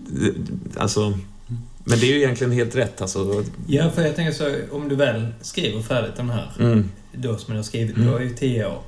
det- 0.07 0.33
alltså, 0.77 1.17
men 1.83 1.99
det 1.99 2.05
är 2.05 2.11
ju 2.13 2.17
egentligen 2.17 2.53
helt 2.53 2.75
rätt 2.75 3.01
alltså. 3.01 3.43
Ja, 3.67 3.91
för 3.91 4.01
jag 4.01 4.15
tänker 4.15 4.31
så, 4.33 4.55
om 4.71 4.89
du 4.89 4.95
väl 4.95 5.27
skriver 5.41 5.81
färdigt 5.81 6.15
den 6.17 6.29
här, 6.29 6.51
Mm, 6.59 6.89
då 7.13 7.37
som 7.37 7.53
du 7.53 7.59
har 7.59 7.63
skrivit, 7.63 7.95
Mm. 7.95 8.07
du 8.07 8.13
har 8.13 8.19
ju 8.19 8.29
tio 8.33 8.65
år. 8.67 8.81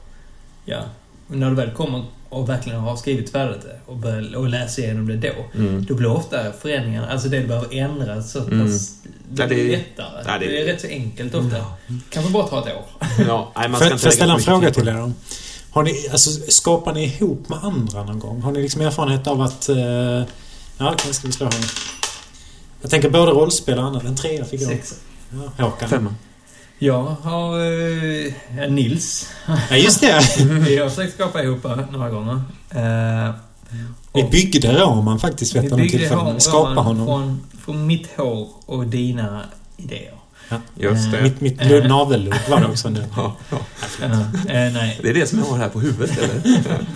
Ja. 0.66 0.80
Och 1.28 1.38
när 1.38 1.50
du 1.50 1.56
väl 1.56 1.72
kommer 1.72 2.04
och 2.30 2.50
verkligen 2.50 2.80
har 2.80 2.96
skrivit 2.96 3.30
färdigt 3.32 3.62
det 3.62 3.80
och, 3.86 3.98
börjar, 3.98 4.36
och 4.36 4.50
läser 4.50 4.84
igenom 4.84 5.08
det 5.08 5.16
då, 5.16 5.60
mm. 5.60 5.86
då 5.86 5.94
blir 5.96 6.10
ofta 6.12 6.52
förändringarna, 6.62 7.10
alltså 7.10 7.30
det 7.30 7.40
du 7.40 7.48
behöver 7.48 7.76
ändra 7.78 8.24
så 8.24 8.40
pass... 8.40 8.50
Mm. 8.52 8.70
Det 9.32 9.42
Ja, 9.42 9.48
blir 9.48 9.58
det 9.58 9.74
är- 9.74 9.78
lättare. 9.78 10.24
ja, 10.26 10.38
det- 10.40 10.46
det... 10.46 10.62
är 10.62 10.66
rätt 10.66 10.82
så 10.82 10.88
enkelt 10.88 11.36
ofta. 11.36 11.58
Mm. 11.58 12.02
Kanske 12.10 12.32
bara 12.34 12.48
ta 12.48 12.60
ett 12.70 12.76
år. 12.76 12.86
Ja, 13.28 13.52
nej, 13.56 13.70
man 13.70 13.80
ska 13.80 13.90
får 13.98 14.08
jag 14.08 14.14
ställa 14.14 14.34
en 14.34 14.40
fråga 14.40 14.72
till 14.72 14.86
det. 14.86 14.92
er 14.92 14.96
då? 14.96 15.12
Har 15.72 15.84
ni, 15.84 16.08
alltså, 16.12 16.30
skapar 16.52 16.94
ni 16.94 17.04
ihop 17.04 17.50
med 17.50 17.60
andra 17.64 18.04
någon 18.04 18.20
gång? 18.20 18.42
Har 18.42 18.52
ni 18.52 18.62
liksom 18.62 18.82
erfarenhet 18.82 19.28
av 19.28 19.42
att... 19.42 19.70
Eh, 19.70 19.78
ja, 20.78 20.94
okej, 20.94 21.14
ska 21.14 21.28
vi 21.28 21.34
slå 21.34 21.46
här. 21.46 21.72
Jag 22.82 22.92
tänker 22.92 23.10
både 23.10 23.32
rollspel 23.32 23.80
och 23.80 23.86
annat. 23.86 24.04
En 24.04 24.16
trea 24.16 24.46
fick 24.46 24.62
jag. 24.62 24.70
Sex. 24.70 24.96
Ja, 25.58 25.66
Håkan. 25.66 25.90
Femma. 25.90 26.16
Jag 26.80 27.04
har 27.04 27.60
eh, 27.60 28.72
Nils. 28.72 29.30
Ja, 29.70 29.76
just 29.78 30.02
det. 30.02 30.20
Vi 30.68 30.78
har 30.78 30.90
försökt 30.90 31.14
skapa 31.14 31.44
ihop 31.44 31.64
några 31.92 32.10
gånger. 32.10 32.42
Eh, 32.70 33.36
Vi 34.14 34.24
byggde 34.24 34.82
Roman 34.82 35.20
faktiskt 35.20 35.56
vid 35.56 35.62
vi 35.62 35.68
ett 35.68 35.74
annat 35.74 35.90
tillfälle. 35.90 36.40
Skapa 36.40 36.82
honom. 36.82 37.06
Från, 37.06 37.42
från 37.66 37.88
mitt 37.88 38.08
hår 38.18 38.48
och 38.66 38.88
dina 38.88 39.44
idéer. 39.78 40.19
Just 40.76 41.12
det. 41.12 41.22
Mitt, 41.24 41.42
mitt 41.42 41.62
Eh. 41.62 41.68
ludd- 41.70 41.88
navelludd 41.88 42.36
var 42.50 42.60
det 42.60 42.68
också 42.68 42.90
nu. 42.90 43.04
Ja, 43.16 43.36
ja. 43.50 43.58
Eh, 44.02 44.66
eh, 44.68 44.74
nej, 44.74 45.00
Det 45.02 45.10
är 45.10 45.14
det 45.14 45.26
som 45.28 45.40
jag 45.40 45.46
har 45.46 45.58
här 45.58 45.70
på 45.70 45.80
huvudet, 45.80 46.18
eller? 46.18 46.42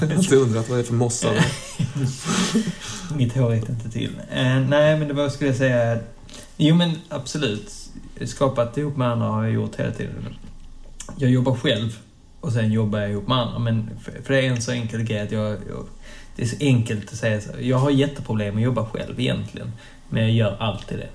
Jag 0.02 0.08
har 0.08 0.16
alltid 0.18 0.38
undrat 0.38 0.70
vad 0.70 0.78
det 0.78 0.82
är 0.82 0.86
för 0.86 0.94
mossa. 0.94 1.28
mitt 3.16 3.36
hår 3.36 3.50
räckte 3.50 3.72
inte 3.72 3.90
till. 3.90 4.12
Eh, 4.32 4.60
nej, 4.60 4.98
men 5.00 5.08
det 5.08 5.14
var, 5.14 5.30
skulle 5.30 5.50
jag 5.50 5.58
säga... 5.58 5.98
Jo, 6.58 6.76
men 6.76 6.92
absolut. 7.10 7.72
Skapat 8.26 8.78
ihop 8.78 8.98
med 8.98 9.08
andra 9.12 9.28
har 9.28 9.44
jag 9.44 9.54
gjort 9.54 9.76
hela 9.76 9.92
tiden. 9.92 10.36
Jag 11.18 11.30
jobbar 11.32 11.56
själv 11.56 11.98
och 12.40 12.52
sen 12.52 12.72
jobbar 12.72 13.00
jag 13.00 13.12
ihop 13.12 13.28
med 13.28 13.38
andra. 13.38 13.60
Men 13.60 13.90
för, 14.24 14.34
det 14.34 14.40
är 14.46 14.50
en 14.52 14.62
så 14.62 14.72
enkel 14.72 15.04
grej 15.04 15.20
att 15.20 15.32
jag, 15.32 15.50
jag... 15.52 15.86
Det 16.36 16.44
är 16.44 16.48
så 16.48 16.56
enkelt 16.60 17.12
att 17.12 17.18
säga 17.18 17.42
så. 17.42 17.50
Jag 17.62 17.78
har 17.78 17.90
jätteproblem 17.92 18.56
att 18.56 18.62
jobba 18.62 18.86
själv 18.86 19.20
egentligen. 19.20 19.72
Men 20.10 20.22
jag 20.24 20.32
gör 20.32 20.58
alltid 20.60 20.98
det. 20.98 21.10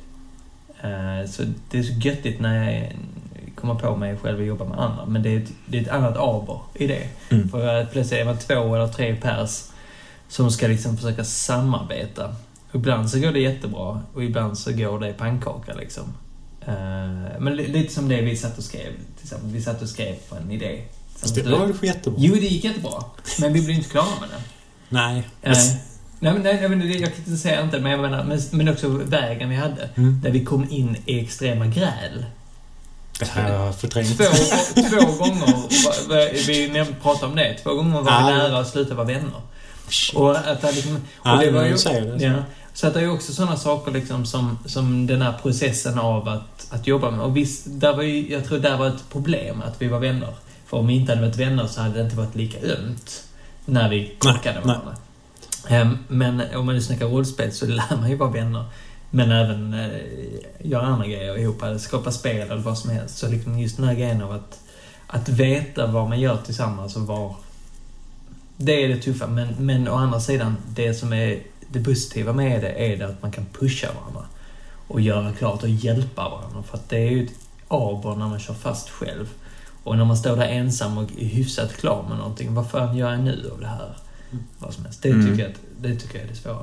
Eh, 0.82 1.30
så 1.30 1.42
det 1.70 1.78
är 1.78 1.82
så 1.82 1.92
göttigt 1.92 2.40
när 2.40 2.72
jag 2.72 2.92
kommer 3.54 3.74
på 3.74 3.96
mig 3.96 4.16
själv 4.16 4.40
att 4.40 4.46
jobba 4.46 4.64
med 4.64 4.78
andra. 4.78 5.06
Men 5.06 5.22
det 5.22 5.28
är 5.34 5.38
ett, 5.38 5.50
det 5.66 5.78
är 5.78 5.82
ett 5.82 5.88
annat 5.88 6.16
aber 6.16 6.60
i 6.74 6.86
det. 6.86 7.08
Mm. 7.30 7.48
För 7.48 7.66
att 7.80 7.92
plötsligt 7.92 8.20
är 8.20 8.24
man 8.24 8.38
två 8.38 8.74
eller 8.74 8.88
tre 8.88 9.16
pers 9.16 9.64
som 10.28 10.50
ska 10.50 10.66
liksom 10.66 10.96
försöka 10.96 11.24
samarbeta. 11.24 12.34
Ibland 12.72 13.10
så 13.10 13.18
går 13.18 13.32
det 13.32 13.40
jättebra 13.40 14.02
och 14.14 14.24
ibland 14.24 14.58
så 14.58 14.72
går 14.72 15.00
det 15.00 15.12
pannkaka 15.12 15.74
liksom. 15.74 16.04
Eh, 16.66 16.74
men 17.38 17.56
li- 17.56 17.66
lite 17.72 17.94
som 17.94 18.08
det 18.08 18.20
vi 18.22 18.36
satt 18.36 18.58
och 18.58 18.64
skrev 18.64 18.92
tillsammans. 19.20 19.54
Vi 19.54 19.62
satt 19.62 19.82
och 19.82 19.88
skrev 19.88 20.14
på 20.28 20.36
en 20.36 20.50
idé. 20.50 20.82
Det 21.34 21.42
var 21.46 21.66
väl 21.66 21.76
jättebra? 21.82 22.18
Jo, 22.22 22.34
det 22.34 22.40
gick 22.40 22.64
jättebra. 22.64 23.04
Men 23.40 23.52
vi 23.52 23.62
blev 23.62 23.76
inte 23.76 23.90
klara 23.90 24.20
med 24.20 24.28
den. 24.28 24.40
Nej. 24.88 25.22
Eh, 25.42 25.52
nej, 26.18 26.32
men, 26.32 26.42
nej, 26.42 26.68
men 26.68 27.00
jag 27.00 27.14
kritiserar 27.14 27.62
inte, 27.64 27.78
men 27.80 27.92
jag 27.92 28.00
menar, 28.00 28.24
men, 28.24 28.40
men 28.50 28.68
också 28.68 28.88
vägen 28.88 29.50
vi 29.50 29.56
hade. 29.56 29.88
Mm. 29.94 30.20
Där 30.22 30.30
vi 30.30 30.44
kom 30.44 30.70
in 30.70 30.96
i 31.06 31.20
extrema 31.20 31.66
gräl. 31.66 32.24
Det 33.18 33.28
har 33.30 33.48
jag 33.50 33.76
förträngt. 33.76 34.16
Två, 34.16 34.24
två 34.74 35.24
gånger, 35.24 36.46
vi 36.46 36.84
pratade 37.02 37.26
om 37.26 37.36
det, 37.36 37.54
två 37.62 37.74
gånger 37.74 37.94
var 37.94 38.02
vi 38.02 38.10
Ah. 38.10 38.30
nära 38.30 38.58
att 38.58 38.68
sluta 38.68 38.94
vara 38.94 39.06
vänner. 39.06 39.40
Och 40.14 40.36
att 40.36 40.60
det 40.60 40.72
liksom... 40.72 40.96
Och 41.18 41.38
det 41.38 41.50
var 41.50 41.64
ju, 41.64 41.74
det. 41.74 42.24
ja, 42.24 42.32
så 42.74 42.86
att 42.86 42.94
det 42.94 43.00
är 43.00 43.04
ju 43.04 43.10
också 43.10 43.32
sådana 43.32 43.56
saker 43.56 43.92
liksom 43.92 44.26
som, 44.26 44.58
som 44.66 45.06
den 45.06 45.22
här 45.22 45.32
processen 45.42 45.98
av 45.98 46.28
att, 46.28 46.66
att 46.70 46.86
jobba 46.86 47.10
med. 47.10 47.20
Och 47.20 47.36
visst, 47.36 47.62
där 47.66 47.92
var 47.96 48.02
ju, 48.02 48.32
jag 48.32 48.44
tror 48.44 48.58
där 48.58 48.76
var 48.76 48.86
ett 48.86 49.10
problem 49.12 49.62
att 49.62 49.82
vi 49.82 49.88
var 49.88 49.98
vänner. 49.98 50.34
För 50.66 50.76
om 50.76 50.86
vi 50.86 50.94
inte 50.94 51.12
hade 51.12 51.26
varit 51.26 51.36
vänner 51.36 51.66
så 51.66 51.80
hade 51.80 51.94
det 51.94 52.04
inte 52.04 52.16
varit 52.16 52.34
lika 52.34 52.58
ömt 52.58 53.22
när 53.64 53.88
vi 53.88 54.16
krockade 54.20 54.54
med 54.58 54.66
varandra. 54.66 54.94
Ehm, 55.68 55.98
men 56.08 56.42
om 56.56 56.66
man 56.66 56.74
nu 56.74 56.82
snackar 56.82 57.06
rollspel 57.06 57.52
så 57.52 57.66
lär 57.66 57.96
man 57.96 58.10
ju 58.10 58.16
vara 58.16 58.30
vänner. 58.30 58.64
Men 59.10 59.30
även 59.30 59.74
eh, 59.74 60.00
göra 60.60 60.86
andra 60.86 61.06
grejer 61.06 61.38
ihop, 61.38 61.62
eller 61.62 61.78
skapa 61.78 62.12
spel 62.12 62.50
eller 62.50 62.62
vad 62.62 62.78
som 62.78 62.90
helst. 62.90 63.18
Så 63.18 63.28
liksom 63.28 63.58
just 63.58 63.76
den 63.76 63.86
här 63.86 63.94
grejen 63.94 64.22
av 64.22 64.32
att, 64.32 64.60
att 65.06 65.28
veta 65.28 65.86
vad 65.86 66.08
man 66.08 66.20
gör 66.20 66.36
tillsammans 66.36 66.96
och 66.96 67.02
var... 67.02 67.34
Det 68.56 68.84
är 68.84 68.88
det 68.88 68.96
tuffa, 68.96 69.26
men, 69.26 69.54
men 69.58 69.88
å 69.88 69.94
andra 69.94 70.20
sidan, 70.20 70.56
det 70.74 70.94
som 70.94 71.12
är 71.12 71.42
det 71.72 71.84
positiva 71.84 72.32
med 72.32 72.62
det 72.62 72.92
är 72.92 72.96
det 72.96 73.06
att 73.06 73.22
man 73.22 73.32
kan 73.32 73.46
pusha 73.52 73.88
varandra. 74.00 74.24
Och 74.88 75.00
göra 75.00 75.32
klart 75.32 75.62
och 75.62 75.68
hjälpa 75.68 76.28
varandra. 76.28 76.62
För 76.62 76.76
att 76.76 76.88
det 76.88 76.96
är 76.96 77.10
ju 77.10 77.24
ett 77.24 77.32
aber 77.68 78.16
när 78.16 78.28
man 78.28 78.40
kör 78.40 78.54
fast 78.54 78.88
själv. 78.90 79.28
Och 79.84 79.96
när 79.96 80.04
man 80.04 80.16
står 80.16 80.36
där 80.36 80.48
ensam 80.48 80.98
och 80.98 81.10
är 81.18 81.24
hyfsat 81.24 81.72
klar 81.76 82.04
med 82.08 82.18
någonting. 82.18 82.54
Vad 82.54 82.70
fan 82.70 82.96
gör 82.96 83.10
jag 83.10 83.20
nu 83.20 83.50
av 83.54 83.60
det 83.60 83.66
här? 83.66 83.96
Vad 84.58 84.74
som 84.74 84.84
helst. 84.84 85.02
Det, 85.02 85.08
Mm. 85.10 85.26
tycker 85.26 85.42
jag, 85.42 85.50
att- 85.50 85.60
det 85.80 85.94
tycker 85.96 86.14
jag 86.18 86.24
är 86.24 86.28
det 86.30 86.36
svåra. 86.36 86.58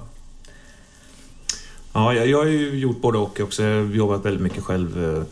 Ja, 1.93 2.13
jag, 2.13 2.27
jag 2.27 2.37
har 2.37 2.45
ju 2.45 2.79
gjort 2.79 3.01
både 3.01 3.17
och 3.17 3.39
också. 3.39 3.63
Jag 3.63 3.83
har 3.85 3.93
jobbat 3.93 4.25
väldigt 4.25 4.41
mycket 4.43 4.63
själv 4.63 5.03
eh, 5.15 5.23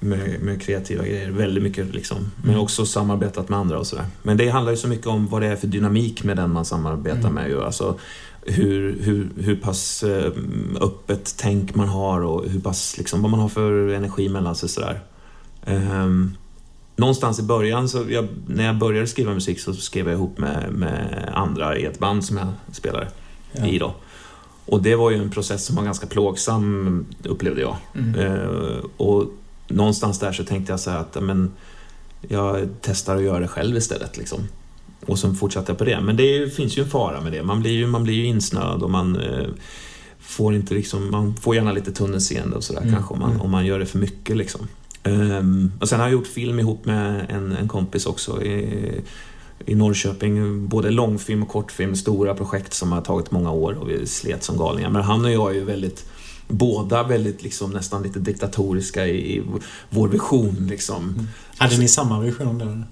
med, 0.00 0.40
med 0.40 0.62
kreativa 0.62 1.04
grejer. 1.04 1.30
Väldigt 1.30 1.62
mycket 1.64 1.94
liksom. 1.94 2.30
Men 2.36 2.50
Mm. 2.50 2.60
också 2.62 2.86
samarbetat 2.86 3.48
med 3.48 3.58
andra 3.58 3.78
och 3.78 3.86
sådär. 3.86 4.06
Men 4.22 4.36
det 4.36 4.48
handlar 4.48 4.72
ju 4.72 4.76
så 4.76 4.88
mycket 4.88 5.06
om 5.06 5.26
vad 5.26 5.42
det 5.42 5.46
är 5.48 5.56
för 5.56 5.66
dynamik 5.66 6.24
med 6.24 6.36
den 6.36 6.50
man 6.52 6.64
samarbetar 6.64 7.18
Mm. 7.18 7.34
med. 7.34 7.48
Ju. 7.48 7.62
Alltså, 7.62 7.98
hur, 8.42 8.98
hur, 9.02 9.28
hur 9.36 9.56
pass 9.56 10.02
eh, 10.02 10.32
öppet 10.80 11.34
tänk 11.38 11.74
man 11.74 11.88
har 11.88 12.20
och 12.20 12.44
hur 12.48 12.60
pass, 12.60 12.98
liksom, 12.98 13.22
vad 13.22 13.30
man 13.30 13.40
har 13.40 13.48
för 13.48 13.88
energi 13.88 14.28
mellan 14.28 14.56
sig. 14.56 14.68
Sådär. 14.68 15.00
Ehm, 15.66 16.36
någonstans 16.96 17.38
i 17.38 17.42
början, 17.42 17.88
så 17.88 18.04
jag, 18.08 18.28
när 18.46 18.66
jag 18.66 18.78
började 18.78 19.06
skriva 19.06 19.34
musik 19.34 19.60
så 19.60 19.74
skrev 19.74 20.06
jag 20.06 20.14
ihop 20.14 20.38
med, 20.38 20.72
med 20.72 21.30
andra 21.34 21.78
i 21.78 21.84
ett 21.84 21.98
band 21.98 22.24
som 22.24 22.36
jag 22.36 22.46
spelar 22.72 23.08
Ja. 23.52 23.66
i. 23.66 23.78
Då. 23.78 23.94
Och 24.66 24.82
det 24.82 24.96
var 24.96 25.10
ju 25.10 25.16
en 25.16 25.30
process 25.30 25.64
som 25.64 25.76
var 25.76 25.84
ganska 25.84 26.06
plågsam, 26.06 27.06
upplevde 27.22 27.60
jag. 27.60 27.76
Mm. 27.94 28.14
Eh, 28.14 28.84
och 28.96 29.24
någonstans 29.68 30.18
där 30.18 30.32
så 30.32 30.44
tänkte 30.44 30.72
jag 30.72 30.80
så 30.80 30.90
här 30.90 30.98
att 30.98 31.22
men, 31.22 31.52
jag 32.28 32.68
testar 32.80 33.16
att 33.16 33.22
göra 33.22 33.40
det 33.40 33.48
själv 33.48 33.76
istället. 33.76 34.16
Liksom. 34.16 34.38
Och 35.06 35.18
så 35.18 35.34
fortsatte 35.34 35.72
jag 35.72 35.78
på 35.78 35.84
det. 35.84 36.00
Men 36.00 36.16
det 36.16 36.54
finns 36.54 36.78
ju 36.78 36.82
en 36.82 36.90
fara 36.90 37.20
med 37.20 37.32
det. 37.32 37.42
Man 37.42 37.60
blir 37.60 37.72
ju, 37.72 37.86
man 37.86 38.04
blir 38.04 38.14
ju 38.14 38.24
insnöad 38.24 38.82
och 38.82 38.90
man 38.90 39.16
eh, 39.16 39.46
får 40.20 40.54
inte 40.54 40.74
liksom, 40.74 41.10
man 41.10 41.36
får 41.36 41.54
gärna 41.54 41.72
lite 41.72 41.92
tunnelseende 41.92 42.56
och 42.56 42.64
sådär 42.64 42.80
Mm, 42.80 42.94
kanske 42.94 43.14
om 43.14 43.20
man, 43.20 43.30
mm. 43.30 43.42
om 43.42 43.50
man 43.50 43.66
gör 43.66 43.78
det 43.78 43.86
för 43.86 43.98
mycket. 43.98 44.36
Liksom. 44.36 44.68
Ehm, 45.04 45.72
och 45.80 45.88
sen 45.88 46.00
har 46.00 46.06
jag 46.06 46.12
gjort 46.12 46.26
film 46.26 46.58
ihop 46.58 46.84
med 46.84 47.26
en, 47.28 47.52
en 47.52 47.68
kompis 47.68 48.06
också 48.06 48.42
i, 48.42 49.02
i 49.66 49.74
Norrköping. 49.74 50.66
Både 50.68 50.90
långfilm 50.90 51.42
och 51.42 51.48
kortfilm, 51.48 51.96
stora 51.96 52.34
projekt 52.34 52.74
som 52.74 52.92
har 52.92 53.00
tagit 53.00 53.30
många 53.30 53.50
år 53.50 53.72
och 53.72 53.90
vi 53.90 54.06
slet 54.06 54.44
som 54.44 54.58
galningar. 54.58 54.90
Men 54.90 55.02
han 55.02 55.24
och 55.24 55.30
jag 55.30 55.50
är 55.50 55.54
ju 55.54 55.64
väldigt 55.64 56.06
Båda 56.48 57.02
väldigt 57.02 57.42
liksom 57.42 57.70
nästan 57.70 58.02
lite 58.02 58.18
diktatoriska 58.18 59.06
i, 59.06 59.36
i 59.36 59.42
vår 59.90 60.08
vision 60.08 60.66
liksom. 60.70 61.28
Hade 61.56 61.78
ni 61.78 61.88
samma 61.88 62.20
vision 62.20 62.58
där? 62.58 62.84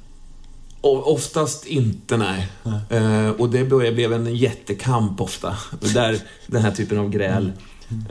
Oftast 0.80 1.66
inte, 1.66 2.16
nej. 2.16 2.48
Eh, 2.90 3.30
och 3.30 3.50
det 3.50 3.64
blev 3.64 4.12
en 4.12 4.36
jättekamp 4.36 5.20
ofta. 5.20 5.56
Där 5.94 6.18
den 6.46 6.62
här 6.62 6.70
typen 6.70 6.98
av 6.98 7.10
gräl 7.10 7.52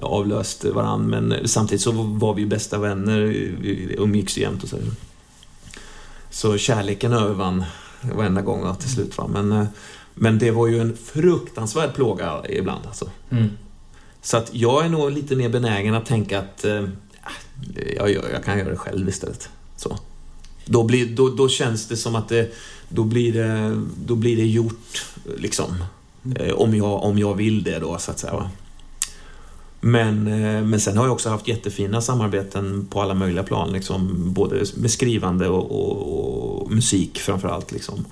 avlöste 0.01 0.71
varann. 0.71 1.09
Men 1.09 1.47
samtidigt 1.47 1.81
så 1.81 1.91
var 1.91 2.33
vi 2.33 2.41
ju 2.41 2.47
bästa 2.47 2.77
vänner. 2.77 3.21
Vi 3.21 3.95
umgicks 3.97 4.37
jämt 4.37 4.63
och 4.63 4.69
så. 4.69 4.77
Så 6.29 6.57
kärleken 6.57 7.13
övervann 7.13 7.63
varenda 8.01 8.41
gång 8.41 8.75
till 8.75 8.89
slut. 8.89 9.17
Va? 9.17 9.27
Men, 9.27 9.51
eh, 9.51 9.65
men 10.13 10.39
det 10.39 10.51
var 10.51 10.67
ju 10.67 10.79
en 10.79 10.97
fruktansvärd 10.97 11.93
plåga 11.93 12.41
ibland. 12.49 12.85
Alltså. 12.85 13.09
Mm. 13.29 13.49
Så 14.21 14.37
att 14.37 14.49
jag 14.53 14.85
är 14.85 14.89
nog 14.89 15.11
lite 15.11 15.35
mer 15.35 15.49
benägen 15.49 15.93
att 15.93 16.05
tänka 16.05 16.39
att 16.39 16.65
eh, 16.65 16.83
jag, 17.95 18.11
jag, 18.11 18.23
jag 18.33 18.43
kan 18.43 18.59
göra 18.59 18.69
det 18.69 18.77
själv 18.77 19.09
istället. 19.09 19.49
Så. 19.75 19.97
Då, 20.65 20.83
blir, 20.83 21.15
då, 21.15 21.29
då 21.29 21.49
känns 21.49 21.87
det 21.87 21.97
som 21.97 22.15
att 22.15 22.29
det, 22.29 22.53
då, 22.89 23.03
blir 23.03 23.33
det, 23.33 23.81
då 24.05 24.15
blir 24.15 24.37
det 24.37 24.45
gjort, 24.45 25.05
liksom. 25.37 25.83
Eh, 26.35 26.53
om, 26.53 26.75
jag, 26.75 27.03
om 27.03 27.19
jag 27.19 27.35
vill 27.35 27.63
det 27.63 27.79
då, 27.79 27.97
så 27.97 28.11
att 28.11 28.19
säga. 28.19 28.33
Va? 28.33 28.49
Men, 29.81 30.27
eh, 30.27 30.63
men 30.63 30.79
sen 30.79 30.97
har 30.97 31.05
jag 31.05 31.13
också 31.13 31.29
haft 31.29 31.47
jättefina 31.47 32.01
samarbeten 32.01 32.85
på 32.89 33.01
alla 33.01 33.13
möjliga 33.13 33.43
plan. 33.43 33.71
Liksom, 33.71 34.33
både 34.33 34.65
med 34.75 34.91
skrivande 34.91 35.47
och, 35.49 35.71
och, 35.71 36.61
och 36.61 36.71
musik 36.71 37.19
framförallt. 37.19 37.71
Liksom. 37.71 38.05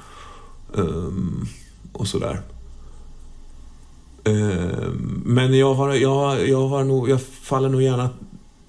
Um, 0.73 1.47
och 1.93 2.07
sådär. 2.07 2.41
Um, 4.23 5.23
men 5.25 5.57
jag, 5.57 5.73
har, 5.73 5.93
jag, 5.93 6.49
jag, 6.49 6.67
har 6.67 6.83
nog, 6.83 7.09
jag 7.09 7.21
faller 7.21 7.69
nog 7.69 7.81
gärna 7.81 8.09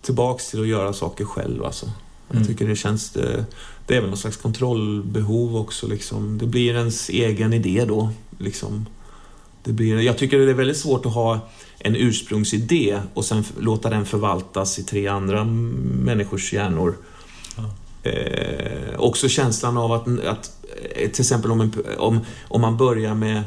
tillbaks 0.02 0.50
till 0.50 0.60
att 0.60 0.66
göra 0.66 0.92
saker 0.92 1.24
själv. 1.24 1.64
Alltså. 1.64 1.86
Jag 2.28 2.36
Mm. 2.36 2.48
tycker 2.48 2.68
det 2.68 2.76
känns... 2.76 3.10
Det, 3.10 3.44
det 3.86 3.96
är 3.96 4.00
väl 4.00 4.10
någon 4.10 4.18
slags 4.18 4.36
kontrollbehov 4.36 5.56
också. 5.56 5.86
Liksom. 5.86 6.38
Det 6.38 6.46
blir 6.46 6.74
ens 6.74 7.08
egen 7.08 7.52
idé 7.52 7.84
då. 7.88 8.10
Liksom. 8.38 8.86
Det 9.64 9.72
blir, 9.72 10.00
jag 10.00 10.18
tycker 10.18 10.38
det 10.38 10.50
är 10.50 10.54
väldigt 10.54 10.76
svårt 10.76 11.06
att 11.06 11.14
ha 11.14 11.40
en 11.82 11.96
ursprungsidé 11.96 13.00
och 13.14 13.24
sen 13.24 13.44
låta 13.58 13.90
den 13.90 14.06
förvaltas 14.06 14.78
i 14.78 14.82
tre 14.82 15.06
andra 15.08 15.44
människors 15.44 16.52
hjärnor. 16.52 16.96
Eh, 18.02 18.98
också 19.00 19.28
känslan 19.28 19.76
av 19.76 19.92
att, 19.92 20.06
att 20.26 20.50
eh, 20.96 21.10
till 21.10 21.20
exempel 21.20 21.50
om, 21.50 21.60
en, 21.60 21.72
om, 21.98 22.20
om 22.48 22.60
man 22.60 22.76
börjar 22.76 23.14
med 23.14 23.42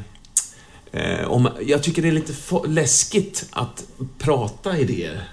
eh, 0.92 1.28
om, 1.28 1.50
jag 1.62 1.84
tycker 1.84 2.02
det 2.02 2.08
är 2.08 2.12
lite 2.12 2.34
läskigt 2.68 3.46
att 3.52 3.84
prata 4.20 4.78
idéer. 4.78 5.30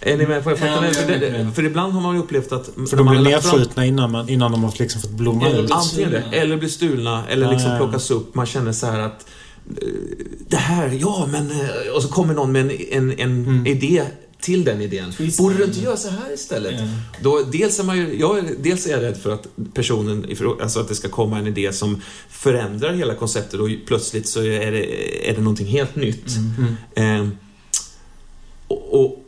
Är 0.00 0.16
ni 0.16 0.26
med 0.26 0.44
på 0.44 0.50
vad 0.50 0.58
jag 0.60 0.68
Ja, 0.68 0.72
fattar? 0.74 0.86
jag 0.86 0.96
för, 0.96 1.18
det, 1.18 1.50
för 1.54 1.64
ibland 1.64 1.92
har 1.92 2.00
man 2.00 2.14
ju 2.14 2.20
upplevt 2.22 2.52
att... 2.52 2.66
För 2.90 2.96
de 2.96 3.04
man 3.06 3.22
blir 3.22 3.38
fram- 3.38 3.52
nedskjutna 3.58 3.86
innan, 3.86 4.10
man, 4.12 4.28
innan 4.28 4.52
de 4.52 4.64
har 4.64 4.74
liksom 4.78 5.00
fått 5.00 5.10
blomma 5.10 5.46
Eller 5.46 5.58
ut. 5.60 5.66
blir- 5.66 5.76
Antingen 5.76 6.10
det, 6.10 6.20
stulna. 6.20 6.36
eller 6.36 6.56
blir 6.56 6.68
stulna, 6.68 7.24
eller 7.28 7.46
Ja, 7.46 7.52
liksom 7.52 7.70
ja. 7.70 7.76
plockas 7.76 8.10
upp. 8.10 8.34
Man 8.34 8.46
känner 8.46 8.72
så 8.72 8.86
här 8.86 8.98
att 9.00 9.20
eh, 9.20 9.26
det 10.48 10.56
här, 10.56 10.98
ja 11.00 11.28
men... 11.32 11.50
eh, 11.50 11.92
Och 11.96 12.02
så 12.02 12.08
kommer 12.08 12.34
någon 12.34 12.52
med 12.52 12.60
en, 12.64 12.70
en, 12.90 13.10
en 13.18 13.44
Mm. 13.46 13.66
idé 13.66 14.02
till 14.40 14.64
den 14.64 14.80
idén. 14.80 15.12
Borde 15.38 15.56
du 15.56 15.64
inte 15.64 15.80
göra 15.80 15.96
så 15.96 16.08
här 16.08 16.34
istället? 16.34 16.74
Ja. 16.80 16.86
Då, 17.22 17.42
dels, 17.52 17.78
är 17.80 17.84
man 17.84 17.96
ju, 17.96 18.20
jag, 18.20 18.44
dels 18.62 18.86
är 18.86 18.90
jag 18.90 19.02
rädd 19.02 19.16
för 19.16 19.30
att 19.34 19.46
personen, 19.74 20.26
alltså 20.62 20.80
att 20.80 20.88
det 20.88 20.94
ska 20.94 21.08
komma 21.08 21.38
en 21.38 21.46
idé 21.46 21.72
som 21.72 22.00
förändrar 22.30 22.92
hela 22.92 23.14
konceptet 23.14 23.60
och 23.60 23.68
plötsligt 23.86 24.28
så 24.28 24.40
är 24.42 24.72
det, 24.72 25.28
är 25.30 25.34
det 25.34 25.40
någonting 25.40 25.66
helt 25.66 25.96
nytt. 25.96 26.26
Mm. 26.36 26.76
Mm. 26.94 27.22
Eh, 27.22 27.28
och, 28.68 29.00
och 29.04 29.24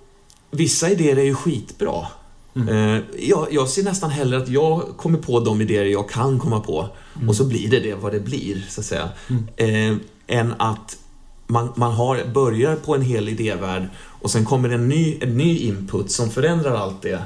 vissa 0.51 0.91
idéer 0.91 1.17
är 1.17 1.25
ju 1.25 1.35
skitbra. 1.35 2.07
Mm. 2.57 2.69
Eh, 2.97 3.03
jag, 3.19 3.49
jag 3.51 3.69
ser 3.69 3.83
nästan 3.83 4.11
hellre 4.11 4.37
att 4.39 4.49
jag 4.49 4.83
kommer 4.97 5.19
på 5.19 5.41
de 5.41 5.61
idéer 5.61 5.85
jag 5.85 6.09
kan 6.11 6.39
komma 6.39 6.61
på 6.61 6.89
Mm. 7.17 7.29
och 7.29 7.37
så 7.37 7.45
blir 7.45 7.71
det 7.71 7.81
det 7.81 7.95
vad 7.95 8.13
det 8.13 8.21
blir, 8.21 8.67
så 8.69 8.81
att 8.81 8.87
säga. 8.87 9.09
Eh, 9.57 9.97
än 10.27 10.55
att 10.59 10.97
man, 11.47 11.73
man 11.77 11.93
har, 11.93 12.25
börjar 12.35 12.77
på 12.77 12.95
en 12.95 13.03
hel 13.03 13.29
idévärld 13.29 13.89
och 13.97 14.31
sen 14.31 14.45
kommer 14.45 14.69
en 14.69 14.89
ny, 14.89 15.19
en 15.21 15.37
ny 15.37 15.59
input 15.59 16.11
som 16.11 16.31
förändrar 16.31 16.75
allt 16.75 17.03
det 17.03 17.23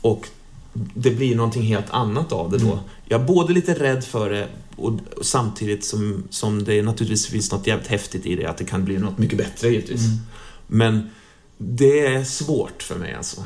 och 0.00 0.28
det 0.72 1.10
blir 1.10 1.36
någonting 1.36 1.62
helt 1.62 1.90
annat 1.90 2.32
av 2.32 2.50
det 2.50 2.58
då. 2.58 2.72
Mm. 2.72 2.78
Jag 3.04 3.20
är 3.20 3.24
både 3.24 3.52
lite 3.52 3.74
rädd 3.74 4.04
för 4.04 4.30
det 4.30 4.48
och, 4.76 4.92
och 5.16 5.26
samtidigt 5.26 5.84
som, 5.84 6.22
som 6.30 6.64
det 6.64 6.82
naturligtvis 6.82 7.26
finns 7.26 7.52
något 7.52 7.66
jävligt 7.66 7.88
häftigt 7.88 8.26
i 8.26 8.36
det, 8.36 8.46
att 8.46 8.58
det 8.58 8.64
kan 8.64 8.84
bli 8.84 8.98
något 8.98 9.18
mycket 9.18 9.38
bättre 9.38 9.68
givetvis. 9.68 10.06
Mm. 10.06 10.18
Men 10.66 11.10
det 11.58 12.06
är 12.06 12.24
svårt 12.24 12.82
för 12.82 12.98
mig 12.98 13.14
alltså. 13.14 13.44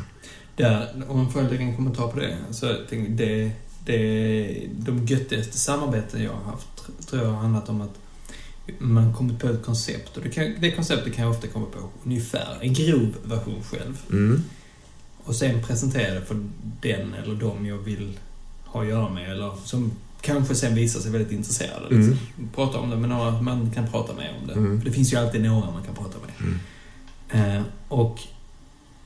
Där, 0.56 1.04
om 1.08 1.16
man 1.16 1.32
får 1.32 1.42
lägga 1.42 1.60
en 1.62 1.76
kommentar 1.76 2.08
på 2.08 2.20
det. 2.20 2.36
Så 2.50 2.66
jag 2.66 2.88
tänker, 2.88 3.12
det, 3.12 3.50
det, 3.84 4.68
de 4.78 5.06
göttigaste 5.06 5.58
samarbeten 5.58 6.22
jag 6.22 6.32
har 6.32 6.52
haft 6.52 7.06
tror 7.10 7.22
jag 7.22 7.30
har 7.30 7.36
handlat 7.36 7.68
om 7.68 7.80
att 7.80 7.94
man 8.78 9.14
kommit 9.14 9.38
på 9.38 9.48
ett 9.48 9.64
koncept 9.64 10.16
och 10.16 10.22
det, 10.22 10.30
kan, 10.30 10.54
det 10.60 10.70
konceptet 10.70 11.14
kan 11.14 11.24
jag 11.24 11.34
ofta 11.34 11.46
komma 11.46 11.66
på 11.66 11.88
ungefär 12.04 12.58
en 12.60 12.72
grov 12.72 13.14
version 13.24 13.62
själv. 13.62 13.98
Mm. 14.10 14.44
Och 15.24 15.36
sen 15.36 15.62
presentera 15.62 16.14
det 16.14 16.24
för 16.24 16.44
den 16.80 17.14
eller 17.14 17.34
de 17.34 17.66
jag 17.66 17.78
vill 17.78 18.18
ha 18.64 18.82
att 18.82 18.88
göra 18.88 19.08
med 19.08 19.30
eller 19.30 19.52
som 19.64 19.92
kanske 20.20 20.54
sen 20.54 20.74
visar 20.74 21.00
sig 21.00 21.10
väldigt 21.10 21.32
intresserade. 21.32 21.96
Liksom. 21.96 22.18
Prata 22.54 22.78
om 22.78 22.90
det 22.90 22.96
med 22.96 23.08
några 23.08 23.42
man 23.42 23.70
kan 23.70 23.88
prata 23.90 24.14
med 24.14 24.34
om 24.40 24.46
det. 24.46 24.52
Mm. 24.52 24.80
För 24.80 24.88
det 24.88 24.94
finns 24.94 25.12
ju 25.12 25.16
alltid 25.16 25.42
några 25.42 25.70
man 25.70 25.82
kan 25.82 25.94
prata 25.94 26.18
med. 26.18 26.58
Mm. 27.30 27.56
Eh, 27.56 27.62
och, 27.88 28.20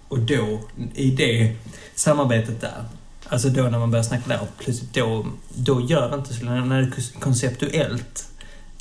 och 0.08 0.18
då, 0.18 0.60
i 0.94 1.10
det 1.10 1.56
samarbetet 1.94 2.60
där, 2.60 2.84
alltså 3.28 3.48
då 3.48 3.62
när 3.62 3.78
man 3.78 3.90
börjar 3.90 4.02
snacka 4.02 4.28
där, 4.28 4.40
plötsligt 4.58 4.94
då, 4.94 5.26
då 5.54 5.80
gör 5.80 6.10
det 6.10 6.16
inte 6.16 6.34
så 6.34 6.44
när 6.44 6.80
det 6.80 6.86
är 6.86 7.20
konceptuellt 7.20 8.29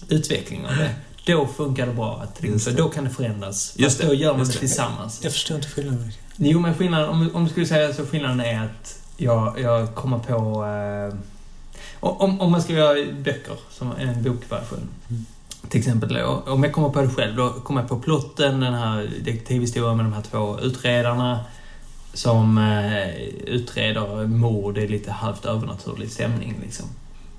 utveckling 0.08 0.66
av 0.66 0.76
det, 0.76 0.96
då 1.26 1.48
funkar 1.48 1.88
det 1.88 1.94
bra. 1.94 2.22
Att, 2.24 2.42
det. 2.42 2.72
då 2.72 2.90
kan 2.90 3.04
det 3.04 3.10
förändras. 3.10 3.74
Just 3.78 3.98
Fast 3.98 4.02
det, 4.02 4.08
då 4.08 4.14
gör 4.14 4.32
man 4.32 4.40
just 4.40 4.52
det 4.52 4.56
det. 4.56 4.60
tillsammans. 4.60 5.20
Jag 5.24 5.34
förstår 5.34 5.58
inte 5.58 5.70
skillnaden. 5.70 6.12
Jo, 6.36 6.60
men 6.60 6.76
skillnaden, 6.76 7.10
om, 7.10 7.30
om 7.34 7.44
du 7.44 7.50
skulle 7.50 7.66
säga 7.66 7.94
så, 7.94 8.06
skillnaden 8.06 8.40
är 8.40 8.66
att 8.66 9.00
jag, 9.18 9.60
jag 9.60 9.96
kommer 9.96 10.20
på... 10.20 10.66
Eh, 10.66 11.20
om, 12.00 12.42
om 12.42 12.52
man 12.52 12.62
ska 12.62 12.74
göra 12.74 13.12
böcker, 13.14 13.58
som 13.72 13.92
en 13.98 14.24
bokversion. 14.24 14.90
Mm. 15.10 15.26
Till 15.70 15.80
exempel, 15.80 16.22
om 16.24 16.64
jag 16.64 16.74
kommer 16.74 16.90
på 16.90 17.02
det 17.02 17.10
själv, 17.10 17.36
då 17.36 17.50
kommer 17.50 17.82
jag 17.82 17.90
på 17.90 18.00
plotten, 18.00 18.60
den 18.60 18.74
här 18.74 19.10
detektivhistorien 19.20 19.98
med 19.98 20.06
de 20.06 20.14
här 20.14 20.22
två 20.22 20.60
utredarna 20.60 21.40
som 22.14 22.58
eh, 22.58 23.16
utreder 23.48 24.28
mord 24.28 24.78
i 24.78 24.88
lite 24.88 25.12
halvt 25.12 25.46
övernaturlig 25.46 26.12
stämning. 26.12 26.60
Liksom. 26.62 26.86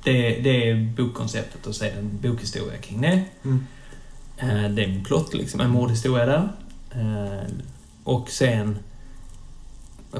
Det, 0.04 0.40
det 0.40 0.70
är 0.70 0.74
bokkonceptet 0.96 1.66
och 1.66 1.74
det 1.80 1.88
en 1.88 2.18
bokhistoria 2.22 2.78
kring 2.78 3.00
det. 3.00 3.24
Mm. 3.44 3.66
Eh, 4.38 4.70
det 4.70 4.84
är 4.84 4.88
en 4.88 5.04
plott, 5.04 5.34
liksom, 5.34 5.60
en 5.60 5.70
mordhistoria 5.70 6.26
där. 6.26 6.48
Eh, 6.94 7.48
och 8.04 8.30
sen 8.30 8.78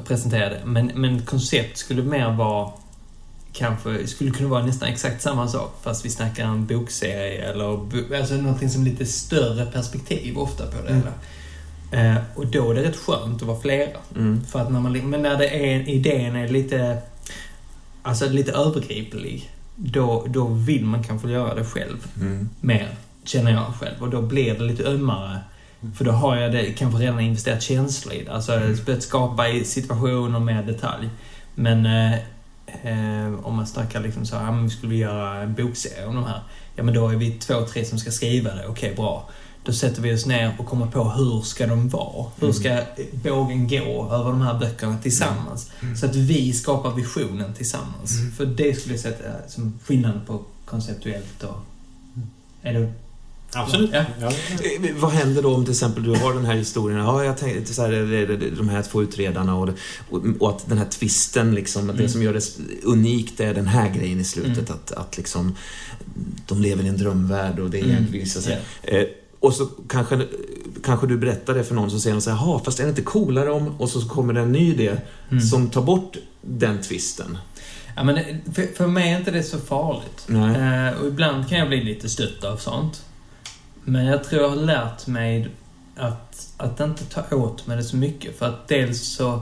presentera 0.06 0.48
det. 0.48 0.60
Men, 0.64 0.86
men 0.94 1.22
koncept 1.22 1.76
skulle 1.78 2.02
mer 2.02 2.30
vara 2.30 2.70
kanske, 3.52 4.06
skulle 4.06 4.30
kunna 4.30 4.48
vara 4.48 4.66
nästan 4.66 4.88
exakt 4.88 5.22
samma 5.22 5.48
sak 5.48 5.78
fast 5.82 6.04
vi 6.04 6.10
snackar 6.10 6.44
en 6.44 6.66
bokserie 6.66 7.50
eller 7.50 7.76
bo, 7.76 8.14
alltså 8.16 8.34
någonting 8.34 8.70
som 8.70 8.84
lite 8.84 9.06
större 9.06 9.66
perspektiv 9.66 10.38
ofta 10.38 10.66
på 10.66 10.82
det 10.82 10.88
Mm. 10.88 11.02
hela. 11.02 11.12
Eh, 11.92 12.16
och 12.34 12.46
då 12.46 12.70
är 12.70 12.74
det 12.74 12.82
rätt 12.82 12.96
skönt 12.96 13.42
att 13.42 13.48
vara 13.48 13.60
flera. 13.60 13.98
Mm. 14.16 14.44
För 14.44 14.60
att 14.60 14.72
när 14.72 14.80
man, 14.80 14.92
men 15.10 15.22
när 15.22 15.38
det 15.38 15.48
är, 15.48 15.88
idén 15.88 16.36
är 16.36 16.48
lite, 16.48 16.98
alltså 18.02 18.28
lite 18.28 18.52
övergriplig, 18.52 19.50
då, 19.84 20.24
då 20.28 20.46
vill 20.46 20.84
man 20.84 21.02
kanske 21.02 21.30
göra 21.30 21.54
det 21.54 21.64
själv 21.64 22.06
Mm. 22.20 22.48
mer, 22.60 22.88
känner 23.24 23.50
jag 23.50 23.66
själv. 23.80 24.02
Och 24.02 24.10
då 24.10 24.22
blir 24.22 24.54
det 24.54 24.64
lite 24.64 24.84
ömmare. 24.84 25.38
Mm. 25.82 25.94
För 25.94 26.04
då 26.04 26.10
har 26.10 26.36
jag 26.36 26.52
det, 26.52 26.64
kanske 26.72 26.98
redan 27.02 27.20
investerat 27.20 27.62
känslor 27.62 28.14
i 28.14 28.24
det. 28.24 28.32
Alltså 28.32 28.52
Mm. 28.52 28.76
börjat 28.86 29.02
skapa 29.02 29.48
i 29.48 29.64
situationer 29.64 30.40
med 30.40 30.66
detalj. 30.66 31.08
Men 31.54 31.86
eh, 31.86 32.12
eh, 32.82 33.34
om 33.42 33.56
man 33.56 33.66
snackar 33.66 34.00
liksom 34.00 34.26
så 34.26 34.36
här, 34.36 34.44
ja, 34.44 34.52
men 34.52 34.64
vi 34.64 34.70
skulle 34.70 34.94
göra 34.96 35.42
en 35.42 35.54
bokserie 35.54 36.06
om 36.06 36.14
de 36.14 36.24
här. 36.24 36.40
Ja 36.76 36.82
men 36.82 36.94
då 36.94 37.08
är 37.08 37.16
vi 37.16 37.30
två, 37.30 37.60
tre 37.72 37.84
som 37.84 37.98
ska 37.98 38.10
skriva 38.10 38.54
det. 38.54 38.66
Okej, 38.66 38.94
bra. 38.96 39.28
Då 39.64 39.72
sätter 39.72 40.02
vi 40.02 40.14
oss 40.14 40.26
ner 40.26 40.54
och 40.58 40.66
kommer 40.66 40.86
på 40.86 41.10
hur 41.10 41.40
ska 41.42 41.66
de 41.66 41.88
vara? 41.88 42.26
Hur 42.40 42.44
Mm. 42.48 42.54
ska 42.54 42.80
bågen 43.30 43.68
gå 43.68 44.08
över 44.12 44.30
de 44.30 44.40
här 44.40 44.58
böckerna 44.58 44.98
tillsammans? 45.02 45.70
Mm. 45.82 45.96
Så 45.96 46.06
att 46.06 46.16
vi 46.16 46.52
skapar 46.52 46.94
visionen 46.94 47.54
tillsammans. 47.54 48.18
Mm. 48.20 48.32
För 48.32 48.46
det 48.46 48.78
skulle 48.78 48.94
jag 48.94 49.00
sätta 49.02 49.48
som 49.48 49.78
skillnad 49.84 50.26
på 50.26 50.42
konceptuellt 50.64 51.42
och... 51.42 51.56
Är 52.62 52.72
det... 52.74 52.92
Absolut. 53.52 53.90
Ja. 53.92 54.04
Ja. 54.20 54.26
Eh, 54.28 54.94
Vad 54.96 55.10
händer 55.10 55.42
då 55.42 55.54
om 55.54 55.64
till 55.64 55.72
exempel 55.72 56.02
du 56.02 56.10
har 56.14 56.34
den 56.34 56.44
här 56.44 56.54
historien, 56.56 56.98
ja 57.00 57.24
jag 57.24 57.38
tänkte 57.38 57.74
så 57.74 57.82
här, 57.82 58.56
de 58.56 58.68
här 58.68 58.82
två 58.82 59.02
utredarna 59.02 59.56
och, 59.56 59.68
och, 60.10 60.20
och 60.40 60.50
att 60.50 60.68
den 60.68 60.78
här 60.78 60.84
twisten 60.86 61.54
liksom, 61.54 61.90
att 61.90 61.96
det 61.96 62.02
Mm. 62.02 62.12
som 62.12 62.22
gör 62.22 62.32
det 62.32 62.42
unikt 62.84 63.40
är 63.40 63.54
den 63.54 63.66
här 63.66 63.88
grejen 63.94 64.20
i 64.20 64.24
slutet, 64.24 64.68
Mm. 64.68 64.72
att, 64.84 64.92
att 64.92 65.16
liksom 65.16 65.54
de 66.48 66.60
lever 66.62 66.84
i 66.84 66.88
en 66.88 66.96
drömvärld 66.98 67.58
och 67.58 67.70
det 67.70 67.80
är 67.80 67.84
Mm. 67.84 68.06
visar 68.10 68.40
sig. 68.40 68.58
Och 69.40 69.54
så 69.54 69.66
kanske, 69.88 70.26
kanske 70.84 71.06
du 71.06 71.16
berättar 71.18 71.54
det 71.54 71.64
för 71.64 71.74
någon 71.74 71.90
som 71.90 72.00
säger 72.00 72.20
så 72.20 72.30
här, 72.30 72.36
"Jaha, 72.36 72.60
fast 72.64 72.80
är 72.80 72.84
det 72.84 72.88
inte 72.90 73.02
coolare 73.02 73.50
om... 73.50 73.80
Och 73.80 73.88
så 73.88 74.08
kommer 74.08 74.32
det 74.32 74.40
en 74.40 74.52
ny 74.52 74.70
idé 74.72 74.96
Mm. 75.30 75.40
som 75.42 75.70
tar 75.70 75.82
bort 75.82 76.16
den 76.42 76.82
twisten. 76.82 77.38
Ja, 77.96 78.02
men 78.04 78.16
för, 78.54 78.76
för 78.76 78.86
mig 78.86 79.12
är 79.12 79.18
inte 79.18 79.30
det 79.30 79.42
så 79.42 79.58
farligt. 79.58 80.26
Eh, 80.28 81.00
och 81.00 81.06
ibland 81.08 81.48
kan 81.48 81.58
jag 81.58 81.68
bli 81.68 81.84
lite 81.84 82.08
stött 82.08 82.44
av 82.44 82.56
sånt. 82.56 83.02
Men 83.84 84.06
jag 84.06 84.24
tror 84.24 84.42
jag 84.42 84.48
har 84.48 84.56
lärt 84.56 85.06
mig 85.06 85.48
att, 85.96 86.48
att 86.56 86.80
inte 86.80 87.04
ta 87.04 87.36
åt 87.36 87.66
mig 87.66 87.76
det 87.76 87.82
så 87.84 87.96
mycket. 87.96 88.38
För 88.38 88.46
att 88.48 88.68
dels 88.68 89.00
så... 89.14 89.32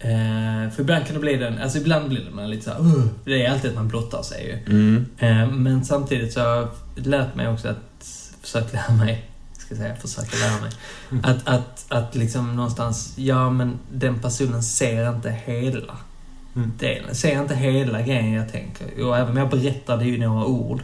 Eh, 0.00 0.70
för 0.74 0.80
ibland 0.80 1.04
kan 1.06 1.14
det 1.14 1.20
bli 1.20 1.36
den... 1.36 1.58
Alltså 1.58 1.78
ibland 1.78 2.08
blir 2.08 2.24
det 2.24 2.30
man 2.30 2.50
lite 2.50 2.64
såhär... 2.64 2.80
Uh, 2.80 3.04
det 3.24 3.46
är 3.46 3.50
alltid 3.52 3.70
att 3.70 3.76
man 3.76 3.88
blottar 3.88 4.22
sig 4.22 4.46
ju. 4.66 4.74
Mm. 4.74 5.06
Eh, 5.18 5.50
men 5.50 5.84
samtidigt 5.84 6.32
så 6.32 6.40
har 6.40 6.46
jag 6.56 6.68
lärt 6.94 7.34
mig 7.34 7.48
också 7.48 7.68
att... 7.68 7.78
Försökt 8.52 8.72
lära 8.72 8.92
mig... 8.92 9.24
Ska 9.58 9.74
jag 9.74 9.78
säga, 9.78 9.96
försöka 9.96 10.36
lära 10.36 10.60
mig. 10.60 10.70
Att, 11.22 11.48
att, 11.48 11.86
att 11.88 12.14
liksom 12.14 12.56
någonstans... 12.56 13.12
Ja, 13.16 13.50
men 13.50 13.78
den 13.92 14.18
personen 14.18 14.62
ser 14.62 15.10
inte 15.10 15.30
hela 15.30 15.96
Mm. 16.56 16.72
delen. 16.78 17.14
Ser 17.14 17.40
inte 17.42 17.54
hela 17.54 18.02
grejen 18.02 18.32
jag 18.32 18.52
tänker. 18.52 19.04
Och 19.04 19.16
även 19.16 19.30
om 19.30 19.36
jag 19.36 19.50
berättar 19.50 19.96
det 19.96 20.04
i 20.04 20.18
några 20.18 20.44
ord. 20.46 20.82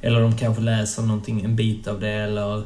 Eller 0.00 0.20
de 0.20 0.36
kanske 0.36 0.62
läser 0.62 1.02
någonting, 1.02 1.44
en 1.44 1.56
bit 1.56 1.88
av 1.88 2.00
det 2.00 2.10
eller 2.10 2.62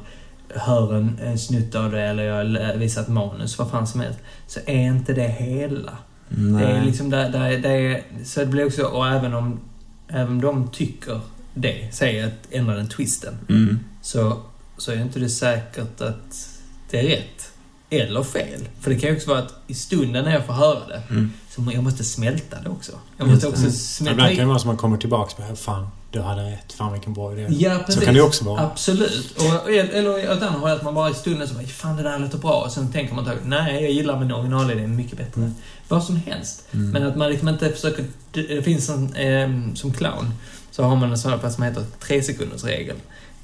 hör 0.55 0.95
en, 0.95 1.19
en 1.23 1.39
snutt 1.39 1.75
av 1.75 1.91
det 1.91 2.03
eller 2.03 2.25
jag 2.25 2.77
visar 2.77 3.03
ett 3.03 3.09
manus, 3.09 3.59
vad 3.59 3.71
fan 3.71 3.87
som 3.87 4.01
helst. 4.01 4.19
Så 4.47 4.61
är 4.67 4.87
inte 4.87 5.13
det 5.13 5.29
hela. 5.29 5.93
Nej. 6.29 6.65
Det 6.67 6.71
är 6.73 6.85
liksom 6.85 7.11
där, 7.11 7.29
där, 7.31 7.59
det 7.59 7.69
är, 7.69 8.03
Så 8.25 8.41
det 8.41 8.47
blir 8.47 8.67
också, 8.67 8.83
och 8.83 9.09
även 9.09 9.35
om, 9.35 9.61
även 10.09 10.29
om 10.29 10.41
de 10.41 10.69
tycker 10.69 11.21
det, 11.57 11.95
säger 11.95 12.27
att 12.27 12.33
ändra 12.51 12.75
den 12.75 12.89
twisten. 12.89 13.35
Mm. 13.49 13.79
Så, 14.03 14.41
så 14.79 14.93
är 14.93 14.97
inte 15.03 15.19
det 15.19 15.29
säkert 15.29 16.01
att 16.01 16.49
det 16.91 17.01
är 17.01 17.05
rätt. 17.17 17.51
Eller 17.91 18.23
fel. 18.23 18.69
För 18.81 18.91
det 18.91 18.99
kan 18.99 19.11
ju 19.11 19.17
också 19.17 19.31
vara 19.31 19.39
att 19.39 19.55
i 19.67 19.75
stunden 19.75 20.25
när 20.25 20.33
jag 20.33 20.47
får 20.47 20.53
höra 20.53 20.87
det, 20.89 21.03
Mm. 21.11 21.33
så 21.51 21.71
jag 21.75 21.85
måste 21.85 22.05
smälta 22.05 22.57
det 22.63 22.69
också. 22.69 22.93
Jag 23.17 23.29
måste 23.29 23.47
också 23.49 23.61
Mm. 23.61 23.73
smälta 23.73 24.13
Ibland 24.13 24.31
kan 24.37 24.39
det 24.39 24.49
vara 24.49 24.59
som 24.59 24.71
att 24.71 24.75
man 24.75 24.77
kommer 24.81 24.97
tillbaka 24.97 25.33
och 25.37 25.43
bara, 25.49 25.57
fan, 25.57 25.89
du 26.11 26.21
hade 26.21 26.43
rätt. 26.51 26.73
Fan 26.73 26.93
vilken 26.93 27.15
bra 27.15 27.33
idé. 27.33 27.47
Ja, 27.51 27.79
precis. 27.79 27.95
Så 27.95 28.01
kan 28.07 28.15
det 28.15 28.21
också 28.23 28.45
vara. 28.45 28.61
Absolut. 28.61 29.37
Och, 29.37 29.71
eller 29.71 30.33
åt 30.37 30.43
andra 30.43 30.59
hållet, 30.59 30.77
att 30.77 30.85
man 30.85 30.95
bara 30.95 31.11
i 31.11 31.15
stunden 31.15 31.49
så 31.49 31.55
bara, 31.55 31.65
fan 31.67 31.97
det 31.97 32.03
där 32.03 32.19
låter 32.19 32.39
bra. 32.39 32.63
Och 32.65 32.73
sen 32.73 32.93
tänker 32.93 33.15
man 33.15 33.25
tag, 33.25 33.37
nej 33.45 33.83
jag 33.83 33.93
gillar 33.93 34.21
min 34.21 34.33
originalidé 34.33 34.87
mycket 34.87 35.19
bättre. 35.19 35.41
Mm. 35.41 35.55
Vad 35.89 36.05
som 36.05 36.17
helst. 36.17 36.63
Mm. 36.73 36.91
Men 36.91 37.03
att 37.07 37.17
man 37.17 37.31
liksom 37.31 37.49
inte 37.49 37.71
försöker... 37.73 38.05
Det 38.33 38.63
finns 38.65 38.89
en, 38.89 39.15
eh, 39.17 39.75
som 39.75 39.93
clown, 39.93 40.33
så 40.77 40.83
har 40.83 40.97
man 40.97 41.11
en 41.11 41.19
sån 41.19 41.41
här 41.41 41.51
som 41.51 41.63
heter 41.63 41.85
tre 42.01 42.23
sekunders 42.23 42.65
regel. 42.65 42.97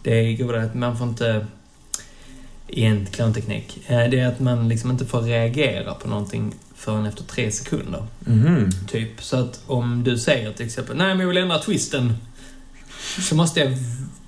Det 0.02 0.34
går 0.34 0.56
att 0.56 0.74
man 0.74 0.98
får 0.98 1.08
inte... 1.08 1.46
I 2.68 2.84
en 2.84 3.06
clownteknik. 3.06 3.78
Eh, 3.86 4.10
det 4.10 4.18
är 4.20 4.26
att 4.26 4.40
man 4.40 4.68
liksom 4.68 4.90
inte 4.90 5.06
får 5.06 5.20
reagera 5.22 5.94
på 5.94 6.08
någonting 6.08 6.54
förrän 6.76 7.06
efter 7.06 7.24
tre 7.24 7.50
sekunder. 7.52 8.06
Mhm. 8.20 8.70
Typ. 8.88 9.22
Så 9.24 9.36
att 9.36 9.60
om 9.66 10.04
du 10.04 10.18
säger 10.18 10.52
till 10.52 10.66
exempel, 10.66 10.96
nej 10.96 11.08
men 11.08 11.20
jag 11.20 11.28
vill 11.28 11.36
ändra 11.36 11.58
twisten. 11.58 12.16
Så 13.20 13.34
måste 13.34 13.60
jag 13.60 13.72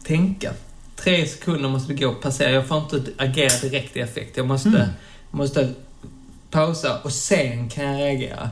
tänka. 0.05 0.53
Tre 0.97 1.27
sekunder 1.27 1.69
måste 1.69 1.93
det 1.93 2.01
gå, 2.05 2.15
passera. 2.15 2.51
Jag 2.51 2.67
får 2.67 2.79
inte 2.79 3.03
agera 3.19 3.61
direkt 3.63 3.97
i 3.97 4.01
effekt. 4.01 4.37
Jag 4.37 4.47
måste, 4.47 4.69
Mm. 4.69 4.89
måste 5.31 5.73
pausa 6.51 6.99
och 7.03 7.13
sen 7.13 7.69
kan 7.69 7.85
jag 7.85 8.01
reagera. 8.01 8.51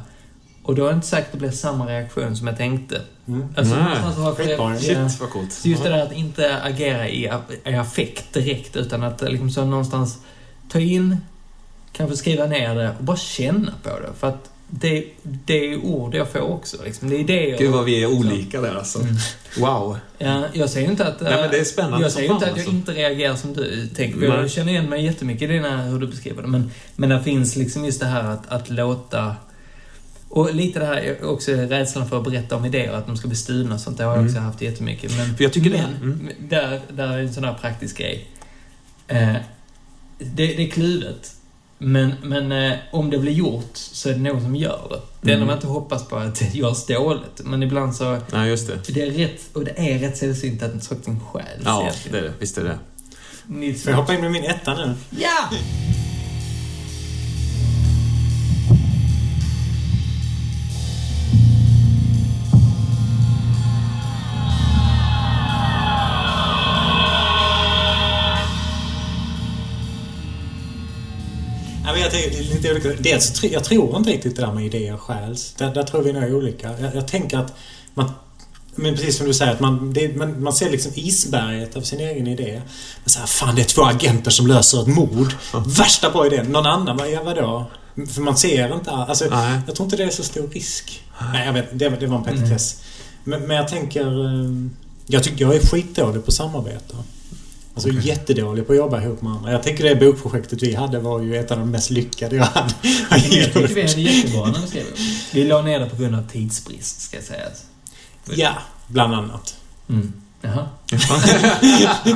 Och 0.63 0.75
då 0.75 0.85
är 0.85 0.89
det 0.89 0.95
inte 0.95 1.07
säkert 1.07 1.27
att 1.27 1.33
det 1.33 1.39
blir 1.39 1.51
samma 1.51 1.87
reaktion 1.87 2.37
som 2.37 2.47
jag 2.47 2.57
tänkte. 2.57 3.01
Mm. 3.29 3.47
Alltså, 3.57 3.75
Nej. 3.77 3.97
har 4.57 4.71
jag. 4.71 4.81
Shit, 4.81 5.21
vad 5.21 5.31
coolt. 5.31 5.53
Så 5.53 5.69
just 5.69 5.83
det 5.83 5.89
där 5.89 6.03
att 6.03 6.13
inte 6.13 6.63
agera 6.63 7.09
i, 7.09 7.31
i 7.65 7.75
affekt 7.75 8.33
direkt, 8.33 8.77
utan 8.77 9.03
att 9.03 9.23
liksom 9.23 9.51
så 9.51 9.65
någonstans 9.65 10.19
ta 10.69 10.81
in, 10.81 11.17
kanske 11.93 12.17
skriva 12.17 12.47
ner 12.47 12.75
det 12.75 12.89
och 12.99 13.05
bara 13.05 13.17
känna 13.17 13.73
på 13.83 13.89
det. 13.89 14.11
För 14.19 14.29
att 14.29 14.51
det, 14.75 15.05
det 15.23 15.73
är 15.73 15.85
ord 15.85 16.15
jag 16.15 16.29
får 16.29 16.41
också. 16.41 16.77
Liksom. 16.85 17.11
Det 17.11 17.17
är 17.17 17.21
idéer. 17.21 17.59
Gud 17.59 17.71
vad 17.71 17.85
vi 17.85 18.03
är 18.03 18.07
olika 18.07 18.61
där 18.61 18.75
alltså. 18.75 19.01
Mm. 19.01 19.15
Wow. 19.59 19.97
Ja, 20.19 20.45
jag 20.53 20.71
säger 20.71 20.91
inte 20.91 21.07
att... 21.07 21.21
Nej, 21.21 21.41
men 21.41 21.51
det 21.51 21.59
är 21.59 21.65
spännande 21.65 22.03
Jag 22.03 22.13
säger 22.13 22.33
inte 22.33 22.45
att 22.45 22.51
jag 22.51 22.59
alltså. 22.59 22.71
inte 22.71 22.93
reagerar 22.93 23.37
som 23.37 23.55
du 23.55 23.87
tänker. 23.87 24.23
Jag 24.23 24.51
känner 24.51 24.73
igen 24.73 24.89
mig 24.89 25.05
jättemycket 25.05 25.43
i 25.43 25.53
dina, 25.53 25.83
hur 25.83 25.99
du 25.99 26.07
beskriver 26.07 26.43
det. 26.43 26.49
Men, 26.49 26.71
men 26.97 27.09
det 27.09 27.23
finns 27.23 27.57
liksom 27.57 27.85
just 27.85 28.01
det 28.01 28.07
här 28.07 28.25
att, 28.25 28.49
att 28.49 28.71
låta... 28.71 29.37
Och 30.35 30.55
lite 30.55 30.79
det 30.79 30.87
här, 30.87 31.25
också 31.25 31.53
rädslan 31.53 32.09
för 32.09 32.19
att 32.19 32.25
berätta 32.25 32.57
om 32.57 32.65
idéer, 32.65 32.93
att 32.93 33.07
de 33.07 33.17
ska 33.17 33.29
bli 33.29 33.37
stulna 33.37 33.75
och 33.75 33.81
sånt. 33.81 33.99
Det 33.99 34.05
har 34.05 34.11
jag 34.11 34.19
Mm. 34.19 34.31
också 34.33 34.41
haft 34.41 34.61
jättemycket. 34.63 35.17
Men, 35.17 35.37
För 35.37 35.45
jag 35.45 35.53
tycker 35.53 35.71
det- 35.71 35.87
men, 36.01 36.13
mm. 36.13 36.29
där, 36.49 36.81
där 36.93 37.09
är 37.09 37.19
en 37.19 37.35
sån 37.35 37.45
här 37.45 37.55
praktisk 37.55 37.99
grej. 37.99 38.27
Eh, 39.09 39.33
det, 40.19 40.47
det 40.47 40.63
är 40.67 40.71
kluvet. 40.71 41.35
Men, 41.79 42.13
men 42.23 42.53
eh, 42.53 42.79
om 42.93 43.11
det 43.11 43.19
blir 43.19 43.33
gjort 43.33 43.71
så 43.75 44.09
är 44.09 44.13
det 44.13 44.21
någon 44.21 44.43
som 44.43 44.57
gör 44.57 44.87
det. 44.91 45.01
Det 45.21 45.33
enda 45.33 45.35
Mm. 45.35 45.47
man 45.47 45.57
inte 45.57 45.67
hoppas 45.67 46.09
på 46.09 46.17
är 46.17 46.27
att 46.27 46.35
det 46.39 46.55
görs 46.55 46.87
dåligt. 46.87 47.41
Men 47.45 47.63
ibland 47.63 47.95
så... 47.97 48.19
Nej, 48.33 48.49
just 48.51 48.69
det. 48.87 48.95
Det 48.95 49.03
är 49.03 49.11
rätt, 49.11 49.41
och 49.53 49.65
det 49.65 49.75
är 49.93 49.99
rätt 49.99 50.17
sällsynt 50.17 50.63
att 50.63 50.85
saker 50.85 51.17
stjäls 51.33 51.47
Ja, 51.65 51.83
egentligen. 51.83 52.13
det 52.13 52.19
är 52.19 52.23
det. 52.23 52.35
Visst 52.39 52.59
är 52.59 52.65
det. 52.65 52.79
Nils 53.47 53.83
Får 53.83 53.91
jag 53.93 53.97
hoppa 53.99 54.15
in 54.15 54.21
med 54.21 54.31
min 54.31 54.45
etta 54.45 54.75
nu? 54.75 54.95
Ja! 55.11 55.51
Men 72.03 72.13
jag 72.21 72.23
tänker, 72.23 72.31
det 72.31 72.39
är 72.39 72.55
lite 72.55 72.89
olika. 72.89 73.03
Dels, 73.03 73.43
jag 73.45 73.65
tror 73.65 73.97
inte 73.97 74.11
riktigt 74.11 74.37
det 74.37 74.43
där 74.43 74.53
med 74.53 74.65
idéer 74.67 74.97
stjäls. 74.97 75.55
Där, 75.59 75.75
där 75.75 75.83
tror 75.83 76.03
vi 76.03 76.13
nog 76.13 76.35
olika. 76.35 76.79
Jag, 76.81 76.95
jag 76.97 77.09
tänker 77.09 77.39
att 77.39 77.55
man... 77.95 78.11
Men 78.75 78.95
precis 78.95 79.17
som 79.19 79.27
du 79.27 79.35
säger, 79.35 79.53
att 79.53 79.61
man, 79.61 79.93
det, 79.93 80.17
man, 80.17 80.43
man 80.43 80.53
ser 80.53 80.71
liksom 80.71 80.93
isberget 80.95 81.77
av 81.77 81.81
sin 81.83 82.01
egen 82.01 82.27
idé. 82.27 82.63
Men 83.05 83.11
så 83.11 83.19
här, 83.19 83.27
fan 83.27 83.55
det 83.55 83.63
är 83.63 83.67
två 83.67 83.83
agenter 83.85 84.31
som 84.31 84.47
löser 84.47 84.81
ett 84.83 84.87
mord. 84.87 85.35
Värsta 85.67 86.11
bra 86.11 86.27
idén. 86.27 86.47
Någon 86.47 86.67
annan, 86.67 86.97
vad, 86.97 87.11
ja, 87.11 87.23
vadå? 87.23 87.71
För 88.09 88.21
man 88.21 88.37
ser 88.37 88.75
inte 88.75 88.91
all- 88.91 89.09
alltså, 89.09 89.25
Nej. 89.31 89.61
Jag 89.67 89.77
tror 89.77 89.85
inte 89.87 89.97
det 89.97 90.05
är 90.05 90.11
så 90.11 90.23
stor 90.23 90.49
risk. 90.49 91.03
Nej, 91.33 91.47
jag 91.47 91.53
vet, 91.53 91.79
det, 91.79 91.89
det 91.89 92.07
var 92.07 92.19
en 92.19 92.25
petitess. 92.25 92.83
Men, 93.25 93.43
men 93.43 93.57
jag 93.57 93.69
tänker... 93.69 94.25
eh, 94.25 94.51
Jag 95.07 95.25
tycker 95.25 95.45
jag 95.45 95.55
är 95.55 95.67
skitdålig 95.67 96.25
på 96.25 96.29
att 96.29 96.35
samarbeta. 96.35 96.97
Alltså 97.75 97.89
Okej. 97.91 98.01
jättedålig 98.09 98.67
på 98.67 98.73
att 98.73 98.79
jobba 98.79 99.03
ihop 99.03 99.23
med 99.23 99.33
andra. 99.33 99.53
Jag 99.53 99.63
tänker 99.63 99.85
det 99.85 99.97
bokprojektet 99.97 100.63
vi 100.63 100.75
hade 100.75 100.99
var 100.99 101.21
ju 101.21 101.37
ett 101.37 101.51
av 101.51 101.59
de 101.59 101.71
mest 101.71 101.91
lyckade 101.91 102.37
jag 102.37 102.45
hade. 102.45 102.75
Jag 103.11 103.53
tyckte 103.53 103.61
vi 103.75 103.83
hade 103.83 104.01
jättebra 104.01 104.47
när 104.47 104.61
vi 104.61 104.67
skrev 104.67 104.85
det. 104.85 105.01
Vi 105.33 105.45
la 105.45 105.63
ner 105.63 105.81
det 105.81 105.87
på 105.87 105.97
grund 105.97 106.15
av 106.15 106.29
tidsbrist, 106.33 107.01
ska 107.01 107.17
jag 107.17 107.25
säga. 107.25 107.43
Ja, 108.35 108.53
bland 108.87 109.15
annat. 109.15 109.57
Mm. 109.89 110.13
Jaha. 110.43 110.67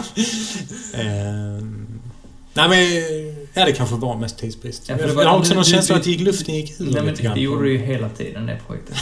Ehm, 0.95 1.87
nej 2.55 2.69
men... 2.69 2.79
Ja, 3.55 3.65
det 3.65 3.73
kanske 3.73 3.95
var 3.97 4.17
mest 4.17 4.39
tidsbrist. 4.39 4.83
Ja, 4.89 4.97
det 4.97 5.07
var- 5.15 5.23
jag 5.23 5.31
har 5.31 5.39
också 5.39 5.51
du- 5.51 5.55
någon 5.55 5.65
känsla 5.65 5.95
du- 5.95 5.99
att 5.99 6.05
det 6.05 6.11
gick 6.11 6.21
luften 6.21 6.55
gick 6.55 6.81
ur 6.81 6.91
Nej, 6.91 7.03
men 7.03 7.35
det 7.35 7.41
gjorde 7.41 7.63
du 7.65 7.73
ju 7.73 7.79
hela 7.79 8.09
tiden, 8.09 8.47
det 8.47 8.59
projektet. 8.67 8.97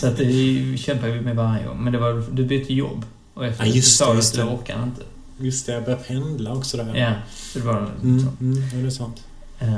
Så 0.00 0.06
att 0.06 0.16
det 0.16 0.78
kämpade 0.78 1.12
vi 1.12 1.20
med 1.20 1.36
varje 1.36 1.66
gång. 1.66 1.84
Men 1.84 1.92
det 1.92 1.98
var, 1.98 2.24
du 2.32 2.44
bytte 2.44 2.72
jobb. 2.74 3.04
Och 3.34 3.46
efter 3.46 3.64
Ja, 3.64 3.70
det 3.70 3.76
just 3.76 3.96
så 3.96 4.04
sa 4.04 4.10
det, 4.10 4.14
du 4.14 4.18
att 4.20 4.32
du 4.32 4.38
det. 4.38 4.44
orkar 4.46 4.82
inte. 4.82 5.02
Just 5.40 5.66
det, 5.66 5.72
jag 5.72 5.84
började 5.84 6.02
pendla 6.04 6.52
också 6.54 6.76
där. 6.76 6.94
Ja, 6.96 7.12
det 7.54 7.60
var 7.60 7.76
Mm, 8.02 8.20
så. 8.20 8.26
mm, 8.44 8.62
ja, 8.72 8.78
det 8.78 8.86
är 8.86 8.90
sant. 8.90 9.22
Eh, 9.58 9.68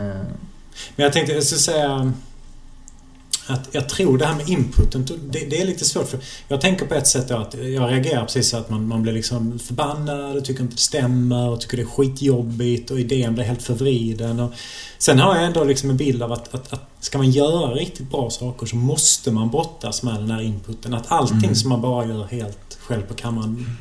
Men 0.96 1.04
jag 1.04 1.12
tänkte, 1.12 1.32
jag 1.32 1.44
skulle 1.44 1.60
säga 1.60 2.12
att 3.46 3.68
jag 3.72 3.88
tror 3.88 4.18
det 4.18 4.26
här 4.26 4.34
med 4.34 4.48
inputen, 4.48 5.04
det, 5.30 5.38
det 5.50 5.60
är 5.60 5.66
lite 5.66 5.84
svårt 5.84 6.08
för 6.08 6.18
jag 6.48 6.60
tänker 6.60 6.86
på 6.86 6.94
ett 6.94 7.06
sätt 7.06 7.28
då 7.28 7.36
att 7.36 7.54
jag 7.54 7.90
reagerar 7.90 8.24
precis 8.24 8.48
så 8.48 8.56
att 8.56 8.70
man, 8.70 8.86
man 8.88 9.02
blir 9.02 9.12
liksom 9.12 9.58
förbannad 9.58 10.36
och 10.36 10.44
tycker 10.44 10.62
inte 10.62 10.74
det 10.74 10.80
stämmer 10.80 11.48
och 11.48 11.60
tycker 11.60 11.76
det 11.76 11.82
är 11.82 11.86
skitjobbigt 11.86 12.90
och 12.90 13.00
idén 13.00 13.34
blir 13.34 13.44
helt 13.44 13.62
förvriden. 13.62 14.40
Och 14.40 14.52
sen 14.98 15.18
har 15.18 15.34
jag 15.36 15.44
ändå 15.44 15.64
liksom 15.64 15.90
en 15.90 15.96
bild 15.96 16.22
av 16.22 16.32
att, 16.32 16.54
att, 16.54 16.72
att 16.72 16.88
ska 17.00 17.18
man 17.18 17.30
göra 17.30 17.74
riktigt 17.74 18.10
bra 18.10 18.30
saker 18.30 18.66
så 18.66 18.76
måste 18.76 19.30
man 19.30 19.50
brottas 19.50 20.02
med 20.02 20.14
den 20.14 20.30
här 20.30 20.40
inputen. 20.42 20.94
Att 20.94 21.12
allting 21.12 21.38
Mm. 21.38 21.54
som 21.54 21.68
man 21.70 21.80
bara 21.80 22.06
gör 22.06 22.24
helt 22.24 22.78
själv 22.80 23.02
på 23.02 23.14
kammaren 23.14 23.76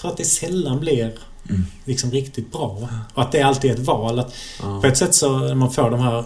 tror 0.00 0.10
att 0.10 0.16
det 0.16 0.24
sällan 0.24 0.80
blir 0.80 1.12
Mm. 1.48 1.66
liksom 1.84 2.10
riktigt 2.10 2.52
bra. 2.52 2.88
Och 3.14 3.22
att 3.22 3.32
det 3.32 3.42
alltid 3.42 3.70
är 3.70 3.74
ett 3.74 3.80
val. 3.80 4.18
Att 4.18 4.34
Ja. 4.62 4.80
på 4.80 4.86
ett 4.86 4.96
sätt 4.98 5.14
så 5.14 5.38
när 5.38 5.54
man 5.54 5.72
får 5.72 5.90
de 5.90 6.00
här 6.00 6.24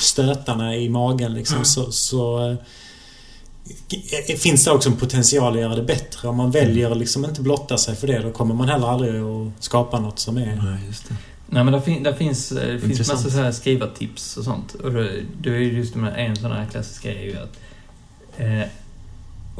stötarna 0.00 0.76
i 0.76 0.88
magen 0.88 1.34
liksom 1.34 1.64
så, 1.64 1.92
så 1.92 2.50
eh, 2.50 4.36
finns 4.36 4.64
det 4.64 4.70
också 4.70 4.88
en 4.88 4.96
potential 4.96 5.52
att 5.54 5.60
göra 5.60 5.74
det 5.76 5.82
bättre. 5.82 6.28
Om 6.28 6.36
man 6.36 6.50
väljer 6.50 6.94
liksom 6.94 7.24
inte 7.24 7.40
blotta 7.42 7.78
sig 7.78 7.96
för 7.96 8.06
det 8.06 8.18
då 8.18 8.30
kommer 8.30 8.54
man 8.54 8.68
heller 8.68 8.86
aldrig 8.86 9.22
att 9.22 9.64
skapa 9.64 10.00
något 10.00 10.18
som 10.18 10.36
är... 10.36 10.46
Nej, 10.62 10.86
just 10.86 11.08
det. 11.08 11.16
Nej 11.46 11.64
men 11.64 11.72
där, 11.72 11.80
fin, 11.80 12.02
där 12.02 12.12
finns, 12.12 12.52
eh, 12.52 12.74
det 12.74 12.80
finns 12.80 12.98
massa 13.12 13.30
så 13.30 13.36
här 13.38 13.52
skrivartips 13.52 14.36
och 14.36 14.44
sånt. 14.44 14.74
Och 14.74 14.92
då, 14.92 15.08
då 15.42 15.50
är 15.50 15.54
ju 15.58 15.72
just 15.72 15.94
här, 15.96 16.10
en 16.16 16.36
sån 16.36 16.52
här 16.52 16.66
klassisk 16.70 17.02
grej 17.02 17.16
är 17.18 17.22
ju 17.24 17.36
att 17.38 17.58
eh, 18.38 18.68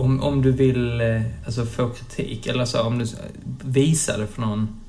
om, 0.01 0.23
om 0.23 0.43
du 0.43 0.53
vill 0.53 1.01
eh, 1.01 1.23
alltså 1.47 1.65
få 1.67 1.89
kritik 1.89 2.47
eller 2.47 2.65
så, 2.65 2.83
om 2.83 2.99
du 2.99 3.05
s- 3.05 3.17
visa 3.65 4.17
det 4.19 4.27
för 4.27 4.41
någon 4.41 4.81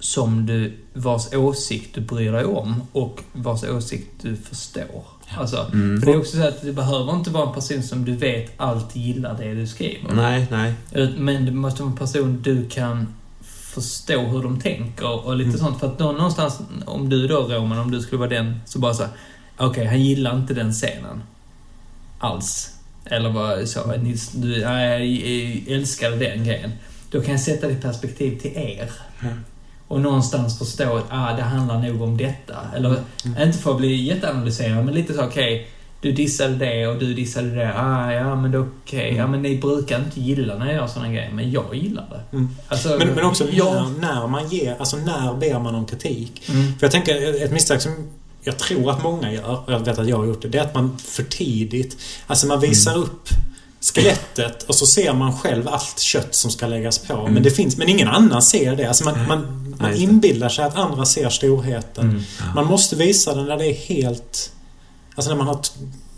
som 0.00 0.46
du, 0.46 0.76
vars 0.94 1.32
åsikt 1.34 1.94
du 1.94 2.00
bryr 2.00 2.32
dig 2.32 2.44
om 2.44 2.82
och 2.92 3.20
vars 3.32 3.64
åsikt 3.64 4.10
du 4.22 4.36
förstår. 4.36 5.04
Alltså, 5.38 5.66
Mm. 5.72 6.00
för 6.00 6.06
det 6.06 6.12
är 6.12 6.18
också 6.18 6.36
så 6.36 6.48
att 6.48 6.62
det 6.62 6.72
behöver 6.72 7.12
inte 7.14 7.30
vara 7.30 7.48
en 7.48 7.54
person 7.54 7.82
som 7.82 8.04
du 8.04 8.16
vet 8.16 8.52
alltid 8.56 9.02
gillar 9.02 9.38
det 9.38 9.54
du 9.54 9.66
skriver. 9.66 10.14
Nej, 10.14 10.46
nej. 10.50 10.74
Men 11.18 11.44
det 11.44 11.52
måste 11.52 11.82
vara 11.82 11.90
en 11.92 11.96
person 11.98 12.40
du 12.42 12.68
kan 12.68 13.06
förstå 13.44 14.20
hur 14.20 14.42
de 14.42 14.60
tänker 14.60 15.26
och 15.26 15.36
lite 15.36 15.48
Mm. 15.48 15.60
sånt. 15.60 15.80
För 15.80 15.86
att 15.86 15.98
då, 15.98 16.12
någonstans, 16.12 16.60
om 16.86 17.08
du 17.08 17.28
då 17.28 17.36
Roman, 17.42 17.78
om 17.78 17.90
du 17.90 18.00
skulle 18.00 18.18
vara 18.18 18.28
den, 18.30 18.60
så 18.66 18.78
bara 18.78 18.94
så 18.94 19.04
okej, 19.56 19.86
han 19.86 20.02
gillar 20.02 20.36
inte 20.36 20.54
den 20.54 20.72
scenen. 20.72 21.22
Alls. 22.18 22.70
Eller 23.10 23.30
vad 23.30 23.68
så, 23.68 23.80
nej, 23.86 25.62
jag 25.66 25.76
älskade 25.76 26.16
den 26.16 26.44
grejen. 26.44 26.70
Då 27.10 27.20
kan 27.20 27.30
jag 27.30 27.40
sätta 27.40 27.66
det 27.66 27.72
i 27.72 27.76
perspektiv 27.76 28.38
till 28.38 28.52
er. 28.56 28.90
Mm. 29.22 29.40
Och 29.88 30.00
någonstans 30.00 30.58
förstå 30.58 30.96
att 30.96 31.04
ah, 31.10 31.32
det 31.36 31.42
handlar 31.42 31.78
nog 31.82 32.02
om 32.02 32.16
detta. 32.16 32.54
Eller, 32.76 32.96
Mm. 33.24 33.42
inte 33.42 33.58
för 33.58 33.70
att 33.70 33.76
bli 33.78 33.94
jätteanalyserad, 34.02 34.84
men 34.84 34.94
lite 34.94 35.14
så, 35.14 35.24
okej, 35.24 35.68
du 36.00 36.12
dissade 36.12 36.54
det 36.54 36.86
och 36.86 36.98
du 36.98 37.14
dissade 37.14 37.50
det. 37.54 37.72
Ah, 37.76 38.12
ja, 38.12 38.36
men 38.36 38.50
det 38.50 38.58
är 38.58 38.66
okej. 38.84 39.14
Ja, 39.16 39.26
men 39.26 39.42
ni 39.42 39.56
brukar 39.58 39.98
inte 39.98 40.20
gilla 40.20 40.58
när 40.58 40.66
jag 40.66 40.74
gör 40.74 40.86
såna 40.86 41.08
grejer, 41.08 41.30
men 41.32 41.50
jag 41.50 41.74
gillar 41.74 42.04
det. 42.10 42.36
Mm. 42.36 42.48
Alltså, 42.68 42.96
Men, 42.98 43.08
men 43.08 43.24
också 43.24 43.44
ja. 43.52 43.88
när, 44.00 44.08
när 44.08 44.26
man 44.26 44.48
ger, 44.48 44.76
alltså 44.78 44.96
när 44.96 45.34
ber 45.34 45.58
man 45.58 45.74
om 45.74 45.86
kritik? 45.86 46.48
Mm. 46.48 46.62
För 46.78 46.84
jag 46.86 46.90
tänker, 46.92 47.44
ett 47.44 47.52
misstag 47.52 47.82
som 47.82 47.92
jag 48.46 48.58
tror 48.58 48.90
att 48.90 49.02
många 49.02 49.32
gör, 49.32 49.62
och 49.66 49.72
jag 49.72 49.78
vet 49.78 49.98
att 49.98 50.08
jag 50.08 50.16
har 50.16 50.24
gjort 50.26 50.42
det, 50.42 50.48
det 50.48 50.58
är 50.58 50.62
att 50.62 50.74
man 50.74 50.98
för 50.98 51.22
tidigt, 51.22 51.96
alltså 52.26 52.46
man 52.46 52.60
visar 52.60 52.92
Mm. 52.92 53.02
upp 53.02 53.28
skelettet 53.80 54.62
och 54.62 54.74
så 54.74 54.86
ser 54.86 55.12
man 55.12 55.38
själv 55.38 55.68
allt 55.68 55.98
kött 55.98 56.34
som 56.34 56.50
ska 56.50 56.66
läggas 56.66 56.98
på. 56.98 57.12
Mm. 57.12 57.34
Men 57.34 57.42
det 57.42 57.50
finns, 57.50 57.76
men 57.76 57.88
ingen 57.88 58.08
annan 58.08 58.42
ser 58.42 58.76
det. 58.76 58.86
Alltså 58.88 59.04
man, 59.04 59.28
man, 59.28 59.74
man 59.80 59.94
inbillar 59.94 60.48
sig 60.48 60.64
att 60.64 60.76
andra 60.76 61.04
ser 61.04 61.28
storheten. 61.28 62.10
Mm. 62.10 62.22
Man 62.54 62.66
måste 62.66 62.96
visa 62.96 63.34
den 63.34 63.44
när 63.46 63.56
det 63.56 63.66
är 63.66 63.74
helt... 63.74 64.52
Alltså 65.14 65.30
när 65.30 65.36
man 65.36 65.46
har... 65.46 65.60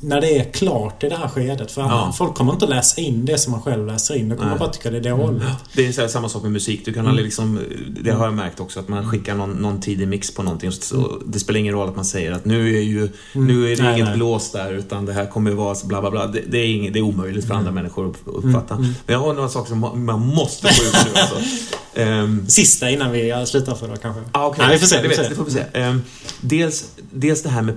När 0.01 0.21
det 0.21 0.39
är 0.39 0.53
klart 0.53 1.05
i 1.05 1.09
det 1.09 1.17
här 1.17 1.29
skedet. 1.29 1.71
För 1.73 1.83
Ja. 1.83 2.15
folk 2.19 2.35
kommer 2.35 2.53
inte 2.53 2.67
läsa 2.67 3.01
in 3.01 3.25
det 3.25 3.39
som 3.39 3.53
man 3.53 3.63
själv 3.63 3.87
läser 3.87 4.15
in. 4.17 4.29
De 4.29 4.37
kommer 4.37 4.51
Nej. 4.51 4.59
bara 4.59 4.69
tycka 4.69 4.91
det 4.91 4.99
är 4.99 5.17
dåligt. 5.17 5.43
Det 5.73 5.87
är 5.87 5.93
så 5.93 6.09
samma 6.09 6.29
sak 6.29 6.43
med 6.43 6.53
musik. 6.53 6.85
Du 6.85 6.93
kan 6.93 7.07
Mm. 7.07 7.17
liksom, 7.25 7.61
det 8.01 8.11
har 8.11 8.25
jag 8.25 8.35
märkt 8.35 8.61
också, 8.61 8.81
att 8.81 8.89
man 8.89 9.11
skickar 9.11 9.35
någon, 9.35 9.51
någon 9.51 9.81
tidig 9.81 10.09
mix 10.09 10.35
på 10.35 10.43
någonting. 10.43 10.73
Så 10.73 11.19
det 11.27 11.41
spelar 11.41 11.61
ingen 11.61 11.75
roll 11.75 11.89
att 11.89 11.97
man 11.97 12.05
säger 12.05 12.33
att 12.33 12.45
nu 12.45 12.77
är, 12.77 12.83
ju, 12.83 13.09
nu 13.33 13.65
är 13.65 13.69
det 13.69 13.73
Mm. 13.75 13.85
Nej, 13.85 13.95
inget 13.95 14.07
nej. 14.09 14.17
blås 14.17 14.53
där, 14.53 14.73
utan 14.73 15.07
det 15.07 15.13
här 15.13 15.27
kommer 15.27 15.51
vara 15.51 15.75
så 15.75 15.87
bla 15.87 16.01
bla 16.01 16.11
bla. 16.11 16.27
Det, 16.27 16.41
det, 16.49 16.59
är, 16.59 16.67
inget, 16.67 16.93
det 16.93 16.99
är 16.99 17.03
omöjligt 17.03 17.45
för 17.47 17.55
andra 17.55 17.71
människor 17.73 18.11
att 18.11 18.17
uppfatta. 18.25 18.75
Mm. 18.75 18.87
Men 19.07 19.13
jag 19.13 19.19
har 19.21 19.35
några 19.35 19.49
saker 19.49 19.69
som 19.69 19.79
man- 19.79 20.05
man 20.05 20.21
måste 20.27 20.69
få 20.69 20.83
ut 20.85 20.93
nu 21.15 21.21
alltså. 21.21 21.37
Ehm, 21.95 22.47
Sista 22.49 22.91
innan 22.91 23.13
vi 23.13 23.45
slutar 23.47 23.75
för 23.75 23.87
idag 23.87 23.99
kanske. 24.03 24.23
Ah, 24.33 24.47
okej. 24.47 24.65
Nej, 24.67 24.75
vi 24.75 24.79
får 24.81 24.87
se, 24.87 24.97
Det, 25.03 25.09
vi 25.09 25.15
får 25.15 25.23
vet, 25.23 25.27
se. 25.27 25.29
det 25.31 25.37
får 25.37 25.45
vi 25.45 25.51
se. 25.51 25.63
Ehm, 25.73 26.03
dels, 26.41 26.85
dels 27.11 27.43
det 27.43 27.49
här 27.49 27.63
med... 27.63 27.75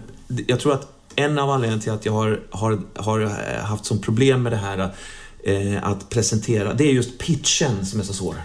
Jag 0.47 0.59
tror 0.59 0.73
att 0.73 0.87
en 1.15 1.39
av 1.39 1.49
anledningarna 1.49 1.81
till 1.81 1.91
att 1.91 2.05
jag 2.05 2.13
har, 2.13 2.39
har, 2.49 2.79
har 2.95 3.21
eh, 3.21 3.63
haft 3.63 3.85
som 3.85 3.99
problem 3.99 4.43
med 4.43 4.51
det 4.51 4.57
här 4.57 4.89
eh, 5.43 5.83
att 5.83 6.09
presentera, 6.09 6.73
det 6.73 6.83
är 6.83 6.93
just 6.93 7.17
pitchen 7.17 7.85
som 7.85 7.99
är 7.99 8.03
så 8.03 8.13
svår. 8.13 8.35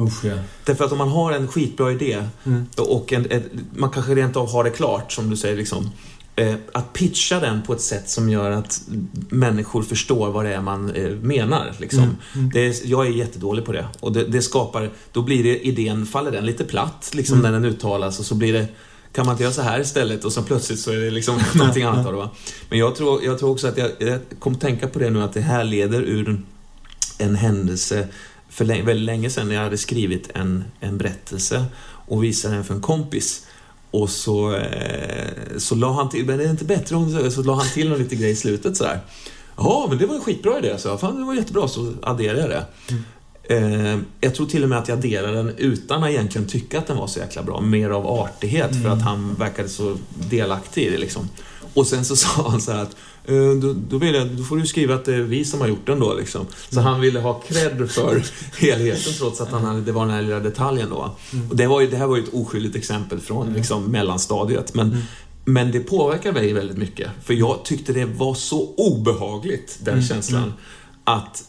Usch, 0.00 0.24
ja. 0.24 0.34
Därför 0.64 0.84
att 0.84 0.92
om 0.92 0.98
man 0.98 1.08
har 1.08 1.32
en 1.32 1.48
skitbra 1.48 1.92
idé 1.92 2.24
Mm. 2.44 2.66
och 2.78 3.12
en, 3.12 3.30
ett, 3.30 3.44
man 3.76 3.90
kanske 3.90 4.14
rent 4.14 4.36
av 4.36 4.50
har 4.52 4.64
det 4.64 4.70
klart, 4.70 5.12
som 5.12 5.30
du 5.30 5.36
säger, 5.36 5.56
liksom. 5.56 5.90
Eh, 6.36 6.54
att 6.72 6.92
pitcha 6.92 7.40
den 7.40 7.62
på 7.62 7.72
ett 7.72 7.80
sätt 7.80 8.08
som 8.10 8.28
gör 8.30 8.50
att 8.50 8.82
människor 9.28 9.82
förstår 9.82 10.30
vad 10.30 10.44
det 10.44 10.54
är 10.54 10.60
man 10.60 10.90
eh, 10.90 11.10
menar. 11.10 11.72
Liksom. 11.78 12.02
Mm. 12.02 12.16
Mm. 12.34 12.50
Det 12.54 12.66
är, 12.66 12.74
jag 12.84 13.06
är 13.06 13.10
jättedålig 13.10 13.64
på 13.64 13.72
det. 13.72 13.86
Och 14.00 14.12
det, 14.12 14.24
det 14.24 14.42
skapar, 14.42 14.90
då 15.12 15.22
blir 15.22 15.42
det, 15.44 15.66
idén, 15.66 16.06
faller 16.06 16.30
den 16.30 16.46
lite 16.46 16.64
platt 16.64 17.10
liksom, 17.14 17.38
Mm. 17.38 17.52
när 17.52 17.60
den 17.60 17.70
uttalas 17.70 18.18
och 18.18 18.24
så 18.24 18.34
blir 18.34 18.52
det 18.52 18.66
kan 19.12 19.26
man 19.26 19.32
inte 19.34 19.42
göra 19.42 19.52
så 19.52 19.62
här 19.62 19.80
istället? 19.80 20.24
Och 20.24 20.32
så 20.32 20.42
plötsligt 20.42 20.80
så 20.80 20.90
är 20.90 20.96
det 20.96 21.10
liksom 21.10 21.40
någonting 21.54 21.82
annat 21.82 22.06
av 22.06 22.12
det 22.12 22.18
va. 22.18 22.30
Men 22.68 22.78
jag 22.78 22.94
tror, 22.94 23.24
jag 23.24 23.38
tror 23.38 23.50
också 23.50 23.68
att 23.68 23.78
jag, 23.78 23.90
jag 23.98 24.20
kom 24.38 24.54
tänka 24.54 24.88
på 24.88 24.98
det 24.98 25.10
nu 25.10 25.22
att 25.22 25.32
det 25.32 25.40
här 25.40 25.64
leder 25.64 26.02
ur 26.02 26.42
en 27.18 27.34
händelse 27.34 28.08
för 28.48 28.64
länge, 28.64 28.82
väldigt 28.82 29.06
länge 29.06 29.30
sedan 29.30 29.48
när 29.48 29.54
jag 29.54 29.62
hade 29.62 29.78
skrivit 29.78 30.30
en, 30.34 30.64
en 30.80 30.98
berättelse 30.98 31.64
och 32.06 32.24
visade 32.24 32.54
den 32.54 32.64
för 32.64 32.74
en 32.74 32.80
kompis. 32.80 33.46
Och 33.90 34.10
så, 34.10 34.54
eh, 34.56 35.58
så 35.58 35.74
la 35.74 35.92
han 35.92 36.08
till, 36.08 36.26
men 36.26 36.40
är 36.40 36.44
det 36.44 36.50
inte 36.50 36.64
bättre 36.64 36.96
om 36.96 37.30
så, 37.30 37.42
la 37.42 37.54
han 37.54 37.66
till 37.66 37.88
någon 37.88 37.98
liten 37.98 38.18
grej 38.18 38.30
i 38.30 38.36
slutet 38.36 38.76
sådär. 38.76 39.00
Ja, 39.56 39.86
men 39.88 39.98
det 39.98 40.06
var 40.06 40.14
en 40.14 40.20
skitbra 40.20 40.58
idé, 40.58 40.78
så 40.78 40.88
jag. 40.88 41.00
Fan, 41.00 41.16
det 41.16 41.24
var 41.24 41.34
jättebra, 41.34 41.68
så 41.68 41.92
adderade 42.02 42.40
jag 42.40 42.50
det. 42.50 42.66
Mm. 42.90 43.04
Eh, 43.44 43.98
jag 44.20 44.34
tror 44.34 44.46
till 44.46 44.62
och 44.62 44.68
med 44.68 44.78
att 44.78 44.88
jag 44.88 44.98
adderade 44.98 45.36
den 45.36 45.54
utan 45.56 46.04
att 46.04 46.10
egentligen 46.10 46.48
tycka 46.48 46.78
att 46.78 46.86
den 46.86 46.96
var 46.96 47.06
så 47.06 47.18
jäkla 47.18 47.42
bra. 47.42 47.60
Mer 47.60 47.90
av 47.90 48.06
artighet, 48.06 48.82
för 48.82 48.88
att 48.88 49.02
han 49.02 49.34
verkade 49.34 49.68
så 49.68 49.96
delaktig 50.30 50.82
i 50.82 50.90
det 50.90 50.98
liksom. 50.98 51.28
Och 51.74 51.86
sen 51.86 52.04
så 52.04 52.16
sa 52.22 52.50
han 52.50 52.60
så 52.60 52.72
här 52.72 52.82
att 52.82 52.96
eh, 53.24 53.50
då, 53.62 53.74
då, 53.88 53.98
vill 53.98 54.14
jag, 54.14 54.26
då 54.26 54.44
får 54.44 54.56
du 54.56 54.66
skriva 54.66 54.94
att 54.94 55.04
det 55.04 55.14
är 55.14 55.20
vi 55.20 55.44
som 55.44 55.60
har 55.60 55.68
gjort 55.68 55.86
den 55.86 56.00
då 56.00 56.14
liksom. 56.14 56.46
Så 56.70 56.80
han 56.80 57.00
ville 57.00 57.20
ha 57.20 57.42
cred 57.48 57.90
för 57.90 58.22
helheten 58.58 59.12
trots 59.18 59.40
att 59.40 59.50
han 59.50 59.64
hade, 59.64 59.80
det 59.80 59.92
var 59.92 60.06
den 60.06 60.14
här 60.14 60.22
lilla 60.22 60.40
detaljen 60.40 60.90
då. 60.90 61.16
Och 61.50 61.56
det, 61.56 61.66
var 61.66 61.80
ju, 61.80 61.90
det 61.90 61.96
här 61.96 62.06
var 62.06 62.16
ju 62.16 62.22
ett 62.22 62.34
oskyldigt 62.34 62.76
exempel 62.76 63.20
från 63.20 63.52
liksom, 63.52 63.84
mellanstadiet. 63.84 64.74
Men, 64.74 65.02
men 65.44 65.72
det 65.72 65.80
påverkar 65.80 66.32
mig 66.32 66.52
väldigt 66.52 66.78
mycket. 66.78 67.10
För 67.24 67.34
jag 67.34 67.64
tyckte 67.64 67.92
det 67.92 68.04
var 68.04 68.34
så 68.34 68.74
obehagligt, 68.76 69.78
den 69.80 70.02
känslan. 70.02 70.52
Att, 71.04 71.44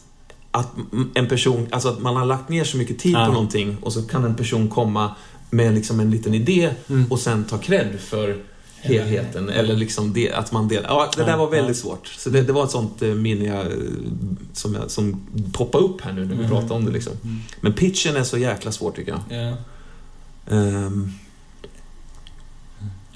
att 0.54 0.68
en 1.14 1.28
person, 1.28 1.66
alltså 1.70 1.88
att 1.88 2.00
man 2.02 2.16
har 2.16 2.24
lagt 2.26 2.48
ner 2.48 2.64
så 2.64 2.76
mycket 2.76 2.98
tid 2.98 3.12
Ja. 3.14 3.26
på 3.26 3.32
någonting 3.32 3.76
och 3.82 3.92
så 3.92 4.02
kan 4.02 4.24
en 4.24 4.34
person 4.34 4.68
komma 4.68 5.14
med 5.50 5.74
liksom 5.74 6.00
en 6.00 6.10
liten 6.10 6.34
idé 6.34 6.70
Mm. 6.88 7.12
och 7.12 7.20
sen 7.20 7.44
ta 7.44 7.58
cred 7.58 8.00
för 8.00 8.36
helheten. 8.80 9.48
Eller 9.48 9.76
liksom 9.76 10.12
det, 10.12 10.32
att 10.32 10.52
man 10.52 10.68
delar. 10.68 10.88
Ja, 10.88 11.10
det 11.16 11.24
där 11.24 11.36
var 11.36 11.50
väldigt 11.50 11.76
ja. 11.76 11.82
svårt. 11.82 12.06
Så 12.06 12.30
det, 12.30 12.42
det 12.42 12.52
var 12.52 12.64
ett 12.64 12.70
sånt 12.70 13.02
eh, 13.02 13.08
minne 13.08 13.44
jag, 13.44 13.66
eh, 13.66 13.72
som, 14.52 14.74
jag, 14.74 14.90
som 14.90 15.26
poppade 15.52 15.84
upp 15.84 16.00
här 16.00 16.12
nu 16.12 16.20
när 16.20 16.28
vi 16.28 16.34
Mm. 16.44 16.50
pratade 16.50 16.74
om 16.74 16.84
det. 16.84 16.90
Liksom. 16.92 17.12
Men 17.60 17.72
pitchen 17.72 18.16
är 18.16 18.22
så 18.24 18.38
jäkla 18.38 18.72
svår 18.72 18.90
tycker 18.92 19.12
jag. 19.28 19.38
Ja. 19.40 19.56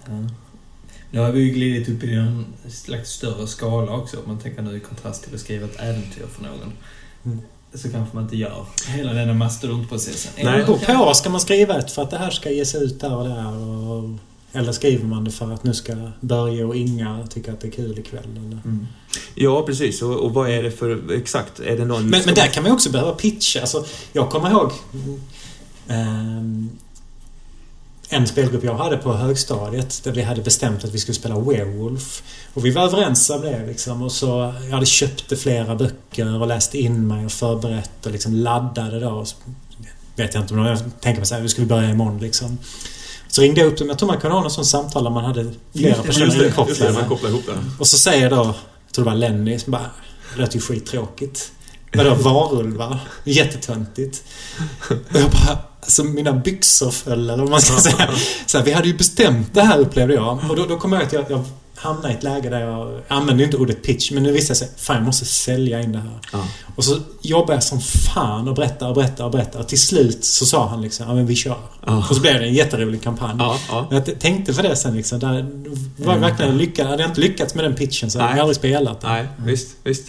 Ja. 0.07 0.29
Nu 1.11 1.21
har 1.21 1.33
vi 1.33 1.41
ju 1.41 1.51
glidit 1.51 1.89
upp 1.89 2.05
i 2.05 2.15
en 2.15 2.45
slags 2.71 3.11
större 3.11 3.47
skala 3.47 3.93
också. 3.93 4.17
Om 4.17 4.23
man 4.27 4.39
tänker 4.39 4.63
nu 4.63 4.77
i 4.77 4.81
kontrast 4.81 5.25
till 5.25 5.35
att 5.35 5.41
skriva 5.41 5.65
ett 5.67 5.81
äventyr 5.81 6.25
för 6.37 6.43
någon. 6.43 6.73
Så 7.75 7.89
kanske 7.91 8.15
man 8.17 8.25
inte 8.25 8.37
gör 8.37 8.65
hela 8.89 9.13
denna 9.13 9.35
mastodontprocessen. 9.35 10.33
Nej, 10.45 10.65
kan- 10.87 10.97
på. 10.99 11.15
Ska 11.15 11.31
man 11.31 11.41
skriva 11.41 11.79
ett 11.79 11.91
för 11.91 12.03
att 12.03 12.11
det 12.11 12.19
här 12.19 12.31
ska 12.31 12.51
ges 12.51 12.75
ut 12.75 13.01
där 13.01 13.17
och 13.17 13.25
där? 13.29 13.57
Och, 13.57 14.11
eller 14.53 14.73
skriver 14.73 15.05
man 15.05 15.25
det 15.25 15.31
för 15.31 15.53
att 15.53 15.65
nu 15.65 15.75
ska 15.75 15.95
Börje 16.21 16.65
och 16.65 16.77
Inga 16.77 17.27
tycka 17.27 17.53
att 17.53 17.61
det 17.61 17.69
är 17.69 17.73
kul 17.73 17.99
ikväll? 17.99 18.23
Eller? 18.37 18.59
Mm. 18.65 18.87
ja, 19.35 19.63
precis. 19.67 20.03
Och, 20.03 20.17
och 20.17 20.35
vad 20.35 20.51
är 20.51 20.63
det 20.63 20.71
för... 20.71 21.13
Exakt. 21.13 21.61
Är 21.61 21.77
det 21.77 21.85
någon... 21.85 22.03
Men, 22.11 22.23
men 22.27 22.35
där 22.35 22.43
man- 22.43 22.51
kan 22.53 22.63
man 22.63 22.73
också 22.73 22.91
behöva 22.91 23.13
pitcha. 23.13 23.61
Alltså, 23.61 23.85
jag 24.13 24.31
kommer 24.31 24.51
ihåg 24.51 24.73
ehm, 25.89 26.71
en 28.09 28.27
spelgrupp 28.27 28.65
jag 28.65 28.75
hade 28.75 28.97
på 28.97 29.13
högstadiet 29.13 30.01
där 30.05 30.13
vi 30.13 30.23
hade 30.23 30.43
bestämt 30.43 30.85
att 30.85 30.95
vi 30.95 30.99
skulle 30.99 31.15
spela 31.15 31.39
Werewolf. 31.39 32.23
Och 32.55 32.65
vi 32.65 32.71
var 32.71 32.83
överens 32.83 33.31
om 33.31 33.41
det 33.41 33.67
liksom. 33.67 34.03
Och 34.03 34.13
så, 34.13 34.55
jag 34.65 34.71
hade 34.71 34.87
köpt 34.87 35.41
flera 35.41 35.75
böcker 35.75 36.41
och 36.41 36.47
läst 36.47 36.75
in 36.75 37.07
mig 37.07 37.25
och 37.25 37.33
förberett 37.33 38.07
och 38.07 38.13
liksom 38.13 38.35
laddade 38.35 39.01
då. 39.01 39.25
Så 39.25 39.37
vet 40.17 40.35
jag 40.35 40.43
inte 40.43 40.55
om 40.55 40.67
jag 40.67 40.79
tänker 41.01 41.21
mig 41.21 41.27
såhär, 41.27 41.43
vi 41.43 41.49
skulle 41.49 41.67
börja 41.67 41.91
imorgon 41.91 42.19
liksom. 42.19 42.59
Så 43.29 43.43
ringde 43.43 43.61
jag 43.61 43.73
upp 43.73 43.79
dem. 43.79 43.89
Jag 43.89 43.99
tror 43.99 44.07
man 44.07 44.21
kunde 44.21 44.37
ha 44.37 44.41
någon 44.41 44.51
sån 44.51 44.65
samtal 44.65 45.05
där 45.05 45.11
man 45.11 45.25
hade 45.25 45.53
flera 45.73 45.89
Just 45.89 46.03
personer 46.03 46.27
Just 46.27 46.57
det, 46.57 46.69
just 46.69 46.81
det, 46.81 46.93
man 46.93 47.09
kopplar 47.09 47.31
ihop 47.31 47.47
det. 47.47 47.53
Och 47.79 47.87
så 47.87 47.99
säger 47.99 48.31
då, 48.31 48.37
jag 48.37 48.95
tror 48.95 49.05
det 49.05 49.11
var 49.11 49.17
Lenny, 49.19 49.59
som 49.59 49.71
bara 49.71 49.91
Det 50.35 50.41
låter 50.41 50.55
ju 50.55 50.61
skittråkigt. 50.61 51.53
Vadå 51.93 52.15
varulvar? 52.15 52.99
Jättetöntigt. 53.25 54.23
Och 54.89 55.21
jag 55.21 55.31
bara, 55.31 55.59
alltså 55.81 56.05
mina 56.05 56.33
byxor 56.33 56.91
föll 56.91 57.31
eller 57.31 57.43
vad 57.43 57.51
man 57.51 57.61
ska 57.61 57.77
säga. 57.91 58.11
Så 58.47 58.59
här, 58.59 58.65
vi 58.65 58.73
hade 58.73 58.89
ju 58.89 58.97
bestämt 58.97 59.55
det 59.55 59.63
här 59.63 59.79
upplevde 59.79 60.15
jag. 60.15 60.39
Och 60.51 60.57
då, 60.57 60.67
då 60.67 60.77
kom 60.77 60.93
jag 60.93 61.03
att 61.03 61.13
jag, 61.13 61.25
jag 61.31 61.45
hamnade 61.75 62.09
i 62.09 62.17
ett 62.17 62.23
läge 62.23 62.51
där 62.51 62.61
jag 62.61 63.01
använde 63.09 63.45
inte 63.45 63.57
ordet 63.57 63.83
pitch 63.83 64.11
men 64.11 64.23
nu 64.23 64.33
det 64.33 64.43
sig, 64.55 64.69
fan 64.77 64.97
jag 64.97 65.05
måste 65.05 65.25
sälja 65.25 65.81
in 65.83 65.93
det 65.93 65.99
här. 65.99 66.19
Ja. 66.33 66.45
Och 66.77 66.85
så 66.85 66.99
jobbade 67.23 67.53
jag 67.53 67.63
som 67.63 67.81
fan 67.81 68.49
och 68.49 68.55
berättade 68.55 68.89
och 68.91 68.95
berättade 68.95 69.25
och 69.25 69.31
berättade. 69.31 69.59
Och 69.59 69.69
till 69.69 69.81
slut 69.81 70.25
så 70.25 70.47
sa 70.47 70.69
han 70.69 70.83
liksom, 70.83 71.07
ja 71.09 71.15
men 71.15 71.27
vi 71.27 71.37
kör. 71.37 71.57
Ja. 71.87 71.99
Och 72.11 72.15
så 72.17 72.21
blev 72.21 72.35
det 72.41 72.47
en 72.47 72.55
jätterolig 72.55 73.03
kampanj. 73.03 73.37
Ja. 73.39 73.87
Men 73.91 74.03
Jag 74.07 74.21
tänkte 74.21 74.55
på 74.55 74.63
det 74.63 74.77
sen 74.77 74.97
liksom. 74.97 75.19
Där 75.19 75.47
var 75.97 76.13
jag 76.13 76.21
verkligen 76.21 76.59
lyckad. 76.59 76.87
Hade 76.87 77.03
jag 77.03 77.11
inte 77.11 77.21
lyckats 77.21 77.55
med 77.55 77.65
den 77.65 77.75
pitchen 77.75 78.11
så 78.11 78.19
hade 78.19 78.31
jag 78.33 78.41
aldrig 78.41 78.57
spelat. 78.57 79.03
Nej, 79.03 79.29
visst, 79.37 79.69
visst. 79.85 80.05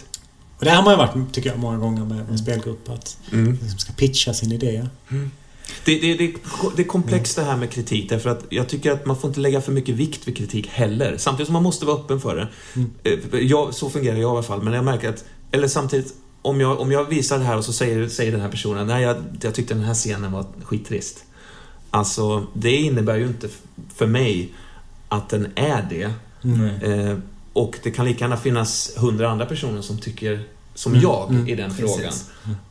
Och 0.58 0.64
det 0.64 0.70
har 0.70 0.82
man 0.82 0.92
ju 0.92 0.96
varit, 0.98 1.32
tycker 1.34 1.50
jag, 1.50 1.58
många 1.58 1.76
gånger 1.78 2.04
med 2.04 2.26
en 2.30 2.38
spelgrupp. 2.38 2.88
Att 2.90 3.16
Mm. 3.32 3.44
man 3.44 3.54
liksom 3.62 3.78
ska 3.78 3.92
pitcha 3.92 4.34
sin 4.34 4.52
idé. 4.52 4.86
Det, 5.84 6.00
det, 6.00 6.14
det, 6.14 6.34
det 6.76 6.82
är 6.82 6.86
komplext 6.86 7.36
det 7.36 7.42
här 7.42 7.56
med 7.56 7.70
kritik 7.70 8.08
därför 8.08 8.30
att 8.30 8.44
jag 8.48 8.68
tycker 8.68 8.92
att 8.92 9.06
man 9.06 9.16
får 9.16 9.28
inte 9.28 9.40
lägga 9.40 9.60
för 9.60 9.72
mycket 9.72 9.94
vikt 9.94 10.28
vid 10.28 10.36
kritik 10.36 10.66
heller. 10.68 11.16
Samtidigt 11.16 11.46
som 11.46 11.52
man 11.52 11.62
måste 11.62 11.86
vara 11.86 11.96
öppen 11.96 12.20
för 12.20 12.36
det. 12.36 12.48
Mm. 12.76 12.90
Eh, 13.32 13.40
Jag, 13.40 13.74
så 13.74 13.90
fungerar 13.90 14.16
jag 14.16 14.22
i 14.22 14.24
alla 14.24 14.42
fall, 14.42 14.62
men 14.62 14.72
jag 14.72 14.84
märker 14.84 15.08
att... 15.08 15.24
Eller 15.50 15.68
samtidigt, 15.68 16.14
om 16.42 16.60
jag, 16.60 16.80
om 16.80 16.92
jag 16.92 17.04
visar 17.04 17.38
det 17.38 17.44
här 17.44 17.56
och 17.56 17.64
så 17.64 17.72
säger, 17.72 18.08
säger 18.08 18.32
den 18.32 18.40
här 18.40 18.48
personen 18.48 18.86
nej 18.86 19.02
jag, 19.02 19.16
jag 19.40 19.54
tyckte 19.54 19.74
den 19.74 19.84
här 19.84 19.94
scenen 19.94 20.32
var 20.32 20.46
skittrist. 20.62 21.24
Alltså, 21.90 22.46
det 22.54 22.76
innebär 22.76 23.16
ju 23.16 23.26
inte 23.26 23.48
för 23.94 24.06
mig 24.06 24.52
att 25.08 25.28
den 25.28 25.48
är 25.54 25.86
det. 25.90 26.12
Mm. 26.44 26.66
Eh, 26.82 27.18
och 27.52 27.78
det 27.82 27.90
kan 27.90 28.06
lika 28.06 28.24
gärna 28.24 28.36
finnas 28.36 28.92
hundra 28.96 29.30
andra 29.30 29.46
personer 29.46 29.82
som 29.82 29.98
tycker 29.98 30.40
som 30.74 30.92
Mm, 30.92 31.02
jag 31.02 31.30
mm, 31.30 31.48
i 31.48 31.54
den 31.54 31.70
precis. 31.70 31.96
frågan. 31.96 32.12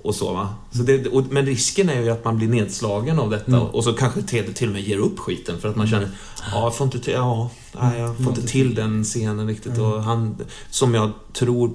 Och 0.02 0.16
så, 0.16 0.34
va? 0.34 0.54
Så 0.72 0.84
det, 0.84 1.08
och, 1.08 1.24
men 1.30 1.46
risken 1.46 1.90
är 1.90 2.02
ju 2.02 2.10
att 2.10 2.26
man 2.26 2.38
blir 2.38 2.48
nedslagen 2.48 3.20
av 3.20 3.30
detta 3.30 3.52
Mm. 3.52 3.62
och 3.62 3.84
så 3.84 3.94
kanske 3.94 4.22
till, 4.22 4.54
till 4.54 4.68
och 4.68 4.74
med 4.74 4.82
ger 4.82 4.98
upp 4.98 5.20
skiten 5.20 5.60
för 5.62 5.70
att 5.70 5.76
man 5.76 5.88
känner 5.88 6.10
ja, 6.52 6.62
jag 6.64 6.76
får 6.76 6.86
inte 6.86 7.00
till, 7.00 7.14
ja, 7.14 7.50
nej, 7.82 8.00
jag 8.00 8.16
får 8.16 8.24
Mm. 8.24 8.36
inte 8.36 8.48
till 8.48 8.76
den 8.76 9.04
scenen 9.04 9.48
riktigt. 9.48 9.74
Mm. 9.78 9.86
Och 9.86 10.04
han, 10.04 10.36
som 10.70 10.94
jag 10.94 11.12
tror, 11.34 11.72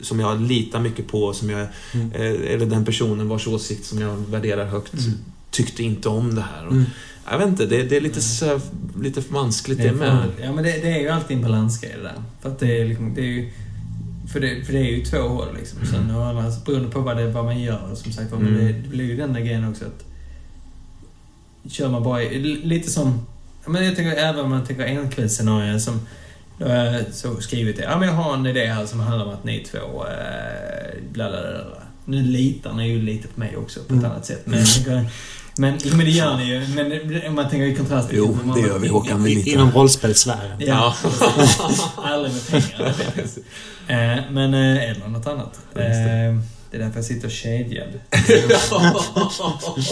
som 0.00 0.20
jag 0.20 0.40
litar 0.40 0.80
mycket 0.80 1.08
på, 1.08 1.32
som 1.32 1.50
jag, 1.50 1.66
Mm. 1.94 2.12
eh, 2.12 2.52
eller 2.54 2.66
den 2.66 2.84
personen 2.84 3.28
vars 3.28 3.46
åsikt 3.46 3.86
som 3.86 4.00
jag 4.00 4.16
värderar 4.16 4.64
högt, 4.66 4.94
Mm. 4.94 5.18
tyckte 5.50 5.82
inte 5.82 6.08
om 6.08 6.34
det 6.34 6.42
här. 6.54 6.66
Och, 6.66 6.72
Mm. 6.72 6.84
Jag 7.30 7.38
vet 7.38 7.48
inte, 7.48 7.66
det, 7.66 7.82
det 7.82 7.96
är 7.96 8.00
lite, 8.00 8.20
så, 8.20 8.60
lite 9.00 9.22
vanskligt 9.28 9.78
det 9.78 9.84
Det 9.84 9.88
är 9.88 9.92
med. 9.94 10.28
Ja, 10.42 10.52
men 10.52 10.64
det, 10.64 10.70
det 10.70 10.92
är 10.92 11.00
ju 11.00 11.08
alltid 11.08 11.36
en 11.36 11.42
balansgrej 11.42 11.92
det 11.96 12.02
där. 12.02 12.22
För 12.42 12.48
att 12.48 12.58
det 12.58 12.80
är 12.80 12.84
liksom, 12.84 13.14
det 13.14 13.20
är 13.20 13.24
ju... 13.26 13.52
För 14.34 14.40
det, 14.40 14.64
för 14.64 14.72
det 14.72 14.78
är 14.78 14.90
ju 14.96 15.04
två 15.04 15.18
håll 15.18 15.56
liksom. 15.56 15.86
Sen 15.86 16.10
å 16.16 16.22
andra 16.22 16.50
sidan, 16.50 16.64
beroende 16.66 16.90
på 16.90 17.00
vad, 17.00 17.16
det, 17.16 17.26
vad 17.26 17.44
man 17.44 17.60
gör, 17.60 17.94
som 17.94 18.12
sagt 18.12 18.32
var, 18.32 18.38
men 18.38 18.54
Mm. 18.54 18.66
det, 18.66 18.72
det 18.72 18.88
blir 18.88 19.04
ju 19.04 19.16
den 19.16 19.32
där 19.32 19.40
grejen 19.40 19.68
också 19.70 19.84
att... 19.84 20.04
Kör 21.72 21.88
man 21.88 22.02
bara 22.02 22.18
lite 22.64 22.90
som... 22.90 23.26
Men 23.66 23.84
jag 23.84 23.96
tänker 23.96 24.16
även 24.16 24.44
om 24.44 24.50
man 24.50 24.64
tänker 24.64 24.84
enkvällsscenarier 24.84 25.78
som... 25.78 26.00
Då 26.58 26.68
har 26.68 26.74
jag 26.74 27.04
så 27.12 27.40
skrivit 27.40 27.76
det. 27.76 27.82
Ja, 27.82 27.98
men 27.98 28.08
jag 28.08 28.14
har 28.14 28.34
en 28.34 28.46
idé 28.46 28.66
här 28.66 28.86
som 28.86 29.00
handlar 29.00 29.26
om 29.26 29.32
att 29.34 29.44
ni 29.44 29.60
två... 29.60 29.78
Bla, 31.12 31.30
bla, 31.30 31.40
bla, 31.40 31.64
bla. 31.64 31.82
Nu 32.04 32.22
litar 32.22 32.72
ni 32.72 32.88
ju 32.88 33.02
lite 33.02 33.28
på 33.28 33.40
mig 33.40 33.56
också 33.56 33.80
på 33.80 33.84
ett 33.84 33.90
Mm. 33.90 34.04
annat 34.10 34.26
sätt. 34.26 34.42
Men. 34.44 34.64
Men, 35.58 35.78
men 35.84 35.98
det 35.98 36.10
gör 36.10 36.36
ni 36.36 36.44
ju. 36.44 36.66
Men 36.68 37.26
om 37.28 37.34
man 37.34 37.50
tänker 37.50 37.66
i 37.66 37.74
kontrast 37.76 38.08
till... 38.08 38.18
Jo, 38.18 38.38
det 38.54 38.60
gör 38.60 38.78
vi, 38.78 38.88
Håkan. 38.88 39.22
Vi 39.24 39.32
I- 39.32 39.34
litar. 39.34 39.50
Inom 39.52 39.70
rollspelssfären. 39.72 40.56
Ja, 40.58 40.94
aldrig 41.96 42.32
med 42.32 42.46
pengar. 42.48 42.94
Eh, 43.88 44.20
men, 44.30 44.54
eh, 44.54 44.90
eller 44.90 45.08
något 45.08 45.26
annat. 45.26 45.60
Eh, 45.74 45.80
det 46.70 46.76
är 46.76 46.78
därför 46.78 46.96
jag 46.96 47.04
sitter 47.04 47.28
kedjad. 47.28 47.88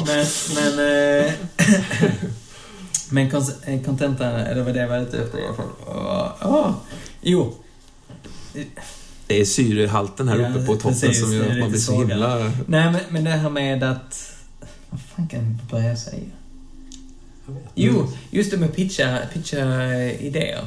men, 0.06 0.26
men... 0.54 1.24
Eh, 1.24 1.32
men 3.10 3.30
kontentan, 3.84 4.34
eller 4.34 4.62
vad 4.62 4.74
det 4.74 4.86
var 4.86 4.98
ute 4.98 5.18
efter 5.18 5.38
i 5.38 5.46
alla 5.46 5.54
fall. 5.56 5.66
Åh, 5.86 6.32
åh. 6.42 6.70
Jo. 7.20 7.54
Det 9.32 9.40
är 9.40 9.44
syrehalten 9.44 10.28
här 10.28 10.50
uppe 10.50 10.66
på 10.66 10.74
toppen 10.74 10.90
precis, 11.00 11.20
som 11.20 11.32
gör 11.32 11.50
att 11.50 11.58
man 11.58 11.70
blir 11.70 11.80
så 11.80 11.98
himla... 11.98 12.52
Nej, 12.66 12.92
men, 12.92 13.00
men 13.10 13.24
det 13.24 13.30
här 13.30 13.50
med 13.50 13.82
att... 13.82 14.34
Vad 14.90 15.00
fan 15.00 15.28
kan 15.28 15.40
jag 15.40 15.70
börja 15.70 15.96
säga? 15.96 16.24
Jo, 17.74 18.08
just 18.30 18.50
det 18.50 18.56
med 18.56 18.76
pitcha, 18.76 19.18
pitcha 19.32 19.94
idéer. 20.04 20.64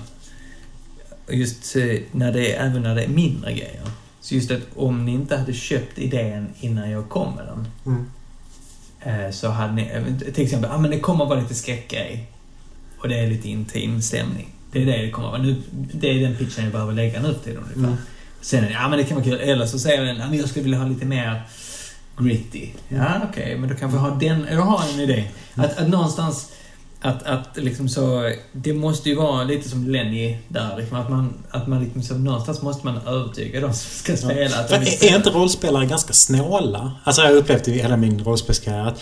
Just 1.29 1.75
eh, 1.75 1.99
när 2.11 2.31
det 2.31 2.53
är, 2.53 2.65
även 2.65 2.81
när 2.81 2.95
det 2.95 3.03
är 3.03 3.07
mindre 3.07 3.53
grejer. 3.53 3.81
Så 4.21 4.35
just 4.35 4.51
att 4.51 4.61
om 4.75 5.05
ni 5.05 5.11
inte 5.11 5.37
hade 5.37 5.53
köpt 5.53 5.99
idén 5.99 6.47
innan 6.59 6.89
jag 6.89 7.09
kom 7.09 7.35
med 7.35 7.45
den. 7.45 7.67
Mm. 7.85 8.05
eh, 9.25 9.31
Så 9.31 9.49
hade 9.49 9.73
ni, 9.73 9.81
eh, 9.81 10.31
till 10.33 10.43
exempel, 10.43 10.71
ah, 10.71 10.77
men 10.77 10.91
det 10.91 10.99
kommer 10.99 11.25
vara 11.25 11.39
lite 11.39 11.55
skräckgrej. 11.55 12.31
Och 12.99 13.09
det 13.09 13.19
är 13.19 13.27
lite 13.27 13.49
intim 13.49 14.01
stämning. 14.01 14.49
Det 14.71 14.81
är 14.81 14.85
det 14.85 14.97
det 14.97 15.11
kommer 15.11 15.27
vara. 15.27 15.41
Nu, 15.41 15.55
det 15.93 16.09
är 16.09 16.19
den 16.19 16.35
pitchen 16.35 16.63
jag 16.63 16.73
behöver 16.73 16.93
lägga 16.93 17.21
nu 17.21 17.33
tiden 17.43 17.63
ungefär. 17.63 17.83
Mm. 17.83 17.97
Sen 18.45 18.71
ja 18.71 18.87
men 18.89 18.99
det 18.99 19.05
kan 19.05 19.17
vara 19.17 19.25
kul. 19.25 19.39
Eller 19.39 19.65
så 19.65 19.79
säger 19.79 20.03
den, 20.03 20.17
ja 20.17 20.27
men 20.29 20.37
jag 20.37 20.49
skulle 20.49 20.63
vilja 20.63 20.79
ha 20.79 20.87
lite 20.87 21.05
mer 21.05 21.41
gritty. 22.17 22.69
Ja 22.89 23.21
okej, 23.29 23.57
men 23.57 23.69
då 23.69 23.75
kanske 23.75 23.97
jag 23.97 24.03
har 24.03 24.19
den, 24.19 24.47
jag 24.51 24.61
har 24.61 24.93
en 24.93 24.99
idé. 24.99 25.27
Att, 25.55 25.77
att 25.77 25.89
någonstans, 25.89 26.51
att, 27.01 27.23
att 27.23 27.57
liksom 27.57 27.89
så, 27.89 28.31
det 28.51 28.73
måste 28.73 29.09
ju 29.09 29.15
vara 29.15 29.43
lite 29.43 29.69
som 29.69 29.87
Lenny 29.87 30.37
där, 30.47 30.77
liksom, 30.77 30.97
att 30.97 31.09
man, 31.09 31.33
att 31.49 31.67
man 31.67 31.83
liksom 31.83 32.03
så, 32.03 32.13
någonstans 32.13 32.61
måste 32.61 32.85
man 32.85 32.97
övertyga 33.07 33.61
de 33.61 33.73
som 33.73 33.91
ska 33.91 34.17
spela. 34.17 34.67
Vill 34.79 34.87
är, 34.87 35.03
är 35.03 35.15
inte 35.15 35.29
rollspelare 35.29 35.85
ganska 35.85 36.13
snåla? 36.13 36.91
Alltså 37.03 37.21
jag 37.21 37.29
har 37.29 37.35
upplevt 37.35 37.67
i 37.67 37.71
hela 37.71 37.97
min 37.97 38.23
rollspelskarriär 38.23 38.85
att 38.85 39.01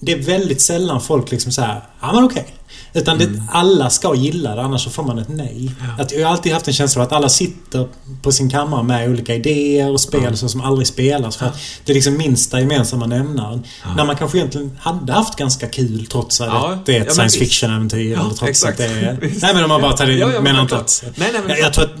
det 0.00 0.12
är 0.12 0.22
väldigt 0.22 0.60
sällan 0.60 1.00
folk 1.00 1.30
liksom 1.30 1.52
säger 1.52 1.80
ja 2.00 2.12
men 2.12 2.24
okej. 2.24 2.54
Utan 2.94 3.18
det, 3.18 3.42
alla 3.52 3.90
ska 3.90 4.14
gilla 4.14 4.54
det, 4.54 4.62
annars 4.62 4.84
så 4.84 4.90
får 4.90 5.02
man 5.02 5.18
ett 5.18 5.28
nej. 5.28 5.70
Att 5.98 6.12
jag 6.12 6.26
har 6.26 6.32
alltid 6.32 6.52
haft 6.52 6.68
en 6.68 6.74
känsla 6.74 7.02
av 7.02 7.06
att 7.06 7.12
alla 7.12 7.28
sitter 7.28 7.88
på 8.22 8.32
sin 8.32 8.50
kammare 8.50 8.82
med 8.82 9.10
olika 9.10 9.34
idéer 9.34 9.90
och 9.90 10.00
spel 10.00 10.20
Ja. 10.24 10.36
så 10.36 10.48
som 10.48 10.60
aldrig 10.60 10.86
spelas. 10.86 11.36
För 11.36 11.46
att 11.46 11.60
det 11.84 11.92
är 11.92 11.94
liksom 11.94 12.16
minsta 12.16 12.60
gemensamma 12.60 13.06
nämnaren. 13.06 13.62
Ja. 13.84 13.94
När 13.94 14.04
man 14.04 14.16
kanske 14.16 14.38
egentligen 14.38 14.78
hade 14.80 15.12
haft 15.12 15.36
ganska 15.36 15.68
kul 15.68 16.06
trots 16.06 16.40
att 16.40 16.46
Ja, 16.46 16.78
det 16.84 16.96
är 16.96 17.00
ett 17.00 17.06
ja, 17.06 17.14
science 17.14 17.38
fiction-äventyr. 17.38 18.12
Ja, 18.12 18.20
eller 18.20 18.28
trots 18.28 18.42
exakt. 18.42 18.80
att 18.80 18.88
det 18.88 19.00
är... 19.00 19.18
Nej 19.42 19.54
men 19.54 19.62
om 19.64 19.68
man 19.68 19.80
bara 19.80 19.92
tar 19.92 20.06
det... 20.06 20.12
Ja, 20.12 20.18
ja, 20.18 20.32
men 20.32 20.42
menar 20.42 20.62
inte 20.62 20.76
att... 20.76 21.04
Nej, 21.16 21.30
nej, 21.32 21.40
men... 21.40 21.50
Jag, 21.50 21.58
jag 21.58 21.72
tror 21.72 21.84
att 21.84 21.96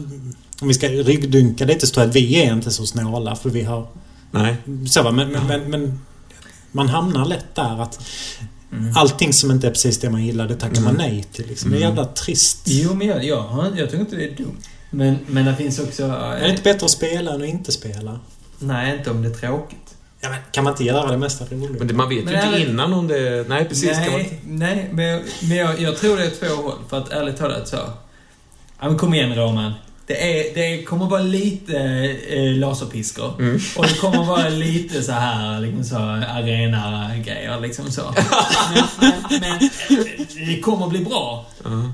om 0.60 0.68
vi 0.68 0.74
ska 0.74 0.88
ryggdunka 0.88 1.64
lite 1.64 1.86
så 1.86 1.94
tror 1.94 2.02
jag 2.02 2.10
att 2.10 2.16
vi 2.16 2.42
är 2.42 2.52
inte 2.52 2.70
så 2.70 2.86
snåla 2.86 3.36
för 3.36 3.50
vi 3.50 3.62
har... 3.62 3.86
Nej. 4.30 4.56
Så 4.86 5.10
men, 5.12 5.32
men, 5.32 5.70
men 5.70 6.00
man 6.72 6.88
hamnar 6.88 7.24
lätt 7.26 7.54
där 7.54 7.82
att 7.82 8.00
Mm. 8.72 8.96
allting 8.96 9.32
som 9.32 9.50
inte 9.50 9.66
är 9.66 9.70
precis 9.70 9.98
det 10.00 10.10
man 10.10 10.24
gillar, 10.24 10.48
det 10.48 10.54
tackar 10.56 10.80
man 10.80 10.94
Mm. 10.94 11.06
nej 11.10 11.24
till. 11.32 11.46
Liksom. 11.46 11.70
Det 11.70 11.76
är 11.76 11.80
Mm. 11.80 11.88
jävla 11.96 12.04
trist. 12.12 12.60
Jo, 12.64 12.94
men 12.94 13.06
jag, 13.06 13.24
jag, 13.24 13.72
jag 13.76 13.90
tycker 13.90 14.00
inte 14.00 14.16
det 14.16 14.24
är 14.24 14.36
dumt. 14.36 14.56
Men, 14.90 15.18
men 15.26 15.44
det 15.44 15.56
finns 15.56 15.78
också... 15.78 16.02
Är 16.04 16.40
det 16.40 16.50
inte 16.50 16.62
bättre 16.62 16.84
att 16.84 16.90
spela 16.90 17.32
än 17.34 17.42
att 17.42 17.48
inte 17.48 17.72
spela? 17.72 18.20
Nej, 18.58 18.98
inte 18.98 19.10
om 19.10 19.22
det 19.22 19.28
är 19.28 19.34
tråkigt. 19.34 19.94
Ja, 20.20 20.28
men 20.28 20.38
kan 20.52 20.64
man 20.64 20.72
inte 20.72 20.84
göra 20.84 21.10
det 21.10 21.16
mesta 21.18 21.44
roligt? 21.44 21.78
Men 21.78 21.88
det, 21.88 21.94
man 21.94 22.08
vet 22.08 22.24
Men 22.24 22.32
ju 22.34 22.40
inte 22.40 22.48
ärligt- 22.56 22.68
innan 22.68 22.92
om 22.92 23.08
det... 23.08 23.48
Nej, 23.48 23.64
precis. 23.68 23.90
Kan 23.98 24.12
man... 24.12 24.20
nej, 24.20 24.40
nej, 24.44 24.88
men, 24.92 25.04
jag, 25.04 25.22
men 25.42 25.56
jag, 25.56 25.80
jag 25.80 25.96
tror 25.96 26.16
det 26.16 26.24
är 26.24 26.30
två 26.30 26.62
håll. 26.62 26.78
För 26.88 26.98
att 26.98 27.08
ärligt 27.12 27.36
talat 27.36 27.68
så... 27.68 27.76
Ja, 28.80 28.88
men 28.88 28.98
kom 28.98 29.14
igen 29.14 29.34
Roman. 29.34 29.72
Det, 30.08 30.48
är, 30.50 30.54
det 30.54 30.82
kommer 30.84 31.06
vara 31.06 31.22
lite 31.22 31.76
eh, 32.28 32.58
laserpiskor. 32.58 33.34
Mm. 33.38 33.60
Och 33.76 33.84
det 33.86 33.94
kommer 34.00 34.24
vara 34.24 34.48
lite 34.48 35.02
så 35.02 35.12
här 35.12 35.60
liksom 35.60 35.84
så 35.84 35.96
arena-grejer 35.96 37.60
liksom 37.60 37.90
så. 37.90 38.02
Men, 38.74 38.84
men, 39.00 39.40
men 39.40 39.70
det 40.46 40.60
kommer 40.60 40.86
bli 40.88 40.98
bra. 40.98 41.46
Ja. 41.64 41.92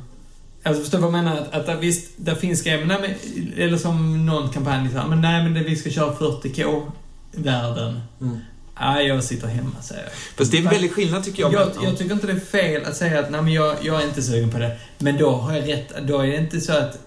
Alltså 0.63 0.83
förstår 0.83 0.99
du 0.99 1.03
vad 1.05 1.15
jag 1.15 1.25
menar? 1.25 1.47
Att, 1.53 1.69
att 1.69 1.81
visst, 1.81 2.11
där 2.17 2.35
finns 2.35 2.63
grejer, 2.63 2.85
men, 2.85 2.89
nej, 2.89 3.17
men, 3.35 3.53
eller 3.59 3.79
som 3.79 4.27
någon 4.27 4.49
kampanj 4.51 4.89
så 4.93 4.99
här, 4.99 5.07
men 5.07 5.21
nej 5.21 5.43
men 5.43 5.55
det, 5.55 5.61
vi 5.61 5.77
ska 5.77 5.91
köra 5.91 6.13
40K-världen. 6.15 8.01
Mm. 8.21 8.39
Nej, 8.81 9.07
jag 9.07 9.25
sitter 9.25 9.49
hemma 9.49 9.83
säger 9.83 10.03
jag. 10.03 10.13
Fast 10.37 10.51
det 10.51 10.57
är 10.59 10.63
en 10.63 10.69
väldig 10.69 10.93
skillnad 10.93 11.25
tycker 11.25 11.43
jag. 11.43 11.53
Jag, 11.53 11.69
men- 11.75 11.85
jag 11.85 11.99
tycker 11.99 12.15
inte 12.15 12.27
det 12.27 12.33
är 12.33 12.41
fel 12.41 12.85
att 12.85 12.97
säga 12.97 13.21
att 13.21 13.31
nej, 13.31 13.43
men 13.43 13.53
jag, 13.53 13.77
jag 13.83 14.03
är 14.03 14.07
inte 14.07 14.23
sugen 14.23 14.51
på 14.51 14.59
det. 14.59 14.77
Men 14.99 15.17
då 15.19 15.31
har 15.31 15.53
jag 15.57 15.69
rätt. 15.69 15.93
Då 16.03 16.19
är 16.19 16.27
det 16.27 16.37
inte 16.37 16.61
så 16.61 16.73
att 16.73 16.99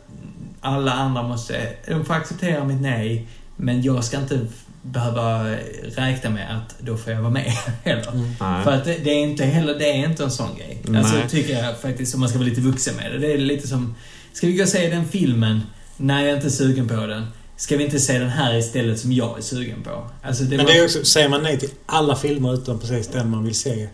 alla 0.61 0.91
andra 0.91 1.23
måste... 1.23 1.73
De 1.88 2.05
får 2.05 2.13
acceptera 2.13 2.63
mitt 2.63 2.81
nej, 2.81 3.27
men 3.55 3.81
jag 3.81 4.03
ska 4.03 4.17
inte 4.17 4.39
behöva 4.81 5.55
räkna 5.84 6.29
med 6.29 6.57
att 6.57 6.75
då 6.79 6.97
får 6.97 7.13
jag 7.13 7.21
vara 7.21 7.31
med 7.31 7.53
heller. 7.84 8.11
Mm. 8.11 8.63
För 8.63 8.71
att 8.71 8.85
det, 8.85 8.97
det 9.03 9.09
är 9.09 9.23
inte 9.23 9.45
heller, 9.45 9.79
det 9.79 9.91
är 9.91 10.09
inte 10.09 10.23
en 10.23 10.31
sån 10.31 10.55
grej. 10.55 10.81
Nej. 10.84 11.01
Alltså 11.01 11.17
tycker 11.29 11.63
jag 11.63 11.79
faktiskt, 11.79 12.13
om 12.13 12.19
man 12.19 12.29
ska 12.29 12.38
vara 12.38 12.49
lite 12.49 12.61
vuxen 12.61 12.95
med 12.95 13.11
det. 13.11 13.17
Det 13.17 13.34
är 13.34 13.38
lite 13.38 13.67
som, 13.67 13.95
ska 14.34 14.47
vi 14.47 14.53
gå 14.53 14.63
och 14.63 14.69
se 14.69 14.89
den 14.89 15.07
filmen? 15.07 15.61
Nej, 15.97 16.23
jag 16.23 16.31
är 16.31 16.35
inte 16.35 16.51
sugen 16.51 16.88
på 16.88 16.95
den. 16.95 17.27
Ska 17.57 17.77
vi 17.77 17.84
inte 17.84 17.99
se 17.99 18.19
den 18.19 18.29
här 18.29 18.57
istället 18.57 18.99
som 18.99 19.11
jag 19.11 19.38
är 19.38 19.41
sugen 19.41 19.84
på? 19.84 20.07
Alltså 20.23 20.43
det 20.43 20.57
Men 20.57 20.65
det 20.65 20.77
är 20.77 20.84
också, 20.84 21.05
säger 21.05 21.29
man 21.29 21.43
nej 21.43 21.59
till 21.59 21.69
alla 21.85 22.15
filmer 22.15 22.53
utom 22.53 22.79
precis 22.79 23.07
den 23.07 23.29
man 23.29 23.45
vill 23.45 23.55
se? 23.55 23.88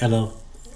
Eller 0.00 0.28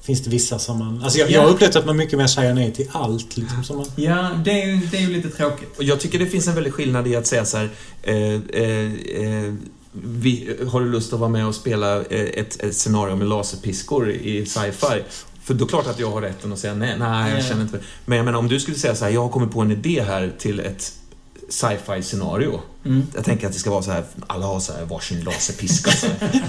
finns 0.06 0.20
det 0.24 0.30
vissa 0.30 0.58
som 0.58 0.78
man... 0.78 1.00
Alltså 1.04 1.18
jag, 1.18 1.30
jag 1.30 1.40
har 1.40 1.48
Ja. 1.48 1.54
upplevt 1.54 1.76
att 1.76 1.86
man 1.86 1.96
mycket 1.96 2.18
mer 2.18 2.26
säger 2.26 2.54
nej 2.54 2.72
till 2.72 2.88
allt 2.92 3.36
liksom 3.36 3.64
som 3.64 3.76
man... 3.76 3.86
Ja, 3.96 4.30
det 4.44 4.62
är, 4.62 4.66
ju, 4.66 4.76
det 4.86 4.96
är 4.96 5.00
ju 5.00 5.12
lite 5.12 5.28
tråkigt. 5.30 5.76
Och 5.78 5.84
jag 5.84 6.00
tycker 6.00 6.18
det 6.18 6.26
finns 6.26 6.46
en 6.48 6.54
väldig 6.54 6.72
skillnad 6.72 7.06
i 7.06 7.16
att 7.16 7.26
säga 7.26 7.44
så 7.44 7.56
här... 7.56 7.70
Eh, 8.02 8.14
eh, 8.62 8.92
eh, 9.22 9.54
vi, 9.92 10.56
har 10.72 10.80
du 10.80 10.90
lust 10.90 11.12
att 11.12 11.20
vara 11.20 11.30
med 11.30 11.46
och 11.46 11.54
spela 11.54 11.96
eh, 11.96 12.20
ett, 12.20 12.62
ett 12.62 12.76
scenario 12.76 13.16
med 13.16 13.28
laserpiskor 13.28 14.10
i 14.10 14.46
sci-fi? 14.46 15.02
För 15.44 15.54
då 15.54 15.64
är 15.64 15.66
det 15.66 15.70
klart 15.70 15.86
att 15.86 15.98
jag 15.98 16.10
har 16.10 16.20
rätten 16.22 16.52
att 16.52 16.58
säga 16.58 16.74
nej, 16.74 16.96
nej 16.98 17.30
jag 17.30 17.40
Ja. 17.40 17.44
känner 17.44 17.62
inte 17.62 17.78
för 17.78 17.86
Men 18.04 18.16
jag 18.18 18.24
menar 18.24 18.38
om 18.38 18.48
du 18.48 18.60
skulle 18.60 18.76
säga 18.78 18.94
så 18.94 19.04
här, 19.04 19.12
jag 19.12 19.22
har 19.22 19.28
kommit 19.28 19.50
på 19.52 19.60
en 19.60 19.70
idé 19.72 20.02
här 20.06 20.32
till 20.38 20.60
ett 20.60 20.92
sci-fi 21.48 22.02
scenario. 22.02 22.60
Mm. 22.84 23.06
Jag 23.14 23.24
tänker 23.24 23.46
att 23.46 23.52
det 23.52 23.58
ska 23.58 23.70
vara 23.70 23.82
så 23.82 23.90
här, 23.90 24.04
alla 24.26 24.46
har 24.46 24.60
så 24.60 24.72
här 24.72 24.84
varsin 24.84 25.20
laserpiska. 25.24 25.90
Så 25.90 26.06
här. 26.20 26.44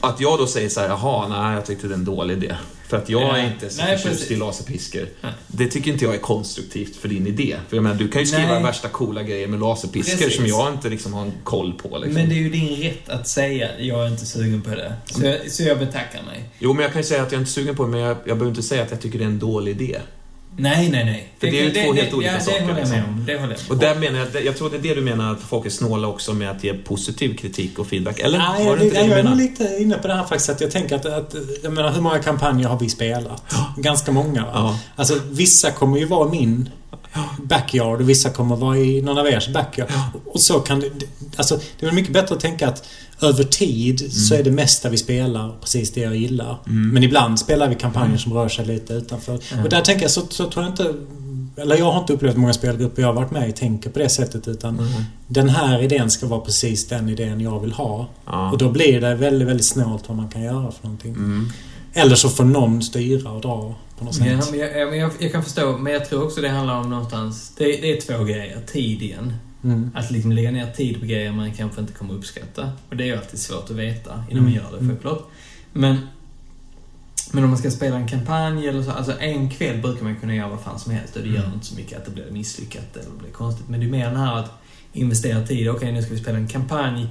Att 0.00 0.20
jag 0.20 0.38
då 0.38 0.46
säger 0.46 0.68
så 0.68 0.80
här, 0.80 0.88
jaha, 0.88 1.28
nej, 1.28 1.54
jag 1.54 1.66
tyckte 1.66 1.86
det 1.86 1.94
är 1.94 1.98
en 1.98 2.04
dålig 2.04 2.36
idé. 2.36 2.56
För 2.94 3.02
att 3.02 3.08
jag 3.08 3.22
Ja. 3.22 3.36
är 3.36 3.46
inte 3.46 3.70
så 3.70 3.82
Nej, 3.82 3.96
förtjust 3.98 4.20
precis. 4.20 4.30
i 4.30 4.36
laserpiskor. 4.36 5.08
Nej. 5.20 5.32
Det 5.46 5.66
tycker 5.66 5.90
inte 5.92 6.04
jag 6.04 6.14
är 6.14 6.18
konstruktivt 6.18 6.96
för 6.96 7.08
din 7.08 7.26
idé. 7.26 7.56
För 7.68 7.76
jag 7.76 7.82
menar, 7.82 7.96
du 7.96 8.08
kan 8.08 8.20
ju 8.22 8.26
skriva 8.26 8.54
Nej. 8.54 8.62
värsta 8.62 8.88
coola 8.88 9.22
grejer 9.22 9.48
med 9.48 9.60
laserpiskor 9.60 10.16
Precis. 10.18 10.36
som 10.36 10.46
jag 10.46 10.72
inte 10.72 10.88
liksom 10.88 11.12
har 11.12 11.30
koll 11.44 11.72
på. 11.72 11.88
Liksom. 11.98 12.12
Men 12.14 12.28
det 12.28 12.34
är 12.34 12.38
ju 12.38 12.50
din 12.50 12.76
rätt 12.82 13.08
att 13.08 13.28
säga 13.28 13.68
jag 13.80 14.04
är 14.04 14.08
inte 14.08 14.26
sugen 14.26 14.62
på 14.62 14.70
det. 14.70 14.94
Så 15.06 15.24
jag, 15.24 15.50
så 15.50 15.62
jag 15.62 15.78
betackar 15.78 16.22
mig. 16.22 16.44
Jo, 16.58 16.72
men 16.72 16.82
jag 16.82 16.92
kan 16.92 17.00
ju 17.02 17.06
säga 17.08 17.22
att 17.22 17.32
jag 17.32 17.38
är 17.38 17.40
inte 17.40 17.52
sugen 17.52 17.76
på 17.76 17.82
det, 17.84 17.88
men 17.90 18.00
jag, 18.00 18.10
jag 18.10 18.36
behöver 18.38 18.48
inte 18.48 18.62
säga 18.62 18.82
att 18.82 18.90
jag 18.90 19.00
tycker 19.00 19.18
det 19.18 19.24
är 19.24 19.28
en 19.28 19.38
dålig 19.38 19.80
idé. 19.80 20.00
Nej, 20.56 20.90
nej, 20.90 21.04
nej. 21.04 21.28
För 21.38 21.46
det 21.46 21.60
är 21.60 21.64
ju 21.64 21.70
två 21.70 21.92
helt 21.92 22.14
olika 22.14 22.32
ja, 22.32 22.40
saker, 22.40 22.60
Det 22.60 22.66
håller 22.66 22.80
jag 22.80 22.88
med 22.88 22.96
liksom. 22.98 23.14
om. 23.14 23.24
Det 23.26 23.38
håller 23.40 23.56
jag 23.60 23.70
Och 23.70 23.76
där 23.76 23.94
menar 23.94 24.26
jag, 24.34 24.44
jag 24.44 24.56
tror 24.56 24.70
det 24.70 24.76
är 24.76 24.80
det 24.80 24.94
du 24.94 25.00
menar 25.00 25.32
att 25.32 25.40
folk 25.40 25.66
är 25.66 25.70
snåla 25.70 26.08
också 26.08 26.34
med 26.34 26.50
att 26.50 26.64
ge 26.64 26.74
positiv 26.74 27.36
kritik 27.36 27.78
och 27.78 27.86
feedback. 27.86 28.18
Eller 28.18 28.38
Nej, 28.38 28.64
var 28.64 28.70
jag, 28.70 28.78
det 28.78 28.84
inte 28.84 28.96
det 28.96 29.00
jag, 29.00 29.08
du 29.08 29.10
jag 29.10 29.18
är 29.18 29.24
nog 29.24 29.36
menade? 29.36 29.50
lite 29.50 29.82
inne 29.82 29.98
på 29.98 30.08
det 30.08 30.14
här 30.14 30.24
faktiskt. 30.24 30.50
Att 30.50 30.60
jag 30.60 30.70
tänker 30.70 30.96
att, 30.96 31.06
att 31.06 31.34
jag 31.62 31.72
menar, 31.72 31.92
hur 31.92 32.00
många 32.00 32.18
kampanjer 32.18 32.68
har 32.68 32.78
vi 32.78 32.88
spelat? 32.88 33.54
Ganska 33.76 34.12
många 34.12 34.42
va? 34.42 34.50
Ja. 34.54 34.78
Alltså 34.96 35.20
vissa 35.30 35.70
kommer 35.70 35.98
ju 35.98 36.04
vara 36.04 36.28
min 36.28 36.68
backyard 37.42 38.00
och 38.00 38.08
vissa 38.08 38.30
kommer 38.30 38.56
vara 38.56 38.78
i 38.78 39.02
någon 39.02 39.18
av 39.18 39.26
ers 39.26 39.48
backyard. 39.48 39.88
Och 40.26 40.40
så 40.40 40.60
kan 40.60 40.80
det... 40.80 40.90
Alltså, 41.36 41.60
det 41.80 41.86
är 41.86 41.92
mycket 41.92 42.12
bättre 42.12 42.34
att 42.34 42.40
tänka 42.40 42.68
att 42.68 42.88
över 43.22 43.44
tid 43.44 44.12
så 44.12 44.34
är 44.34 44.42
det 44.42 44.50
mesta 44.50 44.88
vi 44.88 44.96
spelar 44.96 45.52
precis 45.60 45.92
det 45.92 46.00
jag 46.00 46.16
gillar. 46.16 46.58
Men 46.64 47.02
ibland 47.02 47.38
spelar 47.38 47.68
vi 47.68 47.74
kampanjer 47.74 48.18
som 48.18 48.32
rör 48.32 48.48
sig 48.48 48.66
lite 48.66 48.92
utanför. 48.92 49.34
Och 49.64 49.68
där 49.68 49.80
tänker 49.80 50.02
jag 50.02 50.10
så, 50.10 50.20
så 50.30 50.50
tror 50.50 50.64
jag 50.64 50.72
inte... 50.72 50.94
Eller 51.56 51.76
jag 51.76 51.92
har 51.92 52.00
inte 52.00 52.12
upplevt 52.12 52.36
många 52.36 52.52
spelgrupper 52.52 53.02
jag 53.02 53.08
har 53.08 53.14
varit 53.14 53.30
med 53.30 53.48
i 53.48 53.52
tänker 53.52 53.90
på 53.90 53.98
det 53.98 54.08
sättet 54.08 54.48
utan 54.48 54.88
den 55.26 55.48
här 55.48 55.82
idén 55.82 56.10
ska 56.10 56.26
vara 56.26 56.40
precis 56.40 56.88
den 56.88 57.08
idén 57.08 57.40
jag 57.40 57.60
vill 57.60 57.72
ha. 57.72 58.08
Ja. 58.26 58.50
Och 58.50 58.58
då 58.58 58.70
blir 58.70 59.00
det 59.00 59.14
väldigt, 59.14 59.48
väldigt 59.48 59.66
snålt 59.66 60.04
vad 60.06 60.16
man 60.16 60.28
kan 60.28 60.42
göra 60.42 60.72
för 60.72 60.84
någonting. 60.84 61.12
Mm. 61.14 61.48
Eller 61.92 62.14
så 62.14 62.28
får 62.28 62.44
någon 62.44 62.82
styra 62.82 63.30
och 63.30 63.40
dra 63.40 63.74
på 63.98 64.04
något 64.04 64.14
sätt. 64.14 64.26
Ja, 64.26 64.40
men 64.50 64.60
jag, 64.60 64.76
jag, 64.78 64.96
jag, 64.96 65.10
jag 65.18 65.32
kan 65.32 65.42
förstå, 65.44 65.78
men 65.78 65.92
jag 65.92 66.08
tror 66.08 66.24
också 66.24 66.40
det 66.40 66.48
handlar 66.48 66.74
om 66.78 66.90
någonstans... 66.90 67.52
Det, 67.56 67.64
det 67.64 67.96
är 67.96 68.00
två 68.00 68.24
grejer. 68.24 68.60
Tid 68.66 69.02
igen. 69.02 69.32
Mm. 69.64 69.90
Att 69.94 70.10
liksom 70.10 70.32
lägga 70.32 70.50
ner 70.50 70.70
tid 70.72 71.00
på 71.00 71.06
grejer 71.06 71.32
man 71.32 71.52
kanske 71.54 71.80
inte 71.80 71.92
kommer 71.92 72.14
uppskatta. 72.14 72.72
Och 72.90 72.96
det 72.96 73.04
är 73.04 73.06
ju 73.06 73.16
alltid 73.16 73.40
svårt 73.40 73.70
att 73.70 73.76
veta 73.76 74.24
innan 74.30 74.42
man 74.42 74.52
Mm. 74.52 74.64
gör 74.64 74.78
det, 74.80 74.86
självklart. 74.86 75.22
Men, 75.72 75.96
men 77.32 77.44
om 77.44 77.50
man 77.50 77.58
ska 77.58 77.70
spela 77.70 77.96
en 77.96 78.08
kampanj 78.08 78.68
eller 78.68 78.82
så, 78.82 78.90
alltså 78.90 79.18
en 79.20 79.50
kväll 79.50 79.80
brukar 79.82 80.04
man 80.04 80.16
kunna 80.16 80.34
göra 80.34 80.48
vad 80.48 80.60
fan 80.60 80.78
som 80.78 80.92
helst 80.92 81.16
och 81.16 81.22
det 81.22 81.28
gör 81.28 81.38
Mm. 81.42 81.54
inte 81.54 81.66
så 81.66 81.74
mycket 81.74 81.98
att 81.98 82.04
det 82.04 82.10
blir 82.10 82.30
misslyckat 82.30 82.96
eller 82.96 83.10
blir 83.18 83.30
konstigt. 83.30 83.68
Men 83.68 83.80
det 83.80 83.86
är 83.86 83.90
mer 83.90 84.06
den 84.06 84.16
här 84.16 84.36
att 84.38 84.50
investera 84.92 85.46
tid. 85.46 85.68
Okej, 85.68 85.92
nu 85.92 86.02
ska 86.02 86.12
vi 86.14 86.20
spela 86.20 86.38
en 86.38 86.48
kampanj 86.48 87.08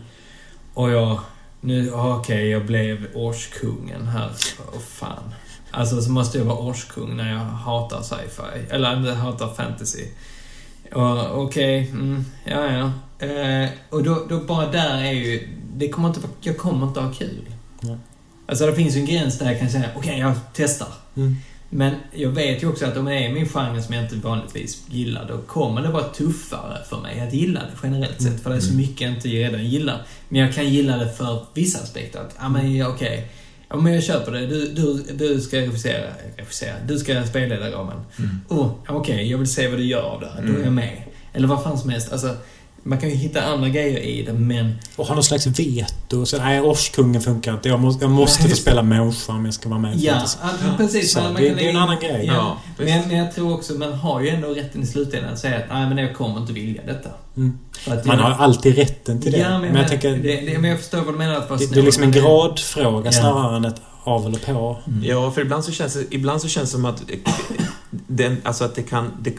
och 0.73 0.91
jag... 0.91 1.19
Nu, 1.61 1.91
okej, 1.91 2.49
jag 2.49 2.65
blev 2.65 3.07
årskungen 3.13 4.07
här. 4.07 4.31
Åh 4.73 4.79
fan. 4.79 5.33
Alltså 5.73 6.01
så 6.01 6.11
måste 6.11 6.37
jag 6.37 6.45
vara 6.45 6.57
årskung 6.57 7.17
när 7.17 7.31
jag 7.31 7.39
hatar 7.39 8.01
sci-fi. 8.01 8.65
Eller 8.69 8.97
inte 8.97 9.11
hatar 9.11 9.53
fantasy. 9.53 10.05
Okej, 11.31 11.89
mm, 11.91 12.25
ja 12.45 12.71
ja. 12.71 12.91
Eh, 13.27 13.69
och 13.89 14.03
då, 14.03 14.25
då 14.29 14.39
bara 14.39 14.71
där 14.71 14.97
är 14.97 15.11
ju... 15.11 15.49
Det 15.75 15.89
kommer 15.89 16.07
inte, 16.07 16.19
jag 16.41 16.57
kommer 16.57 16.87
inte 16.87 16.99
ha 16.99 17.11
kul. 17.11 17.49
Nej. 17.79 17.97
Alltså 18.45 18.65
det 18.65 18.75
finns 18.75 18.95
ju 18.95 18.99
en 18.99 19.05
gräns 19.05 19.39
där 19.39 19.45
jag 19.51 19.59
kan 19.59 19.69
säga, 19.69 19.89
okej 19.95 20.19
jag 20.19 20.33
testar. 20.53 20.87
Mm. 21.15 21.35
Men 21.69 21.95
jag 22.11 22.29
vet 22.29 22.63
ju 22.63 22.67
också 22.67 22.85
att 22.85 22.97
om 22.97 23.05
det 23.05 23.13
är 23.13 23.33
min 23.33 23.49
genre 23.49 23.81
som 23.81 23.95
jag 23.95 24.03
inte 24.03 24.15
vanligtvis 24.15 24.83
gillar, 24.87 25.27
då 25.27 25.37
kommer 25.37 25.81
det 25.81 25.89
vara 25.89 26.03
tuffare 26.03 26.77
för 26.89 26.97
mig 26.97 27.19
att 27.19 27.33
gilla 27.33 27.59
det 27.59 27.77
generellt 27.83 28.21
sett. 28.21 28.43
För 28.43 28.49
det 28.49 28.55
är 28.55 28.59
så 28.59 28.73
mycket 28.73 29.01
jag 29.01 29.11
inte 29.11 29.27
redan 29.27 29.65
gillar. 29.65 30.01
Men 30.29 30.41
jag 30.41 30.53
kan 30.53 30.69
gilla 30.69 30.97
det 30.97 31.09
för 31.09 31.45
vissa 31.53 31.79
aspekter. 31.79 32.19
Att, 32.19 32.35
ja 32.39 32.49
men 32.49 32.87
okej. 32.87 33.29
Ja 33.73 33.79
men 33.79 33.93
jag 33.93 34.03
köper 34.03 34.31
det. 34.31 34.47
Du, 34.47 34.67
du, 34.67 35.03
du 35.13 35.41
ska 35.41 35.57
regissera, 35.57 36.05
regissera. 36.37 36.73
Du 36.87 36.97
ska 36.97 37.23
spelleda 37.23 37.71
ramen. 37.71 37.97
Oh, 38.47 38.71
okej, 38.87 39.31
jag 39.31 39.37
vill 39.37 39.53
se 39.53 39.67
vad 39.67 39.79
du 39.79 39.85
gör 39.85 40.01
av 40.01 40.21
det 40.21 40.27
här. 40.35 40.41
Då 40.41 40.59
är 40.59 40.63
jag 40.63 40.73
med. 40.73 41.03
Eller 41.33 41.47
vad 41.47 41.63
fan 41.63 41.77
som 41.77 41.89
helst. 41.89 42.11
Alltså, 42.11 42.35
man 42.83 42.97
kan 42.99 43.09
ju 43.09 43.15
hitta 43.15 43.41
andra 43.41 43.69
grejer 43.69 43.99
i 43.99 44.23
det, 44.23 44.33
men... 44.33 44.75
Och 44.95 45.05
ha 45.07 45.15
någon 45.15 45.23
slags 45.23 45.47
veto. 45.47 46.25
Så, 46.25 46.37
nej, 46.37 46.61
årskungen 46.61 47.21
funkar 47.21 47.53
inte. 47.53 47.69
Jag 47.69 47.79
måste, 47.79 48.03
jag 48.03 48.11
måste 48.11 48.49
få 48.49 48.55
spela 48.55 48.83
människa 48.83 49.33
om 49.33 49.45
jag 49.45 49.53
ska 49.53 49.69
vara 49.69 49.79
med 49.79 49.97
Ja, 49.99 50.25
ja, 50.41 50.49
precis. 50.77 51.11
Så, 51.13 51.19
man, 51.21 51.33
man 51.33 51.41
det- 51.41 51.47
kan 51.47 51.57
det 51.57 51.65
är 51.65 51.69
en 51.69 51.77
annan 51.77 51.99
grej. 51.99 52.23
Ja. 52.27 52.33
Ja, 52.33 52.57
men, 52.85 53.07
men 53.07 53.17
jag 53.17 53.35
tror 53.35 53.53
också, 53.53 53.73
man 53.73 53.93
har 53.93 54.21
ju 54.21 54.29
ändå 54.29 54.47
rätten 54.47 54.83
i 54.83 54.85
slutändan 54.87 55.33
att 55.33 55.39
säga 55.39 55.57
att 55.57 55.63
nej 55.69 55.89
men 55.89 55.97
jag 55.97 56.15
kommer 56.15 56.37
inte 56.41 56.53
vilja 56.53 56.81
detta. 56.87 57.09
Mm. 57.37 57.57
Man 57.87 57.97
jag- 58.05 58.15
har 58.17 58.43
alltid 58.45 58.75
rätten 58.75 59.21
till 59.21 59.31
det. 59.31 59.37
Ja, 59.37 59.49
men, 59.49 59.61
men 59.61 59.75
jag 59.75 59.87
tänker... 59.87 60.09
det, 60.17 60.41
det, 60.41 60.57
men 60.59 60.69
jag 60.69 60.79
förstår 60.79 60.97
vad 61.01 61.13
du 61.13 61.17
menar 61.17 61.35
att 61.35 61.49
vara 61.49 61.59
Det, 61.59 61.73
det 61.73 61.79
är 61.79 61.83
liksom 61.83 62.03
en 62.03 62.09
men 62.09 62.19
gradfråga 62.21 63.05
Ja. 63.05 63.11
snarare 63.11 63.57
än 63.57 63.65
ett 63.65 63.81
av 64.03 64.25
eller 64.25 64.39
på. 64.39 64.77
Ja, 65.03 65.31
för 65.31 65.41
ibland 65.41 65.63
så 65.65 65.71
känns 65.71 65.93
det, 65.93 66.03
ibland 66.09 66.41
så 66.41 66.47
känns 66.47 66.69
det 66.69 66.75
som 66.75 66.85
att, 66.85 67.03
den, 68.07 68.41
alltså 68.43 68.63
att 68.63 68.75
det 68.75 68.83
kan, 68.83 69.11
det, 69.21 69.33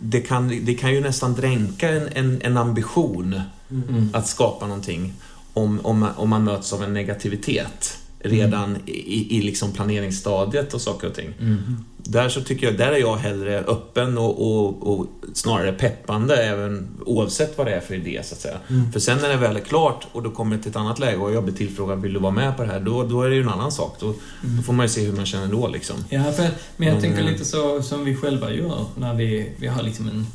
det 0.00 0.20
kan, 0.20 0.64
det 0.64 0.74
kan 0.74 0.94
ju 0.94 1.00
nästan 1.00 1.34
dränka 1.34 1.88
en, 1.88 2.08
en, 2.12 2.42
en 2.42 2.56
ambition 2.56 3.40
Mm. 3.70 4.10
att 4.12 4.26
skapa 4.26 4.66
någonting 4.66 5.12
om, 5.52 5.80
om, 5.82 6.08
om 6.16 6.28
man 6.28 6.44
möts 6.44 6.72
av 6.72 6.82
en 6.82 6.92
negativitet 6.92 7.98
redan 8.18 8.76
i, 8.86 9.38
i 9.38 9.42
liksom 9.42 9.72
planeringsstadiet 9.72 10.74
och 10.74 10.80
saker 10.80 11.08
och 11.08 11.14
ting. 11.14 11.34
Mm. 11.40 11.84
Där 11.96 12.28
så 12.28 12.40
tycker 12.40 12.66
jag, 12.66 12.78
där 12.78 12.92
är 12.92 12.98
jag 12.98 13.16
hellre 13.16 13.60
öppen 13.60 14.18
och, 14.18 14.46
och, 14.46 14.92
och 14.92 15.06
snarare 15.34 15.72
peppande 15.72 16.36
även 16.36 16.88
oavsett 17.06 17.58
vad 17.58 17.66
det 17.66 17.74
är 17.74 17.80
för 17.80 17.94
idé 17.94 18.20
så 18.24 18.34
att 18.34 18.40
säga. 18.40 18.58
Mm. 18.68 18.92
För 18.92 19.00
sen 19.00 19.18
när 19.18 19.28
det 19.28 19.36
väl 19.36 19.56
är 19.56 19.60
klart 19.60 20.06
och 20.12 20.22
då 20.22 20.30
kommer 20.30 20.56
det 20.56 20.62
till 20.62 20.70
ett 20.70 20.76
annat 20.76 20.98
läge 20.98 21.16
och 21.16 21.32
jag 21.32 21.44
blir 21.44 21.54
tillfrågad, 21.54 22.02
vill 22.02 22.12
du 22.12 22.20
vara 22.20 22.32
med 22.32 22.56
på 22.56 22.62
det 22.62 22.68
här? 22.68 22.80
Då, 22.80 23.02
då 23.02 23.22
är 23.22 23.28
det 23.28 23.34
ju 23.34 23.42
en 23.42 23.48
annan 23.48 23.72
sak. 23.72 23.96
Då, 24.00 24.14
då 24.42 24.62
får 24.62 24.72
man 24.72 24.86
ju 24.86 24.90
se 24.90 25.06
hur 25.06 25.12
man 25.12 25.26
känner 25.26 25.46
då 25.46 25.68
liksom. 25.68 25.96
Ja, 26.08 26.32
för, 26.32 26.42
men 26.76 26.88
jag 26.88 26.94
Men, 26.94 27.02
tänker 27.02 27.18
eh, 27.18 27.30
lite 27.30 27.44
så 27.44 27.82
som 27.82 28.04
vi 28.04 28.16
själva 28.16 28.52
gör 28.52 28.84
när 28.96 29.14
vi, 29.14 29.52
vi 29.56 29.66
har 29.66 29.82
liksom 29.82 30.08
en 30.08 30.26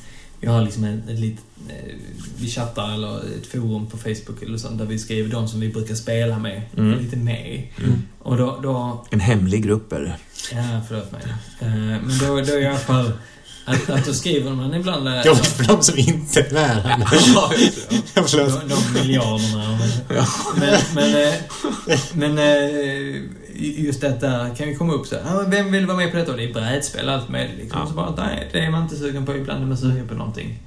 vi 0.42 0.48
har 0.48 0.62
liksom 0.62 0.84
en, 0.84 1.10
ett 1.10 1.20
litet, 1.20 1.44
eh, 1.70 1.96
vi 2.38 2.48
chattar 2.50 2.94
eller 2.94 3.18
ett 3.18 3.48
forum 3.52 3.88
på 3.88 3.98
Facebook 3.98 4.42
eller 4.44 4.58
sånt 4.58 4.78
där 4.78 4.86
vi 4.86 5.00
skriver 5.00 5.30
de 5.30 5.48
som 5.48 5.60
vi 5.60 5.70
brukar 5.70 5.96
spela 5.96 6.40
med, 6.40 6.62
Mm. 6.78 7.00
lite 7.00 7.16
med. 7.16 7.68
Mm. 7.78 8.02
Och 8.20 8.38
då, 8.38 8.60
då, 8.64 9.06
En 9.10 9.20
hemlig 9.20 9.64
grupp 9.64 9.94
är 9.94 10.00
det. 10.00 10.16
ja 10.52 10.82
förlåt 10.88 11.12
mig. 11.12 11.22
Eh, 11.60 11.68
Men 11.76 12.18
då, 12.20 12.42
då 12.42 12.60
i 12.60 12.66
alla 12.68 12.78
fall, 12.80 13.12
att, 13.66 13.90
att 13.90 14.06
då 14.06 14.14
skriver 14.14 14.52
man 14.52 14.74
ibland... 14.74 15.08
eh, 15.08 15.22
Jobbigt 15.26 15.46
för 15.46 15.64
de 15.64 15.84
som 15.84 15.98
inte 15.98 16.40
är 16.42 16.54
med 16.54 16.68
här. 16.84 17.00
Jag 18.14 18.30
förlåt. 18.30 18.70
De, 18.70 18.76
de 18.76 18.94
miljarderna. 19.02 19.80
Men, 20.60 20.80
men, 20.96 21.34
men, 22.14 22.36
men 22.36 22.38
just 23.56 24.02
detta 24.02 24.50
kan 24.50 24.68
ju 24.70 24.76
komma 24.76 24.94
upp 24.94 25.08
så 25.08 25.16
här, 25.16 25.24
"Ja, 25.26 25.42
men 25.42 25.52
vem 25.52 25.72
vill 25.72 25.86
vara 25.86 25.98
med 25.98 26.12
på 26.12 26.18
detta? 26.18 26.32
Och 26.32 26.38
det 26.38 26.44
är 26.44 26.54
brädspel 26.54 27.10
allt 27.10 27.30
med 27.30 27.50
liksom. 27.58 27.80
Ja. 27.80 27.88
Så 27.88 27.94
bara, 27.94 28.16
nej, 28.16 28.50
det 28.52 28.60
är 28.60 28.72
man 28.72 28.84
inte 28.84 28.96
sugen 28.96 29.26
på. 29.26 29.36
Ibland 29.36 29.64
är 29.64 29.68
man 29.68 29.78
sugen 29.78 30.08
på 30.08 30.14
någonting. 30.14 30.60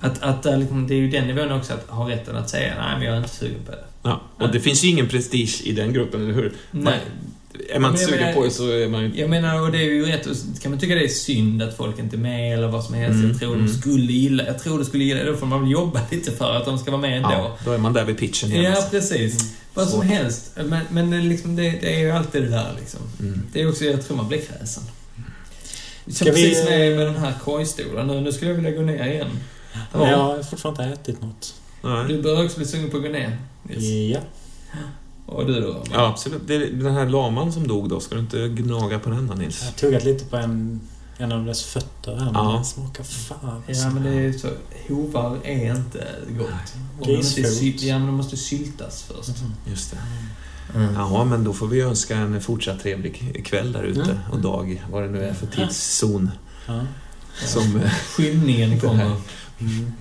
Att, 0.00 0.22
att 0.22 0.58
liksom, 0.58 0.86
det 0.86 0.94
är 0.94 0.98
ju 0.98 1.10
den 1.10 1.26
nivån 1.26 1.52
också, 1.52 1.72
att 1.74 1.88
ha 1.88 2.10
rätten 2.10 2.36
att 2.36 2.50
säga, 2.50 2.74
nej 2.78 2.96
men 2.98 3.06
jag 3.06 3.14
är 3.14 3.18
inte 3.18 3.28
sugen 3.36 3.60
på 3.66 3.72
det. 3.72 3.84
Ja. 4.02 4.20
Och 4.38 4.52
det 4.52 4.60
finns 4.60 4.84
ju 4.84 4.88
ingen 4.88 5.08
prestige 5.08 5.62
i 5.64 5.72
den 5.72 5.92
gruppen, 5.92 6.20
eller 6.22 6.34
hur? 6.34 6.52
Man, 6.70 6.84
Nej. 6.84 7.00
Är 7.70 7.78
man 7.78 7.90
inte 7.90 8.02
jag 8.02 8.10
sugen 8.10 8.24
menar- 8.24 8.34
på 8.34 8.44
det 8.44 8.50
så 8.50 8.70
är 8.70 8.88
man 8.88 9.02
ju... 9.02 9.20
Jag 9.20 9.30
menar, 9.30 9.60
och 9.60 9.72
det 9.72 9.78
är 9.78 9.82
ju 9.82 10.06
rätt, 10.06 10.28
kan 10.62 10.70
man 10.70 10.80
tycka 10.80 10.94
det 10.94 11.04
är 11.04 11.08
synd 11.08 11.62
att 11.62 11.76
folk 11.76 11.98
inte 11.98 12.16
är 12.16 12.18
med 12.18 12.54
eller 12.54 12.68
vad 12.68 12.84
som 12.84 12.94
helst. 12.94 13.14
Mm, 13.14 13.30
jag 13.30 13.38
tror 13.38 13.54
mm. 13.54 13.66
de 13.66 13.72
skulle 13.72 14.12
gilla, 14.12 14.46
jag 14.46 14.58
tror 14.58 14.78
de 14.78 14.84
skulle 14.84 15.04
gilla 15.04 15.24
det. 15.24 15.30
Då 15.30 15.36
får 15.36 15.46
man 15.46 15.60
väl 15.60 15.70
jobba 15.70 16.00
lite 16.10 16.32
för 16.32 16.56
att 16.56 16.64
de 16.64 16.78
ska 16.78 16.90
vara 16.90 17.00
med 17.00 17.16
ändå. 17.16 17.30
Ja, 17.30 17.58
då 17.64 17.72
är 17.72 17.78
man 17.78 17.92
där 17.92 18.04
vid 18.04 18.18
pitchen 18.18 18.52
igen. 18.52 18.62
Ja, 18.64 18.70
alltså. 18.70 18.90
precis. 18.90 19.54
Vad 19.74 19.88
som 19.88 20.02
helst. 20.02 20.50
Men, 20.54 20.80
men 20.90 21.10
det, 21.10 21.16
är 21.16 21.22
liksom, 21.22 21.56
det, 21.56 21.62
det 21.62 21.94
är 21.94 21.98
ju 21.98 22.10
alltid 22.10 22.42
det 22.42 22.48
där 22.48 22.72
liksom. 22.80 23.00
Mm. 23.20 23.42
Det 23.52 23.62
är 23.62 23.68
också, 23.68 23.84
jag 23.84 24.06
tror 24.06 24.16
man 24.16 24.28
blir 24.28 24.38
kräsen. 24.38 24.82
Som 26.04 26.14
Ska 26.14 26.24
vi, 26.24 26.30
precis 26.30 26.64
med, 26.64 26.90
eh, 26.90 26.96
med 26.96 27.06
den 27.06 27.16
här 27.16 27.34
korgstolen 27.44 28.06
nu. 28.06 28.20
Nu 28.20 28.32
skulle 28.32 28.50
jag 28.50 28.56
vilja 28.56 28.70
gå 28.70 28.82
ner 28.82 29.06
igen. 29.06 29.30
Men 29.92 30.10
jag 30.10 30.16
har 30.16 30.42
fortfarande 30.42 30.84
inte 30.84 31.00
ätit 31.00 31.22
något. 31.22 31.54
Nej. 31.82 32.04
Du 32.08 32.22
bör 32.22 32.44
också 32.44 32.56
bli 32.56 32.66
sugen 32.66 32.90
på 32.90 32.96
att 32.96 33.02
gå 33.02 33.08
ner. 33.08 33.38
Nils. 33.62 33.84
Ja. 34.14 34.20
Och 35.28 35.46
du 35.46 35.60
då? 35.60 35.82
Ja, 35.92 36.06
absolut. 36.06 36.42
Det, 36.46 36.58
den 36.70 36.94
här 36.94 37.06
laman 37.06 37.52
som 37.52 37.68
dog 37.68 37.88
då, 37.88 38.00
ska 38.00 38.14
du 38.14 38.20
inte 38.20 38.48
gnaga 38.48 38.98
på 38.98 39.10
den 39.10 39.26
då, 39.26 39.34
Nils? 39.34 39.60
Jag 39.62 39.68
har 39.70 39.72
tuggat 39.74 40.04
lite 40.04 40.24
på 40.24 40.36
en, 40.36 40.80
en 41.18 41.32
av 41.32 41.44
dess 41.44 41.62
fötter 41.64 42.16
här. 42.16 42.24
Men 42.24 42.34
Ja. 42.34 42.52
den 42.52 42.64
smakar 42.64 43.04
fan. 43.04 43.62
Ja, 43.66 43.90
men 43.90 44.02
det 44.02 44.10
är 44.10 44.32
så... 44.32 44.48
Hovar 44.88 45.38
är 45.44 45.76
inte 45.76 46.06
gott. 46.38 47.06
Grisfot. 47.08 47.82
ja, 47.82 47.98
men 47.98 48.06
de 48.06 48.14
måste 48.16 48.36
syltas 48.36 49.02
först. 49.02 49.38
Just 49.66 49.90
det. 49.90 49.98
Mm. 50.78 50.94
Jaha, 50.94 51.24
men 51.24 51.44
då 51.44 51.52
får 51.52 51.66
vi 51.66 51.80
önska 51.80 52.16
en 52.16 52.40
fortsatt 52.40 52.80
trevlig 52.82 53.42
kväll 53.46 53.72
där 53.72 53.82
ute 53.82 54.00
Mm. 54.02 54.16
och 54.32 54.40
dag, 54.40 54.84
vad 54.90 55.02
det 55.02 55.08
nu 55.08 55.24
är 55.24 55.34
för 55.34 55.46
tidszon 55.46 56.30
Ja. 56.66 56.80
som 57.46 57.76
eh, 57.80 57.90
Skymningen 57.90 58.80
kommer. 58.80 59.04
Mm. 59.60 59.92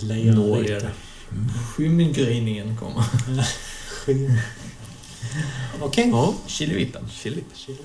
Lejon 0.00 0.34
når 0.34 0.58
lite. 0.60 0.72
er. 0.72 0.90
Skymgryningen 1.76 2.76
kommer. 2.76 3.04
Okej. 4.02 4.28
Okay. 5.80 6.10
Ja. 6.10 6.32
Chili. 6.46 6.92
Chili. 7.22 7.44
Chili. 7.54 7.78